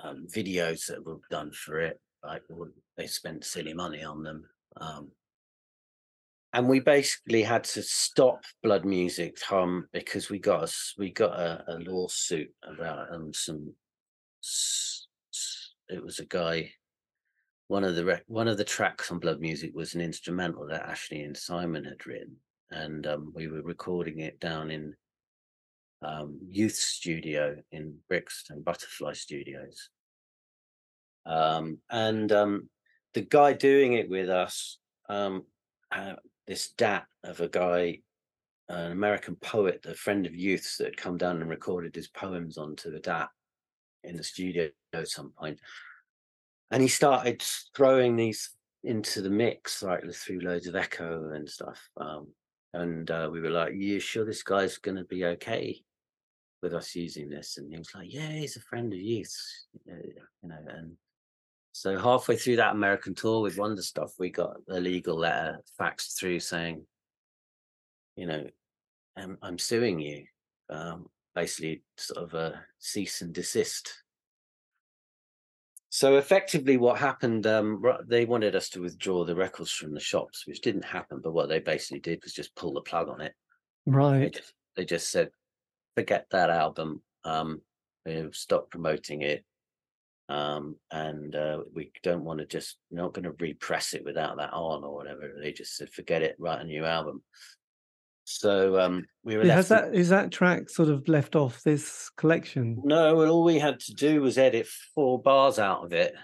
um, 0.00 0.26
videos 0.30 0.86
that 0.86 1.04
were 1.04 1.20
done 1.30 1.52
for 1.52 1.80
it, 1.80 1.98
like 2.22 2.42
they 2.98 3.06
spent 3.06 3.44
silly 3.44 3.72
money 3.72 4.04
on 4.04 4.22
them. 4.22 4.44
Um, 4.76 5.10
and 6.52 6.68
we 6.68 6.80
basically 6.80 7.42
had 7.42 7.64
to 7.64 7.82
stop 7.82 8.42
blood 8.62 8.84
music 8.84 9.36
um 9.52 9.86
because 9.92 10.30
we 10.30 10.38
got 10.38 10.62
us 10.62 10.94
we 10.96 11.10
got 11.10 11.38
a, 11.38 11.62
a 11.68 11.76
lawsuit 11.80 12.50
about 12.62 13.12
um 13.12 13.32
some 13.34 13.74
it 15.90 16.02
was 16.02 16.18
a 16.18 16.24
guy 16.24 16.70
one 17.68 17.84
of 17.84 17.94
the 17.94 18.04
rec- 18.04 18.24
one 18.26 18.48
of 18.48 18.56
the 18.56 18.64
tracks 18.64 19.10
on 19.10 19.18
blood 19.18 19.40
music 19.40 19.72
was 19.74 19.94
an 19.94 20.00
instrumental 20.00 20.66
that 20.66 20.88
ashley 20.88 21.22
and 21.22 21.36
simon 21.36 21.84
had 21.84 22.06
written 22.06 22.36
and 22.70 23.06
um, 23.06 23.32
we 23.34 23.48
were 23.48 23.62
recording 23.62 24.20
it 24.20 24.38
down 24.40 24.70
in 24.70 24.94
um, 26.02 26.38
youth 26.48 26.74
studio 26.74 27.56
in 27.72 27.94
brixton 28.08 28.62
butterfly 28.62 29.12
studios 29.12 29.90
um, 31.26 31.78
and 31.90 32.32
um, 32.32 32.68
the 33.14 33.22
guy 33.22 33.52
doing 33.52 33.94
it 33.94 34.08
with 34.08 34.28
us 34.28 34.78
uh, 35.92 36.14
this 36.46 36.70
dat 36.72 37.06
of 37.24 37.40
a 37.40 37.48
guy, 37.48 38.00
an 38.68 38.92
American 38.92 39.36
poet, 39.36 39.84
a 39.86 39.94
friend 39.94 40.26
of 40.26 40.34
youth's 40.34 40.76
that 40.78 40.84
had 40.86 40.96
come 40.96 41.16
down 41.16 41.40
and 41.40 41.50
recorded 41.50 41.94
his 41.94 42.08
poems 42.08 42.58
onto 42.58 42.90
the 42.90 43.00
dat 43.00 43.28
in 44.04 44.16
the 44.16 44.24
studio 44.24 44.68
at 44.92 45.08
some 45.08 45.32
point. 45.38 45.60
And 46.70 46.82
he 46.82 46.88
started 46.88 47.42
throwing 47.74 48.16
these 48.16 48.50
into 48.84 49.22
the 49.22 49.30
mix, 49.30 49.82
like 49.82 50.10
through 50.12 50.40
loads 50.40 50.66
of 50.66 50.76
echo 50.76 51.30
and 51.30 51.48
stuff. 51.48 51.80
Um, 51.96 52.28
and 52.74 53.10
uh, 53.10 53.28
we 53.32 53.40
were 53.40 53.50
like, 53.50 53.74
"You 53.74 54.00
sure 54.00 54.24
this 54.24 54.42
guy's 54.42 54.78
going 54.78 54.96
to 54.98 55.04
be 55.04 55.24
okay 55.24 55.80
with 56.62 56.74
us 56.74 56.94
using 56.94 57.30
this?" 57.30 57.56
And 57.56 57.72
he 57.72 57.78
was 57.78 57.94
like, 57.94 58.12
"Yeah, 58.12 58.30
he's 58.30 58.56
a 58.56 58.60
friend 58.60 58.92
of 58.92 58.98
youth's, 58.98 59.66
you 59.86 59.94
know." 60.42 60.56
And 60.68 60.96
so 61.72 61.98
halfway 61.98 62.36
through 62.36 62.56
that 62.56 62.74
American 62.74 63.14
tour 63.14 63.40
with 63.40 63.56
Wonder 63.56 63.82
Stuff, 63.82 64.14
we 64.18 64.30
got 64.30 64.56
a 64.68 64.80
legal 64.80 65.16
letter 65.16 65.60
faxed 65.80 66.18
through 66.18 66.40
saying, 66.40 66.84
you 68.16 68.26
know, 68.26 68.44
I'm, 69.16 69.38
I'm 69.42 69.58
suing 69.58 70.00
you. 70.00 70.24
Um, 70.68 71.06
basically, 71.36 71.82
sort 71.96 72.24
of 72.24 72.34
a 72.34 72.60
cease 72.80 73.22
and 73.22 73.32
desist. 73.32 74.02
So 75.90 76.16
effectively, 76.16 76.76
what 76.76 76.98
happened? 76.98 77.46
Um, 77.46 77.82
they 78.06 78.24
wanted 78.24 78.54
us 78.54 78.68
to 78.70 78.82
withdraw 78.82 79.24
the 79.24 79.34
records 79.34 79.70
from 79.70 79.94
the 79.94 80.00
shops, 80.00 80.46
which 80.46 80.60
didn't 80.60 80.84
happen. 80.84 81.20
But 81.22 81.32
what 81.32 81.48
they 81.48 81.60
basically 81.60 82.00
did 82.00 82.22
was 82.22 82.34
just 82.34 82.54
pull 82.54 82.74
the 82.74 82.82
plug 82.82 83.08
on 83.08 83.20
it. 83.20 83.32
Right. 83.86 84.20
They 84.20 84.30
just, 84.30 84.54
they 84.76 84.84
just 84.84 85.10
said, 85.10 85.30
"Forget 85.96 86.26
that 86.30 86.50
album. 86.50 87.02
Um, 87.24 87.62
stop 88.32 88.70
promoting 88.70 89.22
it 89.22 89.44
um, 90.28 90.76
and 90.90 91.34
uh, 91.34 91.60
we 91.74 91.90
don't 92.02 92.24
want 92.24 92.40
to 92.40 92.46
just 92.46 92.76
not 92.90 93.14
going 93.14 93.24
to 93.24 93.32
repress 93.38 93.94
it 93.94 94.04
without 94.04 94.36
that 94.36 94.52
on 94.52 94.84
or 94.84 94.94
whatever. 94.94 95.32
They 95.40 95.52
just 95.52 95.76
said, 95.76 95.88
forget 95.88 96.22
it, 96.22 96.36
write 96.38 96.60
a 96.60 96.64
new 96.64 96.84
album. 96.84 97.22
So 98.30 98.78
um, 98.78 99.06
we 99.24 99.38
were. 99.38 99.44
Has 99.46 99.68
that 99.68 99.94
is 99.94 100.10
that 100.10 100.30
track 100.30 100.68
sort 100.68 100.90
of 100.90 101.08
left 101.08 101.34
off 101.34 101.62
this 101.62 102.10
collection? 102.18 102.78
No, 102.84 103.16
well, 103.16 103.30
all 103.30 103.42
we 103.42 103.58
had 103.58 103.80
to 103.80 103.94
do 103.94 104.20
was 104.20 104.36
edit 104.36 104.66
four 104.94 105.20
bars 105.20 105.58
out 105.58 105.82
of 105.82 105.94
it. 105.94 106.14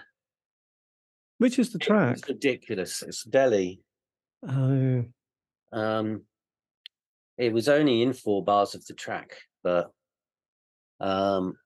Which 1.39 1.57
is 1.57 1.73
the 1.73 1.79
track? 1.79 2.17
It's 2.17 2.29
ridiculous. 2.29 3.01
It's 3.01 3.23
Deli. 3.23 3.81
Oh. 4.47 5.05
Um, 5.73 6.21
it 7.39 7.51
was 7.51 7.67
only 7.67 8.03
in 8.03 8.13
four 8.13 8.43
bars 8.43 8.75
of 8.75 8.85
the 8.85 8.93
track, 8.93 9.37
but 9.63 9.91
um, 10.99 11.57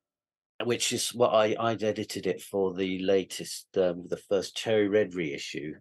which 0.64 0.94
is 0.94 1.14
what 1.14 1.34
I 1.34 1.54
I'd 1.60 1.84
edited 1.84 2.28
it 2.28 2.42
for 2.42 2.74
the 2.74 3.00
latest 3.00 3.68
um, 3.78 4.06
the 4.08 4.22
first 4.30 4.56
Cherry 4.56 4.88
Red 4.88 5.16
reissue. 5.16 5.74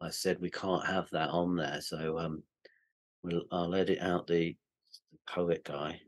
I 0.00 0.08
said 0.08 0.38
we 0.40 0.50
can't 0.50 0.86
have 0.86 1.10
that 1.12 1.28
on 1.28 1.56
there, 1.56 1.82
so 1.82 2.18
um, 2.18 2.42
we'll 3.26 3.44
I'll 3.50 3.74
edit 3.74 3.98
out 4.00 4.26
the, 4.26 4.56
the 5.12 5.18
poet 5.28 5.64
guy, 5.64 6.00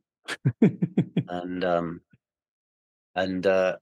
and 1.28 1.64
um, 1.64 2.00
and 3.14 3.46
uh, 3.46 3.76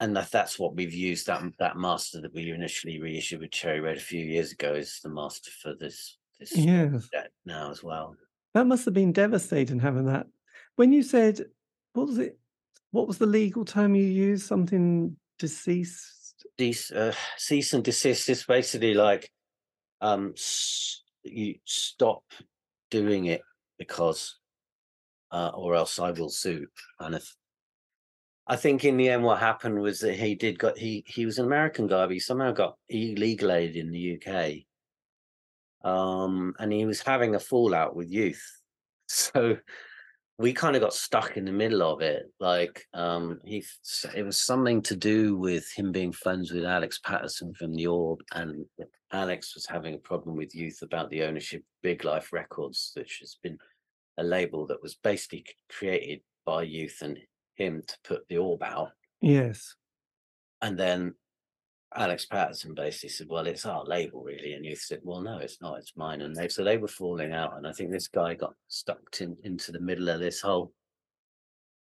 and 0.00 0.16
that, 0.16 0.30
that's 0.30 0.58
what 0.58 0.76
we've 0.76 0.94
used 0.94 1.26
that 1.26 1.42
that 1.58 1.76
master 1.76 2.20
that 2.20 2.34
we 2.34 2.50
initially 2.50 3.00
reissued 3.00 3.40
with 3.40 3.50
Cherry 3.50 3.80
Red 3.80 3.96
a 3.96 4.00
few 4.00 4.24
years 4.24 4.52
ago 4.52 4.74
is 4.74 5.00
the 5.02 5.08
master 5.08 5.50
for 5.62 5.74
this 5.74 6.18
this 6.38 6.56
yes. 6.56 7.08
now 7.44 7.70
as 7.70 7.82
well. 7.82 8.14
That 8.54 8.66
must 8.66 8.84
have 8.84 8.94
been 8.94 9.12
devastating 9.12 9.80
having 9.80 10.06
that 10.06 10.26
when 10.78 10.92
you 10.92 11.02
said, 11.02 11.40
what 11.92 12.06
was 12.06 12.18
it? 12.18 12.38
What 12.92 13.08
was 13.08 13.18
the 13.18 13.26
legal 13.26 13.64
term 13.64 13.96
you 13.96 14.04
used? 14.04 14.46
Something 14.46 15.16
deceased? 15.40 16.46
Cease, 16.56 16.92
uh, 16.92 17.12
cease 17.36 17.72
and 17.72 17.82
desist 17.82 18.28
is 18.28 18.44
basically 18.44 18.94
like 18.94 19.28
um, 20.00 20.34
you 21.24 21.54
stop 21.64 22.22
doing 22.90 23.26
it 23.26 23.42
because, 23.78 24.38
uh, 25.30 25.50
or 25.54 25.74
else 25.74 25.98
I 25.98 26.10
will 26.10 26.30
sue. 26.30 26.66
Kind 27.00 27.14
of. 27.14 27.28
I 28.46 28.56
think 28.56 28.84
in 28.84 28.96
the 28.96 29.10
end, 29.10 29.22
what 29.22 29.40
happened 29.40 29.80
was 29.80 30.00
that 30.00 30.14
he 30.14 30.34
did 30.34 30.58
got 30.58 30.78
he 30.78 31.04
he 31.06 31.26
was 31.26 31.38
an 31.38 31.44
American 31.44 31.86
guy, 31.86 32.06
but 32.06 32.14
he 32.14 32.20
somehow 32.20 32.52
got 32.52 32.76
illegal 32.88 33.52
aid 33.52 33.76
in 33.76 33.90
the 33.90 34.18
UK. 34.20 34.64
Um, 35.84 36.54
and 36.58 36.72
he 36.72 36.86
was 36.86 37.00
having 37.00 37.34
a 37.34 37.40
fallout 37.40 37.94
with 37.96 38.10
youth. 38.10 38.42
So 39.10 39.56
we 40.38 40.52
kind 40.52 40.76
of 40.76 40.82
got 40.82 40.94
stuck 40.94 41.36
in 41.36 41.44
the 41.44 41.52
middle 41.52 41.82
of 41.82 42.00
it. 42.00 42.30
Like 42.38 42.86
um, 42.94 43.40
he, 43.44 43.64
it 44.14 44.22
was 44.22 44.38
something 44.38 44.80
to 44.82 44.96
do 44.96 45.36
with 45.36 45.70
him 45.72 45.90
being 45.90 46.12
friends 46.12 46.52
with 46.52 46.64
Alex 46.64 47.00
Paterson 47.04 47.52
from 47.54 47.74
the 47.74 47.88
Orb, 47.88 48.20
and 48.32 48.64
Alex 49.12 49.54
was 49.54 49.66
having 49.66 49.94
a 49.94 49.98
problem 49.98 50.36
with 50.36 50.54
youth 50.54 50.80
about 50.82 51.10
the 51.10 51.24
ownership 51.24 51.60
of 51.60 51.82
Big 51.82 52.04
Life 52.04 52.32
Records, 52.32 52.92
which 52.94 53.18
has 53.20 53.36
been 53.42 53.58
a 54.18 54.22
label 54.22 54.66
that 54.68 54.82
was 54.82 54.94
basically 55.02 55.44
created 55.68 56.20
by 56.46 56.62
youth 56.62 56.98
and 57.02 57.18
him 57.56 57.82
to 57.86 57.94
put 58.04 58.28
the 58.28 58.38
Orb 58.38 58.62
out. 58.62 58.90
Yes. 59.20 59.74
And 60.62 60.78
then 60.78 61.14
Alex 61.94 62.26
Paterson 62.26 62.74
basically 62.74 63.08
said, 63.08 63.28
"Well, 63.28 63.46
it's 63.46 63.64
our 63.64 63.84
label, 63.84 64.22
really," 64.22 64.52
and 64.52 64.64
Youth 64.64 64.82
said, 64.82 65.00
"Well, 65.02 65.22
no, 65.22 65.38
it's 65.38 65.60
not. 65.60 65.78
It's 65.78 65.96
mine." 65.96 66.20
And 66.20 66.34
they 66.36 66.48
so 66.48 66.62
they 66.62 66.76
were 66.76 66.88
falling 66.88 67.32
out, 67.32 67.56
and 67.56 67.66
I 67.66 67.72
think 67.72 67.90
this 67.90 68.08
guy 68.08 68.34
got 68.34 68.54
stuck 68.68 69.00
in, 69.20 69.36
into 69.42 69.72
the 69.72 69.80
middle 69.80 70.08
of 70.08 70.20
this 70.20 70.40
whole 70.40 70.72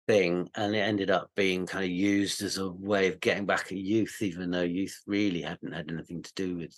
thing, 0.07 0.49
and 0.55 0.75
it 0.75 0.79
ended 0.79 1.11
up 1.11 1.29
being 1.35 1.65
kind 1.65 1.83
of 1.83 1.91
used 1.91 2.41
as 2.41 2.57
a 2.57 2.69
way 2.69 3.07
of 3.07 3.19
getting 3.19 3.45
back 3.45 3.71
at 3.71 3.77
Youth, 3.77 4.17
even 4.21 4.51
though 4.51 4.63
Youth 4.63 5.01
really 5.05 5.41
hadn't 5.41 5.73
had 5.73 5.91
anything 5.91 6.23
to 6.23 6.33
do 6.33 6.57
with 6.57 6.75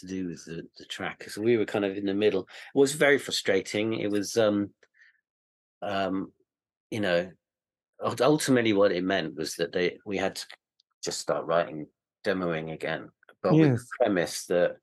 to 0.00 0.06
do 0.06 0.28
with 0.28 0.44
the, 0.44 0.66
the 0.78 0.84
track. 0.86 1.28
So 1.28 1.42
we 1.42 1.56
were 1.56 1.64
kind 1.64 1.84
of 1.84 1.96
in 1.96 2.06
the 2.06 2.14
middle. 2.14 2.42
It 2.42 2.78
was 2.78 2.92
very 2.92 3.18
frustrating. 3.18 3.94
It 3.94 4.10
was, 4.10 4.36
um, 4.36 4.70
um, 5.82 6.32
you 6.90 7.00
know, 7.00 7.30
ultimately 8.20 8.72
what 8.72 8.92
it 8.92 9.04
meant 9.04 9.36
was 9.36 9.54
that 9.56 9.72
they 9.72 9.98
we 10.04 10.16
had 10.16 10.36
to 10.36 10.46
just 11.04 11.20
start 11.20 11.46
writing 11.46 11.86
demoing 12.24 12.72
again, 12.72 13.10
but 13.42 13.54
yes. 13.54 13.70
with 13.70 13.80
the 13.80 13.86
premise 14.00 14.46
that 14.46 14.76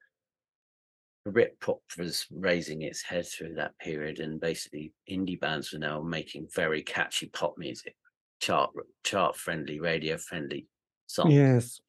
Britpop 1.28 1.80
was 1.98 2.26
raising 2.32 2.82
its 2.82 3.02
head 3.02 3.28
through 3.28 3.56
that 3.56 3.78
period, 3.80 4.20
and 4.20 4.40
basically 4.40 4.94
indie 5.10 5.40
bands 5.40 5.72
were 5.72 5.80
now 5.80 6.02
making 6.02 6.48
very 6.53 6.82
catchy 6.82 7.28
pop 7.28 7.56
music, 7.57 7.95
chart 8.40 8.72
chart 9.03 9.36
friendly, 9.36 9.80
radio 9.80 10.18
friendly 10.18 10.68
songs. 11.07 11.34
Yes, 11.34 11.82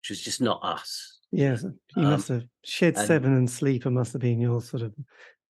which 0.00 0.10
was 0.10 0.20
just 0.20 0.40
not 0.40 0.60
us. 0.62 1.18
Yes, 1.32 1.62
you 1.62 2.02
um, 2.02 2.10
must 2.10 2.28
have 2.28 2.44
Shed 2.64 2.96
and, 2.96 3.06
Seven 3.06 3.32
and 3.34 3.50
Sleeper 3.50 3.90
must 3.90 4.12
have 4.12 4.22
been 4.22 4.40
your 4.40 4.60
sort 4.60 4.82
of 4.82 4.94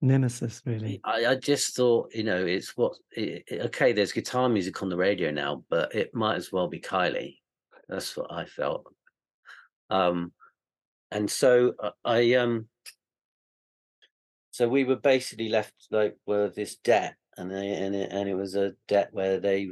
nemesis, 0.01 0.63
really. 0.65 1.01
I, 1.05 1.27
I 1.27 1.35
just 1.37 1.77
thought, 1.77 2.15
you 2.15 2.25
know, 2.25 2.45
it's 2.45 2.77
what 2.77 2.95
it, 3.13 3.45
okay. 3.53 3.93
There's 3.93 4.13
guitar 4.13 4.49
music 4.49 4.83
on 4.83 4.89
the 4.89 4.97
radio 4.97 5.31
now, 5.31 5.65
but 5.69 5.95
it 5.95 6.15
might 6.15 6.37
as 6.37 6.53
well 6.53 6.69
be 6.69 6.81
Kylie. 6.81 7.37
That's 7.89 8.17
what 8.17 8.33
I 8.33 8.45
felt. 8.45 8.87
Um, 9.91 10.33
and 11.11 11.31
so 11.31 11.75
uh, 11.81 11.91
I 12.05 12.35
um, 12.35 12.69
so 14.51 14.69
we 14.69 14.85
were 14.85 14.97
basically 14.97 15.49
left 15.49 15.75
like 15.91 16.17
with 16.27 16.55
this 16.55 16.77
debt, 16.77 17.15
and 17.37 17.51
they, 17.51 17.69
and 17.69 17.95
it, 17.95 18.11
and 18.11 18.29
it 18.29 18.35
was 18.35 18.55
a 18.55 18.73
debt 18.89 19.09
where 19.13 19.39
they 19.39 19.69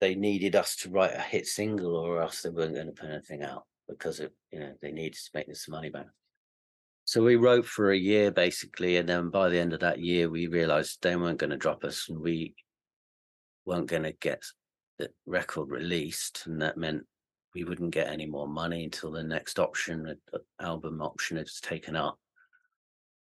they 0.00 0.14
needed 0.14 0.56
us 0.56 0.76
to 0.76 0.90
write 0.90 1.14
a 1.14 1.20
hit 1.20 1.46
single, 1.46 1.96
or 1.96 2.20
else 2.20 2.42
they 2.42 2.50
weren't 2.50 2.74
going 2.74 2.86
to 2.86 2.92
put 2.92 3.10
anything 3.10 3.42
out 3.42 3.64
because 3.88 4.20
it 4.20 4.32
you 4.50 4.60
know 4.60 4.72
they 4.82 4.92
needed 4.92 5.14
to 5.14 5.30
make 5.34 5.46
this 5.46 5.68
money 5.68 5.90
back. 5.90 6.06
So 7.04 7.22
we 7.22 7.36
wrote 7.36 7.64
for 7.64 7.90
a 7.90 7.96
year 7.96 8.30
basically, 8.30 8.96
and 8.96 9.08
then 9.08 9.30
by 9.30 9.48
the 9.48 9.58
end 9.58 9.72
of 9.72 9.80
that 9.80 9.98
year, 9.98 10.28
we 10.28 10.46
realized 10.46 10.98
they 11.00 11.16
weren't 11.16 11.38
going 11.38 11.50
to 11.50 11.56
drop 11.56 11.84
us, 11.84 12.06
and 12.08 12.18
we 12.18 12.54
weren't 13.64 13.86
going 13.86 14.02
to 14.02 14.12
get 14.12 14.42
the 14.98 15.10
record 15.26 15.70
released, 15.70 16.44
and 16.46 16.60
that 16.62 16.76
meant 16.76 17.04
we 17.54 17.64
wouldn't 17.64 17.90
get 17.90 18.08
any 18.08 18.26
more 18.26 18.48
money 18.48 18.84
until 18.84 19.10
the 19.10 19.22
next 19.22 19.58
option, 19.58 20.16
album 20.60 21.00
option, 21.00 21.38
is 21.38 21.60
taken 21.60 21.96
up. 21.96 22.18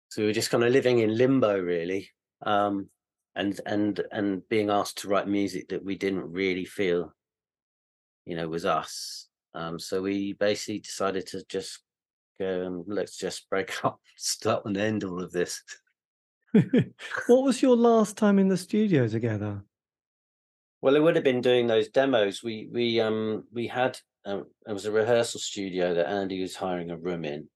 So 0.09 0.21
we 0.21 0.27
were 0.27 0.33
just 0.33 0.51
kind 0.51 0.63
of 0.63 0.71
living 0.71 0.99
in 0.99 1.17
limbo, 1.17 1.59
really, 1.59 2.09
um, 2.45 2.89
and 3.35 3.59
and 3.65 3.99
and 4.11 4.47
being 4.47 4.69
asked 4.69 4.99
to 4.99 5.07
write 5.07 5.27
music 5.27 5.69
that 5.69 5.83
we 5.83 5.95
didn't 5.95 6.31
really 6.31 6.65
feel, 6.65 7.13
you 8.25 8.35
know, 8.35 8.47
was 8.47 8.65
us. 8.65 9.27
Um, 9.55 9.79
so 9.79 10.01
we 10.01 10.33
basically 10.33 10.79
decided 10.79 11.27
to 11.27 11.43
just 11.49 11.79
go 12.39 12.61
and 12.61 12.83
let's 12.87 13.17
just 13.17 13.49
break 13.49 13.73
up, 13.83 13.99
start 14.17 14.65
and 14.65 14.77
end 14.77 15.03
all 15.03 15.21
of 15.21 15.31
this. 15.31 15.63
what 16.53 17.43
was 17.43 17.61
your 17.61 17.75
last 17.75 18.15
time 18.15 18.37
in 18.37 18.47
the 18.47 18.57
studio 18.57 19.07
together? 19.07 19.63
Well, 20.83 20.97
it 20.97 20.99
would 20.99 21.15
have 21.15 21.23
been 21.23 21.39
doing 21.39 21.67
those 21.67 21.87
demos. 21.87 22.43
We 22.43 22.67
we 22.69 22.99
um 22.99 23.45
we 23.53 23.67
had 23.67 23.97
um, 24.25 24.47
it 24.67 24.73
was 24.73 24.85
a 24.85 24.91
rehearsal 24.91 25.39
studio 25.39 25.93
that 25.93 26.09
Andy 26.09 26.41
was 26.41 26.57
hiring 26.57 26.91
a 26.91 26.97
room 26.97 27.23
in, 27.23 27.47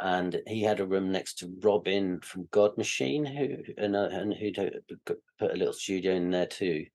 and 0.00 0.40
he 0.46 0.62
had 0.62 0.80
a 0.80 0.86
room 0.86 1.12
next 1.12 1.34
to 1.40 1.54
Robin 1.60 2.18
from 2.22 2.48
God 2.50 2.78
Machine, 2.78 3.26
who 3.26 3.58
and 3.76 3.94
uh, 3.94 4.08
and 4.10 4.32
who'd 4.32 4.56
put 5.04 5.20
a 5.38 5.54
little 5.54 5.74
studio 5.74 6.14
in 6.14 6.30
there 6.30 6.46
too. 6.46 6.86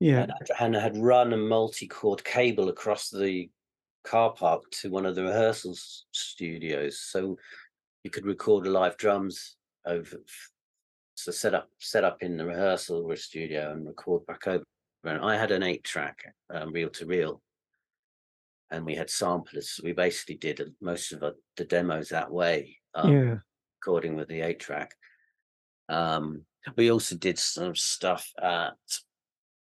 Yeah, 0.00 0.26
and, 0.60 0.74
and 0.74 0.74
had 0.76 0.98
run 0.98 1.32
a 1.32 1.38
multi-core 1.38 2.16
cable 2.16 2.68
across 2.68 3.08
the 3.08 3.48
car 4.04 4.34
park 4.34 4.64
to 4.82 4.90
one 4.90 5.06
of 5.06 5.14
the 5.14 5.24
rehearsal 5.24 5.78
studios, 6.12 7.00
so 7.00 7.38
you 8.02 8.10
could 8.10 8.26
record 8.26 8.66
live 8.66 8.98
drums 8.98 9.56
over. 9.86 10.18
So 11.14 11.30
set 11.30 11.54
up 11.54 11.68
set 11.78 12.04
up 12.04 12.22
in 12.22 12.36
the 12.36 12.44
rehearsal 12.44 13.10
studio 13.16 13.72
and 13.72 13.86
record 13.86 14.26
back 14.26 14.46
over. 14.46 14.64
And 15.04 15.24
I 15.24 15.36
had 15.36 15.50
an 15.50 15.62
eight-track 15.62 16.34
um, 16.52 16.72
reel 16.72 16.88
to 16.90 17.06
reel 17.06 17.42
and 18.74 18.84
we 18.84 18.94
had 18.94 19.10
samplers. 19.10 19.80
We 19.82 19.92
basically 19.92 20.36
did 20.36 20.74
most 20.80 21.12
of 21.12 21.20
the 21.56 21.64
demos 21.64 22.08
that 22.08 22.30
way. 22.30 22.78
Um, 22.94 23.12
yeah. 23.12 23.36
Recording 23.80 24.16
with 24.16 24.28
the 24.28 24.40
eight 24.40 24.60
track. 24.60 24.94
Um, 25.88 26.42
we 26.76 26.90
also 26.90 27.16
did 27.16 27.38
some 27.38 27.76
stuff 27.76 28.32
at 28.42 28.72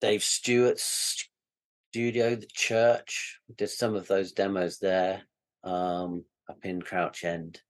Dave 0.01 0.23
Stewart's 0.23 1.29
studio, 1.89 2.35
the 2.35 2.47
church. 2.53 3.39
We 3.47 3.55
did 3.55 3.69
some 3.69 3.95
of 3.95 4.07
those 4.07 4.33
demos 4.33 4.79
there 4.79 5.21
um, 5.63 6.25
up 6.49 6.63
in 6.63 6.81
Crouch 6.81 7.23
End. 7.23 7.61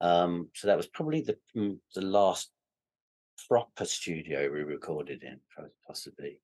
Um, 0.00 0.50
so 0.54 0.68
that 0.68 0.76
was 0.76 0.86
probably 0.86 1.22
the 1.22 1.38
mm, 1.56 1.78
the 1.94 2.02
last 2.02 2.50
proper 3.48 3.84
studio 3.84 4.50
we 4.52 4.62
recorded 4.62 5.22
in, 5.22 5.38
possibly. 5.86 6.38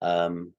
Um, 0.00 0.52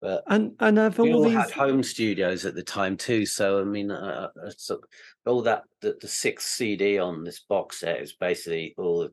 but 0.00 0.24
and 0.26 0.52
and 0.58 0.80
I've 0.80 0.98
we 0.98 1.12
all, 1.12 1.22
these 1.22 1.34
had 1.34 1.52
home 1.52 1.82
studios 1.82 2.44
at 2.44 2.56
the 2.56 2.62
time 2.62 2.96
too. 2.96 3.24
So 3.24 3.60
I 3.60 3.64
mean, 3.64 3.90
uh, 3.90 4.28
uh 4.44 4.50
so 4.56 4.80
all 5.26 5.42
that 5.42 5.62
the, 5.80 5.96
the 6.00 6.08
sixth 6.08 6.48
CD 6.48 6.98
on 6.98 7.22
this 7.22 7.40
box 7.48 7.80
set 7.80 8.00
is 8.00 8.12
basically 8.14 8.74
all 8.76 9.08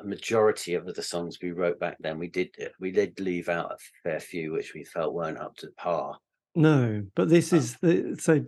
a 0.00 0.04
majority 0.04 0.74
of 0.74 0.86
the 0.86 1.02
songs 1.02 1.38
we 1.42 1.50
wrote 1.50 1.80
back 1.80 1.96
then. 2.00 2.18
We 2.18 2.28
did 2.28 2.50
uh, 2.62 2.68
we 2.78 2.92
did 2.92 3.18
leave 3.18 3.48
out 3.48 3.72
a 3.72 3.76
fair 4.04 4.20
few 4.20 4.52
which 4.52 4.72
we 4.72 4.84
felt 4.84 5.14
weren't 5.14 5.38
up 5.38 5.56
to 5.56 5.68
par. 5.76 6.18
No, 6.54 7.04
but 7.14 7.28
this 7.28 7.52
um, 7.52 7.58
is 7.58 7.76
the 7.78 8.16
so 8.20 8.44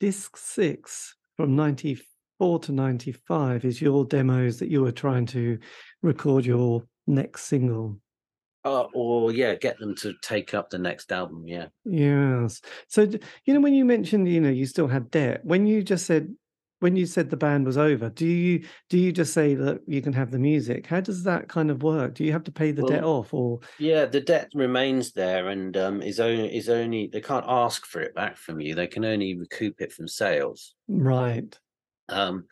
disc 0.00 0.36
six 0.36 1.16
from 1.36 1.56
ninety 1.56 2.00
four 2.42 2.58
to 2.58 2.72
ninety 2.72 3.12
five 3.12 3.64
is 3.64 3.80
your 3.80 4.04
demos 4.04 4.58
that 4.58 4.68
you 4.68 4.82
were 4.82 4.90
trying 4.90 5.24
to 5.24 5.56
record 6.02 6.44
your 6.44 6.82
next 7.06 7.44
single. 7.44 8.00
Uh, 8.64 8.86
or 8.94 9.30
yeah, 9.30 9.54
get 9.54 9.78
them 9.78 9.94
to 9.94 10.12
take 10.22 10.52
up 10.52 10.68
the 10.68 10.76
next 10.76 11.12
album. 11.12 11.46
Yeah. 11.46 11.66
Yes. 11.84 12.60
So 12.88 13.02
you 13.44 13.54
know 13.54 13.60
when 13.60 13.74
you 13.74 13.84
mentioned 13.84 14.28
you 14.28 14.40
know 14.40 14.50
you 14.50 14.66
still 14.66 14.88
had 14.88 15.08
debt 15.12 15.44
when 15.44 15.68
you 15.68 15.84
just 15.84 16.04
said 16.04 16.34
when 16.80 16.96
you 16.96 17.06
said 17.06 17.30
the 17.30 17.36
band 17.36 17.64
was 17.64 17.78
over 17.78 18.10
do 18.10 18.26
you 18.26 18.64
do 18.90 18.98
you 18.98 19.12
just 19.12 19.32
say 19.32 19.54
that 19.54 19.80
you 19.86 20.02
can 20.02 20.12
have 20.12 20.32
the 20.32 20.38
music 20.38 20.84
how 20.84 21.00
does 21.00 21.22
that 21.22 21.48
kind 21.48 21.70
of 21.70 21.84
work 21.84 22.12
do 22.12 22.24
you 22.24 22.32
have 22.32 22.42
to 22.42 22.50
pay 22.50 22.72
the 22.72 22.82
well, 22.82 22.90
debt 22.90 23.04
off 23.04 23.32
or 23.32 23.60
yeah 23.78 24.04
the 24.04 24.20
debt 24.20 24.48
remains 24.52 25.12
there 25.12 25.50
and 25.50 25.76
um 25.76 26.02
is 26.02 26.18
only 26.18 26.52
is 26.52 26.68
only 26.68 27.06
they 27.06 27.20
can't 27.20 27.44
ask 27.46 27.86
for 27.86 28.00
it 28.00 28.12
back 28.16 28.36
from 28.36 28.60
you 28.60 28.74
they 28.74 28.88
can 28.88 29.04
only 29.04 29.38
recoup 29.38 29.80
it 29.80 29.92
from 29.92 30.08
sales 30.08 30.74
right 30.88 31.56
um 32.08 32.44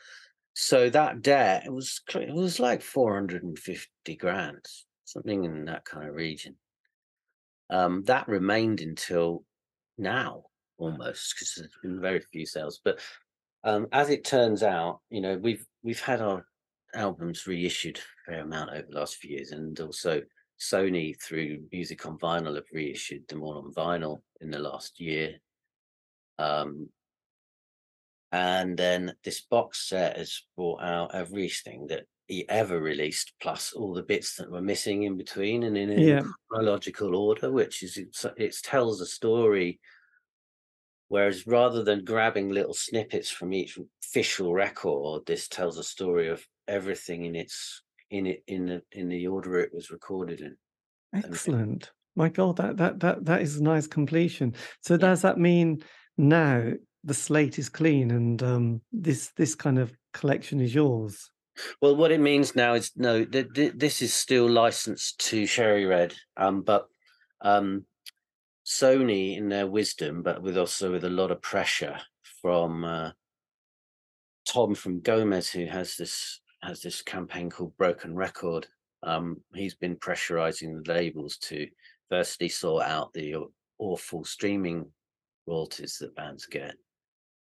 so 0.55 0.91
that 0.91 1.23
debt 1.23 1.65
it 1.67 1.73
was 1.73 2.01
it 2.15 2.35
was 2.35 2.61
like 2.61 2.83
450 2.83 4.17
grand 4.17 4.67
something 5.11 5.45
in 5.45 5.65
that 5.67 5.85
kind 5.85 6.09
of 6.09 6.15
region. 6.15 6.57
Um, 7.69 8.03
that 8.05 8.29
remained 8.29 8.81
until 8.81 9.45
now, 9.99 10.45
almost, 10.79 11.35
because 11.35 11.55
there's 11.57 11.71
been 11.83 12.01
very 12.01 12.21
few 12.21 12.47
sales. 12.47 12.81
But 12.83 13.01
um, 13.65 13.87
as 13.93 14.11
it 14.11 14.25
turns 14.25 14.63
out, 14.63 15.01
you 15.11 15.21
know, 15.21 15.37
we've 15.37 15.65
we've 15.83 16.01
had 16.01 16.21
our 16.21 16.47
albums 16.95 17.47
reissued 17.47 17.99
a 17.99 18.31
fair 18.31 18.41
amount 18.43 18.71
over 18.71 18.87
the 18.89 18.99
last 18.99 19.17
few 19.17 19.37
years, 19.37 19.53
and 19.53 19.79
also 19.81 20.23
Sony 20.61 21.21
through 21.21 21.63
Music 21.73 22.07
on 22.07 22.19
Vinyl 22.19 22.55
have 22.57 22.65
reissued 22.73 23.27
them 23.29 23.43
all 23.43 23.59
on 23.59 23.73
vinyl 23.73 24.19
in 24.41 24.51
the 24.51 24.59
last 24.59 25.01
year. 25.01 25.35
Um, 26.39 26.89
and 28.33 28.77
then 28.77 29.15
this 29.25 29.41
box 29.41 29.89
set 29.89 30.17
has 30.17 30.43
brought 30.57 30.83
out 30.83 31.15
everything 31.15 31.87
that 31.89 32.05
he 32.29 32.49
ever 32.49 32.81
released, 32.81 33.33
plus 33.41 33.73
all 33.73 33.93
the 33.93 34.05
bits 34.05 34.37
that 34.37 34.51
were 34.51 34.63
missing 34.63 35.03
in 35.03 35.17
between 35.17 35.65
and 35.65 35.77
in 35.77 35.91
a 35.91 36.01
yeah. 36.01 36.23
chronological 36.49 37.17
order, 37.17 37.51
which 37.51 37.83
is 37.83 37.97
it 37.97 38.57
tells 38.63 39.01
a 39.01 39.07
story. 39.07 39.81
Whereas 41.09 41.45
rather 41.45 41.83
than 41.83 42.05
grabbing 42.05 42.51
little 42.51 42.73
snippets 42.73 43.31
from 43.31 43.53
each 43.53 43.77
official 44.05 44.55
record, 44.55 45.27
this 45.27 45.49
tells 45.49 45.77
a 45.77 45.83
story 45.83 46.29
of 46.29 46.47
everything 46.69 47.25
in 47.25 47.35
its 47.35 47.83
in 48.11 48.27
it 48.27 48.45
in 48.47 48.67
the 48.67 48.83
in 48.93 49.09
the 49.09 49.27
order 49.27 49.59
it 49.59 49.75
was 49.75 49.91
recorded 49.91 50.41
in. 50.41 50.57
Excellent. 51.13 51.91
My 52.15 52.29
God, 52.29 52.59
that 52.59 52.77
that 52.77 53.01
that 53.01 53.25
that 53.25 53.43
is 53.43 53.57
a 53.57 53.63
nice 53.63 53.89
completion. 53.89 54.55
So 54.83 54.95
yeah. 54.95 54.99
does 54.99 55.23
that 55.23 55.39
mean 55.39 55.83
now 56.17 56.73
the 57.05 57.15
slate 57.15 57.59
is 57.59 57.69
clean 57.69 58.11
and 58.11 58.43
um, 58.43 58.81
this 58.93 59.33
this 59.37 59.55
kind 59.55 59.79
of 59.79 59.93
collection 60.13 60.61
is 60.61 60.75
yours? 60.75 61.31
Well, 61.81 61.97
what 61.97 62.13
it 62.13 62.21
means 62.21 62.57
now 62.57 62.75
is 62.75 62.93
no, 62.97 63.25
th- 63.25 63.53
th- 63.55 63.75
this 63.77 64.03
is 64.03 64.15
still 64.15 64.49
licensed 64.49 65.19
to 65.29 65.47
Cherry 65.47 65.85
Red, 65.85 66.15
um, 66.37 66.63
but 66.63 66.87
um, 67.43 67.85
Sony, 68.65 69.37
in 69.37 69.49
their 69.49 69.67
wisdom, 69.67 70.23
but 70.23 70.43
with 70.43 70.57
also 70.57 70.93
with 70.93 71.05
a 71.05 71.11
lot 71.11 71.31
of 71.31 71.43
pressure 71.43 71.99
from 72.41 72.85
uh, 72.85 73.11
Tom 74.47 74.75
from 74.75 75.01
Gomez, 75.01 75.51
who 75.51 75.67
has 75.67 75.97
this 75.97 76.41
has 76.63 76.81
this 76.81 77.03
campaign 77.03 77.51
called 77.51 77.77
Broken 77.77 78.15
Record. 78.15 78.67
Um, 79.03 79.41
he's 79.55 79.75
been 79.75 79.97
pressurizing 79.97 80.85
the 80.85 80.93
labels 80.93 81.37
to 81.39 81.67
firstly 82.11 82.49
sort 82.49 82.85
out 82.85 83.13
the 83.13 83.37
awful 83.79 84.25
streaming 84.25 84.87
royalties 85.47 85.97
that 86.01 86.15
bands 86.15 86.47
get, 86.47 86.75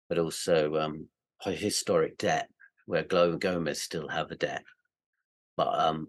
but 0.08 0.18
also 0.18 0.76
um, 0.76 1.06
historic 1.44 2.18
debt 2.18 2.48
where 2.86 3.02
Glow 3.02 3.32
and 3.32 3.40
Gomez 3.40 3.82
still 3.82 4.08
have 4.08 4.30
a 4.30 4.36
debt, 4.36 4.64
but 5.56 5.78
um, 5.78 6.08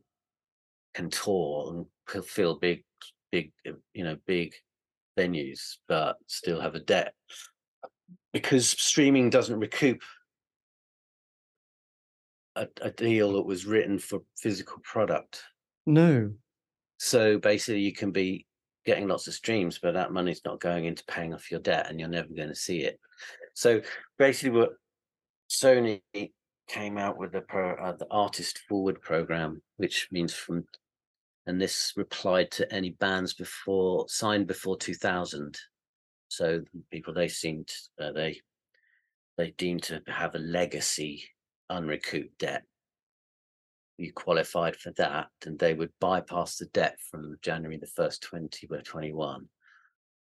can 0.94 1.10
tour 1.10 1.86
and 2.14 2.26
fill 2.26 2.58
big, 2.58 2.84
big, 3.32 3.52
uh, 3.68 3.74
you 3.94 4.04
know, 4.04 4.18
big 4.26 4.54
venues, 5.18 5.76
but 5.88 6.18
still 6.28 6.62
have 6.62 6.76
a 6.76 6.80
debt 6.80 7.14
because 8.34 8.70
streaming 8.70 9.30
doesn't 9.30 9.60
recoup 9.60 10.02
a, 12.56 12.68
a 12.82 12.92
deal 12.92 13.34
that 13.34 13.46
was 13.46 13.66
written 13.66 14.00
for 14.00 14.22
physical 14.38 14.78
product. 14.84 15.44
No. 15.86 16.32
So 16.98 17.38
basically, 17.38 17.82
you 17.82 17.94
can 17.94 18.12
be 18.12 18.46
getting 18.86 19.08
lots 19.08 19.28
of 19.28 19.34
streams, 19.34 19.80
but 19.80 19.94
that 19.94 20.12
money's 20.12 20.42
not 20.46 20.60
going 20.60 20.86
into 20.86 21.04
paying 21.06 21.34
off 21.34 21.52
your 21.52 21.60
debt, 21.60 21.88
and 21.90 22.00
you're 22.00 22.10
never 22.10 22.30
going 22.30 22.50
to 22.50 22.56
see 22.56 22.82
it. 22.82 23.00
So 23.60 23.82
basically, 24.18 24.58
what 24.58 24.70
Sony 25.50 26.02
came 26.70 26.98
out 26.98 27.18
with 27.18 27.34
the 27.34 27.42
pro, 27.42 27.76
uh, 27.76 27.92
the 27.92 28.08
artist 28.10 28.60
forward 28.70 29.02
program, 29.02 29.62
which 29.76 30.08
means 30.14 30.34
from, 30.34 30.64
and 31.46 31.62
this 31.62 31.92
replied 31.98 32.52
to 32.52 32.74
any 32.74 32.92
bands 32.92 33.34
before 33.34 34.08
signed 34.08 34.48
before 34.48 34.78
2000. 34.78 35.60
So 36.30 36.62
people 36.90 37.14
they 37.14 37.28
seemed 37.28 37.68
uh, 38.02 38.14
they 38.14 38.40
they 39.38 39.52
deemed 39.58 39.84
to 39.84 40.02
have 40.08 40.36
a 40.36 40.40
legacy 40.40 41.26
unrecouped 41.70 42.38
debt. 42.38 42.64
You 43.98 44.14
qualified 44.14 44.78
for 44.78 44.92
that, 44.92 45.28
and 45.46 45.60
they 45.60 45.74
would 45.74 45.92
bypass 46.00 46.56
the 46.56 46.68
debt 46.68 46.98
from 47.12 47.36
January 47.42 47.76
the 47.76 47.88
first 47.88 48.24
20 48.24 48.70
or 48.72 48.82
21, 48.82 49.50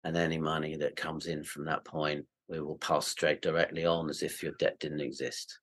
and 0.04 0.18
any 0.18 0.38
money 0.38 0.78
that 0.78 0.96
comes 0.96 1.26
in 1.26 1.44
from 1.44 1.66
that 1.66 1.84
point 1.84 2.28
we 2.48 2.60
will 2.60 2.78
pass 2.78 3.08
straight 3.08 3.42
directly 3.42 3.86
on 3.86 4.10
as 4.10 4.22
if 4.22 4.44
your 4.44 4.54
debt 4.60 4.80
didn't 4.80 5.02
exist. 5.02 5.60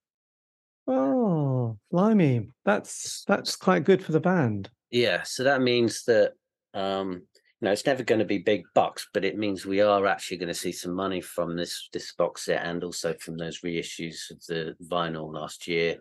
Oh, 0.86 1.78
blimey. 1.92 2.48
That's 2.64 3.24
that's 3.26 3.56
quite 3.56 3.84
good 3.84 4.02
for 4.02 4.12
the 4.12 4.20
band. 4.20 4.70
Yeah, 4.90 5.22
so 5.22 5.44
that 5.44 5.62
means 5.62 6.04
that 6.04 6.32
um, 6.74 7.12
you 7.12 7.66
know 7.66 7.72
it's 7.72 7.86
never 7.86 8.02
going 8.02 8.18
to 8.18 8.24
be 8.24 8.38
big 8.38 8.64
bucks, 8.74 9.08
but 9.12 9.24
it 9.24 9.38
means 9.38 9.64
we 9.64 9.80
are 9.80 10.06
actually 10.06 10.38
going 10.38 10.48
to 10.48 10.54
see 10.54 10.72
some 10.72 10.94
money 10.94 11.20
from 11.20 11.56
this 11.56 11.88
this 11.92 12.12
box 12.14 12.46
set 12.46 12.64
and 12.64 12.82
also 12.82 13.14
from 13.14 13.36
those 13.36 13.60
reissues 13.60 14.30
of 14.30 14.44
the 14.46 14.74
vinyl 14.84 15.32
last 15.32 15.68
year. 15.68 15.96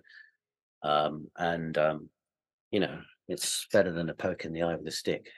Um, 0.82 1.28
and 1.38 1.78
um, 1.78 2.10
you 2.72 2.80
know, 2.80 3.00
it's 3.28 3.68
better 3.72 3.92
than 3.92 4.10
a 4.10 4.14
poke 4.14 4.46
in 4.46 4.54
the 4.54 4.64
eye 4.64 4.76
with 4.76 4.88
a 4.88 4.92
stick. 4.92 5.30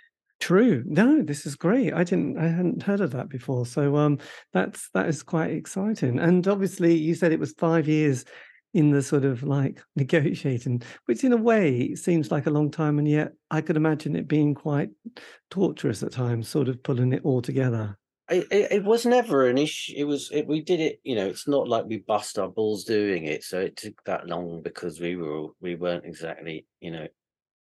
True. 0.42 0.84
No, 0.88 1.22
this 1.22 1.46
is 1.46 1.56
great. 1.56 1.94
I 1.94 2.04
didn't 2.04 2.38
I 2.38 2.48
hadn't 2.48 2.82
heard 2.82 3.00
of 3.00 3.12
that 3.12 3.30
before. 3.30 3.66
So 3.68 3.96
um 3.96 4.18
that's 4.52 4.90
that 4.96 5.08
is 5.08 5.22
quite 5.22 5.52
exciting. 5.52 6.20
And 6.20 6.46
obviously 6.48 6.96
you 6.96 7.14
said 7.14 7.32
it 7.32 7.40
was 7.40 7.54
5 7.60 7.88
years 7.88 8.26
in 8.74 8.90
the 8.90 9.04
sort 9.04 9.24
of 9.24 9.44
like 9.44 9.82
negotiating, 9.96 10.82
which 11.06 11.24
in 11.24 11.32
a 11.32 11.38
way 11.38 11.94
seems 11.94 12.32
like 12.32 12.48
a 12.48 12.52
long 12.52 12.72
time 12.72 12.98
and 12.98 13.08
yet 13.08 13.34
I 13.52 13.62
could 13.62 13.78
imagine 13.78 14.16
it 14.16 14.28
being 14.28 14.56
quite 14.56 14.90
torturous 15.52 16.02
at 16.02 16.12
times 16.12 16.50
sort 16.50 16.70
of 16.70 16.82
pulling 16.82 17.14
it 17.14 17.24
all 17.24 17.44
together. 17.44 17.98
It, 18.28 18.48
it, 18.50 18.72
it 18.72 18.84
was 18.84 19.06
never 19.06 19.48
an 19.48 19.60
issue. 19.60 19.94
It 19.96 20.06
was 20.06 20.32
it, 20.34 20.48
we 20.48 20.62
did 20.62 20.80
it. 20.80 21.02
You 21.04 21.18
know, 21.18 21.28
it's 21.28 21.48
not 21.48 21.68
like 21.68 21.86
we 21.86 21.98
bust 21.98 22.40
our 22.40 22.50
balls 22.50 22.84
doing 22.84 23.26
it. 23.26 23.44
So 23.44 23.60
it 23.60 23.76
took 23.76 24.02
that 24.06 24.26
long 24.26 24.64
because 24.64 25.00
we 25.00 25.18
were 25.18 25.50
we 25.60 25.76
weren't 25.76 26.06
exactly 26.06 26.66
you 26.80 26.92
know 26.92 27.08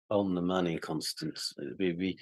on 0.09 0.35
the 0.35 0.41
money 0.41 0.77
constant. 0.77 1.39
We 1.79 1.93
we 1.93 2.17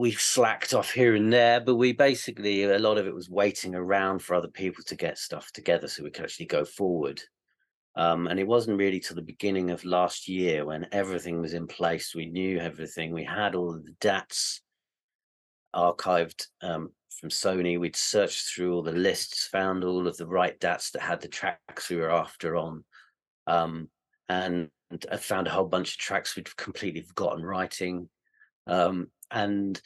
we 0.00 0.12
slacked 0.12 0.72
off 0.72 0.90
here 0.90 1.14
and 1.14 1.30
there, 1.30 1.60
but 1.60 1.74
we 1.74 1.92
basically 1.92 2.64
a 2.64 2.78
lot 2.78 2.96
of 2.96 3.06
it 3.06 3.14
was 3.14 3.28
waiting 3.28 3.74
around 3.74 4.20
for 4.20 4.34
other 4.34 4.48
people 4.48 4.82
to 4.82 4.96
get 4.96 5.18
stuff 5.18 5.52
together 5.52 5.86
so 5.88 6.02
we 6.02 6.10
could 6.10 6.24
actually 6.24 6.46
go 6.46 6.64
forward. 6.64 7.20
Um, 7.96 8.26
and 8.26 8.40
it 8.40 8.46
wasn't 8.46 8.78
really 8.78 8.98
till 8.98 9.16
the 9.16 9.20
beginning 9.20 9.70
of 9.70 9.84
last 9.84 10.26
year 10.26 10.64
when 10.64 10.86
everything 10.90 11.38
was 11.38 11.52
in 11.52 11.66
place. 11.66 12.14
We 12.14 12.30
knew 12.30 12.58
everything. 12.58 13.12
We 13.12 13.24
had 13.24 13.54
all 13.54 13.72
the 13.72 13.94
DATs 14.00 14.62
archived 15.76 16.46
um, 16.62 16.92
from 17.20 17.28
Sony. 17.28 17.78
We'd 17.78 17.94
searched 17.94 18.46
through 18.46 18.72
all 18.72 18.82
the 18.82 18.92
lists, 18.92 19.48
found 19.48 19.84
all 19.84 20.08
of 20.08 20.16
the 20.16 20.26
right 20.26 20.58
DATs 20.60 20.92
that 20.92 21.02
had 21.02 21.20
the 21.20 21.28
tracks 21.28 21.90
we 21.90 21.96
were 21.96 22.10
after 22.10 22.56
on, 22.56 22.84
um, 23.46 23.90
and 24.30 24.70
I 25.12 25.18
found 25.18 25.46
a 25.46 25.50
whole 25.50 25.68
bunch 25.68 25.92
of 25.92 25.98
tracks 25.98 26.36
we'd 26.36 26.56
completely 26.56 27.02
forgotten 27.02 27.44
writing. 27.44 28.08
Um, 28.66 29.08
and 29.30 29.80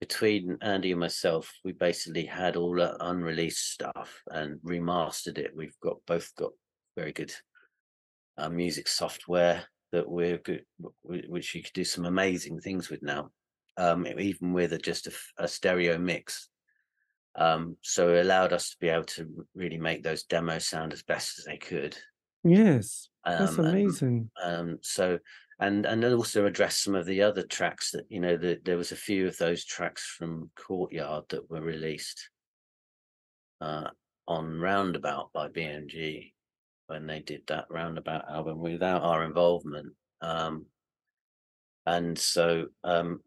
between 0.00 0.58
Andy 0.60 0.90
and 0.90 1.00
myself, 1.00 1.50
we 1.64 1.72
basically 1.72 2.26
had 2.26 2.56
all 2.56 2.74
the 2.74 2.96
unreleased 3.04 3.72
stuff 3.72 4.22
and 4.28 4.60
remastered 4.60 5.38
it. 5.38 5.52
We've 5.56 5.78
got 5.82 5.96
both 6.06 6.34
got 6.36 6.52
very 6.96 7.12
good 7.12 7.32
uh, 8.36 8.50
music 8.50 8.88
software 8.88 9.64
that 9.92 10.08
we're 10.08 10.38
good, 10.38 10.64
which 11.02 11.54
you 11.54 11.62
could 11.62 11.72
do 11.72 11.84
some 11.84 12.04
amazing 12.04 12.60
things 12.60 12.90
with 12.90 13.02
now, 13.02 13.30
um, 13.76 14.06
even 14.06 14.52
with 14.52 14.72
a, 14.72 14.78
just 14.78 15.06
a, 15.06 15.12
a, 15.38 15.48
stereo 15.48 15.98
mix. 15.98 16.48
Um, 17.36 17.76
so 17.80 18.14
it 18.14 18.20
allowed 18.20 18.52
us 18.52 18.70
to 18.70 18.76
be 18.80 18.88
able 18.88 19.04
to 19.04 19.26
really 19.54 19.78
make 19.78 20.02
those 20.02 20.24
demos 20.24 20.66
sound 20.66 20.92
as 20.92 21.02
best 21.02 21.38
as 21.38 21.44
they 21.44 21.56
could. 21.56 21.96
Yes, 22.42 23.08
that's 23.24 23.58
um, 23.58 23.66
amazing. 23.66 24.30
And, 24.36 24.70
um, 24.70 24.78
so 24.82 25.18
and 25.60 25.86
and 25.86 26.04
also 26.04 26.46
address 26.46 26.78
some 26.78 26.94
of 26.94 27.06
the 27.06 27.22
other 27.22 27.42
tracks 27.42 27.90
that 27.92 28.04
you 28.08 28.20
know 28.20 28.36
that 28.36 28.64
there 28.64 28.76
was 28.76 28.92
a 28.92 28.96
few 28.96 29.26
of 29.26 29.36
those 29.38 29.64
tracks 29.64 30.04
from 30.18 30.50
Courtyard 30.56 31.24
that 31.28 31.48
were 31.50 31.60
released 31.60 32.28
uh, 33.60 33.88
on 34.26 34.54
Rownderbout 34.54 35.32
by 35.32 35.48
BMG 35.48 36.32
when 36.86 37.06
they 37.06 37.20
did 37.20 37.42
that 37.46 37.68
Rownderbout 37.68 38.30
album 38.30 38.58
without 38.58 39.02
our 39.02 39.24
involvement. 39.24 39.92
Um, 40.20 40.66
and 41.86 42.18
so 42.18 42.66
um, 42.82 43.20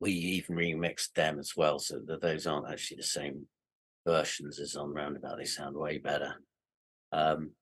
we 0.00 0.12
even 0.12 0.56
remixed 0.56 1.12
them 1.14 1.38
as 1.38 1.52
well, 1.56 1.78
so 1.78 2.00
that 2.06 2.20
those 2.20 2.46
aren't 2.46 2.70
actually 2.70 2.98
the 2.98 3.04
same 3.04 3.46
versions 4.06 4.58
as 4.58 4.76
on 4.76 4.92
Rownderbout. 4.92 5.38
They 5.38 5.44
sound 5.44 5.76
way 5.76 5.98
better. 5.98 6.34
Um, 7.12 7.52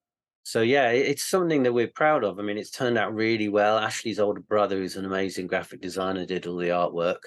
so 0.49 0.63
yeah, 0.63 0.89
it's 0.89 1.25
something 1.25 1.63
that 1.65 1.75
we're 1.75 1.89
proud 1.89 2.25
of. 2.25 2.39
I 2.39 2.43
mean, 2.43 2.57
it's 2.57 2.71
turned 2.71 2.97
out 2.97 3.15
really 3.15 3.51
well. 3.51 3.77
Ashley's 3.77 4.19
older 4.19 4.41
brother, 4.41 4.77
who's 4.77 4.97
an 4.97 5.05
amazing 5.05 5.47
graphic 5.47 5.83
designer, 5.83 6.25
did 6.25 6.47
all 6.47 6.57
the 6.57 6.69
artwork, 6.69 7.19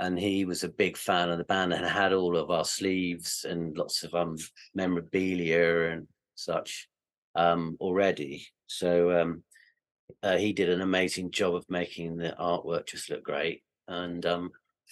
and 0.00 0.18
he 0.18 0.44
was 0.44 0.64
a 0.64 0.68
big 0.68 0.96
fan 0.96 1.30
of 1.30 1.38
the 1.38 1.44
band 1.44 1.72
and 1.72 1.86
had 1.86 2.12
all 2.12 2.36
of 2.36 2.50
our 2.50 2.64
sleeves 2.64 3.46
and 3.48 3.78
lots 3.78 4.02
of 4.02 4.12
um 4.12 4.36
memorabilia 4.74 5.92
and 5.92 6.08
such 6.34 6.88
um 7.36 7.76
already. 7.78 8.44
So 8.66 9.12
um 9.12 9.44
uh, 10.24 10.36
he 10.36 10.52
did 10.52 10.68
an 10.68 10.80
amazing 10.80 11.30
job 11.30 11.54
of 11.54 11.64
making 11.68 12.16
the 12.16 12.34
artwork 12.40 12.88
just 12.88 13.08
look 13.08 13.22
great, 13.22 13.62
and 13.86 14.26
um 14.26 14.50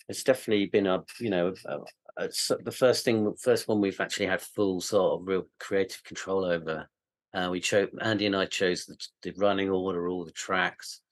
it's 0.08 0.22
definitely 0.22 0.66
been 0.66 0.86
a 0.86 1.02
you 1.18 1.30
know 1.30 1.52
a, 1.64 1.72
a, 1.72 2.26
a, 2.26 2.28
the 2.62 2.70
first 2.70 3.04
thing, 3.04 3.34
first 3.42 3.66
one 3.66 3.80
we've 3.80 4.00
actually 4.00 4.26
had 4.26 4.40
full 4.40 4.80
sort 4.80 5.20
of 5.20 5.26
real 5.26 5.48
creative 5.58 6.04
control 6.04 6.44
over 6.44 6.88
uh, 7.36 7.50
we 7.50 7.60
chose 7.60 7.88
Andy 8.00 8.26
and 8.26 8.34
I 8.34 8.46
chose 8.46 8.86
the, 8.86 8.96
the 9.22 9.32
running 9.36 9.68
order, 9.68 10.08
all 10.08 10.24
the 10.24 10.32
tracks 10.32 11.02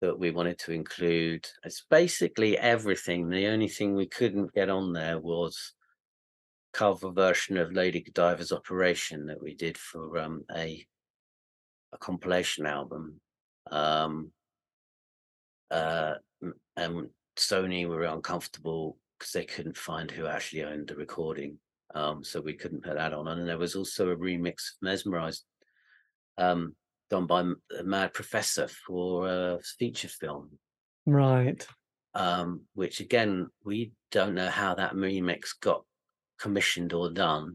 that 0.00 0.16
we 0.16 0.30
wanted 0.30 0.58
to 0.60 0.72
include. 0.72 1.44
It's 1.64 1.84
basically 1.90 2.56
everything. 2.56 3.28
The 3.28 3.48
only 3.48 3.68
thing 3.68 3.94
we 3.94 4.06
couldn't 4.06 4.54
get 4.54 4.70
on 4.70 4.92
there 4.92 5.18
was 5.18 5.74
cover 6.72 7.10
version 7.10 7.56
of 7.56 7.72
Lady 7.72 8.00
Godiva's 8.00 8.52
Operation 8.52 9.26
that 9.26 9.42
we 9.42 9.54
did 9.54 9.76
for 9.76 10.18
um, 10.18 10.44
a 10.54 10.86
a 11.92 11.98
compilation 11.98 12.64
album. 12.64 13.20
Um, 13.72 14.30
uh, 15.72 16.14
and 16.76 17.08
Sony 17.36 17.88
were 17.88 18.04
uncomfortable 18.04 18.96
because 19.18 19.32
they 19.32 19.44
couldn't 19.44 19.76
find 19.76 20.08
who 20.08 20.26
actually 20.26 20.62
owned 20.62 20.86
the 20.86 20.94
recording. 20.94 21.58
Um, 21.94 22.22
so 22.22 22.40
we 22.40 22.54
couldn't 22.54 22.84
put 22.84 22.94
that 22.94 23.12
on. 23.12 23.28
And 23.28 23.48
there 23.48 23.58
was 23.58 23.74
also 23.74 24.10
a 24.10 24.16
remix 24.16 24.52
of 24.52 24.82
Mesmerized 24.82 25.44
um, 26.38 26.74
done 27.10 27.26
by 27.26 27.40
a 27.78 27.82
Mad 27.82 28.14
Professor 28.14 28.68
for 28.68 29.28
a 29.28 29.58
feature 29.78 30.08
film. 30.08 30.50
Right. 31.06 31.66
Um, 32.14 32.62
which 32.74 33.00
again, 33.00 33.48
we 33.64 33.92
don't 34.10 34.34
know 34.34 34.48
how 34.48 34.74
that 34.74 34.94
remix 34.94 35.48
got 35.60 35.84
commissioned 36.40 36.92
or 36.92 37.10
done. 37.10 37.54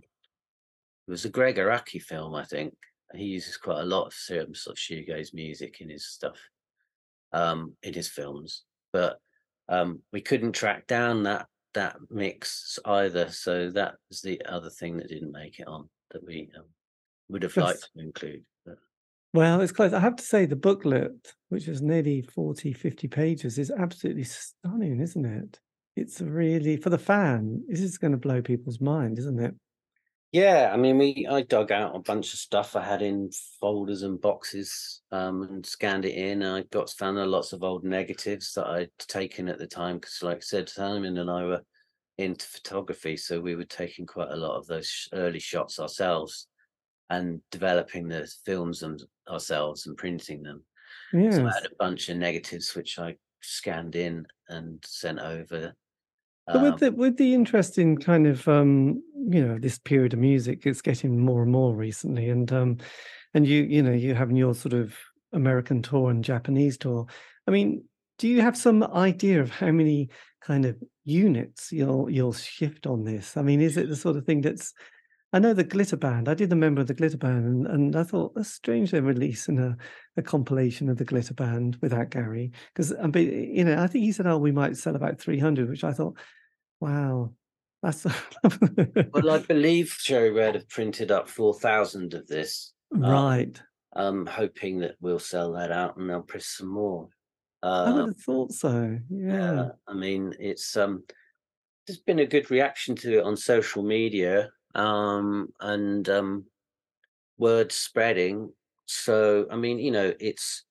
It 1.07 1.11
was 1.11 1.25
a 1.25 1.29
Gregg 1.29 1.57
Araki 1.57 2.01
film, 2.01 2.35
I 2.35 2.43
think. 2.43 2.73
He 3.13 3.25
uses 3.25 3.57
quite 3.57 3.81
a 3.81 3.85
lot 3.85 4.07
of 4.07 4.13
certain 4.13 4.55
sort 4.55 4.77
of 4.77 4.81
shoegaze 4.81 5.33
music 5.33 5.79
in 5.79 5.89
his 5.89 6.07
stuff, 6.07 6.37
um, 7.31 7.73
in 7.83 7.93
his 7.93 8.07
films. 8.07 8.63
But 8.91 9.19
um, 9.69 10.01
we 10.11 10.21
couldn't 10.21 10.53
track 10.53 10.87
down 10.87 11.23
that 11.23 11.47
that 11.75 11.97
mix 12.09 12.79
either. 12.85 13.29
So 13.29 13.69
that 13.71 13.95
was 14.09 14.21
the 14.21 14.41
other 14.45 14.69
thing 14.69 14.97
that 14.97 15.09
didn't 15.09 15.31
make 15.31 15.59
it 15.59 15.67
on 15.67 15.87
that 16.11 16.25
we 16.25 16.49
um, 16.57 16.65
would 17.29 17.43
have 17.43 17.55
liked 17.55 17.89
to 17.95 18.01
include. 18.01 18.43
But... 18.65 18.77
Well, 19.33 19.61
it's 19.61 19.71
close. 19.71 19.93
I 19.93 19.99
have 19.99 20.15
to 20.15 20.23
say, 20.23 20.45
the 20.45 20.55
booklet, 20.55 21.33
which 21.49 21.67
is 21.67 21.81
nearly 21.81 22.21
40, 22.21 22.73
50 22.73 23.07
pages, 23.07 23.57
is 23.57 23.71
absolutely 23.71 24.23
stunning, 24.23 24.99
isn't 24.99 25.25
it? 25.25 25.59
It's 25.95 26.19
really, 26.19 26.77
for 26.77 26.89
the 26.89 26.97
fan, 26.97 27.63
this 27.67 27.79
is 27.79 27.97
going 27.97 28.11
to 28.11 28.17
blow 28.17 28.41
people's 28.41 28.81
mind, 28.81 29.19
isn't 29.19 29.39
it? 29.39 29.55
Yeah, 30.35 30.71
I 30.73 30.75
mean, 30.75 30.97
we 30.97 31.25
I 31.31 31.43
dug 31.43 31.71
out 31.71 31.95
a 31.95 31.99
bunch 31.99 32.33
of 32.33 32.39
stuff 32.39 32.75
I 32.75 32.83
had 32.83 33.01
in 33.01 33.31
folders 33.61 34.01
and 34.03 34.19
boxes 34.19 35.01
um, 35.09 35.43
and 35.43 35.65
scanned 35.65 36.03
it 36.03 36.13
in. 36.13 36.43
I 36.43 36.63
got 36.63 36.89
found 36.89 37.15
lots 37.31 37.53
of 37.53 37.63
old 37.63 37.85
negatives 37.85 38.51
that 38.51 38.67
I'd 38.67 38.91
taken 38.97 39.47
at 39.47 39.59
the 39.59 39.65
time 39.65 39.95
because, 39.95 40.21
like 40.21 40.35
I 40.35 40.41
said, 40.41 40.67
Simon 40.67 41.19
and 41.19 41.31
I 41.31 41.45
were 41.45 41.61
into 42.17 42.45
photography, 42.47 43.15
so 43.15 43.39
we 43.39 43.55
were 43.55 43.63
taking 43.63 44.05
quite 44.05 44.29
a 44.29 44.35
lot 44.35 44.57
of 44.57 44.67
those 44.67 45.07
early 45.13 45.39
shots 45.39 45.79
ourselves 45.79 46.49
and 47.09 47.39
developing 47.49 48.09
the 48.09 48.29
films 48.45 48.83
and 48.83 49.01
ourselves 49.29 49.87
and 49.87 49.95
printing 49.95 50.43
them. 50.43 50.65
Yes. 51.13 51.37
So 51.37 51.47
I 51.47 51.53
had 51.53 51.65
a 51.65 51.75
bunch 51.79 52.09
of 52.09 52.17
negatives 52.17 52.75
which 52.75 52.99
I 52.99 53.15
scanned 53.41 53.95
in 53.95 54.27
and 54.49 54.83
sent 54.85 55.19
over 55.19 55.73
but 56.51 56.61
with 56.61 56.73
um 56.73 56.77
the 56.79 56.91
with 56.91 57.17
the 57.17 57.33
interesting 57.33 57.97
kind 57.97 58.27
of 58.27 58.47
um, 58.47 59.01
you 59.29 59.45
know 59.45 59.57
this 59.57 59.77
period 59.77 60.13
of 60.13 60.19
music, 60.19 60.65
it's 60.65 60.81
getting 60.81 61.19
more 61.19 61.43
and 61.43 61.51
more 61.51 61.75
recently, 61.75 62.29
and 62.29 62.51
um, 62.51 62.77
and 63.33 63.47
you 63.47 63.63
you 63.63 63.81
know 63.81 63.91
you 63.91 64.13
having 64.13 64.35
your 64.35 64.53
sort 64.53 64.73
of 64.73 64.95
American 65.33 65.81
tour 65.81 66.09
and 66.09 66.23
Japanese 66.23 66.77
tour. 66.77 67.07
I 67.47 67.51
mean, 67.51 67.83
do 68.17 68.27
you 68.27 68.41
have 68.41 68.57
some 68.57 68.83
idea 68.83 69.41
of 69.41 69.51
how 69.51 69.71
many 69.71 70.09
kind 70.41 70.65
of 70.65 70.77
units 71.03 71.71
you'll 71.71 72.09
you'll 72.09 72.33
shift 72.33 72.85
on 72.85 73.03
this? 73.03 73.37
I 73.37 73.41
mean, 73.41 73.61
is 73.61 73.77
it 73.77 73.89
the 73.89 73.95
sort 73.95 74.17
of 74.17 74.25
thing 74.25 74.41
that's 74.41 74.73
I 75.35 75.39
know 75.39 75.53
the 75.53 75.65
Glitter 75.65 75.97
Band. 75.97 76.29
I 76.29 76.33
did 76.33 76.49
the 76.49 76.55
member 76.55 76.79
of 76.79 76.87
the 76.87 76.93
Glitter 76.93 77.17
Band, 77.17 77.45
and, 77.45 77.67
and 77.67 77.95
I 77.97 78.03
thought 78.03 78.33
that's 78.35 78.53
strange 78.53 78.91
they're 78.91 79.01
releasing 79.01 79.59
a, 79.59 79.75
a 80.15 80.21
compilation 80.21 80.87
of 80.87 80.97
the 80.97 81.03
Glitter 81.03 81.33
Band 81.33 81.77
without 81.81 82.09
Gary 82.09 82.53
because 82.73 82.93
I 82.93 83.07
mean, 83.07 83.53
you 83.53 83.65
know 83.65 83.83
I 83.83 83.87
think 83.87 84.05
he 84.05 84.13
said, 84.13 84.27
"Oh, 84.27 84.37
we 84.37 84.53
might 84.53 84.77
sell 84.77 84.95
about 84.95 85.19
300," 85.19 85.69
which 85.69 85.83
I 85.83 85.91
thought, 85.91 86.17
wow, 86.79 87.33
that's. 87.83 88.05
well, 89.13 89.29
I 89.29 89.39
believe 89.49 89.97
Cherry 89.99 90.31
Red 90.31 90.55
have 90.55 90.69
printed 90.69 91.11
up 91.11 91.27
4,000 91.27 92.13
of 92.13 92.27
this, 92.27 92.71
um, 92.93 93.01
right? 93.01 93.61
Um, 93.93 94.25
hoping 94.25 94.79
that 94.79 94.95
we'll 95.01 95.19
sell 95.19 95.51
that 95.51 95.69
out 95.69 95.97
and 95.97 96.09
they'll 96.09 96.21
press 96.21 96.47
some 96.47 96.69
more. 96.69 97.09
I 97.61 97.91
would 97.91 97.99
um, 97.99 98.07
have 98.07 98.21
thought 98.21 98.53
so. 98.53 98.97
Yeah. 99.09 99.51
Uh, 99.51 99.69
I 99.85 99.95
mean, 99.95 100.33
it's 100.39 100.77
um, 100.77 101.03
there's 101.85 101.99
been 101.99 102.19
a 102.19 102.25
good 102.25 102.49
reaction 102.49 102.95
to 102.95 103.17
it 103.17 103.25
on 103.25 103.35
social 103.35 103.83
media 103.83 104.51
um, 104.75 105.49
and 105.59 106.07
um, 106.09 106.45
word 107.37 107.71
spreading. 107.71 108.51
So, 108.85 109.47
I 109.51 109.55
mean, 109.55 109.79
you 109.79 109.91
know, 109.91 110.13
it's 110.19 110.63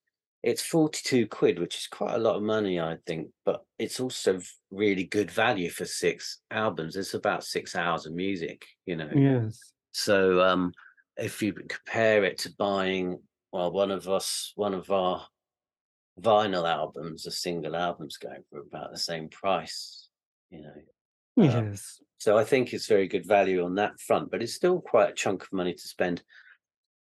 it's 0.42 0.62
42 0.62 1.26
quid, 1.28 1.58
which 1.58 1.74
is 1.76 1.86
quite 1.86 2.14
a 2.14 2.18
lot 2.18 2.36
of 2.36 2.42
money, 2.42 2.78
I 2.78 2.98
think, 3.06 3.28
but 3.46 3.64
it's 3.78 3.98
also 3.98 4.40
really 4.70 5.04
good 5.04 5.30
value 5.30 5.70
for 5.70 5.86
six 5.86 6.40
albums. 6.50 6.96
It's 6.96 7.14
about 7.14 7.44
six 7.44 7.74
hours 7.74 8.04
of 8.04 8.12
music, 8.12 8.62
you 8.84 8.96
know. 8.96 9.08
Yes. 9.14 9.72
So 9.92 10.42
um, 10.42 10.72
if 11.16 11.42
you 11.42 11.54
compare 11.54 12.24
it 12.24 12.36
to 12.38 12.52
buying, 12.58 13.20
well, 13.52 13.72
one 13.72 13.90
of 13.90 14.06
us, 14.06 14.52
one 14.54 14.74
of 14.74 14.90
our 14.90 15.26
vinyl 16.20 16.68
albums, 16.68 17.24
a 17.24 17.30
single 17.30 17.74
album's 17.74 18.18
going 18.18 18.44
for 18.50 18.60
about 18.60 18.92
the 18.92 18.98
same 18.98 19.30
price, 19.30 20.08
you 20.50 20.60
know. 20.60 21.48
Um, 21.48 21.68
yes. 21.68 22.00
So 22.24 22.38
I 22.38 22.44
think 22.44 22.72
it's 22.72 22.86
very 22.86 23.06
good 23.06 23.26
value 23.26 23.62
on 23.66 23.74
that 23.74 24.00
front, 24.00 24.30
but 24.30 24.42
it's 24.42 24.54
still 24.54 24.80
quite 24.80 25.10
a 25.10 25.14
chunk 25.14 25.42
of 25.42 25.52
money 25.52 25.74
to 25.74 25.88
spend 25.88 26.22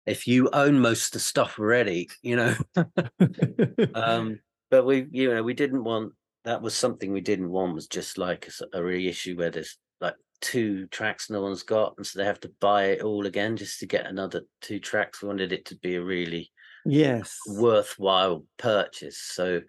if 0.05 0.27
you 0.27 0.49
own 0.51 0.77
most 0.77 1.07
of 1.07 1.11
the 1.13 1.19
stuff 1.19 1.57
already, 1.57 2.09
you 2.21 2.35
know. 2.35 2.53
um, 3.95 4.41
but 4.69 4.85
we, 4.85 5.07
you 5.11 5.33
know, 5.33 5.41
we 5.41 5.53
didn't 5.53 5.85
want 5.85 6.11
that 6.43 6.61
was 6.61 6.75
something 6.75 7.13
we 7.13 7.21
didn't 7.21 7.49
want 7.49 7.73
was 7.73 7.87
just 7.87 8.17
like 8.17 8.49
a, 8.73 8.79
a 8.79 8.83
reissue 8.83 9.37
where 9.37 9.49
there's 9.49 9.77
like 10.01 10.15
two 10.41 10.87
tracks 10.87 11.29
no 11.29 11.41
one's 11.41 11.63
got, 11.63 11.93
and 11.95 12.05
so 12.05 12.19
they 12.19 12.25
have 12.25 12.41
to 12.41 12.51
buy 12.59 12.87
it 12.87 13.01
all 13.01 13.25
again 13.25 13.55
just 13.55 13.79
to 13.79 13.85
get 13.85 14.05
another 14.05 14.41
two 14.59 14.81
tracks. 14.81 15.21
We 15.21 15.29
wanted 15.29 15.53
it 15.53 15.63
to 15.67 15.77
be 15.77 15.95
a 15.95 16.03
really 16.03 16.51
yes 16.85 17.37
worthwhile 17.47 18.43
purchase. 18.57 19.21
So 19.21 19.61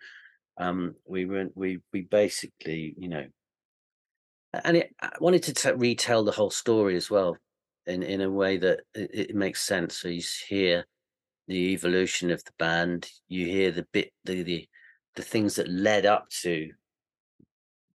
um, 0.59 0.97
we 1.07 1.27
went, 1.27 1.53
we 1.55 1.79
we 1.93 2.01
basically, 2.01 2.97
you 2.99 3.09
know, 3.09 3.27
and 4.65 4.77
it, 4.77 4.95
I 5.01 5.11
wanted 5.21 5.43
to 5.45 5.55
t- 5.55 5.73
retell 5.73 6.25
the 6.25 6.33
whole 6.33 6.51
story 6.51 6.97
as 6.97 7.11
well 7.11 7.37
in 7.87 8.03
in 8.03 8.21
a 8.21 8.31
way 8.31 8.57
that 8.59 8.81
it, 8.95 9.11
it 9.31 9.35
makes 9.35 9.63
sense. 9.63 9.99
So 9.99 10.09
you 10.09 10.23
hear 10.49 10.87
the 11.49 11.73
evolution 11.73 12.31
of 12.31 12.43
the 12.45 12.53
band, 12.59 13.09
you 13.29 13.47
hear 13.47 13.71
the 13.71 13.87
bit 13.93 14.13
the 14.25 14.43
the 14.43 14.69
the 15.17 15.23
things 15.23 15.57
that 15.57 15.69
led 15.69 16.07
up 16.07 16.29
to 16.43 16.71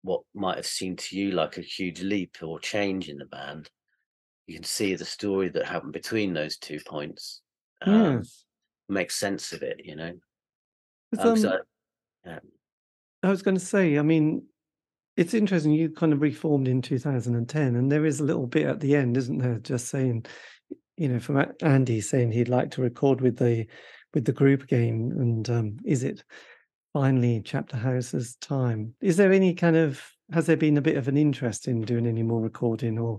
what 0.02 0.22
might 0.35 0.56
have 0.56 0.66
seemed 0.66 0.98
to 0.98 1.18
you 1.18 1.32
like 1.32 1.59
a 1.59 1.62
huge 1.62 2.02
leap 2.02 2.36
or 2.43 2.59
change 2.60 3.09
in 3.09 3.18
the 3.18 3.26
band. 3.26 3.68
You 4.47 4.55
can 4.55 4.64
see 4.64 4.94
the 4.94 5.05
story 5.05 5.48
that 5.51 5.66
happened 5.66 5.93
between 5.93 6.32
those 6.35 6.56
two 6.56 6.80
points. 6.86 7.43
Um. 7.82 8.22
Make 8.90 9.10
sense 9.10 9.52
of 9.52 9.60
it, 9.60 9.82
you 9.85 9.97
know. 9.97 10.14
Um, 11.18 11.36
so, 11.36 11.59
yeah. 12.24 12.39
I 13.22 13.28
was 13.28 13.43
going 13.43 13.56
to 13.56 13.62
say, 13.62 13.98
I 13.98 14.02
mean, 14.02 14.47
it's 15.19 15.35
interesting. 15.35 15.73
You 15.73 15.90
kind 15.90 16.12
of 16.12 16.23
reformed 16.23 16.69
in 16.69 16.81
2010, 16.81 17.74
and 17.74 17.90
there 17.90 18.07
is 18.07 18.20
a 18.20 18.24
little 18.24 18.47
bit 18.47 18.66
at 18.66 18.78
the 18.78 18.95
end, 18.95 19.16
isn't 19.16 19.39
there? 19.39 19.59
Just 19.59 19.89
saying, 19.89 20.27
you 20.97 21.09
know, 21.09 21.19
from 21.19 21.45
Andy 21.61 22.01
saying 22.01 22.31
he'd 22.31 22.49
like 22.49 22.70
to 22.73 22.82
record 22.82 23.20
with 23.20 23.36
the 23.36 23.66
with 24.15 24.24
the 24.24 24.32
group 24.32 24.62
again, 24.62 25.12
and 25.19 25.51
um, 25.51 25.77
is 25.85 26.05
it 26.05 26.23
finally 26.93 27.43
Chapterhouse's 27.43 28.36
time? 28.36 28.95
Is 29.01 29.16
there 29.16 29.32
any 29.32 29.55
kind 29.55 29.74
of 29.74 30.01
has 30.32 30.47
there 30.47 30.57
been 30.57 30.78
a 30.78 30.82
bit 30.82 30.97
of 30.97 31.09
an 31.09 31.16
interest 31.16 31.66
in 31.66 31.81
doing 31.81 32.07
any 32.07 32.23
more 32.23 32.40
recording 32.40 32.97
or 32.97 33.19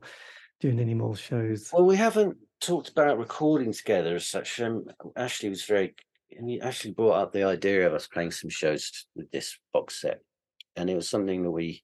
doing 0.61 0.79
any 0.79 0.93
more 0.93 1.17
shows? 1.17 1.69
Well, 1.73 1.85
we 1.85 1.97
haven't 1.97 2.37
talked 2.61 2.87
about 2.87 3.19
recording 3.19 3.73
together 3.73 4.15
as 4.15 4.25
such. 4.25 4.61
Um, 4.61 4.85
Ashley 5.17 5.49
was 5.49 5.65
very, 5.65 5.95
and 6.31 6.49
he 6.49 6.61
actually 6.61 6.93
brought 6.93 7.21
up 7.21 7.33
the 7.33 7.43
idea 7.43 7.85
of 7.85 7.93
us 7.93 8.07
playing 8.07 8.31
some 8.31 8.49
shows 8.49 9.05
with 9.17 9.29
this 9.31 9.59
box 9.73 9.99
set, 9.99 10.21
and 10.77 10.89
it 10.89 10.95
was 10.95 11.09
something 11.09 11.43
that 11.43 11.51
we 11.51 11.83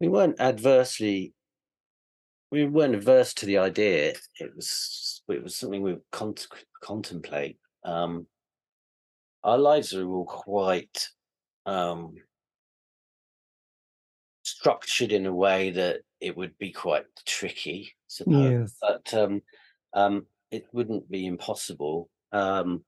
we 0.00 0.08
weren't 0.08 0.40
adversely 0.40 1.34
we 2.50 2.66
weren't 2.66 2.94
averse 2.94 3.34
to 3.34 3.46
the 3.46 3.58
idea. 3.58 4.14
It 4.40 4.54
was 4.54 5.22
it 5.28 5.42
was 5.42 5.56
something 5.56 5.82
we 5.82 5.96
con- 6.10 6.34
contemplate. 6.82 7.58
Um, 7.84 8.26
our 9.44 9.58
lives 9.58 9.94
are 9.94 10.06
all 10.06 10.24
quite 10.24 11.06
um, 11.66 12.14
structured 14.42 15.12
in 15.12 15.26
a 15.26 15.34
way 15.34 15.70
that 15.70 16.00
it 16.20 16.36
would 16.36 16.56
be 16.58 16.72
quite 16.72 17.04
tricky. 17.26 17.92
Yes. 18.26 18.76
But 18.80 19.12
um, 19.12 19.42
um, 19.92 20.26
it 20.50 20.66
wouldn't 20.72 21.10
be 21.10 21.26
impossible. 21.26 22.08
Um, 22.32 22.84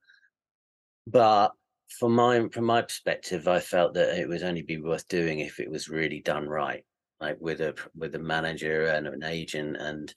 but 1.06 1.52
from 1.98 2.14
my 2.14 2.48
from 2.50 2.64
my 2.64 2.80
perspective, 2.80 3.46
I 3.46 3.60
felt 3.60 3.92
that 3.94 4.18
it 4.18 4.26
would 4.26 4.42
only 4.42 4.62
be 4.62 4.80
worth 4.80 5.06
doing 5.08 5.40
if 5.40 5.60
it 5.60 5.70
was 5.70 5.90
really 5.90 6.20
done 6.20 6.48
right 6.48 6.84
like 7.20 7.36
with 7.40 7.60
a 7.60 7.74
with 7.94 8.14
a 8.14 8.18
manager 8.18 8.86
and 8.86 9.06
an 9.06 9.22
agent 9.24 9.76
and 9.76 10.14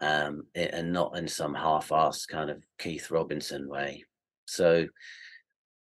um 0.00 0.42
and 0.54 0.92
not 0.92 1.16
in 1.16 1.28
some 1.28 1.54
half-assed 1.54 2.28
kind 2.28 2.50
of 2.50 2.62
Heath 2.80 3.10
Robinson 3.10 3.68
way. 3.68 4.04
So 4.46 4.86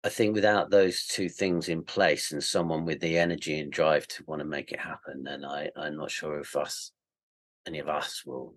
I 0.02 0.09
think 0.09 0.34
without 0.34 0.70
those 0.70 1.06
two 1.06 1.28
things 1.28 1.68
in 1.68 1.82
place 1.82 2.32
and 2.32 2.42
someone 2.42 2.84
with 2.86 3.01
the 3.01 3.18
energy 3.18 3.59
and 3.60 3.70
drive 3.70 4.06
to 4.09 4.24
want 4.26 4.40
to 4.40 4.47
make 4.47 4.72
it 4.72 4.80
happen, 4.80 5.24
then 5.24 5.44
I, 5.44 5.68
I'm 5.76 5.97
not 5.97 6.10
sure 6.10 6.40
if 6.40 6.56
us 6.56 6.92
any 7.66 7.80
of 7.80 7.88
us 7.88 8.22
will 8.24 8.55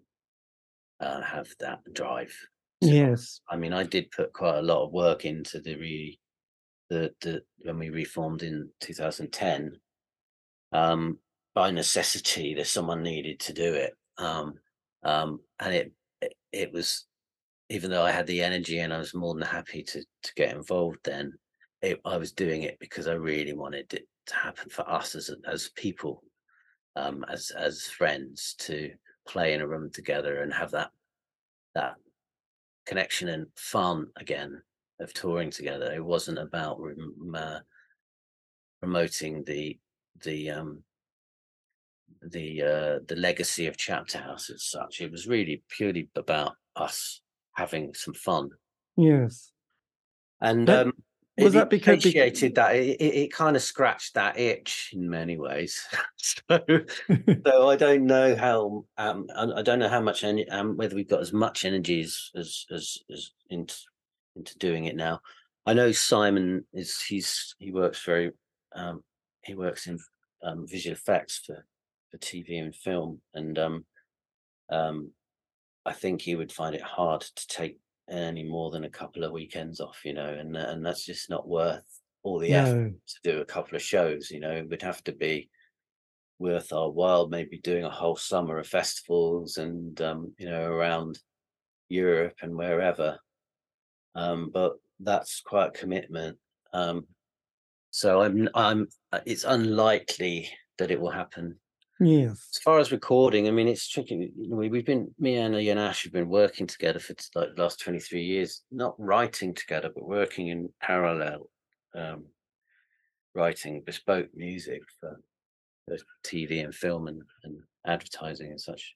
uh, 1.02 1.22
have 1.22 1.50
that 1.60 1.80
drive. 1.94 2.34
So, 2.82 2.90
yes. 2.90 3.42
I 3.50 3.58
mean, 3.58 3.74
I 3.74 3.84
did 3.84 4.12
put 4.12 4.32
quite 4.32 4.58
a 4.58 4.62
lot 4.62 4.86
of 4.86 4.94
work 4.94 5.26
into 5.26 5.60
the 5.60 5.76
re 5.76 6.20
the 6.90 7.12
the 7.22 7.44
when 7.60 7.80
we 7.80 7.90
reformed 7.90 8.44
in 8.44 8.70
2010. 8.80 9.80
Um, 10.72 11.20
by 11.54 11.72
necessity 11.72 12.54
that 12.56 12.68
someone 12.68 13.04
needed 13.04 13.40
to 13.40 13.54
do 13.54 13.74
it. 13.74 13.96
Um, 14.18 14.56
um, 15.04 15.40
and 15.60 15.74
it, 15.74 15.94
it, 16.52 16.72
was 16.72 17.06
even 17.70 17.92
though 17.92 18.04
I 18.04 18.12
had 18.12 18.28
the 18.28 18.42
energy 18.42 18.80
and 18.80 18.94
I 18.94 18.98
was 18.98 19.14
more 19.14 19.34
than 19.34 19.44
happy 19.44 19.84
to 19.84 20.02
to 20.02 20.34
get 20.36 20.56
involved. 20.56 21.00
Then 21.04 21.34
it, 21.82 22.00
I 22.06 22.18
was 22.18 22.32
doing 22.32 22.64
it 22.64 22.78
because 22.80 23.08
I 23.08 23.14
really 23.14 23.54
wanted 23.54 23.94
it 23.94 24.08
to 24.28 24.36
happen 24.36 24.70
for 24.70 24.90
us 24.90 25.16
as 25.16 25.30
as 25.48 25.70
people, 25.76 26.24
um, 26.96 27.26
as 27.30 27.52
as 27.52 27.88
friends, 27.88 28.56
to 28.60 28.92
play 29.28 29.54
in 29.54 29.62
a 29.62 29.68
room 29.68 29.90
together 29.92 30.42
and 30.42 30.54
have 30.54 30.72
that 30.72 30.92
that 31.76 31.96
connection 32.86 33.30
and 33.30 33.48
fun 33.56 34.08
again 34.18 34.62
of 35.00 35.14
touring 35.14 35.50
together. 35.52 35.92
It 35.94 36.04
wasn't 36.04 36.40
about 36.40 36.80
uh, 37.36 37.60
promoting 38.82 39.44
the 39.44 39.78
the 40.24 40.52
um 40.52 40.84
the 42.32 42.62
uh, 42.62 43.00
the 43.08 43.16
legacy 43.16 43.68
of 43.68 43.78
Chapterhouse 43.78 44.50
as 44.50 44.64
such. 44.64 45.02
It 45.02 45.12
was 45.12 45.28
really 45.28 45.64
purely 45.70 46.10
about 46.16 46.56
us 46.76 47.22
having 47.54 47.94
some 47.94 48.14
fun. 48.14 48.50
Yes, 48.98 49.52
and 50.42 50.68
that, 50.68 50.88
um, 50.88 50.94
was 51.38 51.54
that 51.54 51.70
because 51.70 52.00
appreciated 52.00 52.56
that 52.56 52.76
it, 52.76 53.02
it, 53.02 53.16
it, 53.16 53.34
kind 53.34 53.56
of 53.56 53.62
scratched 53.64 54.14
that 54.14 54.38
itch 54.38 54.92
in 54.94 55.10
many 55.10 55.38
ways. 55.38 55.82
so, 56.18 56.42
so 56.50 57.70
I 57.70 57.76
don't 57.76 58.06
know 58.06 58.36
how 58.36 58.86
um, 58.98 59.28
I 59.36 59.62
don't 59.62 59.80
know 59.80 59.90
how 59.90 60.02
much 60.02 60.24
en- 60.24 60.46
um, 60.52 60.78
whether 60.78 60.96
we've 60.96 61.10
got 61.10 61.22
as 61.22 61.34
much 61.34 61.66
energy 61.66 62.02
as 62.02 62.30
as 62.36 62.66
as, 62.72 62.98
as 63.12 63.32
into 63.50 63.76
into 64.36 64.58
doing 64.60 64.86
it 64.86 64.96
now. 64.96 65.22
I 65.66 65.74
know 65.74 65.92
Simon 65.92 66.66
is 66.74 67.02
he's 67.02 67.56
he 67.58 67.72
works 67.72 68.04
very 68.04 68.32
um, 68.76 69.04
he 69.44 69.56
works 69.56 69.88
in 69.88 70.00
um, 70.44 70.68
visual 70.68 70.94
effects 70.94 71.42
for 71.46 71.66
for 72.14 72.20
TV 72.20 72.62
and 72.62 72.76
film, 72.76 73.20
and 73.34 73.58
um, 73.58 73.86
um, 74.70 75.12
I 75.84 75.94
think 75.94 76.22
he 76.22 76.36
would 76.36 76.52
find 76.52 76.76
it 76.76 76.82
hard 76.82 77.22
to 77.22 77.48
take 77.48 77.80
any 78.08 78.44
more 78.44 78.70
than 78.70 78.84
a 78.84 78.90
couple 78.90 79.24
of 79.24 79.32
weekends 79.32 79.80
off, 79.80 80.02
you 80.06 80.14
know, 80.14 80.32
and 80.32 80.56
and 80.56 80.86
that's 80.86 81.06
just 81.06 81.30
not 81.30 81.48
worth 81.48 81.84
all 82.22 82.38
the 82.38 82.52
no. 82.52 82.58
effort 82.58 82.94
to 83.08 83.32
do 83.32 83.42
a 83.42 83.46
couple 83.46 83.76
of 83.76 83.82
shows. 83.82 84.30
You 84.30 84.42
know, 84.42 84.52
it 84.52 84.70
would 84.70 84.84
have 84.84 85.04
to 85.06 85.12
be 85.12 85.50
worth 86.38 86.72
our 86.72 86.92
while, 86.92 87.28
maybe 87.28 87.58
doing 87.58 87.84
a 87.84 87.90
whole 87.90 88.16
summer 88.16 88.60
of 88.60 88.68
festivals 88.68 89.58
and 89.58 90.00
um, 90.02 90.34
you 90.38 90.48
know 90.48 90.66
around 90.72 91.18
Europe 91.90 92.38
and 92.44 92.56
wherever. 92.56 93.18
Um, 94.14 94.52
but 94.54 94.74
that's 95.00 95.42
quite 95.42 95.70
a 95.70 95.80
commitment. 95.80 96.38
Um, 96.74 97.08
so 97.90 98.22
I'm 98.22 98.50
I'm 98.54 98.88
uh, 99.12 99.22
it's 99.26 99.46
unlikely 99.46 100.52
that 100.78 100.92
it 100.92 101.02
will 101.02 101.12
happen 101.12 101.60
As 102.32 102.60
far 102.64 102.80
as 102.80 102.92
recording, 102.92 103.48
I 103.48 103.52
mean, 103.52 103.68
it's 103.68 103.88
tricky. 103.88 104.32
We've 104.36 104.86
been 104.86 105.14
me 105.20 105.36
and 105.36 105.56
and 105.56 105.80
Ash 105.80 106.04
have 106.04 106.14
been 106.14 106.30
working 106.30 106.68
together 106.68 107.00
for 107.00 107.16
like 107.36 107.56
the 107.56 107.62
last 107.62 107.80
twenty 107.80 108.00
three 108.00 108.24
years, 108.24 108.64
not 108.72 108.96
writing 108.98 109.54
together, 109.54 109.90
but 109.94 110.08
working 110.08 110.48
in 110.48 110.70
parallel, 110.82 111.50
um, 111.96 112.26
writing 113.36 113.82
bespoke 113.86 114.30
music 114.36 114.82
for, 115.00 115.20
for 115.88 115.98
TV 116.26 116.64
and 116.64 116.76
film 116.76 117.08
and, 117.08 117.22
and 117.44 117.58
advertising 117.86 118.52
and 118.52 118.62
such. 118.62 118.96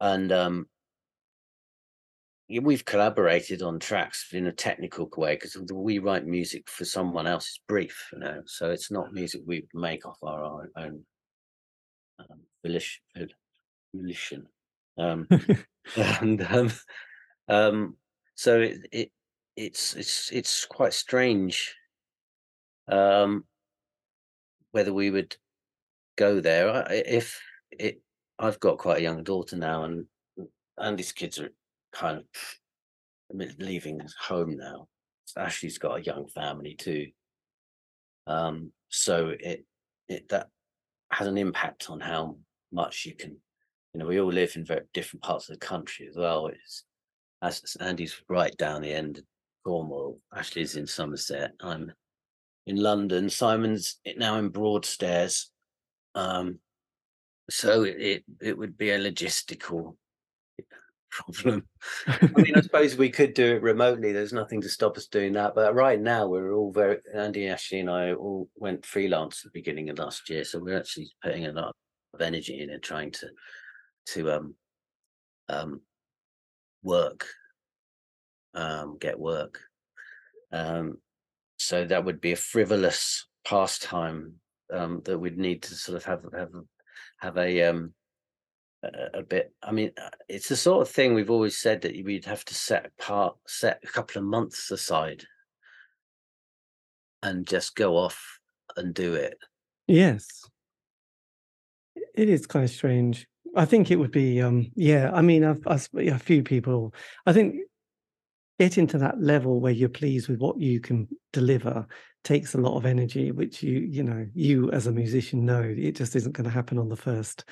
And 0.00 0.32
um, 0.32 0.66
we've 2.48 2.84
collaborated 2.84 3.62
on 3.62 3.78
tracks 3.78 4.28
in 4.32 4.46
a 4.46 4.52
technical 4.52 5.08
way 5.16 5.34
because 5.34 5.56
we 5.72 5.98
write 5.98 6.26
music 6.26 6.68
for 6.68 6.84
someone 6.84 7.26
else's 7.26 7.60
brief, 7.68 8.08
you 8.12 8.18
know. 8.18 8.42
So 8.46 8.70
it's 8.70 8.90
not 8.90 9.12
music 9.12 9.42
we 9.46 9.66
make 9.74 10.06
off 10.06 10.18
our 10.22 10.44
own 10.76 11.04
volition. 12.62 14.46
Um, 14.98 15.26
and 15.96 16.42
um, 16.42 16.70
um, 17.48 17.96
so 18.34 18.60
it, 18.60 18.86
it 18.92 19.10
it's 19.56 19.94
it's 19.94 20.30
it's 20.30 20.64
quite 20.64 20.92
strange 20.92 21.74
um, 22.88 23.44
whether 24.72 24.92
we 24.92 25.10
would 25.10 25.36
go 26.16 26.40
there. 26.40 26.70
I, 26.70 27.02
if 27.06 27.40
it, 27.70 28.00
I've 28.38 28.60
got 28.60 28.78
quite 28.78 28.98
a 28.98 29.02
young 29.02 29.22
daughter 29.22 29.56
now, 29.56 29.84
and 29.84 30.06
and 30.78 30.98
these 30.98 31.12
kids 31.12 31.38
are 31.38 31.50
kind 31.92 32.18
of 32.18 33.56
leaving 33.58 34.00
home 34.20 34.56
now. 34.56 34.88
Ashley's 35.36 35.78
got 35.78 35.98
a 35.98 36.02
young 36.02 36.28
family 36.28 36.74
too, 36.74 37.08
um, 38.26 38.72
so 38.88 39.32
it 39.38 39.64
it 40.08 40.28
that 40.28 40.48
has 41.10 41.26
an 41.26 41.38
impact 41.38 41.90
on 41.90 42.00
how 42.00 42.36
much 42.72 43.04
you 43.06 43.14
can. 43.14 43.36
You 43.92 44.00
know, 44.00 44.06
we 44.06 44.20
all 44.20 44.32
live 44.32 44.56
in 44.56 44.64
very 44.64 44.82
different 44.94 45.22
parts 45.22 45.48
of 45.48 45.58
the 45.58 45.66
country 45.66 46.08
as 46.08 46.16
well. 46.16 46.46
It's 46.46 46.84
as 47.42 47.76
Andy's 47.80 48.22
right 48.28 48.56
down 48.56 48.82
the 48.82 48.92
end 48.92 49.18
of 49.18 49.24
Cornwall. 49.64 50.20
Ashley's 50.34 50.76
in 50.76 50.86
Somerset. 50.86 51.52
I'm 51.60 51.92
in 52.66 52.76
London. 52.76 53.28
Simon's 53.28 53.98
now 54.16 54.38
in 54.38 54.48
Broadstairs. 54.48 55.50
Um, 56.14 56.58
so 57.50 57.82
it 57.82 58.24
it 58.40 58.56
would 58.56 58.78
be 58.78 58.90
a 58.90 58.98
logistical 58.98 59.96
problem. 61.10 61.66
I 62.06 62.30
mean, 62.36 62.56
I 62.56 62.60
suppose 62.62 62.96
we 62.96 63.10
could 63.10 63.34
do 63.34 63.56
it 63.56 63.62
remotely. 63.62 64.12
There's 64.12 64.32
nothing 64.32 64.60
to 64.62 64.68
stop 64.68 64.96
us 64.96 65.06
doing 65.06 65.32
that. 65.34 65.54
But 65.54 65.74
right 65.74 66.00
now, 66.00 66.28
we're 66.28 66.54
all 66.54 66.72
very 66.72 66.98
Andy, 67.14 67.48
Ashley, 67.48 67.80
and 67.80 67.90
I 67.90 68.12
all 68.12 68.48
went 68.56 68.86
freelance 68.86 69.44
at 69.44 69.52
the 69.52 69.58
beginning 69.58 69.90
of 69.90 69.98
last 69.98 70.30
year, 70.30 70.44
so 70.44 70.60
we're 70.60 70.78
actually 70.78 71.10
putting 71.22 71.46
a 71.46 71.52
lot 71.52 71.74
of 72.14 72.20
energy 72.20 72.60
in 72.60 72.70
it, 72.70 72.82
trying 72.82 73.10
to 73.12 73.30
to 74.06 74.30
um 74.30 74.54
um 75.48 75.80
work, 76.82 77.26
um 78.54 78.98
get 79.00 79.18
work. 79.18 79.60
Um, 80.52 80.98
so 81.56 81.84
that 81.84 82.04
would 82.04 82.20
be 82.20 82.32
a 82.32 82.36
frivolous 82.36 83.26
pastime 83.44 84.34
um, 84.72 85.02
that 85.04 85.18
we'd 85.18 85.38
need 85.38 85.62
to 85.62 85.74
sort 85.74 85.96
of 85.96 86.04
have 86.04 86.24
have 86.36 86.52
have 87.18 87.36
a 87.38 87.62
um, 87.62 87.94
a, 88.82 89.20
a 89.20 89.22
bit. 89.22 89.52
I 89.62 89.72
mean, 89.72 89.92
uh, 90.00 90.10
it's 90.28 90.48
the 90.48 90.56
sort 90.56 90.82
of 90.82 90.92
thing 90.92 91.14
we've 91.14 91.30
always 91.30 91.58
said 91.58 91.82
that 91.82 91.94
we'd 92.04 92.24
have 92.24 92.44
to 92.46 92.54
set 92.54 92.86
apart, 92.86 93.36
set 93.46 93.80
a 93.84 93.86
couple 93.86 94.20
of 94.20 94.26
months 94.26 94.70
aside, 94.70 95.24
and 97.22 97.46
just 97.46 97.76
go 97.76 97.96
off 97.96 98.40
and 98.76 98.94
do 98.94 99.14
it. 99.14 99.38
Yes, 99.86 100.44
it 102.14 102.28
is 102.28 102.46
kind 102.46 102.64
of 102.64 102.70
strange. 102.70 103.26
I 103.54 103.64
think 103.64 103.90
it 103.90 103.96
would 103.96 104.12
be, 104.12 104.40
um, 104.40 104.70
yeah. 104.74 105.10
I 105.12 105.22
mean, 105.22 105.44
I've, 105.44 105.60
I've 105.66 105.88
a 105.94 106.18
few 106.18 106.42
people. 106.42 106.94
I 107.26 107.32
think 107.32 107.56
getting 108.58 108.86
to 108.86 108.98
that 108.98 109.20
level 109.20 109.60
where 109.60 109.72
you're 109.72 109.88
pleased 109.88 110.28
with 110.28 110.38
what 110.38 110.58
you 110.60 110.80
can 110.80 111.08
deliver 111.32 111.86
takes 112.24 112.54
a 112.54 112.58
lot 112.58 112.76
of 112.76 112.86
energy 112.86 113.32
which 113.32 113.60
you 113.62 113.80
you 113.80 114.04
know 114.04 114.24
you 114.34 114.70
as 114.70 114.86
a 114.86 114.92
musician 114.92 115.44
know 115.44 115.60
it 115.60 115.96
just 115.96 116.14
isn't 116.14 116.32
going 116.32 116.44
to 116.44 116.50
happen 116.50 116.78
on 116.78 116.88
the 116.88 116.94
first 116.94 117.44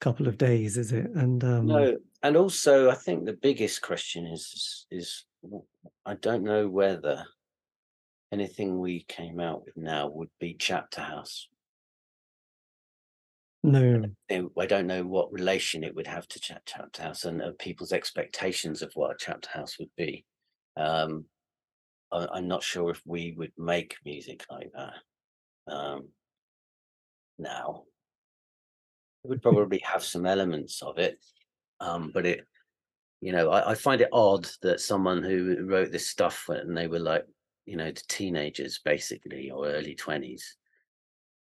couple 0.00 0.28
of 0.28 0.38
days 0.38 0.76
is 0.76 0.92
it 0.92 1.10
and 1.16 1.42
um 1.42 1.66
no 1.66 1.96
and 2.22 2.36
also 2.36 2.88
i 2.90 2.94
think 2.94 3.24
the 3.24 3.32
biggest 3.32 3.82
question 3.82 4.24
is 4.26 4.86
is 4.92 5.24
i 6.06 6.14
don't 6.14 6.44
know 6.44 6.68
whether 6.68 7.24
anything 8.32 8.78
we 8.78 9.04
came 9.08 9.38
out 9.38 9.64
with 9.64 9.76
now 9.76 10.08
would 10.08 10.30
be 10.40 10.54
Chapterhouse 10.54 11.48
no 13.62 14.02
i 14.58 14.66
don't 14.66 14.86
know 14.86 15.04
what 15.04 15.32
relation 15.32 15.84
it 15.84 15.94
would 15.94 16.06
have 16.06 16.26
to 16.28 16.40
Chapterhouse 16.40 17.24
and 17.24 17.40
uh, 17.40 17.52
people's 17.58 17.92
expectations 17.92 18.82
of 18.82 18.90
what 18.94 19.12
a 19.12 19.16
Chapterhouse 19.16 19.78
would 19.78 19.90
be 19.96 20.24
um, 20.76 21.26
I, 22.12 22.38
am 22.38 22.48
not 22.48 22.62
sure 22.62 22.90
if 22.90 23.00
we 23.06 23.34
would 23.36 23.52
make 23.56 23.96
music 24.04 24.44
like 24.50 24.70
that 24.74 25.72
um, 25.72 26.08
now. 27.38 27.84
It 29.24 29.30
would 29.30 29.42
probably 29.42 29.80
have 29.84 30.04
some 30.04 30.26
elements 30.26 30.82
of 30.82 30.98
it, 30.98 31.18
um, 31.80 32.10
but 32.12 32.26
it, 32.26 32.46
you 33.20 33.32
know, 33.32 33.50
I, 33.50 33.70
I, 33.70 33.74
find 33.74 34.00
it 34.00 34.08
odd 34.12 34.48
that 34.62 34.80
someone 34.80 35.22
who 35.22 35.64
wrote 35.66 35.92
this 35.92 36.08
stuff 36.08 36.44
when 36.46 36.74
they 36.74 36.86
were 36.86 36.98
like, 36.98 37.24
you 37.66 37.76
know, 37.76 37.90
the 37.90 38.02
teenagers 38.08 38.80
basically 38.84 39.50
or 39.50 39.66
early 39.68 39.94
twenties, 39.94 40.56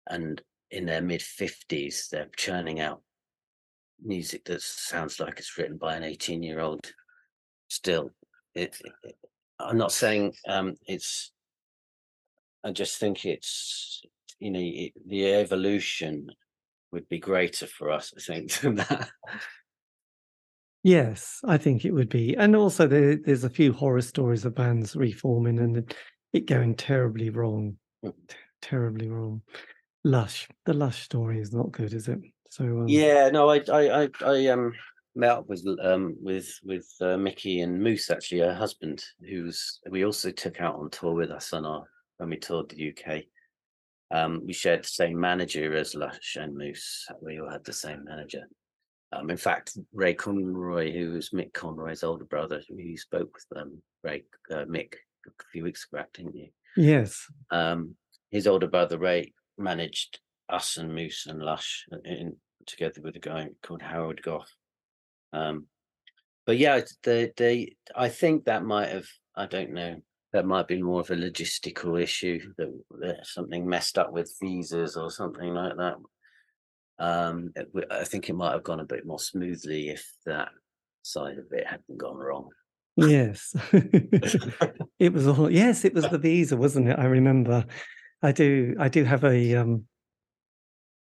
and 0.09 0.41
in 0.73 0.87
their 0.87 1.03
mid 1.03 1.23
fifties, 1.23 2.09
they're 2.11 2.29
churning 2.37 2.81
out 2.81 3.03
music 4.05 4.45
that 4.47 4.61
sounds 4.61 5.21
like 5.21 5.39
it's 5.39 5.57
written 5.57 5.77
by 5.77 5.95
an 5.95 6.03
eighteen-year-old 6.03 6.93
still 7.69 8.11
it, 8.55 8.77
it, 9.05 9.15
I'm 9.59 9.79
not 9.79 9.93
saying 9.93 10.35
um, 10.49 10.75
it's. 10.87 11.33
I 12.65 12.71
just 12.71 12.99
think 12.99 13.25
it's 13.25 14.03
you 14.39 14.51
know 14.51 14.61
it, 14.63 14.93
the 15.07 15.33
evolution 15.33 16.29
would 16.93 17.09
be 17.09 17.19
greater 17.19 17.67
for 17.67 17.91
us. 17.91 18.13
I 18.17 18.21
think 18.21 18.53
than 18.61 18.77
that. 18.77 19.11
Yes, 20.85 21.41
I 21.45 21.59
think 21.59 21.85
it 21.85 21.93
would 21.93 22.09
be, 22.09 22.35
and 22.35 22.57
also 22.57 22.89
there, 22.89 23.17
there's 23.17 23.45
a 23.45 23.51
few 23.51 23.73
horror 23.73 24.01
stories 24.01 24.45
of 24.45 24.57
bands 24.57 24.97
reforming 24.97 25.61
and 25.61 25.95
it 26.33 26.47
going 26.47 26.75
terribly 26.75 27.31
wrong, 27.31 27.77
mm. 28.05 28.13
terribly 28.61 29.09
wrong. 29.09 29.43
Lush, 30.05 30.49
the 30.67 30.75
Lush 30.75 31.03
story 31.03 31.41
is 31.41 31.53
not 31.53 31.73
good, 31.73 31.93
is 31.93 32.09
it? 32.09 32.21
So 32.51 32.65
um... 32.65 32.89
yeah, 32.89 33.31
no, 33.31 33.51
I, 33.51 33.63
I, 33.73 34.03
I, 34.03 34.09
I 34.25 34.47
um, 34.49 34.73
met 35.15 35.31
up 35.31 35.49
with 35.49 35.65
um 35.83 36.17
with 36.21 36.59
with 36.65 36.89
uh, 37.01 37.17
Miki 37.17 37.61
and 37.61 37.83
Moose 37.83 38.11
actually 38.11 38.41
her 38.41 38.55
husband 38.55 39.05
who's 39.21 39.81
we 39.91 40.05
also 40.05 40.31
took 40.31 40.61
out 40.61 40.77
on 40.77 40.91
tour 40.91 41.15
with 41.15 41.31
us 41.31 41.53
on 41.53 41.65
our 41.65 41.85
when 42.19 42.31
we 42.31 42.37
toured 42.37 42.71
the 42.71 42.91
UK. 42.93 43.23
Um, 44.11 44.43
we 44.45 44.53
shared 44.53 44.85
the 44.85 44.89
same 44.89 45.19
manager 45.19 45.75
as 45.75 45.95
Lush 45.95 46.37
and 46.39 46.55
Moose. 46.55 47.07
We 47.23 47.41
all 47.41 47.51
had 47.51 47.65
the 47.65 47.73
same 47.73 48.05
manager. 48.05 48.43
Um, 49.11 49.31
in 49.31 49.39
fact, 49.39 49.77
Ray 49.93 50.15
Conroy, 50.15 50.93
who 50.93 51.13
was 51.13 51.31
Mick 51.31 51.53
Conroy's 51.55 52.03
older 52.03 52.27
brother, 52.27 52.63
you 52.69 52.97
spoke 52.99 53.33
with 53.33 53.47
them, 53.51 53.81
Ray 54.03 54.25
uh, 54.51 54.65
Mick 54.65 54.95
a 55.27 55.31
few 55.51 55.65
weeks 55.65 55.87
back, 55.91 56.13
didn't 56.13 56.37
you? 56.37 56.49
Yes. 56.77 57.27
Um, 57.51 57.95
his 58.31 58.47
older 58.47 58.67
brother 58.67 58.99
Ray 58.99 59.33
managed 59.59 60.21
us 60.49 60.77
and 60.77 60.95
Moose 60.95 61.27
and 61.27 61.41
Lush 61.41 61.87
in, 62.05 62.37
together 62.67 63.01
with 63.03 63.17
a 63.17 63.21
guy 63.21 63.49
called 63.63 63.83
Howard 63.83 64.23
Gough. 64.23 64.51
Um, 65.33 65.67
but 66.47 66.59
yeah, 66.59 66.81
they, 67.03 67.33
they, 67.37 67.77
I 67.95 68.09
think 68.09 68.45
that 68.45 68.65
might 68.65 68.89
have, 68.89 69.07
I 69.37 69.47
don't 69.47 69.73
know, 69.73 69.97
that 70.33 70.47
might 70.47 70.67
be 70.67 70.83
more 70.83 71.01
of 71.01 71.11
a 71.11 71.15
logistical 71.15 72.01
issue 72.01 72.41
that, 72.57 72.73
that 73.01 73.27
something 73.27 73.69
messed 73.69 73.99
up 73.99 74.13
with 74.13 74.35
visas 74.41 74.97
or 74.97 75.11
something 75.11 75.53
like 75.53 75.77
that. 75.77 75.97
Um, 76.99 77.53
I 77.91 78.05
think 78.05 78.29
it 78.29 78.35
might 78.35 78.53
have 78.53 78.63
gone 78.63 78.81
a 78.81 78.85
bit 78.85 79.07
more 79.07 79.19
smoothly 79.19 79.89
if 79.89 80.07
that 80.27 80.49
side 81.03 81.39
of 81.39 81.47
it 81.51 81.67
hadn't 81.67 81.99
gone 81.99 82.17
wrong. 82.17 82.49
Yes, 82.97 83.55
it 84.99 85.13
was 85.13 85.27
all. 85.27 85.51
Yes, 85.51 85.85
it 85.85 85.95
was 85.95 86.09
the 86.09 86.19
visa, 86.19 86.57
wasn't 86.57 86.89
it? 86.89 86.99
I 86.99 87.05
remember. 87.05 87.65
I 88.23 88.33
do. 88.33 88.77
I 88.79 88.89
do 88.89 89.05
have 89.05 89.25
a. 89.25 89.57
Um, 89.57 89.85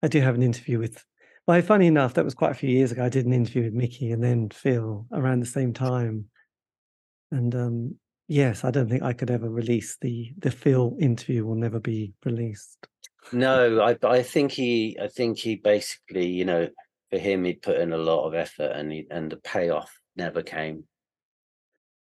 I 0.02 0.08
do 0.08 0.22
have 0.22 0.36
an 0.36 0.44
interview 0.44 0.80
with 0.80 1.04
well, 1.50 1.60
funny 1.64 1.88
enough, 1.88 2.14
that 2.14 2.24
was 2.24 2.36
quite 2.36 2.52
a 2.52 2.54
few 2.54 2.70
years 2.70 2.92
ago. 2.92 3.04
I 3.04 3.10
did 3.10 3.26
an 3.26 3.34
interview 3.34 3.64
with 3.64 3.74
Miki 3.74 4.12
and 4.12 4.24
then 4.24 4.50
Phil 4.50 5.08
around 5.12 5.40
the 5.40 5.48
same 5.48 5.74
time. 5.74 6.26
And 7.32 7.56
um, 7.56 7.96
yes, 8.28 8.64
I 8.64 8.70
don't 8.70 8.88
think 8.88 9.02
I 9.02 9.14
could 9.14 9.32
ever 9.32 9.50
release 9.50 9.98
the 10.00 10.32
the 10.38 10.52
Phil 10.52 10.96
interview. 11.00 11.48
Will 11.48 11.56
never 11.56 11.80
be 11.80 12.14
released. 12.24 12.88
No, 13.32 13.82
I 13.82 13.98
I 14.04 14.22
think 14.22 14.52
he 14.52 14.96
I 15.02 15.08
think 15.08 15.40
he 15.40 15.56
basically 15.56 16.28
you 16.28 16.46
know 16.46 16.70
for 17.10 17.18
him 17.18 17.46
he'd 17.46 17.64
put 17.64 17.80
in 17.80 17.94
a 17.94 17.98
lot 17.98 18.28
of 18.28 18.36
effort 18.36 18.72
and 18.76 18.92
he 18.92 19.08
and 19.10 19.32
the 19.32 19.38
payoff 19.38 19.92
never 20.16 20.44
came. 20.44 20.84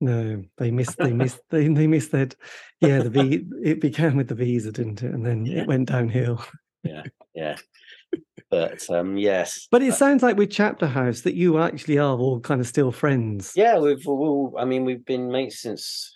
No, 0.00 0.42
they 0.58 0.70
missed. 0.70 0.96
They 0.98 1.12
missed. 1.12 1.40
they, 1.50 1.68
they 1.68 1.86
missed 1.86 2.12
that. 2.12 2.36
Yeah, 2.80 3.00
the 3.00 3.10
v. 3.10 3.44
It 3.62 3.80
began 3.80 4.16
with 4.16 4.28
the 4.28 4.34
visa, 4.34 4.70
didn't 4.70 5.02
it? 5.02 5.12
And 5.12 5.26
then 5.26 5.44
yeah. 5.44 5.62
it 5.62 5.68
went 5.68 5.88
downhill. 5.88 6.44
yeah, 6.84 7.02
yeah 7.34 7.56
but 8.50 8.88
um, 8.90 9.16
yes. 9.16 9.68
But 9.70 9.82
it 9.82 9.94
sounds 9.94 10.22
like 10.22 10.36
with 10.36 10.50
Chapterhouse 10.50 11.22
that 11.22 11.34
you 11.34 11.58
actually 11.58 11.98
are 11.98 12.16
all 12.16 12.40
kind 12.40 12.60
of 12.60 12.66
still 12.66 12.92
friends. 12.92 13.52
Yeah, 13.54 13.78
we've 13.78 14.06
all. 14.06 14.54
I 14.58 14.64
mean, 14.64 14.84
we've 14.84 15.04
been 15.04 15.30
mates 15.30 15.60
since 15.60 16.12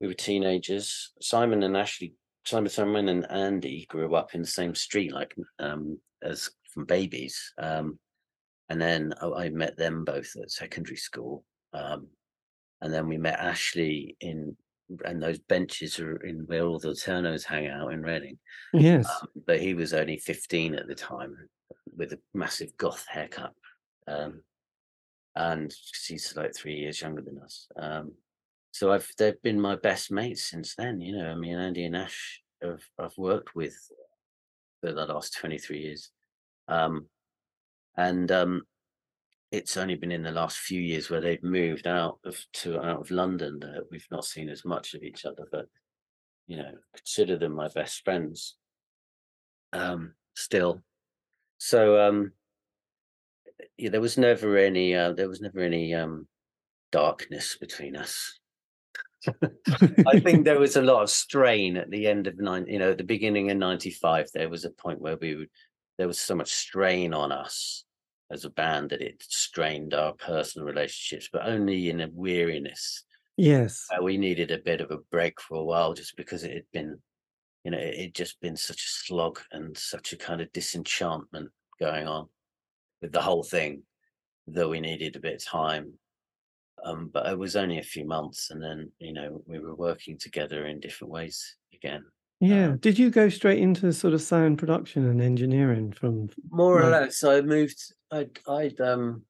we 0.00 0.08
were 0.08 0.14
teenagers. 0.14 1.12
Simon 1.20 1.62
and 1.62 1.76
Ashley, 1.76 2.14
Simon, 2.44 2.70
Simon 2.70 3.08
and 3.08 3.30
Andy 3.30 3.86
grew 3.88 4.14
up 4.14 4.34
in 4.34 4.40
the 4.40 4.46
same 4.46 4.74
street, 4.74 5.12
like 5.12 5.34
um, 5.58 5.98
as 6.22 6.50
from 6.74 6.84
babies. 6.84 7.52
Um, 7.58 7.98
and 8.68 8.80
then 8.80 9.14
I, 9.20 9.26
I 9.26 9.50
met 9.50 9.76
them 9.76 10.04
both 10.04 10.32
at 10.40 10.50
secondary 10.50 10.96
school. 10.96 11.44
Um, 11.72 12.08
and 12.80 12.92
then 12.92 13.08
we 13.08 13.18
met 13.18 13.38
Ashley 13.38 14.16
in 14.20 14.56
and 15.04 15.22
those 15.22 15.38
benches 15.38 16.00
are 16.00 16.16
in 16.16 16.40
where 16.46 16.64
all 16.64 16.78
the 16.78 16.88
Turnos 16.88 17.44
hang 17.44 17.68
out 17.68 17.92
in 17.92 18.02
Reading. 18.02 18.38
Yes. 18.72 19.08
Um, 19.22 19.28
but 19.46 19.60
he 19.60 19.74
was 19.74 19.94
only 19.94 20.16
15 20.16 20.74
at 20.74 20.88
the 20.88 20.94
time 20.94 21.36
with 21.96 22.12
a 22.12 22.18
massive 22.34 22.76
goth 22.76 23.06
haircut. 23.08 23.52
Um, 24.08 24.42
and 25.36 25.72
he's 26.06 26.34
like 26.36 26.54
three 26.54 26.74
years 26.74 27.00
younger 27.00 27.22
than 27.22 27.38
us. 27.38 27.68
Um, 27.76 28.12
so 28.72 28.92
I've 28.92 29.08
they've 29.18 29.40
been 29.42 29.60
my 29.60 29.76
best 29.76 30.10
mates 30.10 30.48
since 30.50 30.74
then. 30.76 31.00
You 31.00 31.16
know, 31.16 31.30
I 31.30 31.34
mean, 31.34 31.58
Andy 31.58 31.84
and 31.84 31.96
Ash 31.96 32.40
have 32.62 32.82
I've 32.98 33.16
worked 33.16 33.54
with 33.54 33.76
for 34.80 34.92
the 34.92 35.06
last 35.06 35.36
twenty 35.38 35.58
three 35.58 35.80
years, 35.80 36.10
um, 36.68 37.06
and 37.96 38.30
um, 38.30 38.62
it's 39.52 39.76
only 39.76 39.96
been 39.96 40.12
in 40.12 40.22
the 40.22 40.30
last 40.30 40.58
few 40.58 40.80
years 40.80 41.10
where 41.10 41.20
they've 41.20 41.42
moved 41.42 41.86
out 41.86 42.18
of 42.24 42.38
to 42.52 42.80
out 42.80 43.00
of 43.00 43.10
London 43.10 43.58
that 43.60 43.84
we've 43.90 44.06
not 44.10 44.24
seen 44.24 44.48
as 44.48 44.64
much 44.64 44.94
of 44.94 45.02
each 45.02 45.24
other. 45.24 45.46
But 45.50 45.66
you 46.46 46.56
know, 46.56 46.72
consider 46.94 47.36
them 47.36 47.54
my 47.54 47.68
best 47.68 48.04
friends. 48.04 48.56
Um, 49.72 50.14
still, 50.36 50.82
so 51.58 52.00
um, 52.08 52.32
yeah, 53.76 53.90
there 53.90 54.00
was 54.00 54.18
never 54.18 54.56
any 54.56 54.94
uh, 54.94 55.12
there 55.12 55.28
was 55.28 55.40
never 55.40 55.60
any 55.60 55.94
um 55.94 56.28
darkness 56.92 57.56
between 57.58 57.96
us. 57.96 58.38
I 60.06 60.20
think 60.20 60.44
there 60.44 60.60
was 60.60 60.76
a 60.76 60.82
lot 60.82 61.02
of 61.02 61.10
strain 61.10 61.76
at 61.76 61.90
the 61.90 62.06
end 62.06 62.26
of 62.26 62.38
nine, 62.38 62.66
you 62.68 62.78
know, 62.78 62.92
at 62.92 62.98
the 62.98 63.04
beginning 63.04 63.50
of 63.50 63.56
'95. 63.56 64.28
There 64.32 64.48
was 64.48 64.64
a 64.64 64.70
point 64.70 65.00
where 65.00 65.16
we 65.20 65.34
would, 65.34 65.50
there 65.98 66.06
was 66.06 66.20
so 66.20 66.36
much 66.36 66.52
strain 66.52 67.12
on 67.12 67.32
us 67.32 67.84
as 68.30 68.44
a 68.44 68.50
band 68.50 68.90
that 68.90 69.02
it 69.02 69.22
strained 69.26 69.94
our 69.94 70.12
personal 70.14 70.66
relationships, 70.66 71.28
but 71.32 71.46
only 71.46 71.90
in 71.90 72.00
a 72.00 72.08
weariness. 72.12 73.04
Yes, 73.36 73.86
uh, 73.90 74.02
we 74.02 74.18
needed 74.18 74.50
a 74.50 74.58
bit 74.58 74.80
of 74.80 74.90
a 74.90 74.98
break 75.10 75.40
for 75.40 75.56
a 75.56 75.64
while, 75.64 75.94
just 75.94 76.16
because 76.16 76.44
it 76.44 76.52
had 76.52 76.70
been, 76.72 76.98
you 77.64 77.70
know, 77.70 77.78
it 77.78 77.98
had 77.98 78.14
just 78.14 78.40
been 78.40 78.56
such 78.56 78.84
a 78.84 78.88
slog 78.88 79.40
and 79.52 79.76
such 79.76 80.12
a 80.12 80.16
kind 80.16 80.40
of 80.40 80.52
disenchantment 80.52 81.50
going 81.80 82.06
on 82.06 82.28
with 83.00 83.12
the 83.12 83.22
whole 83.22 83.42
thing 83.42 83.82
that 84.46 84.68
we 84.68 84.80
needed 84.80 85.16
a 85.16 85.20
bit 85.20 85.34
of 85.34 85.44
time 85.44 85.94
um, 86.84 87.10
but 87.12 87.26
it 87.26 87.38
was 87.38 87.56
only 87.56 87.78
a 87.78 87.82
few 87.82 88.06
months, 88.06 88.50
and 88.50 88.62
then 88.62 88.90
you 88.98 89.12
know 89.12 89.42
we 89.46 89.58
were 89.58 89.74
working 89.74 90.18
together 90.18 90.66
in 90.66 90.80
different 90.80 91.12
ways 91.12 91.56
again. 91.74 92.04
Yeah. 92.40 92.68
Um, 92.68 92.78
Did 92.78 92.98
you 92.98 93.10
go 93.10 93.28
straight 93.28 93.58
into 93.58 93.92
sort 93.92 94.14
of 94.14 94.22
sound 94.22 94.58
production 94.58 95.06
and 95.08 95.20
engineering 95.20 95.92
from 95.92 96.30
more 96.50 96.82
or 96.82 96.88
less? 96.88 97.22
I 97.22 97.40
moved. 97.42 97.80
I'd, 98.10 98.38
I'd 98.46 98.80
um 98.80 99.22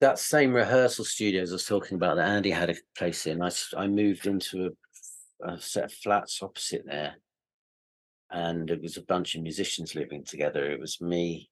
that 0.00 0.18
same 0.18 0.52
rehearsal 0.52 1.04
studio 1.04 1.42
as 1.42 1.52
I 1.52 1.54
was 1.54 1.66
talking 1.66 1.96
about 1.96 2.16
that 2.16 2.28
Andy 2.28 2.50
had 2.50 2.70
a 2.70 2.76
place 2.96 3.26
in. 3.26 3.42
I 3.42 3.50
I 3.76 3.86
moved 3.86 4.26
into 4.26 4.70
a, 5.42 5.52
a 5.52 5.60
set 5.60 5.84
of 5.84 5.92
flats 5.92 6.42
opposite 6.42 6.84
there, 6.86 7.16
and 8.30 8.70
it 8.70 8.82
was 8.82 8.96
a 8.96 9.02
bunch 9.02 9.34
of 9.34 9.42
musicians 9.42 9.94
living 9.94 10.24
together. 10.24 10.70
It 10.70 10.80
was 10.80 11.00
me, 11.00 11.50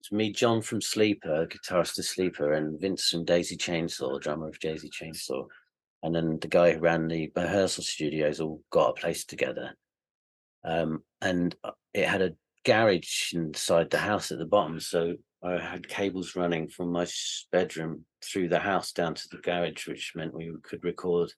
it's 0.00 0.10
me, 0.10 0.32
John 0.32 0.62
from 0.62 0.80
Sleeper, 0.80 1.46
guitarist 1.46 1.98
of 1.98 2.04
Sleeper, 2.04 2.54
and 2.54 2.80
Vince 2.80 3.10
from 3.10 3.24
Daisy 3.24 3.56
Chainsaw, 3.56 4.20
drummer 4.20 4.48
of 4.48 4.58
Daisy 4.58 4.90
Chainsaw. 4.90 5.46
And 6.02 6.14
then 6.14 6.38
the 6.40 6.48
guy 6.48 6.72
who 6.72 6.80
ran 6.80 7.08
the 7.08 7.30
rehearsal 7.34 7.82
studios 7.82 8.40
all 8.40 8.62
got 8.70 8.90
a 8.90 9.00
place 9.00 9.24
together. 9.24 9.74
Um, 10.64 11.02
and 11.20 11.54
uh, 11.64 11.72
it 11.92 12.06
had 12.06 12.22
a 12.22 12.32
garage 12.64 13.32
inside 13.32 13.90
the 13.90 13.98
house 13.98 14.30
at 14.30 14.38
the 14.38 14.46
bottom. 14.46 14.80
So 14.80 15.14
I 15.42 15.58
had 15.58 15.88
cables 15.88 16.36
running 16.36 16.68
from 16.68 16.92
my 16.92 17.06
bedroom 17.52 18.04
through 18.24 18.48
the 18.48 18.58
house 18.58 18.92
down 18.92 19.14
to 19.14 19.28
the 19.30 19.38
garage, 19.38 19.86
which 19.86 20.12
meant 20.14 20.34
we 20.34 20.52
could 20.62 20.84
record 20.84 21.32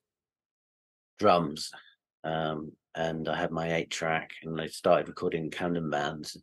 drums. 1.19 1.71
Um, 2.23 2.71
and 2.95 3.29
I 3.29 3.37
had 3.37 3.51
my 3.51 3.73
eight 3.75 3.89
track, 3.89 4.31
and 4.43 4.59
I 4.59 4.67
started 4.67 5.07
recording 5.07 5.49
Camden 5.49 5.89
bands 5.89 6.37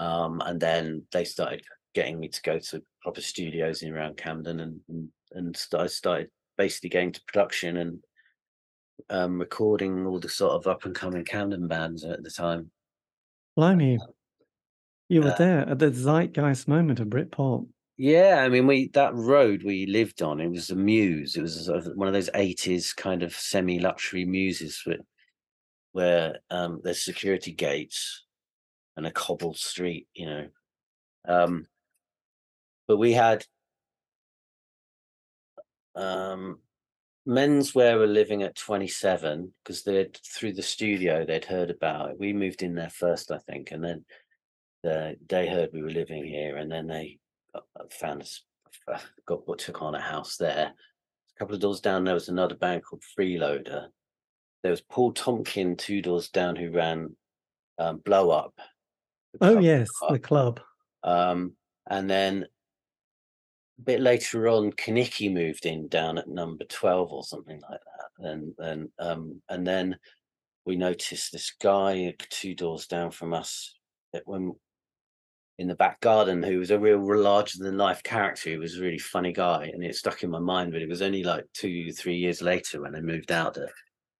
um, 0.00 0.40
and 0.46 0.58
then 0.58 1.02
they 1.12 1.24
started 1.24 1.62
getting 1.94 2.18
me 2.18 2.28
to 2.28 2.42
go 2.42 2.58
to 2.58 2.82
proper 3.02 3.20
studios 3.20 3.82
in 3.82 3.92
around 3.92 4.16
Camden, 4.16 4.60
and 4.60 4.80
and, 4.88 5.08
and 5.32 5.66
I 5.78 5.86
started 5.86 6.30
basically 6.56 6.88
getting 6.88 7.12
to 7.12 7.22
production 7.26 7.76
and 7.76 7.98
um, 9.10 9.38
recording 9.38 10.06
all 10.06 10.18
the 10.18 10.28
sort 10.28 10.52
of 10.52 10.66
up 10.66 10.86
and 10.86 10.94
coming 10.94 11.24
Camden 11.24 11.68
bands 11.68 12.02
at 12.04 12.22
the 12.22 12.30
time. 12.30 12.70
Blimey, 13.56 13.98
you 15.08 15.22
were 15.22 15.30
uh, 15.30 15.36
there 15.36 15.68
at 15.68 15.78
the 15.78 15.90
zeitgeist 15.90 16.68
moment 16.68 17.00
of 17.00 17.08
Britpop. 17.08 17.66
Yeah, 17.96 18.42
I 18.42 18.48
mean, 18.48 18.66
we 18.66 18.88
that 18.94 19.14
road 19.14 19.62
we 19.62 19.86
lived 19.86 20.22
on, 20.22 20.40
it 20.40 20.48
was 20.48 20.70
a 20.70 20.76
mews. 20.76 21.36
It 21.36 21.42
was 21.42 21.66
sort 21.66 21.78
of 21.78 21.96
one 21.96 22.08
of 22.08 22.14
those 22.14 22.30
'80s 22.30 22.96
kind 22.96 23.22
of 23.22 23.34
semi-luxury 23.34 24.24
muses 24.24 24.80
where, 24.84 24.98
where 25.92 26.38
um, 26.50 26.80
there's 26.82 27.04
security 27.04 27.52
gates 27.52 28.24
and 28.96 29.06
a 29.06 29.10
cobbled 29.10 29.58
street, 29.58 30.06
you 30.14 30.26
know. 30.26 30.46
Um, 31.28 31.66
but 32.88 32.96
we 32.96 33.12
had 33.12 33.44
um, 35.94 36.60
menswear 37.28 37.98
were 37.98 38.06
living 38.06 38.42
at 38.42 38.56
27 38.56 39.52
because 39.62 39.82
they'd 39.82 40.18
through 40.26 40.52
the 40.54 40.62
studio 40.62 41.24
they'd 41.24 41.44
heard 41.44 41.70
about 41.70 42.10
it. 42.10 42.18
We 42.18 42.32
moved 42.32 42.62
in 42.62 42.74
there 42.74 42.90
first, 42.90 43.30
I 43.30 43.38
think, 43.38 43.70
and 43.70 43.84
then 43.84 44.04
the, 44.82 45.16
they 45.28 45.48
heard 45.48 45.70
we 45.72 45.82
were 45.82 45.90
living 45.90 46.24
here, 46.24 46.56
and 46.56 46.70
then 46.70 46.86
they 46.86 47.18
uh, 47.54 47.60
found 47.90 48.22
us, 48.22 48.42
uh, 48.92 48.98
got 49.26 49.46
what 49.46 49.58
took 49.58 49.82
on 49.82 49.94
a 49.94 50.00
house 50.00 50.36
there. 50.36 50.72
A 50.72 51.38
couple 51.38 51.54
of 51.54 51.60
doors 51.60 51.80
down 51.80 52.04
there 52.04 52.14
was 52.14 52.28
another 52.28 52.54
band 52.54 52.84
called 52.84 53.02
Freeloader. 53.18 53.88
There 54.62 54.70
was 54.70 54.80
Paul 54.80 55.12
Tunkin 55.12 55.76
two 55.76 56.02
doors 56.02 56.28
down 56.28 56.56
who 56.56 56.70
ran 56.70 57.16
um, 57.78 57.98
Blow 57.98 58.30
Up, 58.30 58.54
Oh 59.40 59.58
yes, 59.58 59.88
the 60.08 60.18
club. 60.18 60.60
Um, 61.02 61.52
and 61.88 62.08
then 62.08 62.46
a 63.80 63.84
bit 63.84 64.00
later 64.00 64.48
on, 64.48 64.72
Kenickie 64.72 65.32
moved 65.32 65.64
in 65.64 65.88
down 65.88 66.18
at 66.18 66.28
number 66.28 66.64
twelve 66.64 67.12
or 67.12 67.24
something 67.24 67.60
like 67.70 67.80
that. 67.80 68.30
And 68.30 68.54
and 68.58 68.88
um, 68.98 69.40
and 69.48 69.66
then 69.66 69.96
we 70.66 70.76
noticed 70.76 71.32
this 71.32 71.52
guy 71.60 72.14
two 72.28 72.54
doors 72.54 72.86
down 72.86 73.10
from 73.10 73.32
us 73.32 73.74
that 74.12 74.22
when 74.26 74.54
in 75.58 75.68
the 75.68 75.74
back 75.74 76.00
garden 76.00 76.42
who 76.42 76.58
was 76.58 76.70
a 76.70 76.78
real 76.78 76.98
larger 77.20 77.58
than 77.58 77.76
life 77.76 78.02
character. 78.02 78.48
He 78.48 78.56
was 78.56 78.78
a 78.78 78.82
really 78.82 78.98
funny 78.98 79.32
guy, 79.32 79.70
and 79.72 79.84
it 79.84 79.94
stuck 79.94 80.22
in 80.22 80.30
my 80.30 80.38
mind. 80.38 80.72
But 80.72 80.82
it 80.82 80.88
was 80.88 81.02
only 81.02 81.22
like 81.22 81.44
two, 81.52 81.92
three 81.92 82.16
years 82.16 82.40
later 82.40 82.82
when 82.82 82.94
I 82.94 83.00
moved 83.00 83.30
out 83.30 83.54
that 83.54 83.70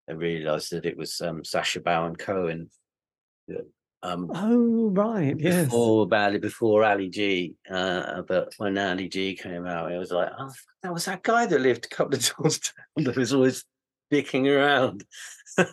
I 0.08 0.12
realised 0.12 0.70
that 0.72 0.84
it 0.84 0.98
was 0.98 1.20
um, 1.22 1.42
Sacha 1.42 1.80
Baron 1.80 2.16
Cohen 2.16 2.70
um, 4.02 4.30
oh 4.34 4.90
right, 4.90 5.36
yes. 5.38 5.66
Before 5.66 6.08
Ali, 6.14 6.38
before 6.38 6.84
Ali 6.84 7.08
G, 7.08 7.54
uh, 7.70 8.22
but 8.22 8.54
when 8.56 8.78
Ali 8.78 9.08
G 9.08 9.34
came 9.34 9.66
out, 9.66 9.92
it 9.92 9.98
was 9.98 10.10
like, 10.10 10.30
oh, 10.38 10.52
that 10.82 10.92
was 10.92 11.04
that 11.04 11.22
guy 11.22 11.46
that 11.46 11.60
lived 11.60 11.84
a 11.86 11.94
couple 11.94 12.14
of 12.14 12.32
doors 12.38 12.60
down 12.60 13.04
that 13.04 13.16
was 13.16 13.34
always 13.34 13.64
dicking 14.12 14.46
around. 14.46 15.04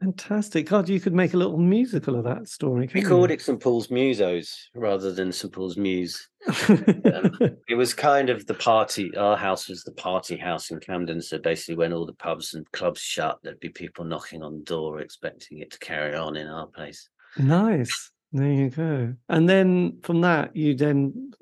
Fantastic. 0.00 0.68
God, 0.68 0.88
you 0.88 1.00
could 1.00 1.12
make 1.12 1.34
a 1.34 1.36
little 1.36 1.58
musical 1.58 2.16
of 2.16 2.24
that 2.24 2.48
story. 2.48 2.88
We 2.94 3.02
called 3.02 3.30
it 3.30 3.42
St. 3.42 3.60
Paul's 3.60 3.88
Musos 3.88 4.54
rather 4.74 5.12
than 5.12 5.32
St. 5.32 5.52
Paul's 5.52 5.76
Mews. 5.76 6.28
um, 6.68 6.84
it 7.68 7.76
was 7.76 7.92
kind 7.92 8.30
of 8.30 8.46
the 8.46 8.54
party, 8.54 9.14
our 9.16 9.36
house 9.36 9.68
was 9.68 9.82
the 9.84 9.92
party 9.92 10.36
house 10.36 10.70
in 10.70 10.80
Camden. 10.80 11.20
So 11.20 11.38
basically, 11.38 11.76
when 11.76 11.92
all 11.92 12.06
the 12.06 12.14
pubs 12.14 12.54
and 12.54 12.70
clubs 12.72 13.00
shut, 13.00 13.38
there'd 13.42 13.60
be 13.60 13.68
people 13.68 14.04
knocking 14.04 14.42
on 14.42 14.58
the 14.58 14.64
door 14.64 15.00
expecting 15.00 15.58
it 15.58 15.70
to 15.72 15.78
carry 15.78 16.14
on 16.14 16.36
in 16.36 16.48
our 16.48 16.66
place. 16.68 17.08
Nice. 17.38 18.10
There 18.32 18.50
you 18.50 18.70
go. 18.70 19.14
And 19.28 19.48
then 19.48 19.98
from 20.02 20.22
that, 20.22 20.56
you 20.56 20.74
then 20.74 21.32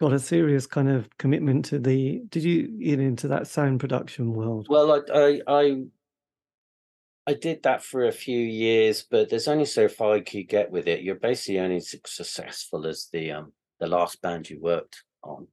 got 0.00 0.12
a 0.12 0.18
serious 0.18 0.66
kind 0.66 0.88
of 0.88 1.08
commitment 1.18 1.64
to 1.66 1.80
the. 1.80 2.22
Did 2.28 2.44
you 2.44 2.68
get 2.68 3.00
into 3.00 3.26
that 3.28 3.48
sound 3.48 3.80
production 3.80 4.32
world? 4.34 4.66
Well, 4.70 4.92
I, 4.92 5.00
I, 5.12 5.40
I 5.46 5.82
I 7.26 7.34
did 7.34 7.62
that 7.62 7.82
for 7.82 8.06
a 8.06 8.12
few 8.12 8.38
years, 8.38 9.06
but 9.08 9.28
there's 9.28 9.48
only 9.48 9.64
so 9.66 9.88
far 9.88 10.16
you 10.16 10.24
could 10.24 10.48
get 10.48 10.70
with 10.70 10.88
it. 10.88 11.02
You're 11.02 11.14
basically 11.16 11.60
only 11.60 11.80
successful 11.80 12.86
as 12.86 13.08
the 13.12 13.32
um 13.32 13.52
the 13.78 13.86
last 13.86 14.20
band 14.22 14.50
you 14.50 14.60
worked 14.60 15.04
on, 15.22 15.46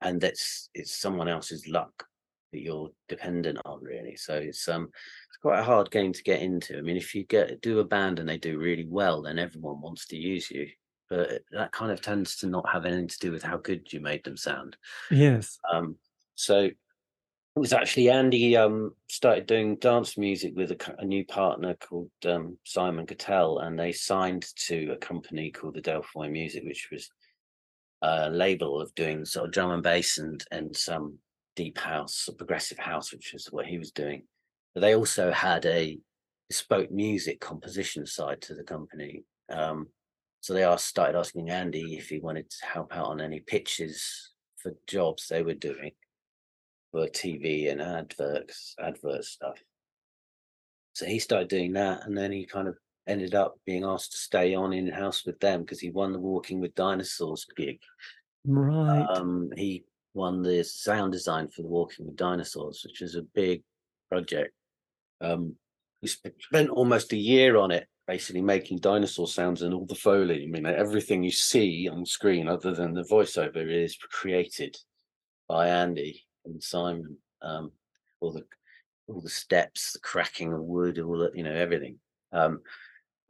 and 0.00 0.20
that's 0.20 0.70
it's 0.74 0.96
someone 0.96 1.28
else's 1.28 1.66
luck 1.68 2.04
that 2.52 2.60
you're 2.60 2.90
dependent 3.08 3.58
on, 3.64 3.82
really. 3.82 4.16
So 4.16 4.34
it's 4.34 4.68
um 4.68 4.84
it's 5.28 5.38
quite 5.40 5.60
a 5.60 5.64
hard 5.64 5.90
game 5.90 6.12
to 6.12 6.22
get 6.22 6.42
into. 6.42 6.76
I 6.76 6.82
mean, 6.82 6.96
if 6.96 7.14
you 7.14 7.24
get 7.24 7.60
do 7.60 7.78
a 7.80 7.84
band 7.84 8.18
and 8.18 8.28
they 8.28 8.38
do 8.38 8.58
really 8.58 8.86
well, 8.88 9.22
then 9.22 9.38
everyone 9.38 9.80
wants 9.80 10.06
to 10.08 10.16
use 10.16 10.50
you. 10.50 10.68
But 11.08 11.42
that 11.52 11.72
kind 11.72 11.90
of 11.90 12.02
tends 12.02 12.36
to 12.38 12.46
not 12.46 12.68
have 12.68 12.84
anything 12.84 13.08
to 13.08 13.18
do 13.18 13.32
with 13.32 13.42
how 13.42 13.56
good 13.56 13.90
you 13.92 14.00
made 14.00 14.24
them 14.24 14.36
sound. 14.36 14.76
Yes. 15.10 15.58
Um. 15.72 15.96
So 16.34 16.70
it 17.58 17.60
was 17.60 17.72
actually 17.72 18.08
Andy 18.08 18.56
um, 18.56 18.94
started 19.08 19.46
doing 19.46 19.74
dance 19.78 20.16
music 20.16 20.52
with 20.54 20.70
a, 20.70 20.94
a 21.00 21.04
new 21.04 21.24
partner 21.24 21.74
called 21.74 22.08
um, 22.24 22.56
Simon 22.62 23.04
Cattell, 23.04 23.58
and 23.58 23.76
they 23.76 23.90
signed 23.90 24.46
to 24.68 24.92
a 24.92 24.96
company 24.96 25.50
called 25.50 25.74
the 25.74 25.80
Delphi 25.80 26.28
Music, 26.28 26.62
which 26.62 26.88
was 26.92 27.10
a 28.00 28.30
label 28.30 28.80
of 28.80 28.94
doing 28.94 29.24
sort 29.24 29.46
of 29.46 29.52
drum 29.52 29.72
and 29.72 29.82
bass 29.82 30.18
and 30.18 30.44
and 30.52 30.76
some 30.76 31.18
deep 31.56 31.78
house, 31.78 32.28
progressive 32.38 32.78
house, 32.78 33.12
which 33.12 33.32
was 33.32 33.46
what 33.46 33.66
he 33.66 33.76
was 33.76 33.90
doing. 33.90 34.22
But 34.72 34.82
they 34.82 34.94
also 34.94 35.32
had 35.32 35.66
a 35.66 35.98
bespoke 36.48 36.92
music 36.92 37.40
composition 37.40 38.06
side 38.06 38.40
to 38.42 38.54
the 38.54 38.62
company. 38.62 39.24
Um, 39.50 39.88
so 40.42 40.54
they 40.54 40.62
asked, 40.62 40.86
started 40.86 41.18
asking 41.18 41.50
Andy 41.50 41.96
if 41.96 42.08
he 42.08 42.20
wanted 42.20 42.48
to 42.50 42.66
help 42.66 42.94
out 42.94 43.06
on 43.06 43.20
any 43.20 43.40
pitches 43.40 44.30
for 44.58 44.72
jobs 44.86 45.26
they 45.26 45.42
were 45.42 45.54
doing 45.54 45.90
for 46.98 47.06
TV 47.06 47.70
and 47.70 47.80
adverts, 47.80 48.74
advert 48.80 49.24
stuff. 49.24 49.62
So 50.94 51.06
he 51.06 51.20
started 51.20 51.48
doing 51.48 51.74
that, 51.74 52.04
and 52.04 52.18
then 52.18 52.32
he 52.32 52.44
kind 52.44 52.66
of 52.66 52.76
ended 53.06 53.36
up 53.36 53.54
being 53.64 53.84
asked 53.84 54.12
to 54.12 54.18
stay 54.18 54.56
on 54.56 54.72
in 54.72 54.88
house 54.88 55.24
with 55.24 55.38
them 55.38 55.60
because 55.60 55.78
he 55.78 55.90
won 55.90 56.12
the 56.12 56.18
Walking 56.18 56.58
with 56.60 56.74
Dinosaurs 56.74 57.46
gig. 57.56 57.78
Right. 58.44 59.06
Um, 59.10 59.50
he 59.56 59.84
won 60.14 60.42
the 60.42 60.64
sound 60.64 61.12
design 61.12 61.46
for 61.46 61.62
the 61.62 61.68
Walking 61.68 62.06
with 62.06 62.16
Dinosaurs, 62.16 62.82
which 62.84 63.00
is 63.00 63.14
a 63.14 63.22
big 63.22 63.62
project. 64.10 64.52
Um, 65.20 65.54
we 66.02 66.08
spent 66.08 66.68
almost 66.68 67.12
a 67.12 67.16
year 67.16 67.58
on 67.58 67.70
it, 67.70 67.86
basically 68.08 68.42
making 68.42 68.78
dinosaur 68.78 69.28
sounds 69.28 69.62
and 69.62 69.72
all 69.72 69.86
the 69.86 69.94
foley. 69.94 70.42
I 70.42 70.46
mean, 70.46 70.66
everything 70.66 71.22
you 71.22 71.30
see 71.30 71.88
on 71.88 72.04
screen, 72.06 72.48
other 72.48 72.74
than 72.74 72.94
the 72.94 73.04
voiceover, 73.04 73.70
is 73.70 73.96
created 73.96 74.76
by 75.48 75.68
Andy 75.68 76.24
and 76.48 76.62
Simon. 76.62 77.16
Um, 77.42 77.72
all 78.20 78.32
the 78.32 78.44
all 79.06 79.20
the 79.20 79.28
steps, 79.28 79.92
the 79.92 80.00
cracking 80.00 80.52
of 80.52 80.60
wood, 80.60 80.98
all 80.98 81.18
the 81.18 81.30
you 81.34 81.42
know 81.42 81.54
everything. 81.54 81.98
Um, 82.32 82.60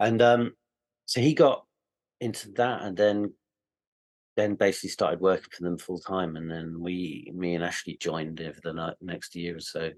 and 0.00 0.20
um, 0.22 0.52
so 1.06 1.20
he 1.20 1.34
got 1.34 1.64
into 2.20 2.50
that, 2.52 2.82
and 2.82 2.96
then 2.96 3.32
then 4.36 4.54
basically 4.54 4.90
started 4.90 5.20
working 5.20 5.48
for 5.50 5.64
them 5.64 5.78
full 5.78 5.98
time. 5.98 6.36
And 6.36 6.50
then 6.50 6.76
we, 6.80 7.30
me 7.34 7.56
and 7.56 7.64
Ashley, 7.64 7.96
joined 8.00 8.40
over 8.40 8.58
the 8.62 8.94
next 9.00 9.34
year 9.34 9.56
or 9.56 9.60
so, 9.60 9.90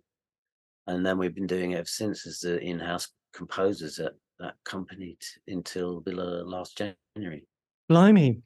and 0.87 1.05
then 1.05 1.19
we've 1.19 1.35
been 1.35 1.47
doing 1.47 1.73
it 1.73 1.77
ever 1.77 1.87
since 1.87 2.27
as 2.27 2.41
the 2.41 2.59
in-house 2.59 3.09
composers 3.35 3.99
at 3.99 4.13
that 4.39 4.55
company 4.65 5.17
t- 5.21 5.53
until 5.53 6.01
the 6.01 6.13
last 6.13 6.83
January. 7.17 7.45
Blimey! 7.89 8.43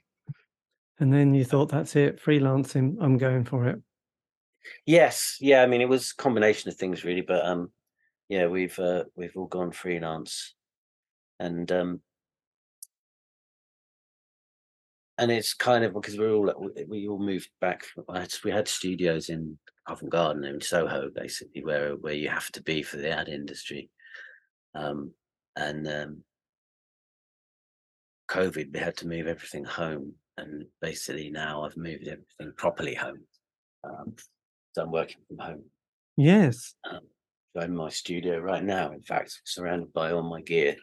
And 0.99 1.13
then 1.13 1.35
you 1.35 1.45
thought, 1.45 1.69
that's 1.69 1.97
it, 1.97 2.23
freelancing. 2.23 2.97
I'm 3.01 3.19
going 3.19 3.45
for 3.45 3.67
it. 3.67 3.81
Yes, 4.87 5.39
yeah. 5.41 5.63
I 5.63 5.67
mean, 5.67 5.81
it 5.81 5.89
was 5.89 6.11
a 6.13 6.23
combination 6.23 6.71
of 6.71 6.77
things 6.77 7.05
really, 7.05 7.21
but 7.21 7.45
um, 7.45 7.71
yeah, 8.29 8.47
we've 8.47 8.79
uh, 8.79 9.05
we've 9.17 9.37
all 9.37 9.47
gone 9.47 9.73
freelance, 9.73 10.55
and 11.39 11.71
um, 11.73 12.01
and 15.19 15.31
it's 15.31 15.55
kind 15.55 15.85
of 15.85 15.95
because 15.95 16.19
we're 16.19 16.33
all 16.33 16.73
we 16.89 17.07
all 17.09 17.19
moved 17.19 17.51
back. 17.61 17.85
We 18.45 18.51
had 18.51 18.69
studios 18.69 19.29
in 19.29 19.59
Covent 19.87 20.11
Garden 20.11 20.45
in 20.45 20.61
Soho, 20.61 21.11
basically, 21.15 21.65
where 21.65 21.93
where 21.97 22.15
you 22.15 22.29
have 22.29 22.51
to 22.53 22.63
be 22.63 22.83
for 22.83 22.97
the 22.97 23.11
ad 23.11 23.29
industry, 23.29 23.91
um, 24.75 25.13
and 25.57 25.87
um, 25.87 26.25
COVID, 28.29 28.73
we 28.73 28.81
had 28.81 28.97
to 28.99 29.09
move 29.09 29.27
everything 29.27 29.65
home, 29.65 30.15
and 30.37 30.65
basically 30.81 31.31
now 31.31 31.63
I've 31.63 31.77
moved 31.77 32.09
everything 32.09 32.53
properly 32.57 32.95
home. 32.95 33.21
Um, 33.85 34.17
so 34.75 34.83
I'm 34.83 34.91
working 34.91 35.19
from 35.29 35.39
home. 35.39 35.65
Yes. 36.17 36.75
Um, 36.89 37.01
I'm 37.57 37.63
in 37.65 37.77
my 37.77 37.89
studio 37.89 38.39
right 38.39 38.63
now. 38.63 38.91
In 38.91 39.03
fact, 39.03 39.41
surrounded 39.45 39.93
by 39.93 40.11
all 40.11 40.23
my 40.23 40.43
gear. 40.43 40.77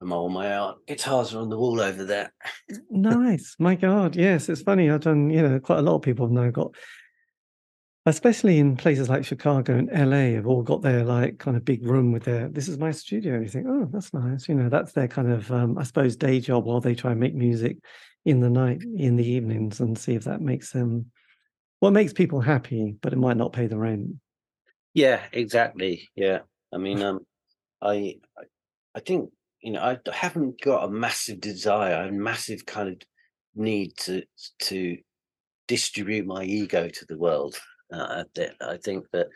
And 0.00 0.12
all 0.12 0.28
my 0.28 0.54
art 0.56 0.78
guitars 0.86 1.32
are 1.32 1.40
on 1.40 1.48
the 1.48 1.56
wall 1.56 1.80
over 1.80 2.04
there. 2.04 2.32
nice. 2.90 3.54
My 3.58 3.76
God. 3.76 4.16
Yes. 4.16 4.48
It's 4.48 4.62
funny. 4.62 4.90
I've 4.90 5.00
done, 5.00 5.30
you 5.30 5.42
know, 5.42 5.60
quite 5.60 5.78
a 5.78 5.82
lot 5.82 5.94
of 5.94 6.02
people 6.02 6.26
have 6.26 6.32
now 6.32 6.50
got, 6.50 6.74
especially 8.04 8.58
in 8.58 8.76
places 8.76 9.08
like 9.08 9.24
Chicago 9.24 9.78
and 9.78 9.88
LA, 9.92 10.34
have 10.34 10.46
all 10.46 10.62
got 10.62 10.82
their 10.82 11.04
like 11.04 11.38
kind 11.38 11.56
of 11.56 11.64
big 11.64 11.86
room 11.86 12.12
with 12.12 12.24
their, 12.24 12.48
this 12.48 12.68
is 12.68 12.78
my 12.78 12.90
studio. 12.90 13.34
And 13.34 13.44
you 13.44 13.48
think, 13.48 13.66
oh, 13.68 13.88
that's 13.90 14.12
nice. 14.12 14.48
You 14.48 14.56
know, 14.56 14.68
that's 14.68 14.92
their 14.92 15.08
kind 15.08 15.30
of, 15.30 15.50
um, 15.52 15.78
I 15.78 15.84
suppose, 15.84 16.16
day 16.16 16.40
job 16.40 16.64
while 16.64 16.80
they 16.80 16.96
try 16.96 17.12
and 17.12 17.20
make 17.20 17.34
music 17.34 17.78
in 18.24 18.40
the 18.40 18.50
night, 18.50 18.82
in 18.82 19.16
the 19.16 19.26
evenings 19.26 19.80
and 19.80 19.96
see 19.96 20.14
if 20.14 20.24
that 20.24 20.40
makes 20.40 20.72
them 20.72 21.06
what 21.82 21.92
makes 21.92 22.12
people 22.12 22.40
happy, 22.40 22.94
but 23.02 23.12
it 23.12 23.18
might 23.18 23.36
not 23.36 23.52
pay 23.52 23.66
the 23.66 23.76
rent. 23.76 24.14
Yeah, 24.94 25.20
exactly. 25.32 26.08
Yeah, 26.14 26.42
I 26.72 26.78
mean, 26.78 27.02
um, 27.08 27.26
I, 27.80 28.18
I 28.94 29.00
think 29.00 29.30
you 29.60 29.72
know, 29.72 29.82
I 29.82 29.98
haven't 30.12 30.60
got 30.60 30.84
a 30.84 30.88
massive 30.88 31.40
desire, 31.40 32.06
a 32.06 32.12
massive 32.12 32.64
kind 32.66 32.88
of 32.90 32.96
need 33.56 33.96
to 33.96 34.22
to 34.60 34.96
distribute 35.66 36.24
my 36.24 36.44
ego 36.44 36.88
to 36.88 37.04
the 37.06 37.18
world. 37.18 37.60
Uh, 37.92 38.22
I 38.60 38.76
think 38.76 39.06
that 39.12 39.26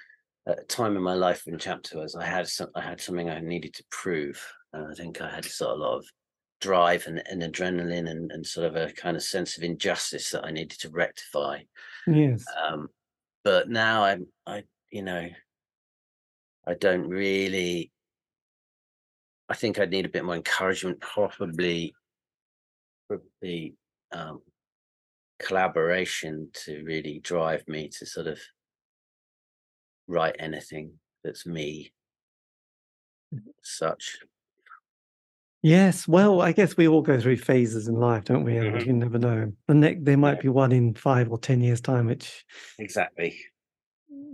at 0.46 0.60
a 0.60 0.64
time 0.66 0.96
in 0.96 1.02
my 1.02 1.14
life 1.14 1.48
in 1.48 1.58
chapter 1.58 1.98
was 1.98 2.14
I 2.14 2.26
had 2.26 2.46
some, 2.46 2.68
I 2.76 2.80
had 2.80 3.00
something 3.00 3.28
I 3.28 3.40
needed 3.40 3.74
to 3.74 3.84
prove. 3.90 4.40
And 4.72 4.86
I 4.86 4.94
think 4.94 5.20
I 5.20 5.28
had 5.28 5.44
sort 5.44 5.72
of 5.72 5.80
a 5.80 5.82
lot 5.82 5.96
of 5.98 6.06
drive 6.60 7.08
and, 7.08 7.20
and 7.28 7.42
adrenaline 7.42 8.08
and, 8.08 8.30
and 8.30 8.46
sort 8.46 8.68
of 8.68 8.76
a 8.76 8.92
kind 8.92 9.16
of 9.16 9.24
sense 9.24 9.56
of 9.56 9.64
injustice 9.64 10.30
that 10.30 10.44
I 10.44 10.52
needed 10.52 10.78
to 10.80 10.90
rectify. 10.90 11.58
Yes. 12.06 12.44
Um, 12.68 12.88
but 13.44 13.68
now 13.68 14.04
I'm, 14.04 14.26
I, 14.46 14.64
you 14.90 15.02
know, 15.02 15.28
I 16.66 16.74
don't 16.74 17.08
really. 17.08 17.92
I 19.48 19.54
think 19.54 19.78
I'd 19.78 19.90
need 19.90 20.06
a 20.06 20.08
bit 20.08 20.24
more 20.24 20.34
encouragement, 20.34 21.00
probably, 21.00 21.94
probably 23.06 23.74
um, 24.10 24.42
collaboration 25.38 26.48
to 26.64 26.82
really 26.84 27.20
drive 27.20 27.66
me 27.68 27.88
to 27.98 28.06
sort 28.06 28.26
of 28.26 28.40
write 30.08 30.34
anything 30.40 30.92
that's 31.22 31.46
me, 31.46 31.92
such. 33.62 34.18
Yes, 35.66 36.06
well, 36.06 36.42
I 36.42 36.52
guess 36.52 36.76
we 36.76 36.86
all 36.86 37.02
go 37.02 37.18
through 37.18 37.38
phases 37.38 37.88
in 37.88 37.96
life, 37.96 38.22
don't 38.22 38.44
we? 38.44 38.56
And 38.56 38.76
Mhm. 38.76 38.86
you 38.86 38.92
never 38.92 39.18
know. 39.18 39.52
And 39.66 39.82
there, 39.82 39.96
there 39.98 40.16
might 40.16 40.38
be 40.40 40.48
one 40.48 40.70
in 40.70 40.94
five 40.94 41.28
or 41.28 41.38
ten 41.38 41.60
years' 41.60 41.80
time, 41.80 42.06
which 42.06 42.44
Exactly. 42.78 43.34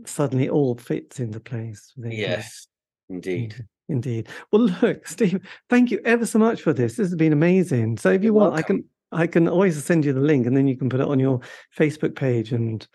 suddenly 0.05 0.51
all 0.51 0.75
fits 0.75 1.21
into 1.21 1.41
place. 1.41 1.95
There 1.97 2.13
you. 2.13 2.19
Yes, 2.19 2.69
indeed. 3.09 3.55
Indeed. 3.89 4.27
Indeed. 4.27 4.29
Well, 4.53 4.69
look, 4.83 5.07
Steve, 5.07 5.41
thank 5.71 5.91
you 5.91 6.03
ever 6.05 6.27
so 6.27 6.39
much 6.39 6.61
for 6.61 6.75
this. 6.75 6.97
This 6.97 7.09
has 7.09 7.17
been 7.17 7.33
amazing. 7.33 7.97
So 7.97 8.11
if 8.11 8.23
you 8.23 8.27
You're 8.27 8.35
want, 8.35 8.55
I 8.55 8.61
can 8.61 8.85
I 9.11 9.27
can 9.27 9.49
always 9.49 9.83
send 9.83 10.05
you 10.05 10.13
the 10.13 10.21
link, 10.21 10.47
and 10.47 10.55
then 10.55 10.69
you 10.69 10.77
can 10.77 10.91
put 10.91 11.01
it 11.01 11.09
on 11.09 11.19
your 11.19 11.41
Facebook 11.75 12.15
page 12.15 12.53
and 12.53 12.87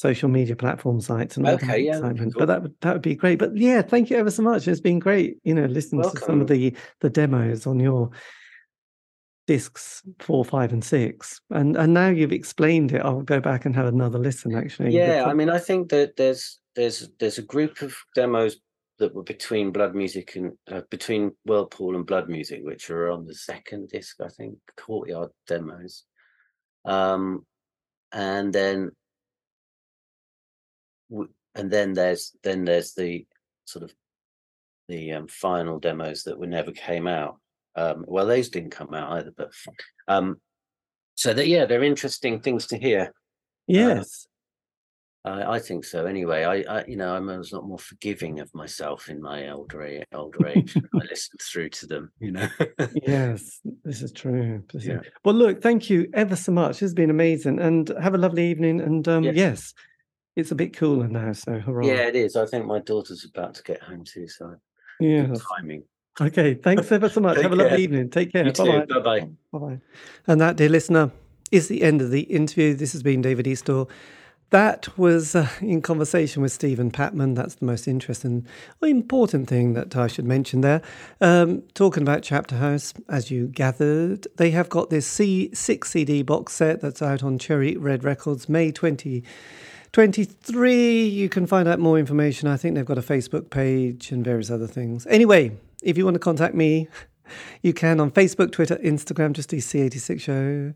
social 0.00 0.30
media 0.30 0.56
platform 0.56 0.98
sites 0.98 1.36
and 1.36 1.46
all 1.46 1.58
that 1.58 1.62
Okay, 1.62 1.80
yeah, 1.80 1.92
be 1.92 1.98
excitement. 1.98 2.32
cool. 2.32 2.40
But 2.40 2.46
that 2.46 2.62
would 2.62 2.74
that 2.80 2.92
would 2.94 3.02
be 3.02 3.14
great. 3.14 3.38
But 3.38 3.54
yeah, 3.54 3.82
thank 3.82 4.08
you 4.08 4.16
ever 4.16 4.30
so 4.30 4.42
much. 4.42 4.66
It's 4.66 4.80
been 4.80 4.98
great, 4.98 5.36
you 5.44 5.54
know, 5.54 5.66
listening 5.66 6.02
to 6.02 6.18
some 6.20 6.40
of 6.40 6.46
the 6.46 6.74
the 7.00 7.10
demos 7.10 7.66
on 7.66 7.78
your 7.78 8.10
discs 9.46 10.02
four, 10.18 10.42
five, 10.44 10.72
and 10.72 10.82
six. 10.82 11.42
And 11.50 11.76
and 11.76 11.92
now 11.92 12.08
you've 12.08 12.32
explained 12.32 12.92
it, 12.92 13.02
I'll 13.04 13.20
go 13.20 13.40
back 13.40 13.66
and 13.66 13.76
have 13.76 13.86
another 13.86 14.18
listen. 14.18 14.54
Actually, 14.54 14.96
Yeah, 14.96 15.24
I 15.26 15.34
mean, 15.34 15.50
I 15.50 15.58
think 15.58 15.90
that 15.90 16.16
there's 16.16 16.58
there's 16.76 17.10
there's 17.18 17.38
a 17.38 17.42
group 17.42 17.82
of 17.82 17.94
demos 18.14 18.56
that 19.00 19.14
were 19.14 19.22
between 19.22 19.70
Blood 19.70 19.94
Music 19.94 20.36
and 20.36 20.52
uh, 20.70 20.82
between 20.90 21.32
Whirlpool 21.44 21.96
and 21.96 22.06
Blood 22.06 22.28
Music, 22.30 22.60
which 22.62 22.88
are 22.88 23.10
on 23.10 23.26
the 23.26 23.34
second 23.34 23.90
disc, 23.90 24.16
I 24.20 24.28
think, 24.28 24.56
Courtyard 24.78 25.30
demos. 25.46 26.04
Um, 26.86 27.44
and 28.12 28.52
then 28.52 28.90
and 31.54 31.70
then 31.70 31.92
there's 31.92 32.32
then 32.42 32.64
there's 32.64 32.94
the 32.94 33.26
sort 33.64 33.84
of 33.84 33.92
the 34.88 35.12
um, 35.12 35.28
final 35.28 35.78
demos 35.78 36.24
that 36.24 36.38
were 36.38 36.46
never 36.46 36.72
came 36.72 37.06
out. 37.06 37.38
Um, 37.76 38.04
well, 38.08 38.26
those 38.26 38.48
didn't 38.48 38.70
come 38.70 38.92
out 38.94 39.12
either, 39.12 39.32
but 39.36 39.50
um, 40.08 40.40
so 41.14 41.32
that 41.32 41.46
yeah, 41.46 41.64
they're 41.66 41.84
interesting 41.84 42.40
things 42.40 42.66
to 42.68 42.78
hear. 42.78 43.12
yes. 43.66 44.26
I, 45.22 45.56
I 45.56 45.58
think 45.58 45.84
so. 45.84 46.06
Anyway, 46.06 46.44
I, 46.44 46.62
I, 46.78 46.84
you 46.86 46.96
know, 46.96 47.14
I'm 47.14 47.28
a 47.28 47.42
lot 47.52 47.66
more 47.68 47.78
forgiving 47.78 48.40
of 48.40 48.52
myself 48.54 49.10
in 49.10 49.20
my 49.20 49.50
older. 49.50 50.02
Older 50.14 50.46
age, 50.48 50.74
I 50.76 50.98
listen 51.10 51.36
through 51.42 51.68
to 51.70 51.86
them. 51.86 52.10
You 52.20 52.32
know. 52.32 52.48
Yes, 53.06 53.60
this 53.84 54.00
is 54.00 54.12
true. 54.12 54.64
This 54.72 54.86
is- 54.86 55.00
Well, 55.22 55.34
look, 55.34 55.60
thank 55.60 55.90
you 55.90 56.08
ever 56.14 56.36
so 56.36 56.52
much. 56.52 56.82
It's 56.82 56.94
been 56.94 57.10
amazing, 57.10 57.60
and 57.60 57.88
have 58.02 58.14
a 58.14 58.18
lovely 58.18 58.50
evening. 58.50 58.80
And 58.80 59.06
um, 59.08 59.24
Yes. 59.24 59.34
yes, 59.36 59.74
it's 60.36 60.50
a 60.50 60.54
bit 60.54 60.76
cooler 60.76 61.08
now, 61.08 61.32
so 61.32 61.58
hurrah! 61.58 61.86
yeah, 61.86 62.06
it 62.06 62.16
is. 62.16 62.36
I 62.36 62.46
think 62.46 62.66
my 62.66 62.78
daughter's 62.78 63.24
about 63.24 63.54
to 63.54 63.62
get 63.62 63.82
home 63.82 64.04
too, 64.04 64.28
so 64.28 64.56
good 65.00 65.40
timing. 65.58 65.84
Okay. 66.20 66.54
Thanks 66.54 66.90
ever 66.92 67.08
so 67.08 67.20
much. 67.20 67.38
Have 67.42 67.52
a 67.52 67.56
lovely 67.56 67.70
care. 67.70 67.80
evening. 67.80 68.10
Take 68.10 68.32
care. 68.32 68.52
Bye 68.52 68.84
bye. 68.86 69.20
Bye 69.52 69.58
bye. 69.58 69.80
And 70.26 70.40
that, 70.40 70.56
dear 70.56 70.68
listener, 70.68 71.12
is 71.50 71.68
the 71.68 71.82
end 71.82 72.02
of 72.02 72.10
the 72.10 72.22
interview. 72.22 72.74
This 72.74 72.92
has 72.92 73.02
been 73.02 73.22
David 73.22 73.46
Eastaugh. 73.46 73.88
That 74.50 74.98
was 74.98 75.36
uh, 75.36 75.48
in 75.60 75.80
conversation 75.80 76.42
with 76.42 76.50
Stephen 76.50 76.90
Patman. 76.90 77.34
That's 77.34 77.54
the 77.54 77.64
most 77.64 77.86
interesting 77.86 78.46
or 78.82 78.88
important 78.88 79.48
thing 79.48 79.74
that 79.74 79.96
I 79.96 80.08
should 80.08 80.24
mention 80.24 80.60
there. 80.60 80.82
Um, 81.20 81.62
talking 81.74 82.02
about 82.02 82.24
Chapterhouse, 82.24 82.92
as 83.08 83.30
you 83.30 83.46
gathered, 83.46 84.26
they 84.38 84.50
have 84.50 84.68
got 84.68 84.90
this 84.90 85.06
C 85.06 85.50
six 85.54 85.90
CD 85.90 86.22
box 86.22 86.52
set 86.52 86.80
that's 86.80 87.00
out 87.00 87.22
on 87.22 87.38
Cherry 87.38 87.76
Red 87.76 88.02
Records, 88.02 88.48
May 88.48 88.72
2023. 89.92 91.08
You 91.08 91.28
can 91.28 91.46
find 91.46 91.68
out 91.68 91.78
more 91.78 91.98
information. 91.98 92.48
I 92.48 92.56
think 92.56 92.74
they've 92.74 92.84
got 92.84 92.98
a 92.98 93.02
Facebook 93.02 93.50
page 93.50 94.12
and 94.12 94.24
various 94.24 94.50
other 94.50 94.68
things. 94.68 95.06
Anyway, 95.08 95.56
if 95.82 95.98
you 95.98 96.04
want 96.04 96.14
to 96.14 96.20
contact 96.20 96.54
me, 96.54 96.88
you 97.62 97.72
can 97.72 97.98
on 97.98 98.10
Facebook, 98.10 98.52
Twitter, 98.52 98.76
Instagram, 98.76 99.32
just 99.32 99.48
do 99.48 99.56
C86 99.56 100.20
Show. 100.20 100.74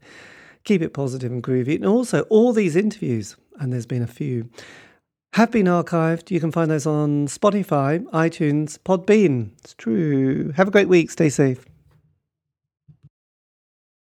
keep 0.65 0.83
it 0.83 0.95
positive 0.95 1.31
and 1.31 1.43
groovy. 1.43 1.77
And 1.77 1.87
also, 1.87 2.23
all 2.23 2.53
these 2.53 2.75
interviews, 2.75 3.37
and 3.61 3.73
there's 3.73 3.87
been 3.87 4.03
a 4.03 4.09
few, 4.09 4.51
have 5.35 5.51
been 5.51 5.67
archived. 5.67 6.31
You 6.31 6.41
can 6.41 6.51
find 6.51 6.71
those 6.71 6.87
on 6.87 7.27
Spotify, 7.29 8.03
iTunes, 8.13 8.79
Podbean. 8.79 9.51
It's 9.59 9.75
true. 9.75 10.53
Have 10.57 10.69
a 10.69 10.71
great 10.71 10.89
week. 10.89 11.11
Stay 11.11 11.29
safe. 11.29 11.65